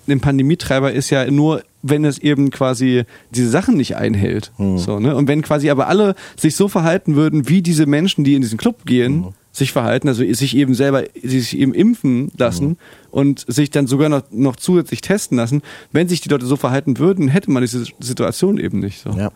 ein 0.10 0.20
Pandemietreiber 0.20 0.92
ist 0.92 1.10
ja 1.10 1.30
nur, 1.30 1.64
wenn 1.82 2.06
es 2.06 2.18
eben 2.18 2.50
quasi 2.50 3.04
diese 3.32 3.50
Sachen 3.50 3.76
nicht 3.76 3.96
einhält. 3.98 4.52
So, 4.58 5.00
ne? 5.00 5.16
Und 5.16 5.28
wenn 5.28 5.42
quasi 5.42 5.70
aber 5.70 5.88
alle 5.88 6.16
sich 6.38 6.56
so 6.56 6.68
verhalten 6.68 7.16
würden, 7.16 7.50
wie 7.50 7.62
diese 7.62 7.86
Menschen, 7.86 8.24
die 8.24 8.36
in 8.36 8.42
diesen 8.42 8.58
Club 8.58 8.86
gehen, 8.86 9.34
sich 9.52 9.72
verhalten, 9.72 10.08
also 10.08 10.24
sich 10.34 10.56
eben 10.56 10.76
selber, 10.76 11.04
sich 11.22 11.58
eben 11.58 11.74
impfen 11.74 12.32
lassen 12.38 12.78
und 13.12 13.44
sich 13.48 13.70
dann 13.70 13.88
sogar 13.88 14.10
noch, 14.10 14.24
noch 14.32 14.56
zusätzlich 14.56 15.02
testen 15.02 15.38
lassen, 15.38 15.62
wenn 15.92 16.08
sich 16.08 16.22
die 16.22 16.30
Leute 16.30 16.46
so 16.46 16.56
verhalten 16.56 17.00
würden, 17.00 17.28
hätte 17.28 17.52
man 17.52 17.62
diese 17.62 17.86
Situation 18.00 18.60
eben 18.60 18.80
nicht. 18.80 19.02
So. 19.02 19.12
Ja. 19.12 19.32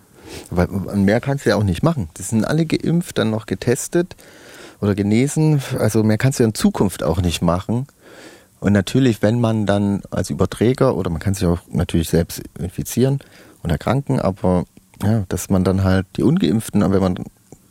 Weil 0.49 0.67
mehr 0.95 1.19
kannst 1.19 1.45
du 1.45 1.49
ja 1.49 1.55
auch 1.55 1.63
nicht 1.63 1.83
machen. 1.83 2.07
Die 2.17 2.21
sind 2.21 2.45
alle 2.45 2.65
geimpft, 2.65 3.17
dann 3.17 3.31
noch 3.31 3.45
getestet 3.45 4.15
oder 4.81 4.95
genesen. 4.95 5.61
Also 5.79 6.03
mehr 6.03 6.17
kannst 6.17 6.39
du 6.39 6.43
ja 6.43 6.47
in 6.47 6.55
Zukunft 6.55 7.03
auch 7.03 7.21
nicht 7.21 7.41
machen. 7.41 7.87
Und 8.59 8.73
natürlich, 8.73 9.21
wenn 9.21 9.39
man 9.39 9.65
dann 9.65 10.01
als 10.11 10.29
Überträger 10.29 10.95
oder 10.95 11.09
man 11.09 11.19
kann 11.19 11.33
sich 11.33 11.47
auch 11.47 11.59
natürlich 11.71 12.09
selbst 12.09 12.43
infizieren 12.59 13.19
und 13.63 13.69
erkranken, 13.69 14.19
aber 14.19 14.65
ja, 15.03 15.23
dass 15.29 15.49
man 15.49 15.63
dann 15.63 15.83
halt 15.83 16.05
die 16.17 16.23
Ungeimpften, 16.23 16.81
wenn 16.81 17.01
man 17.01 17.15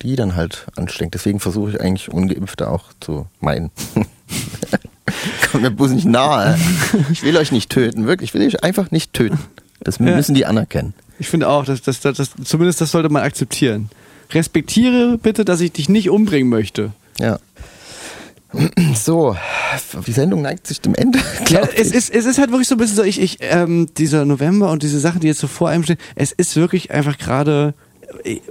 die 0.03 0.17
dann 0.17 0.35
halt 0.35 0.67
ansteckt. 0.77 1.15
Deswegen 1.15 1.41
versuche 1.41 1.71
ich 1.71 1.81
eigentlich 1.81 2.11
Ungeimpfte 2.11 2.69
auch 2.69 2.87
zu 3.01 3.27
meiden. 3.41 3.71
Kommt 5.51 5.63
mir 5.63 5.71
bloß 5.71 5.91
nicht 5.91 6.07
nahe. 6.07 6.59
Ich 7.13 7.23
will 7.23 7.37
euch 7.37 7.53
nicht 7.53 7.71
töten, 7.71 8.07
wirklich. 8.07 8.31
Ich 8.31 8.35
will 8.35 8.47
euch 8.47 8.65
einfach 8.65 8.91
nicht 8.91 9.13
töten. 9.13 9.39
Das 9.81 10.01
müssen 10.01 10.35
die 10.35 10.47
anerkennen. 10.47 10.95
Ich 11.19 11.29
finde 11.29 11.49
auch, 11.49 11.65
dass, 11.65 11.83
dass, 11.83 12.01
dass, 12.01 12.17
dass 12.17 12.31
zumindest 12.45 12.81
das 12.81 12.91
sollte 12.91 13.09
man 13.11 13.23
akzeptieren. 13.23 13.91
Respektiere 14.33 15.19
bitte, 15.19 15.45
dass 15.45 15.61
ich 15.61 15.73
dich 15.73 15.89
nicht 15.89 16.11
umbringen 16.11 16.49
möchte. 16.49 16.93
Ja. 17.21 17.39
So, 18.95 19.37
die 20.07 20.13
Sendung 20.13 20.43
neigt 20.43 20.67
sich 20.67 20.81
dem 20.81 20.95
Ende. 20.97 21.21
Ja, 21.49 21.61
es 21.77 21.93
ist, 21.93 22.11
es 22.11 22.27
ist 22.27 22.39
halt 22.39 22.51
wirklich 22.51 22.69
so 22.69 22.75
ein 22.75 22.79
bisschen 22.79 22.97
so, 22.97 23.03
ich, 23.05 23.21
ich, 23.21 23.39
ähm, 23.41 23.89
dieser 23.97 24.25
November 24.25 24.71
und 24.73 24.83
diese 24.83 24.99
Sachen, 24.99 25.21
die 25.21 25.29
jetzt 25.29 25.41
so 25.41 25.47
vor 25.47 25.69
einem 25.69 25.85
stehen, 25.85 25.99
es 26.17 26.33
ist 26.33 26.57
wirklich 26.57 26.91
einfach 26.91 27.19
gerade, 27.19 27.75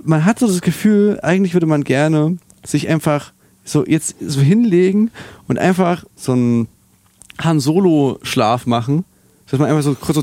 man 0.03 0.25
hat 0.25 0.39
so 0.39 0.47
das 0.47 0.61
Gefühl, 0.61 1.19
eigentlich 1.21 1.53
würde 1.53 1.65
man 1.65 1.83
gerne 1.83 2.37
sich 2.65 2.87
einfach 2.87 3.33
so 3.63 3.85
jetzt 3.85 4.15
so 4.19 4.41
hinlegen 4.41 5.11
und 5.47 5.59
einfach 5.59 6.05
so 6.15 6.33
einen 6.33 6.67
Han 7.41 7.59
Solo-Schlaf 7.59 8.65
machen, 8.65 9.05
dass 9.49 9.59
man 9.59 9.69
einfach 9.69 9.83
so 9.83 9.95
kurz 9.95 10.15
so 10.15 10.21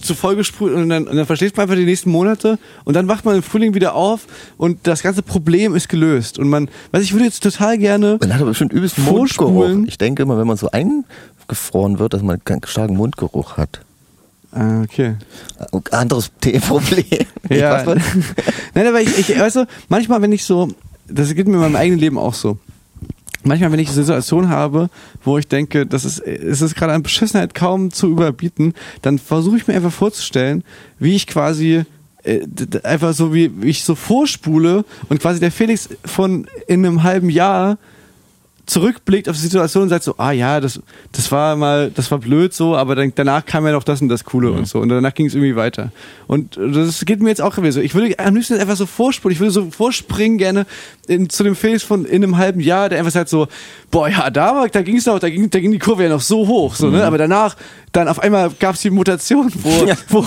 zu 0.00 0.14
voll 0.14 0.36
gesprüht 0.36 0.72
und 0.72 0.88
dann, 0.88 1.06
und 1.06 1.16
dann 1.16 1.26
versteht 1.26 1.56
man 1.56 1.64
einfach 1.64 1.76
die 1.76 1.84
nächsten 1.84 2.10
Monate 2.10 2.58
und 2.84 2.94
dann 2.94 3.08
wacht 3.08 3.24
man 3.24 3.36
im 3.36 3.42
Frühling 3.42 3.74
wieder 3.74 3.94
auf 3.94 4.26
und 4.56 4.86
das 4.86 5.02
ganze 5.02 5.22
Problem 5.22 5.74
ist 5.74 5.88
gelöst 5.88 6.38
und 6.38 6.48
man, 6.48 6.68
was 6.92 7.02
ich 7.02 7.12
würde 7.12 7.24
jetzt 7.24 7.42
total 7.42 7.78
gerne 7.78 8.18
Man 8.20 8.32
hat 8.32 8.40
aber 8.40 8.50
bestimmt 8.50 8.72
übelst 8.72 8.98
Mundgeruch. 8.98 9.86
Ich 9.86 9.98
denke 9.98 10.22
immer, 10.22 10.38
wenn 10.38 10.46
man 10.46 10.56
so 10.56 10.70
eingefroren 10.70 11.98
wird, 11.98 12.14
dass 12.14 12.22
man 12.22 12.40
einen 12.44 12.60
starken 12.64 12.96
Mundgeruch 12.96 13.56
hat. 13.56 13.80
Ah, 14.52 14.82
okay. 14.82 15.16
Äh, 15.58 15.94
Anderes 15.94 16.30
Problem. 16.68 17.04
Ja. 17.50 17.84
Nein, 18.74 18.86
aber 18.86 19.00
ich, 19.00 19.18
ich, 19.18 19.38
weißt 19.38 19.56
du, 19.56 19.66
manchmal, 19.88 20.22
wenn 20.22 20.32
ich 20.32 20.44
so, 20.44 20.68
das 21.06 21.34
geht 21.34 21.48
mir 21.48 21.54
in 21.54 21.60
meinem 21.60 21.76
eigenen 21.76 21.98
Leben 21.98 22.18
auch 22.18 22.34
so. 22.34 22.58
Manchmal, 23.44 23.70
wenn 23.72 23.78
ich 23.78 23.88
eine 23.88 23.96
Situation 23.96 24.48
habe, 24.48 24.90
wo 25.22 25.38
ich 25.38 25.46
denke, 25.46 25.86
das 25.86 26.04
ist, 26.04 26.18
es 26.18 26.60
ist 26.60 26.74
gerade 26.74 26.92
an 26.92 27.02
Beschissenheit 27.02 27.54
kaum 27.54 27.92
zu 27.92 28.08
überbieten, 28.08 28.74
dann 29.02 29.18
versuche 29.18 29.56
ich 29.56 29.68
mir 29.68 29.74
einfach 29.74 29.92
vorzustellen, 29.92 30.64
wie 30.98 31.14
ich 31.14 31.26
quasi 31.26 31.84
äh, 32.24 32.40
einfach 32.82 33.14
so 33.14 33.32
wie, 33.32 33.50
wie 33.62 33.68
ich 33.68 33.84
so 33.84 33.94
vorspule 33.94 34.84
und 35.08 35.20
quasi 35.20 35.38
der 35.38 35.52
Felix 35.52 35.88
von 36.04 36.48
in 36.66 36.84
einem 36.84 37.04
halben 37.04 37.30
Jahr 37.30 37.78
zurückblickt 38.68 39.28
auf 39.28 39.34
die 39.36 39.42
Situation 39.42 39.84
und 39.84 39.88
sagt 39.88 40.04
so, 40.04 40.14
ah 40.18 40.30
ja, 40.30 40.60
das, 40.60 40.78
das 41.12 41.32
war 41.32 41.56
mal, 41.56 41.90
das 41.94 42.10
war 42.10 42.18
blöd 42.18 42.52
so, 42.52 42.76
aber 42.76 42.94
dann, 42.94 43.12
danach 43.14 43.44
kam 43.46 43.64
ja 43.66 43.72
noch 43.72 43.82
das 43.82 44.02
und 44.02 44.08
das 44.08 44.24
Coole 44.24 44.52
und 44.52 44.68
so 44.68 44.78
und 44.78 44.90
danach 44.90 45.14
ging 45.14 45.26
es 45.26 45.34
irgendwie 45.34 45.56
weiter. 45.56 45.90
Und 46.26 46.58
das 46.58 47.04
geht 47.06 47.22
mir 47.22 47.30
jetzt 47.30 47.40
auch 47.40 47.56
wieder 47.56 47.72
so. 47.72 47.80
Ich 47.80 47.94
würde 47.94 48.18
am 48.18 48.34
liebsten 48.36 48.58
einfach 48.60 48.76
so 48.76 48.84
vorspulen, 48.84 49.32
ich 49.32 49.40
würde 49.40 49.52
so 49.52 49.70
vorspringen 49.70 50.36
gerne 50.36 50.66
in, 51.06 51.30
zu 51.30 51.42
dem 51.44 51.56
Felix 51.56 51.82
von 51.82 52.04
in 52.04 52.22
einem 52.22 52.36
halben 52.36 52.60
Jahr, 52.60 52.90
der 52.90 52.98
einfach 52.98 53.10
sagt 53.12 53.30
so, 53.30 53.48
boah 53.90 54.08
ja, 54.08 54.28
da, 54.28 54.54
war- 54.54 54.68
da 54.68 54.82
ging 54.82 54.96
es 54.98 55.06
noch, 55.06 55.18
da 55.18 55.30
ging, 55.30 55.48
da 55.48 55.60
ging 55.60 55.72
die 55.72 55.78
Kurve 55.78 56.02
ja 56.02 56.10
noch 56.10 56.20
so 56.20 56.46
hoch, 56.46 56.74
so, 56.74 56.90
ne? 56.90 57.04
aber 57.04 57.16
danach, 57.16 57.56
dann 57.92 58.06
auf 58.06 58.18
einmal 58.20 58.50
gab 58.60 58.74
es 58.74 58.82
die 58.82 58.90
Mutation, 58.90 59.50
wo, 59.62 59.86
Ja. 59.86 59.94
wo, 60.10 60.22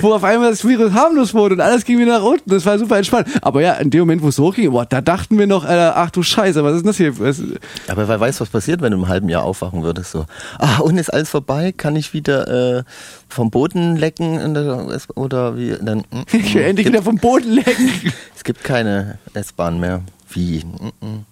wo 0.00 0.12
auf 0.12 0.24
einmal 0.24 0.50
das 0.50 0.62
Virus 0.68 0.92
harmlos 0.92 1.32
wurde 1.32 1.54
und 1.54 1.62
alles 1.62 1.86
ging 1.86 1.98
wieder 1.98 2.18
nach 2.18 2.22
unten. 2.24 2.50
Das 2.50 2.66
war 2.66 2.78
super 2.78 2.98
entspannt. 2.98 3.28
Aber 3.40 3.62
ja, 3.62 3.72
in 3.74 3.88
dem 3.88 4.00
Moment, 4.00 4.22
wo 4.22 4.28
es 4.28 4.38
hochging, 4.38 4.70
boah, 4.70 4.84
da 4.84 5.00
dachten 5.00 5.38
wir 5.38 5.46
noch, 5.46 5.64
Alter, 5.64 5.96
ach 5.96 6.10
du 6.10 6.22
Scheiße, 6.22 6.62
was 6.62 6.74
ist 6.76 6.82
denn 6.82 6.88
das 6.88 6.96
hier? 6.98 7.61
Aber 7.88 8.08
wer 8.08 8.20
weiß, 8.20 8.40
was 8.40 8.48
passiert, 8.48 8.80
wenn 8.80 8.92
du 8.92 8.98
im 8.98 9.08
halben 9.08 9.28
Jahr 9.28 9.44
aufwachen 9.44 9.82
würdest. 9.82 10.12
So, 10.12 10.26
ah, 10.58 10.78
und 10.78 10.98
ist 10.98 11.12
alles 11.12 11.30
vorbei? 11.30 11.72
Kann 11.72 11.96
ich 11.96 12.12
wieder 12.12 12.78
äh, 12.78 12.84
vom 13.28 13.50
Boden 13.50 13.96
lecken? 13.96 14.54
der 14.54 14.86
Oder 15.14 15.56
wie? 15.56 15.76
Dann, 15.80 15.98
mm, 16.10 16.22
Ich 16.32 16.54
will 16.54 16.62
mm. 16.62 16.68
endlich 16.68 16.86
wieder 16.86 17.02
vom 17.02 17.16
Boden 17.16 17.52
lecken. 17.52 17.90
Es 18.36 18.44
gibt 18.44 18.64
keine 18.64 19.18
S-Bahn 19.34 19.78
mehr. 19.78 20.02
Wie? 20.30 20.64
Mm, 20.64 21.06
mm. 21.06 21.26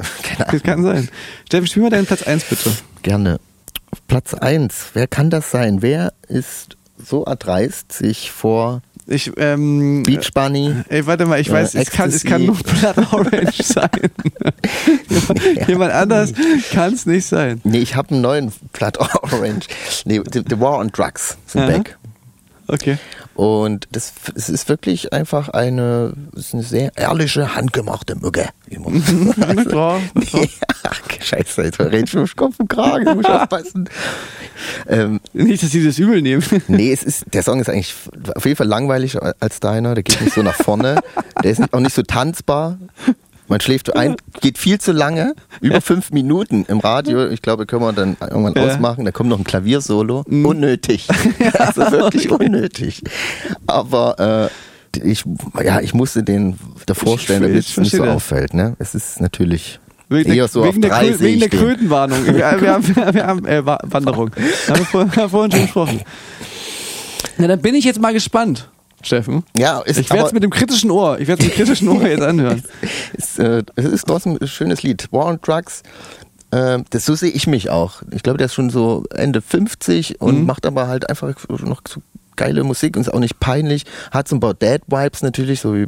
Keine 0.22 0.38
Das 0.38 0.48
Ahnung. 0.48 0.62
kann 0.62 0.82
sein. 0.82 1.08
Steffen, 1.46 1.66
spiel 1.66 1.82
mal 1.82 1.90
deinen 1.90 2.06
Platz 2.06 2.22
1 2.22 2.44
bitte. 2.44 2.72
Gerne. 3.02 3.38
Platz 4.08 4.34
1. 4.34 4.90
Wer 4.94 5.06
kann 5.06 5.30
das 5.30 5.50
sein? 5.50 5.82
Wer 5.82 6.12
ist 6.28 6.76
so 6.98 7.24
erdreist, 7.24 7.92
sich 7.92 8.30
vor 8.30 8.82
Ich, 9.12 9.32
ähm, 9.38 10.04
Beach 10.04 10.30
Bunny. 10.32 10.72
Ey, 10.88 11.04
warte 11.04 11.26
mal, 11.26 11.40
ich 11.40 11.48
Äh, 11.48 11.52
weiß, 11.54 11.74
es 11.74 11.90
kann, 11.90 12.10
es 12.10 12.22
kann 12.22 12.46
nur. 12.46 12.56
Blood 12.56 13.12
Orange 13.12 13.60
sein. 13.64 13.90
jemand, 15.08 15.68
jemand 15.68 15.92
anders 15.92 16.32
kann 16.72 16.94
es 16.94 17.06
nicht 17.06 17.26
sein. 17.26 17.60
Nee, 17.64 17.78
ich 17.78 17.96
habe 17.96 18.12
einen 18.12 18.20
neuen 18.20 18.52
Blood 18.72 18.98
Orange. 19.22 19.66
Nee, 20.04 20.20
The, 20.32 20.42
The 20.48 20.60
War 20.60 20.78
on 20.78 20.88
Drugs 20.92 21.36
sind 21.46 21.62
Aha. 21.62 21.70
back. 21.72 21.98
Okay. 22.68 22.98
Und 23.40 23.88
das, 23.92 24.12
es 24.34 24.50
ist 24.50 24.68
wirklich 24.68 25.14
einfach 25.14 25.48
eine, 25.48 26.12
ist 26.34 26.52
eine 26.52 26.62
sehr 26.62 26.92
ehrliche, 26.98 27.54
handgemachte 27.54 28.14
Mücke. 28.16 28.50
man- 28.78 29.02
Ja, 30.82 30.90
scheiße, 31.22 31.62
jetzt 31.62 31.80
red 31.80 32.06
ich 32.08 32.12
mit 32.14 32.36
Kopf 32.36 32.56
und 32.58 32.68
Kragen, 32.68 33.14
muss 33.16 33.24
ich 33.24 33.30
aufpassen. 33.30 33.88
Ähm, 34.86 35.20
Nicht, 35.32 35.62
dass 35.62 35.70
sie 35.70 35.82
das 35.82 35.98
übel 35.98 36.20
nehmen. 36.20 36.42
nee, 36.68 36.92
es 36.92 37.02
ist, 37.02 37.24
der 37.32 37.42
Song 37.42 37.60
ist 37.60 37.70
eigentlich 37.70 37.94
auf 38.34 38.44
jeden 38.44 38.58
Fall 38.58 38.66
langweiliger 38.66 39.34
als 39.40 39.58
deiner, 39.58 39.94
der 39.94 40.02
geht 40.04 40.20
nicht 40.20 40.34
so 40.34 40.42
nach 40.42 40.56
vorne, 40.56 41.00
der 41.42 41.50
ist 41.50 41.62
auch 41.72 41.80
nicht 41.80 41.94
so 41.94 42.02
tanzbar. 42.02 42.76
Man 43.50 43.60
schläft 43.60 43.94
ein, 43.96 44.16
geht 44.40 44.56
viel 44.58 44.78
zu 44.80 44.92
lange, 44.92 45.34
über 45.60 45.80
fünf 45.80 46.12
Minuten 46.12 46.64
im 46.68 46.78
Radio. 46.78 47.28
Ich 47.28 47.42
glaube, 47.42 47.66
können 47.66 47.82
wir 47.82 47.92
dann 47.92 48.16
irgendwann 48.20 48.54
Ja. 48.54 48.72
ausmachen. 48.72 49.04
Da 49.04 49.10
kommt 49.10 49.28
noch 49.28 49.38
ein 49.38 49.44
Klaviersolo. 49.44 50.24
Unnötig. 50.28 51.08
also 51.58 51.80
wirklich 51.90 52.30
unnötig. 52.30 53.02
Aber 53.66 54.50
äh, 54.96 54.98
ich, 55.04 55.24
ja, 55.62 55.80
ich 55.80 55.94
musste 55.94 56.22
den 56.22 56.58
davor 56.86 57.18
stellen, 57.18 57.42
damit 57.42 57.58
es 57.58 57.76
nicht 57.76 57.90
so 57.90 58.04
auffällt. 58.04 58.54
Ne? 58.54 58.76
Es 58.78 58.94
ist 58.94 59.20
natürlich 59.20 59.80
Wegen 60.08 60.30
eher 60.30 60.36
der, 60.36 60.48
so 60.48 60.60
auf 60.62 60.68
wegen 60.68 60.82
der, 60.82 60.90
Krö 60.92 61.20
wegen 61.20 61.40
der. 61.40 61.48
Krötenwarnung. 61.48 62.24
Wir, 62.26 62.34
wir 62.34 62.72
haben, 62.72 62.96
wir 63.14 63.26
haben 63.26 63.46
äh, 63.46 63.66
Wa- 63.66 63.80
Wanderung. 63.84 64.30
Vor, 64.90 65.00
haben 65.06 65.16
wir 65.16 65.28
vorhin 65.28 65.50
schon 65.52 65.62
gesprochen. 65.62 66.00
Na, 67.36 67.46
dann 67.48 67.60
bin 67.60 67.74
ich 67.74 67.84
jetzt 67.84 68.00
mal 68.00 68.12
gespannt, 68.12 68.68
Steffen. 69.02 69.44
Ja, 69.56 69.80
ist, 69.80 69.98
Ich 69.98 70.10
werde 70.10 70.26
es 70.26 70.32
mit 70.32 70.42
dem 70.42 70.50
kritischen 70.50 70.90
Ohr, 70.90 71.18
ich 71.18 71.28
werde 71.28 71.42
es 71.42 71.48
mit 71.48 71.54
dem 71.58 71.64
kritischen 71.64 71.88
Ohr 71.88 72.06
jetzt 72.06 72.22
anhören. 72.22 72.62
ist, 73.14 73.38
äh, 73.38 73.62
es 73.76 73.84
ist 73.86 74.06
trotzdem 74.06 74.38
ein 74.40 74.46
schönes 74.48 74.82
Lied. 74.82 75.08
War 75.10 75.26
on 75.26 75.38
Drugs. 75.40 75.82
Äh, 76.50 76.80
das, 76.90 77.06
so 77.06 77.14
sehe 77.14 77.30
ich 77.30 77.46
mich 77.46 77.70
auch. 77.70 78.02
Ich 78.10 78.22
glaube, 78.22 78.38
der 78.38 78.46
ist 78.46 78.54
schon 78.54 78.70
so 78.70 79.04
Ende 79.14 79.40
50 79.40 80.20
und 80.20 80.40
Mhm. 80.40 80.46
macht 80.46 80.66
aber 80.66 80.88
halt 80.88 81.08
einfach 81.08 81.32
noch 81.48 81.80
so 81.88 82.02
geile 82.36 82.64
Musik 82.64 82.96
und 82.96 83.02
ist 83.02 83.12
auch 83.12 83.20
nicht 83.20 83.38
peinlich. 83.40 83.84
Hat 84.10 84.28
so 84.28 84.36
ein 84.36 84.40
paar 84.40 84.54
Dead-Vibes 84.54 85.22
natürlich, 85.22 85.60
so 85.60 85.74
wie 85.74 85.86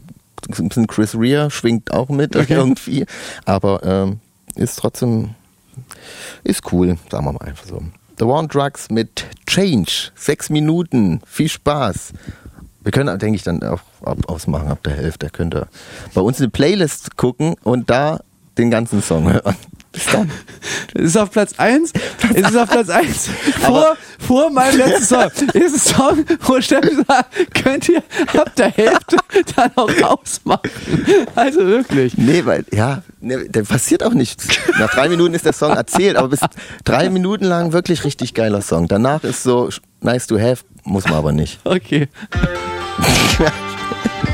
so 0.54 0.62
ein 0.62 0.68
bisschen 0.68 0.86
Chris 0.86 1.14
Rea 1.16 1.50
schwingt 1.50 1.92
auch 1.92 2.08
mit 2.08 2.34
Okay. 2.36 2.46
irgendwie. 2.54 3.06
Aber 3.44 3.82
ähm, 3.84 4.20
ist 4.54 4.78
trotzdem, 4.78 5.30
ist 6.44 6.72
cool, 6.72 6.96
sagen 7.10 7.24
wir 7.26 7.32
mal 7.32 7.42
einfach 7.46 7.66
so. 7.66 7.82
The 8.18 8.26
War 8.26 8.38
on 8.40 8.48
Drugs 8.48 8.88
mit 8.90 9.24
Change. 9.46 10.10
Sechs 10.14 10.50
Minuten. 10.50 11.20
Viel 11.26 11.48
Spaß. 11.48 12.12
Wir 12.82 12.92
können, 12.92 13.18
denke 13.18 13.36
ich, 13.36 13.42
dann 13.42 13.62
auch 13.62 13.80
ausmachen 14.26 14.68
ab 14.68 14.82
der 14.84 14.94
Hälfte. 14.94 15.30
Könnt 15.30 15.54
ihr 15.54 15.68
bei 16.14 16.20
uns 16.20 16.40
in 16.40 16.46
die 16.46 16.50
Playlist 16.50 17.16
gucken 17.16 17.54
und 17.62 17.90
da 17.90 18.20
den 18.58 18.70
ganzen 18.70 19.02
Song 19.02 19.32
hören. 19.32 19.56
Bis 19.92 20.06
dann. 20.06 20.30
Es 20.94 21.02
ist 21.02 21.16
auf 21.18 21.30
Platz 21.30 21.52
1. 21.58 21.92
Es 22.34 22.48
ist 22.50 22.56
auf 22.56 22.70
Platz 22.70 22.88
1 22.88 23.28
vor, 23.60 23.94
vor 24.18 24.50
meinem 24.50 24.78
letzten 24.78 25.04
Song. 25.04 25.30
Ist 25.52 25.90
ein 25.90 25.94
Song, 25.94 26.24
wo 26.46 26.58
Steffen 26.62 27.04
sagt, 27.06 27.54
könnt 27.62 27.90
ihr 27.90 28.02
ab 28.32 28.56
der 28.56 28.70
Hälfte 28.70 29.18
dann 29.54 29.70
auch 29.76 29.90
ausmachen. 30.02 30.70
Also 31.34 31.66
wirklich. 31.66 32.16
Nee, 32.16 32.42
weil, 32.46 32.64
ja, 32.72 33.02
nee, 33.20 33.46
der 33.48 33.64
passiert 33.64 34.02
auch 34.02 34.14
nichts. 34.14 34.48
Nach 34.78 34.90
drei 34.90 35.10
Minuten 35.10 35.34
ist 35.34 35.44
der 35.44 35.52
Song 35.52 35.72
erzählt, 35.72 36.16
aber 36.16 36.28
bis 36.28 36.40
drei 36.84 37.10
Minuten 37.10 37.44
lang 37.44 37.74
wirklich 37.74 38.04
richtig 38.04 38.32
geiler 38.32 38.62
Song. 38.62 38.88
Danach 38.88 39.24
ist 39.24 39.42
so 39.42 39.68
nice 40.00 40.26
to 40.26 40.38
have, 40.38 40.64
muss 40.84 41.04
man 41.04 41.14
aber 41.14 41.32
nicht. 41.32 41.60
Okay. 41.64 42.08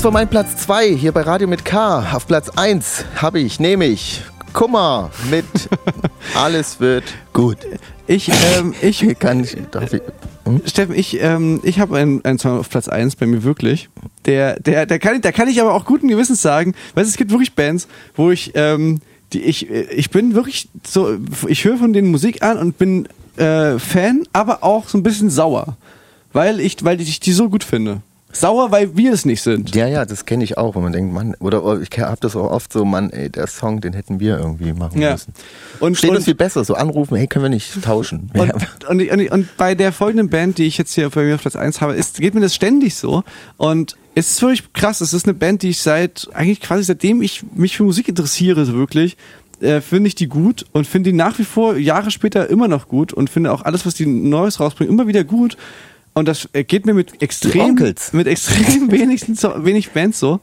Das 0.00 0.04
war 0.06 0.12
mein 0.12 0.30
Platz 0.30 0.56
2 0.56 0.94
hier 0.96 1.12
bei 1.12 1.20
Radio 1.20 1.46
mit 1.46 1.66
K. 1.66 1.98
Auf 2.14 2.26
Platz 2.26 2.48
1 2.48 3.04
habe 3.16 3.38
ich, 3.38 3.60
nehme 3.60 3.84
ich 3.84 4.22
Kummer 4.54 5.10
mit 5.30 5.44
Alles 6.34 6.80
wird 6.80 7.04
gut. 7.34 7.58
Ich, 8.06 8.30
ähm, 8.56 8.72
ich, 8.80 9.06
Kann 9.18 9.44
ich, 9.44 9.58
darf 9.70 9.92
ich, 9.92 10.00
hm? 10.46 10.62
Steffen, 10.64 10.94
ich, 10.94 11.20
ähm, 11.22 11.60
ich 11.64 11.80
habe 11.80 11.98
einen, 11.98 12.24
einen 12.24 12.38
Song 12.38 12.60
auf 12.60 12.70
Platz 12.70 12.88
1 12.88 13.16
bei 13.16 13.26
mir 13.26 13.42
wirklich. 13.44 13.90
Der, 14.24 14.58
der, 14.58 14.86
der 14.86 14.98
kann, 15.00 15.16
ich- 15.16 15.20
da 15.20 15.32
kann 15.32 15.48
ich 15.48 15.60
aber 15.60 15.74
auch 15.74 15.84
guten 15.84 16.08
Gewissens 16.08 16.40
sagen, 16.40 16.74
weil 16.94 17.04
es 17.04 17.18
gibt 17.18 17.30
wirklich 17.30 17.52
Bands, 17.52 17.86
wo 18.16 18.30
ich, 18.30 18.52
ähm, 18.54 19.00
die 19.34 19.42
ich, 19.42 19.68
ich 19.68 20.08
bin 20.08 20.34
wirklich 20.34 20.70
so, 20.82 21.18
ich 21.46 21.62
höre 21.66 21.76
von 21.76 21.92
denen 21.92 22.10
Musik 22.10 22.42
an 22.42 22.56
und 22.56 22.78
bin 22.78 23.06
äh, 23.36 23.78
Fan, 23.78 24.22
aber 24.32 24.64
auch 24.64 24.88
so 24.88 24.96
ein 24.96 25.02
bisschen 25.02 25.28
sauer, 25.28 25.76
weil 26.32 26.58
ich, 26.58 26.82
weil 26.86 26.98
ich 27.02 27.20
die 27.20 27.32
so 27.32 27.50
gut 27.50 27.64
finde. 27.64 28.00
Sauer, 28.32 28.70
weil 28.70 28.96
wir 28.96 29.12
es 29.12 29.24
nicht 29.24 29.42
sind. 29.42 29.74
Ja, 29.74 29.86
ja, 29.88 30.04
das 30.04 30.24
kenne 30.24 30.44
ich 30.44 30.56
auch, 30.56 30.74
wo 30.74 30.80
man 30.80 30.92
denkt, 30.92 31.12
Mann, 31.12 31.34
oder 31.40 31.64
oh, 31.64 31.78
ich 31.78 31.90
habe 31.98 32.18
das 32.20 32.36
auch 32.36 32.50
oft 32.50 32.72
so, 32.72 32.84
Mann, 32.84 33.10
ey, 33.10 33.28
der 33.28 33.46
Song, 33.46 33.80
den 33.80 33.92
hätten 33.92 34.20
wir 34.20 34.38
irgendwie 34.38 34.72
machen 34.72 35.00
Ja. 35.00 35.12
müssen. 35.12 35.34
Und, 35.80 35.96
Steht 35.98 36.10
und, 36.10 36.16
uns 36.16 36.24
viel 36.26 36.34
besser, 36.34 36.64
so 36.64 36.74
anrufen, 36.74 37.16
hey, 37.16 37.26
können 37.26 37.44
wir 37.44 37.48
nicht 37.50 37.82
tauschen? 37.82 38.30
Und, 38.34 38.48
Ja. 38.48 38.54
und, 38.88 39.08
und, 39.10 39.30
und 39.32 39.56
bei 39.56 39.74
der 39.74 39.92
folgenden 39.92 40.28
Band, 40.28 40.58
die 40.58 40.64
ich 40.66 40.78
jetzt 40.78 40.94
hier 40.94 41.10
bei 41.10 41.24
mir 41.24 41.34
auf 41.34 41.40
Platz 41.42 41.56
1 41.56 41.80
habe, 41.80 41.94
ist, 41.94 42.20
geht 42.20 42.34
mir 42.34 42.40
das 42.40 42.54
ständig 42.54 42.94
so. 42.94 43.24
Und 43.56 43.96
es 44.14 44.30
ist 44.30 44.42
wirklich 44.42 44.72
krass. 44.72 45.00
Es 45.00 45.12
ist 45.12 45.24
eine 45.26 45.34
Band, 45.34 45.62
die 45.62 45.70
ich 45.70 45.80
seit, 45.80 46.28
eigentlich 46.32 46.60
quasi 46.60 46.84
seitdem 46.84 47.22
ich 47.22 47.42
mich 47.54 47.76
für 47.76 47.84
Musik 47.84 48.08
interessiere, 48.08 48.64
so 48.64 48.74
wirklich, 48.74 49.16
äh, 49.60 49.80
finde 49.80 50.08
ich 50.08 50.14
die 50.14 50.26
gut 50.28 50.64
und 50.72 50.86
finde 50.86 51.10
die 51.10 51.16
nach 51.16 51.38
wie 51.38 51.44
vor 51.44 51.76
Jahre 51.76 52.10
später 52.10 52.48
immer 52.48 52.66
noch 52.68 52.88
gut 52.88 53.12
und 53.12 53.28
finde 53.28 53.52
auch 53.52 53.62
alles, 53.62 53.84
was 53.86 53.94
die 53.94 54.06
Neues 54.06 54.58
rausbringen, 54.60 54.92
immer 54.92 55.06
wieder 55.06 55.24
gut. 55.24 55.56
Und 56.14 56.26
das 56.26 56.48
äh, 56.52 56.64
geht 56.64 56.86
mir 56.86 56.94
mit 56.94 57.22
extrem, 57.22 57.76
mit 58.12 58.26
extrem 58.26 58.90
wenig, 58.90 59.22
wenig 59.28 59.90
Bands 59.92 60.18
so. 60.18 60.40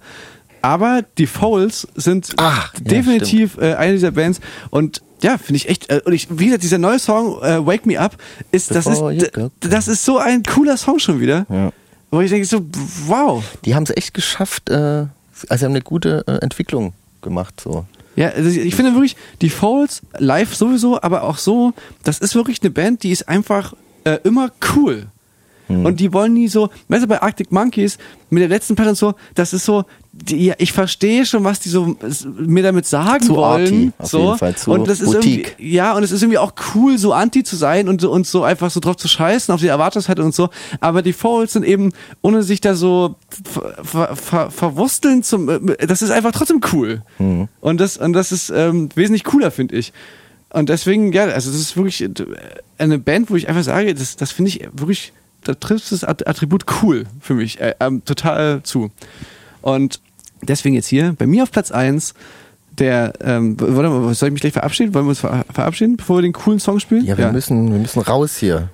Aber 0.62 1.04
die 1.18 1.28
Fouls 1.28 1.88
sind 1.96 2.34
ja, 2.40 2.66
definitiv 2.80 3.58
äh, 3.58 3.76
eine 3.76 3.94
dieser 3.94 4.12
Bands 4.12 4.40
und 4.70 5.02
ja, 5.22 5.38
finde 5.38 5.58
ich 5.58 5.70
echt. 5.70 5.90
Äh, 5.90 6.02
und 6.06 6.14
ich, 6.14 6.28
wie 6.30 6.46
gesagt, 6.46 6.64
dieser 6.64 6.78
neue 6.78 7.00
Song 7.00 7.42
äh, 7.42 7.66
Wake 7.66 7.86
Me 7.86 8.00
Up 8.00 8.18
ist 8.52 8.72
das 8.72 8.86
ist 8.86 9.00
Before 9.00 9.52
das 9.62 9.88
ist 9.88 10.06
so 10.06 10.18
ein 10.18 10.44
cooler 10.44 10.78
Song 10.78 11.00
schon 11.00 11.20
wieder. 11.20 11.46
Ja. 11.50 11.72
Wo 12.12 12.22
ich 12.22 12.32
denke 12.32 12.46
so, 12.46 12.62
wow. 13.08 13.44
Die 13.66 13.76
haben 13.76 13.84
es 13.84 13.90
echt 13.96 14.14
geschafft, 14.14 14.70
äh, 14.70 14.74
also 14.74 15.10
sie 15.50 15.66
haben 15.66 15.72
eine 15.72 15.82
gute 15.82 16.24
äh, 16.28 16.38
Entwicklung 16.38 16.94
gemacht, 17.22 17.60
so. 17.62 17.86
Ja, 18.16 18.30
also 18.30 18.50
ich 18.50 18.74
finde 18.74 18.94
wirklich, 18.94 19.16
die 19.42 19.50
Fouls 19.50 20.02
live 20.18 20.56
sowieso, 20.56 21.00
aber 21.02 21.24
auch 21.24 21.38
so, 21.38 21.74
das 22.04 22.18
ist 22.18 22.34
wirklich 22.34 22.62
eine 22.64 22.72
Band, 22.72 23.04
die 23.04 23.12
ist 23.12 23.30
einfach 23.30 23.74
immer 24.24 24.52
cool. 24.74 25.08
Hm. 25.68 25.86
Und 25.86 26.00
die 26.00 26.14
wollen 26.14 26.34
nie 26.34 26.48
so, 26.48 26.70
weißt 26.88 27.04
du, 27.04 27.08
bei 27.08 27.22
Arctic 27.22 27.52
Monkeys, 27.52 27.98
mit 28.30 28.42
der 28.42 28.50
letzten 28.50 28.76
Platte 28.76 28.90
und 28.90 28.98
so, 28.98 29.16
das 29.36 29.54
ist 29.54 29.66
so, 29.66 29.86
die, 30.12 30.48
ja, 30.48 30.56
ich 30.58 30.74
verstehe 30.74 31.26
schon, 31.26 31.44
was 31.44 31.60
die 31.60 31.70
so 31.70 31.96
mir 32.40 32.64
damit 32.64 32.86
sagen 32.86 33.24
Zu 33.24 33.36
wollen. 33.36 33.64
arty, 33.64 33.92
auf 33.98 34.10
so. 34.10 34.20
jeden 34.26 34.38
Fall, 34.38 34.56
zu 34.56 34.72
und 34.72 34.88
das 34.88 35.00
ist 35.00 35.12
Boutique. 35.14 35.56
irgendwie, 35.60 35.76
ja, 35.76 35.94
und 35.94 36.04
es 36.04 36.12
ist 36.12 36.24
irgendwie 36.24 36.40
auch 36.40 36.54
cool, 36.74 36.98
so 36.98 37.14
anti 37.14 37.44
zu 37.44 37.56
sein 37.56 37.88
und, 37.88 38.02
so- 38.02 38.12
und 38.12 38.26
so 38.26 38.44
einfach 38.44 38.72
so 38.72 38.80
drauf 38.80 38.98
zu 38.98 39.08
scheißen, 39.08 39.54
auf 39.54 39.62
die 39.62 39.68
Erwartungshaltung 39.68 40.26
und 40.28 40.36
so. 40.36 40.50
Aber 40.80 41.02
die 41.02 41.14
Fouls 41.14 41.54
sind 41.54 41.64
eben, 41.66 41.92
ohne 42.22 42.44
sich 42.44 42.62
da 42.62 42.74
so 42.74 43.16
ver, 43.44 43.78
ver, 43.84 44.16
ver, 44.16 44.52
verwursteln 44.52 45.22
zum, 45.24 45.50
äh, 45.50 45.88
das 45.88 46.02
ist 46.02 46.12
einfach 46.12 46.32
trotzdem 46.32 46.62
cool. 46.74 47.04
Mhm. 47.20 47.48
Und 47.62 47.80
das, 47.80 47.98
und 47.98 48.14
das 48.14 48.32
ist 48.32 48.50
ähm, 48.50 48.90
wesentlich 48.96 49.24
cooler, 49.24 49.52
finde 49.52 49.76
ich. 49.76 49.94
Und 50.50 50.70
deswegen, 50.70 51.12
ja, 51.14 51.26
also 51.26 51.52
das 51.52 51.60
ist 51.60 51.76
wirklich 51.76 52.02
äh, 52.02 52.10
eine 52.78 52.98
Band, 53.00 53.30
wo 53.30 53.36
ich 53.36 53.48
einfach 53.50 53.64
sage, 53.64 53.94
das, 53.94 54.16
das 54.16 54.32
finde 54.32 54.50
ich 54.50 54.68
wirklich, 54.74 55.14
da 55.44 55.54
trifft 55.54 55.92
das 55.92 56.04
Att- 56.04 56.28
Attribut 56.28 56.66
cool 56.82 57.06
für 57.22 57.34
mich 57.34 57.60
äh, 57.60 57.76
ähm, 57.80 58.04
total 58.06 58.62
zu. 58.64 58.92
Und 59.62 60.00
deswegen 60.42 60.76
jetzt 60.76 60.88
hier 60.88 61.16
bei 61.18 61.26
mir 61.28 61.44
auf 61.44 61.52
Platz 61.52 61.72
1 61.72 62.14
der, 62.78 63.14
ähm, 63.22 63.56
warte 63.60 63.90
mal, 63.90 64.14
soll 64.14 64.30
ich 64.30 64.34
mich 64.34 64.42
gleich 64.42 64.54
verabschieden? 64.54 64.94
Wollen 64.94 65.06
wir 65.06 65.10
uns 65.10 65.20
ver 65.20 65.44
verabschieden, 65.52 65.98
bevor 65.98 66.18
wir 66.18 66.22
den 66.22 66.34
coolen 66.34 66.60
Song 66.60 66.80
spielen? 66.80 67.06
Ja, 67.06 67.18
wir, 67.18 67.32
Müssen, 67.32 67.72
wir 67.72 67.80
müssen 67.80 68.02
raus 68.02 68.38
hier. 68.38 68.70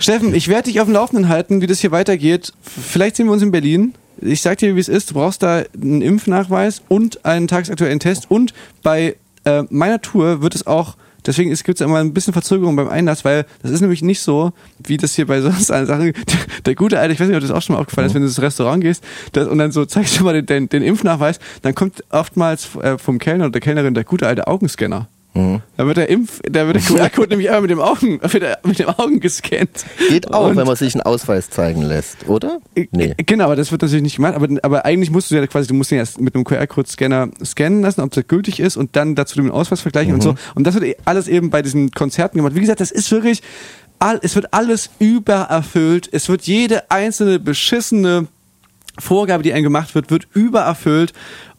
Steffen, 0.00 0.34
ich 0.34 0.48
werde 0.48 0.64
dich 0.70 0.80
auf 0.80 0.88
dem 0.88 0.94
Laufenden 0.94 1.28
halten, 1.28 1.60
wie 1.60 1.68
das 1.68 1.78
hier 1.80 1.92
weitergeht. 1.92 2.52
Vielleicht 2.62 3.16
sehen 3.16 3.26
wir 3.26 3.32
uns 3.32 3.42
in 3.42 3.52
Berlin. 3.52 3.94
Ich 4.20 4.42
sag 4.42 4.58
dir, 4.58 4.74
wie 4.74 4.80
es 4.80 4.88
ist. 4.88 5.10
Du 5.10 5.14
brauchst 5.14 5.42
da 5.42 5.62
einen 5.80 6.02
Impfnachweis 6.02 6.82
und 6.88 7.24
einen 7.24 7.46
tagesaktuellen 7.46 8.00
Test. 8.00 8.28
Und 8.28 8.54
bei 8.82 9.16
äh, 9.44 9.62
meiner 9.70 10.00
Tour 10.00 10.42
wird 10.42 10.54
es 10.56 10.66
auch, 10.66 10.96
deswegen 11.26 11.50
gibt 11.50 11.80
es 11.80 11.80
immer 11.80 11.98
ein 11.98 12.12
bisschen 12.12 12.32
Verzögerung 12.32 12.76
beim 12.76 12.88
Einlass, 12.88 13.24
weil 13.24 13.46
das 13.62 13.70
ist 13.70 13.80
nämlich 13.80 14.02
nicht 14.02 14.20
so, 14.20 14.52
wie 14.78 14.96
das 14.96 15.14
hier 15.14 15.26
bei 15.26 15.40
sonst 15.40 15.70
allen 15.72 15.86
Sachen. 15.86 16.12
Der 16.66 16.74
gute 16.74 16.98
Alte, 16.98 17.14
ich 17.14 17.20
weiß 17.20 17.28
nicht, 17.28 17.36
ob 17.36 17.42
das 17.42 17.50
auch 17.50 17.62
schon 17.62 17.74
mal 17.74 17.80
aufgefallen 17.80 18.06
ist, 18.06 18.14
wenn 18.14 18.22
du 18.22 18.28
ins 18.28 18.40
Restaurant 18.40 18.82
gehst 18.82 19.04
das, 19.32 19.48
und 19.48 19.58
dann 19.58 19.72
so 19.72 19.84
zeigst 19.84 20.18
du 20.18 20.24
mal 20.24 20.34
den, 20.34 20.46
den, 20.46 20.68
den 20.68 20.82
Impfnachweis, 20.82 21.38
dann 21.62 21.74
kommt 21.74 22.04
oftmals 22.10 22.74
äh, 22.76 22.98
vom 22.98 23.18
Kellner 23.18 23.44
oder 23.44 23.52
der 23.52 23.60
Kellnerin 23.60 23.94
der 23.94 24.04
gute 24.04 24.26
alte 24.26 24.46
Augenscanner. 24.46 25.08
Da 25.34 25.86
wird 25.86 25.96
der 25.96 26.08
Impf, 26.10 26.40
da 26.48 26.66
wird 26.66 26.76
der 26.76 26.82
QR-Code 26.82 27.28
nämlich 27.30 27.48
einmal 27.48 27.62
mit 27.62 27.70
dem 27.72 27.80
Augen, 27.80 28.20
mit, 28.62 28.78
dem 28.78 28.88
Augen 28.88 29.18
gescannt. 29.18 29.84
Geht 30.08 30.32
auch, 30.32 30.48
Und- 30.48 30.56
wenn 30.56 30.66
man 30.66 30.76
sich 30.76 30.94
einen 30.94 31.02
Ausweis 31.02 31.50
zeigen 31.50 31.82
lässt, 31.82 32.28
oder? 32.28 32.58
Nee. 32.92 33.14
Genau, 33.26 33.46
aber 33.46 33.56
das 33.56 33.72
wird 33.72 33.82
natürlich 33.82 34.02
nicht 34.04 34.16
gemacht. 34.16 34.34
Aber, 34.36 34.46
aber 34.62 34.84
eigentlich 34.84 35.10
musst 35.10 35.32
du 35.32 35.34
ja 35.34 35.44
quasi, 35.48 35.66
du 35.66 35.74
musst 35.74 35.90
den 35.90 35.98
erst 35.98 36.20
mit 36.20 36.36
einem 36.36 36.44
QR-Code-Scanner 36.44 37.30
scannen 37.44 37.82
lassen, 37.82 38.00
ob 38.02 38.12
der 38.12 38.22
gültig 38.22 38.60
ist 38.60 38.76
und 38.76 38.94
dann 38.94 39.16
dazu 39.16 39.34
den 39.34 39.50
Ausweis 39.50 39.80
vergleichen 39.80 40.14
und 40.14 40.22
so. 40.22 40.36
Und 40.54 40.66
das 40.68 40.74
wird 40.74 40.84
eh 40.84 40.96
alles 41.04 41.26
eben 41.26 41.50
bei 41.50 41.62
diesen 41.62 41.90
Konzerten 41.90 42.38
gemacht. 42.38 42.54
Wie 42.54 42.60
gesagt, 42.60 42.80
das 42.80 42.92
ist 42.92 43.10
wirklich, 43.10 43.42
all, 43.98 44.20
es 44.22 44.36
wird 44.36 44.54
alles 44.54 44.90
übererfüllt. 45.00 46.08
Es 46.12 46.28
wird 46.28 46.42
jede 46.42 46.90
einzelne 46.92 47.40
beschissene 47.40 48.28
Vorgabe, 48.98 49.42
die 49.42 49.52
einem 49.52 49.64
gemacht 49.64 49.96
wird, 49.96 50.10
wird 50.12 50.28
übererfüllt. 50.34 51.12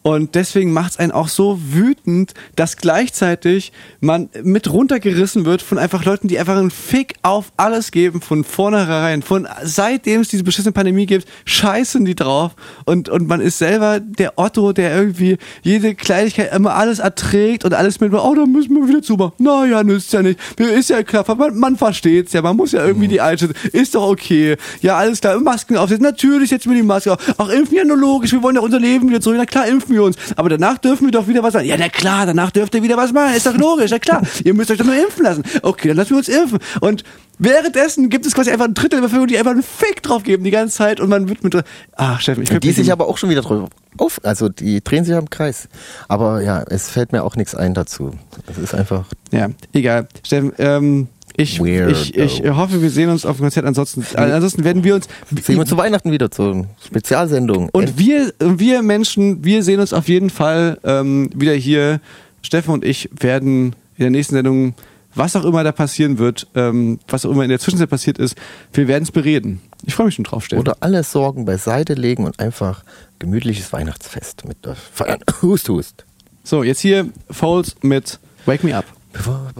Und 0.06 0.36
deswegen 0.36 0.72
macht 0.72 0.92
es 0.92 0.98
einen 1.00 1.10
auch 1.10 1.26
so 1.26 1.58
wütend, 1.60 2.32
dass 2.54 2.76
gleichzeitig 2.76 3.72
man 3.98 4.28
mit 4.44 4.72
runtergerissen 4.72 5.44
wird 5.44 5.62
von 5.62 5.78
einfach 5.78 6.04
Leuten, 6.04 6.28
die 6.28 6.38
einfach 6.38 6.56
einen 6.56 6.70
Fick 6.70 7.14
auf 7.22 7.50
alles 7.56 7.90
geben, 7.90 8.20
von 8.20 8.44
vornherein. 8.44 9.22
Von 9.22 9.48
seitdem 9.64 10.20
es 10.20 10.28
diese 10.28 10.44
beschissene 10.44 10.70
Pandemie 10.70 11.06
gibt, 11.06 11.26
scheißen 11.44 12.04
die 12.04 12.14
drauf. 12.14 12.54
Und, 12.84 13.08
und 13.08 13.26
man 13.26 13.40
ist 13.40 13.58
selber 13.58 13.98
der 13.98 14.38
Otto, 14.38 14.72
der 14.72 14.96
irgendwie 14.96 15.38
jede 15.62 15.96
Kleinigkeit 15.96 16.54
immer 16.54 16.76
alles 16.76 17.00
erträgt 17.00 17.64
und 17.64 17.74
alles 17.74 17.98
mit, 17.98 18.12
oh, 18.14 18.34
da 18.36 18.46
müssen 18.46 18.76
wir 18.76 18.86
wieder 18.86 19.02
zu 19.02 19.14
machen. 19.14 19.32
Naja, 19.38 19.82
nützt 19.82 20.12
ja 20.12 20.22
nicht. 20.22 20.38
Ist 20.56 20.88
ja 20.88 21.02
klar, 21.02 21.24
man, 21.36 21.58
man 21.58 21.76
versteht's 21.76 22.32
ja, 22.32 22.42
man 22.42 22.56
muss 22.56 22.70
ja 22.70 22.86
irgendwie 22.86 23.08
die 23.08 23.20
einschätzen. 23.20 23.56
Ist 23.72 23.96
doch 23.96 24.08
okay. 24.08 24.56
Ja, 24.82 24.98
alles 24.98 25.20
klar, 25.20 25.40
Masken 25.40 25.76
aufsetzen. 25.76 26.04
Natürlich 26.04 26.50
setzen 26.50 26.70
wir 26.70 26.76
die 26.76 26.86
Maske 26.86 27.12
auf. 27.12 27.34
Ach, 27.38 27.48
impfen 27.48 27.76
ja 27.76 27.84
nur 27.84 27.96
logisch, 27.96 28.30
wir 28.30 28.44
wollen 28.44 28.54
ja 28.54 28.62
unser 28.62 28.78
Leben 28.78 29.08
wieder 29.08 29.20
zurück. 29.20 29.38
Na 29.40 29.46
klar, 29.46 29.66
impfen 29.66 29.95
wir 29.96 30.04
uns. 30.04 30.16
Aber 30.36 30.48
danach 30.48 30.78
dürfen 30.78 31.06
wir 31.06 31.12
doch 31.12 31.26
wieder 31.28 31.42
was 31.42 31.54
machen. 31.54 31.66
Ja, 31.66 31.76
na 31.78 31.88
klar, 31.88 32.26
danach 32.26 32.50
dürft 32.50 32.74
ihr 32.74 32.82
wieder 32.82 32.96
was 32.96 33.12
machen. 33.12 33.34
Ist 33.34 33.46
doch 33.46 33.56
logisch, 33.56 33.90
na 33.90 33.98
klar. 33.98 34.22
ihr 34.44 34.54
müsst 34.54 34.70
euch 34.70 34.78
doch 34.78 34.86
nur 34.86 34.94
impfen 34.96 35.24
lassen. 35.24 35.42
Okay, 35.62 35.88
dann 35.88 35.96
lassen 35.96 36.10
wir 36.10 36.18
uns 36.18 36.28
impfen. 36.28 36.58
Und 36.80 37.04
währenddessen 37.38 38.08
gibt 38.08 38.26
es 38.26 38.34
quasi 38.34 38.50
einfach 38.50 38.66
ein 38.66 38.74
Drittel 38.74 39.00
der 39.00 39.06
Bevölkerung, 39.06 39.28
die 39.28 39.38
einfach 39.38 39.52
einen 39.52 39.62
Fick 39.62 40.02
drauf 40.02 40.22
geben 40.22 40.44
die 40.44 40.50
ganze 40.50 40.76
Zeit 40.76 41.00
und 41.00 41.08
man 41.08 41.28
wird 41.28 41.44
mit, 41.44 41.56
ach, 41.96 42.20
Steffen, 42.20 42.42
ich 42.42 42.50
Die 42.50 42.72
sich 42.72 42.92
aber 42.92 43.08
auch 43.08 43.18
schon 43.18 43.30
wieder 43.30 43.42
drüber 43.42 43.68
auf, 43.98 44.20
also 44.24 44.48
die 44.48 44.82
drehen 44.82 45.04
sich 45.04 45.14
am 45.14 45.30
Kreis. 45.30 45.68
Aber 46.08 46.42
ja, 46.42 46.62
es 46.62 46.90
fällt 46.90 47.12
mir 47.12 47.24
auch 47.24 47.36
nichts 47.36 47.54
ein 47.54 47.74
dazu. 47.74 48.12
Es 48.50 48.58
ist 48.58 48.74
einfach, 48.74 49.04
Ja, 49.32 49.48
egal. 49.72 50.08
Steffen, 50.24 50.52
ähm, 50.58 51.08
ich, 51.36 51.60
Weirdo. 51.60 51.90
ich, 51.90 52.16
ich 52.16 52.42
hoffe, 52.48 52.82
wir 52.82 52.90
sehen 52.90 53.10
uns 53.10 53.26
auf 53.26 53.36
dem 53.36 53.42
Konzert. 53.42 53.66
Ansonsten, 53.66 54.04
ansonsten 54.14 54.64
werden 54.64 54.84
wir 54.84 54.94
uns. 54.94 55.08
sehen 55.42 55.58
wir 55.58 55.66
zu 55.66 55.76
Weihnachten 55.76 56.10
wieder 56.12 56.30
zur 56.30 56.66
Spezialsendung. 56.84 57.68
Und 57.72 57.98
wir, 57.98 58.32
wir 58.38 58.82
Menschen, 58.82 59.44
wir 59.44 59.62
sehen 59.62 59.80
uns 59.80 59.92
auf 59.92 60.08
jeden 60.08 60.30
Fall 60.30 60.78
ähm, 60.84 61.30
wieder 61.34 61.54
hier. 61.54 62.00
Steffen 62.42 62.72
und 62.72 62.84
ich 62.84 63.10
werden 63.18 63.74
in 63.96 64.02
der 64.02 64.10
nächsten 64.10 64.34
Sendung, 64.34 64.74
was 65.14 65.34
auch 65.34 65.44
immer 65.44 65.64
da 65.64 65.72
passieren 65.72 66.18
wird, 66.18 66.46
ähm, 66.54 67.00
was 67.08 67.26
auch 67.26 67.30
immer 67.30 67.42
in 67.42 67.48
der 67.48 67.58
Zwischenzeit 67.58 67.90
passiert 67.90 68.18
ist, 68.18 68.36
wir 68.72 68.86
werden 68.86 69.02
es 69.02 69.10
bereden. 69.10 69.60
Ich 69.84 69.94
freue 69.94 70.06
mich 70.06 70.14
schon 70.14 70.24
drauf, 70.24 70.44
Steffen. 70.44 70.60
Oder 70.60 70.76
alle 70.80 71.02
Sorgen 71.02 71.44
beiseite 71.44 71.94
legen 71.94 72.24
und 72.24 72.38
einfach 72.38 72.84
gemütliches 73.18 73.72
Weihnachtsfest 73.72 74.46
mit 74.46 74.58
feiern. 74.92 75.20
Hust, 75.42 75.68
hust. 75.68 76.04
So, 76.44 76.62
jetzt 76.62 76.80
hier 76.80 77.08
Foles 77.30 77.74
mit 77.82 78.20
Wake 78.44 78.62
Me 78.62 78.76
Up. 78.76 78.84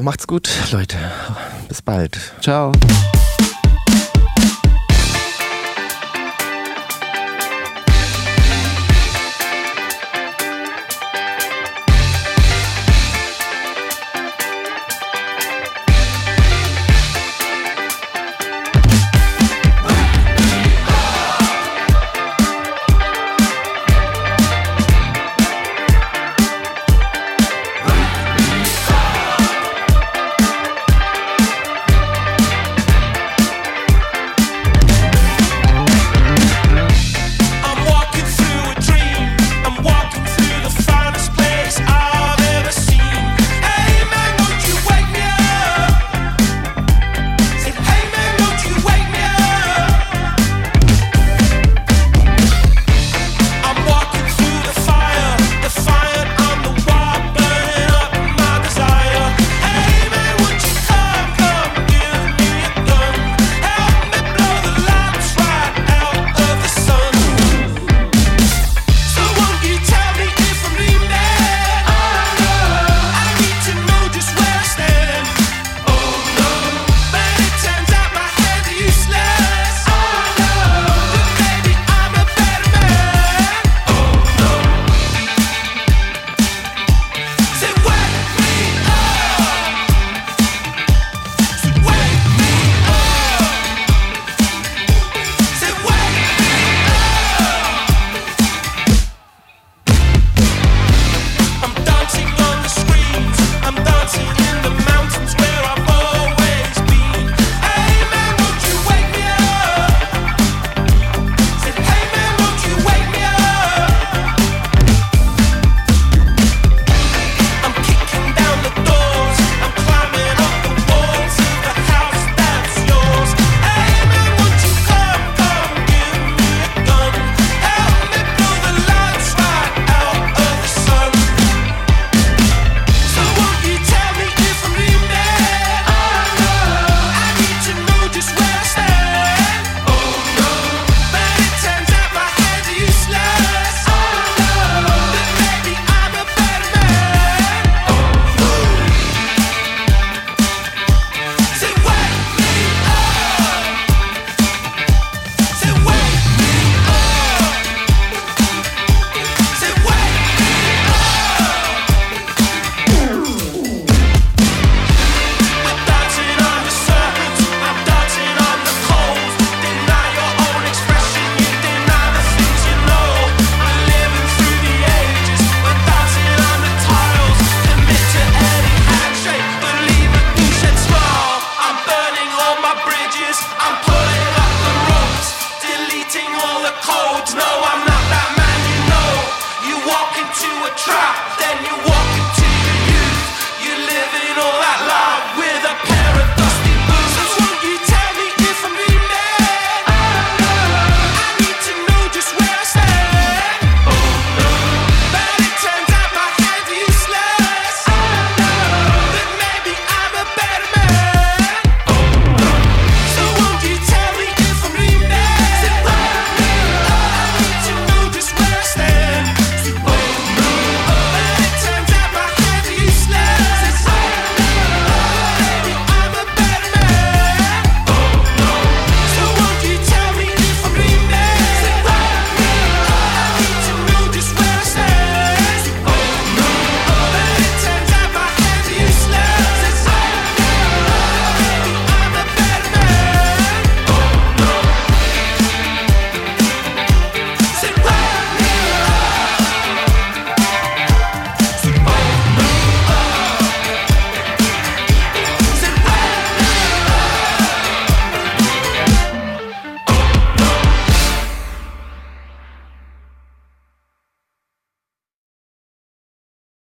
Macht's 0.01 0.27
gut, 0.27 0.49
Leute. 0.73 0.97
Bis 1.69 1.83
bald. 1.83 2.19
Ciao. 2.41 2.73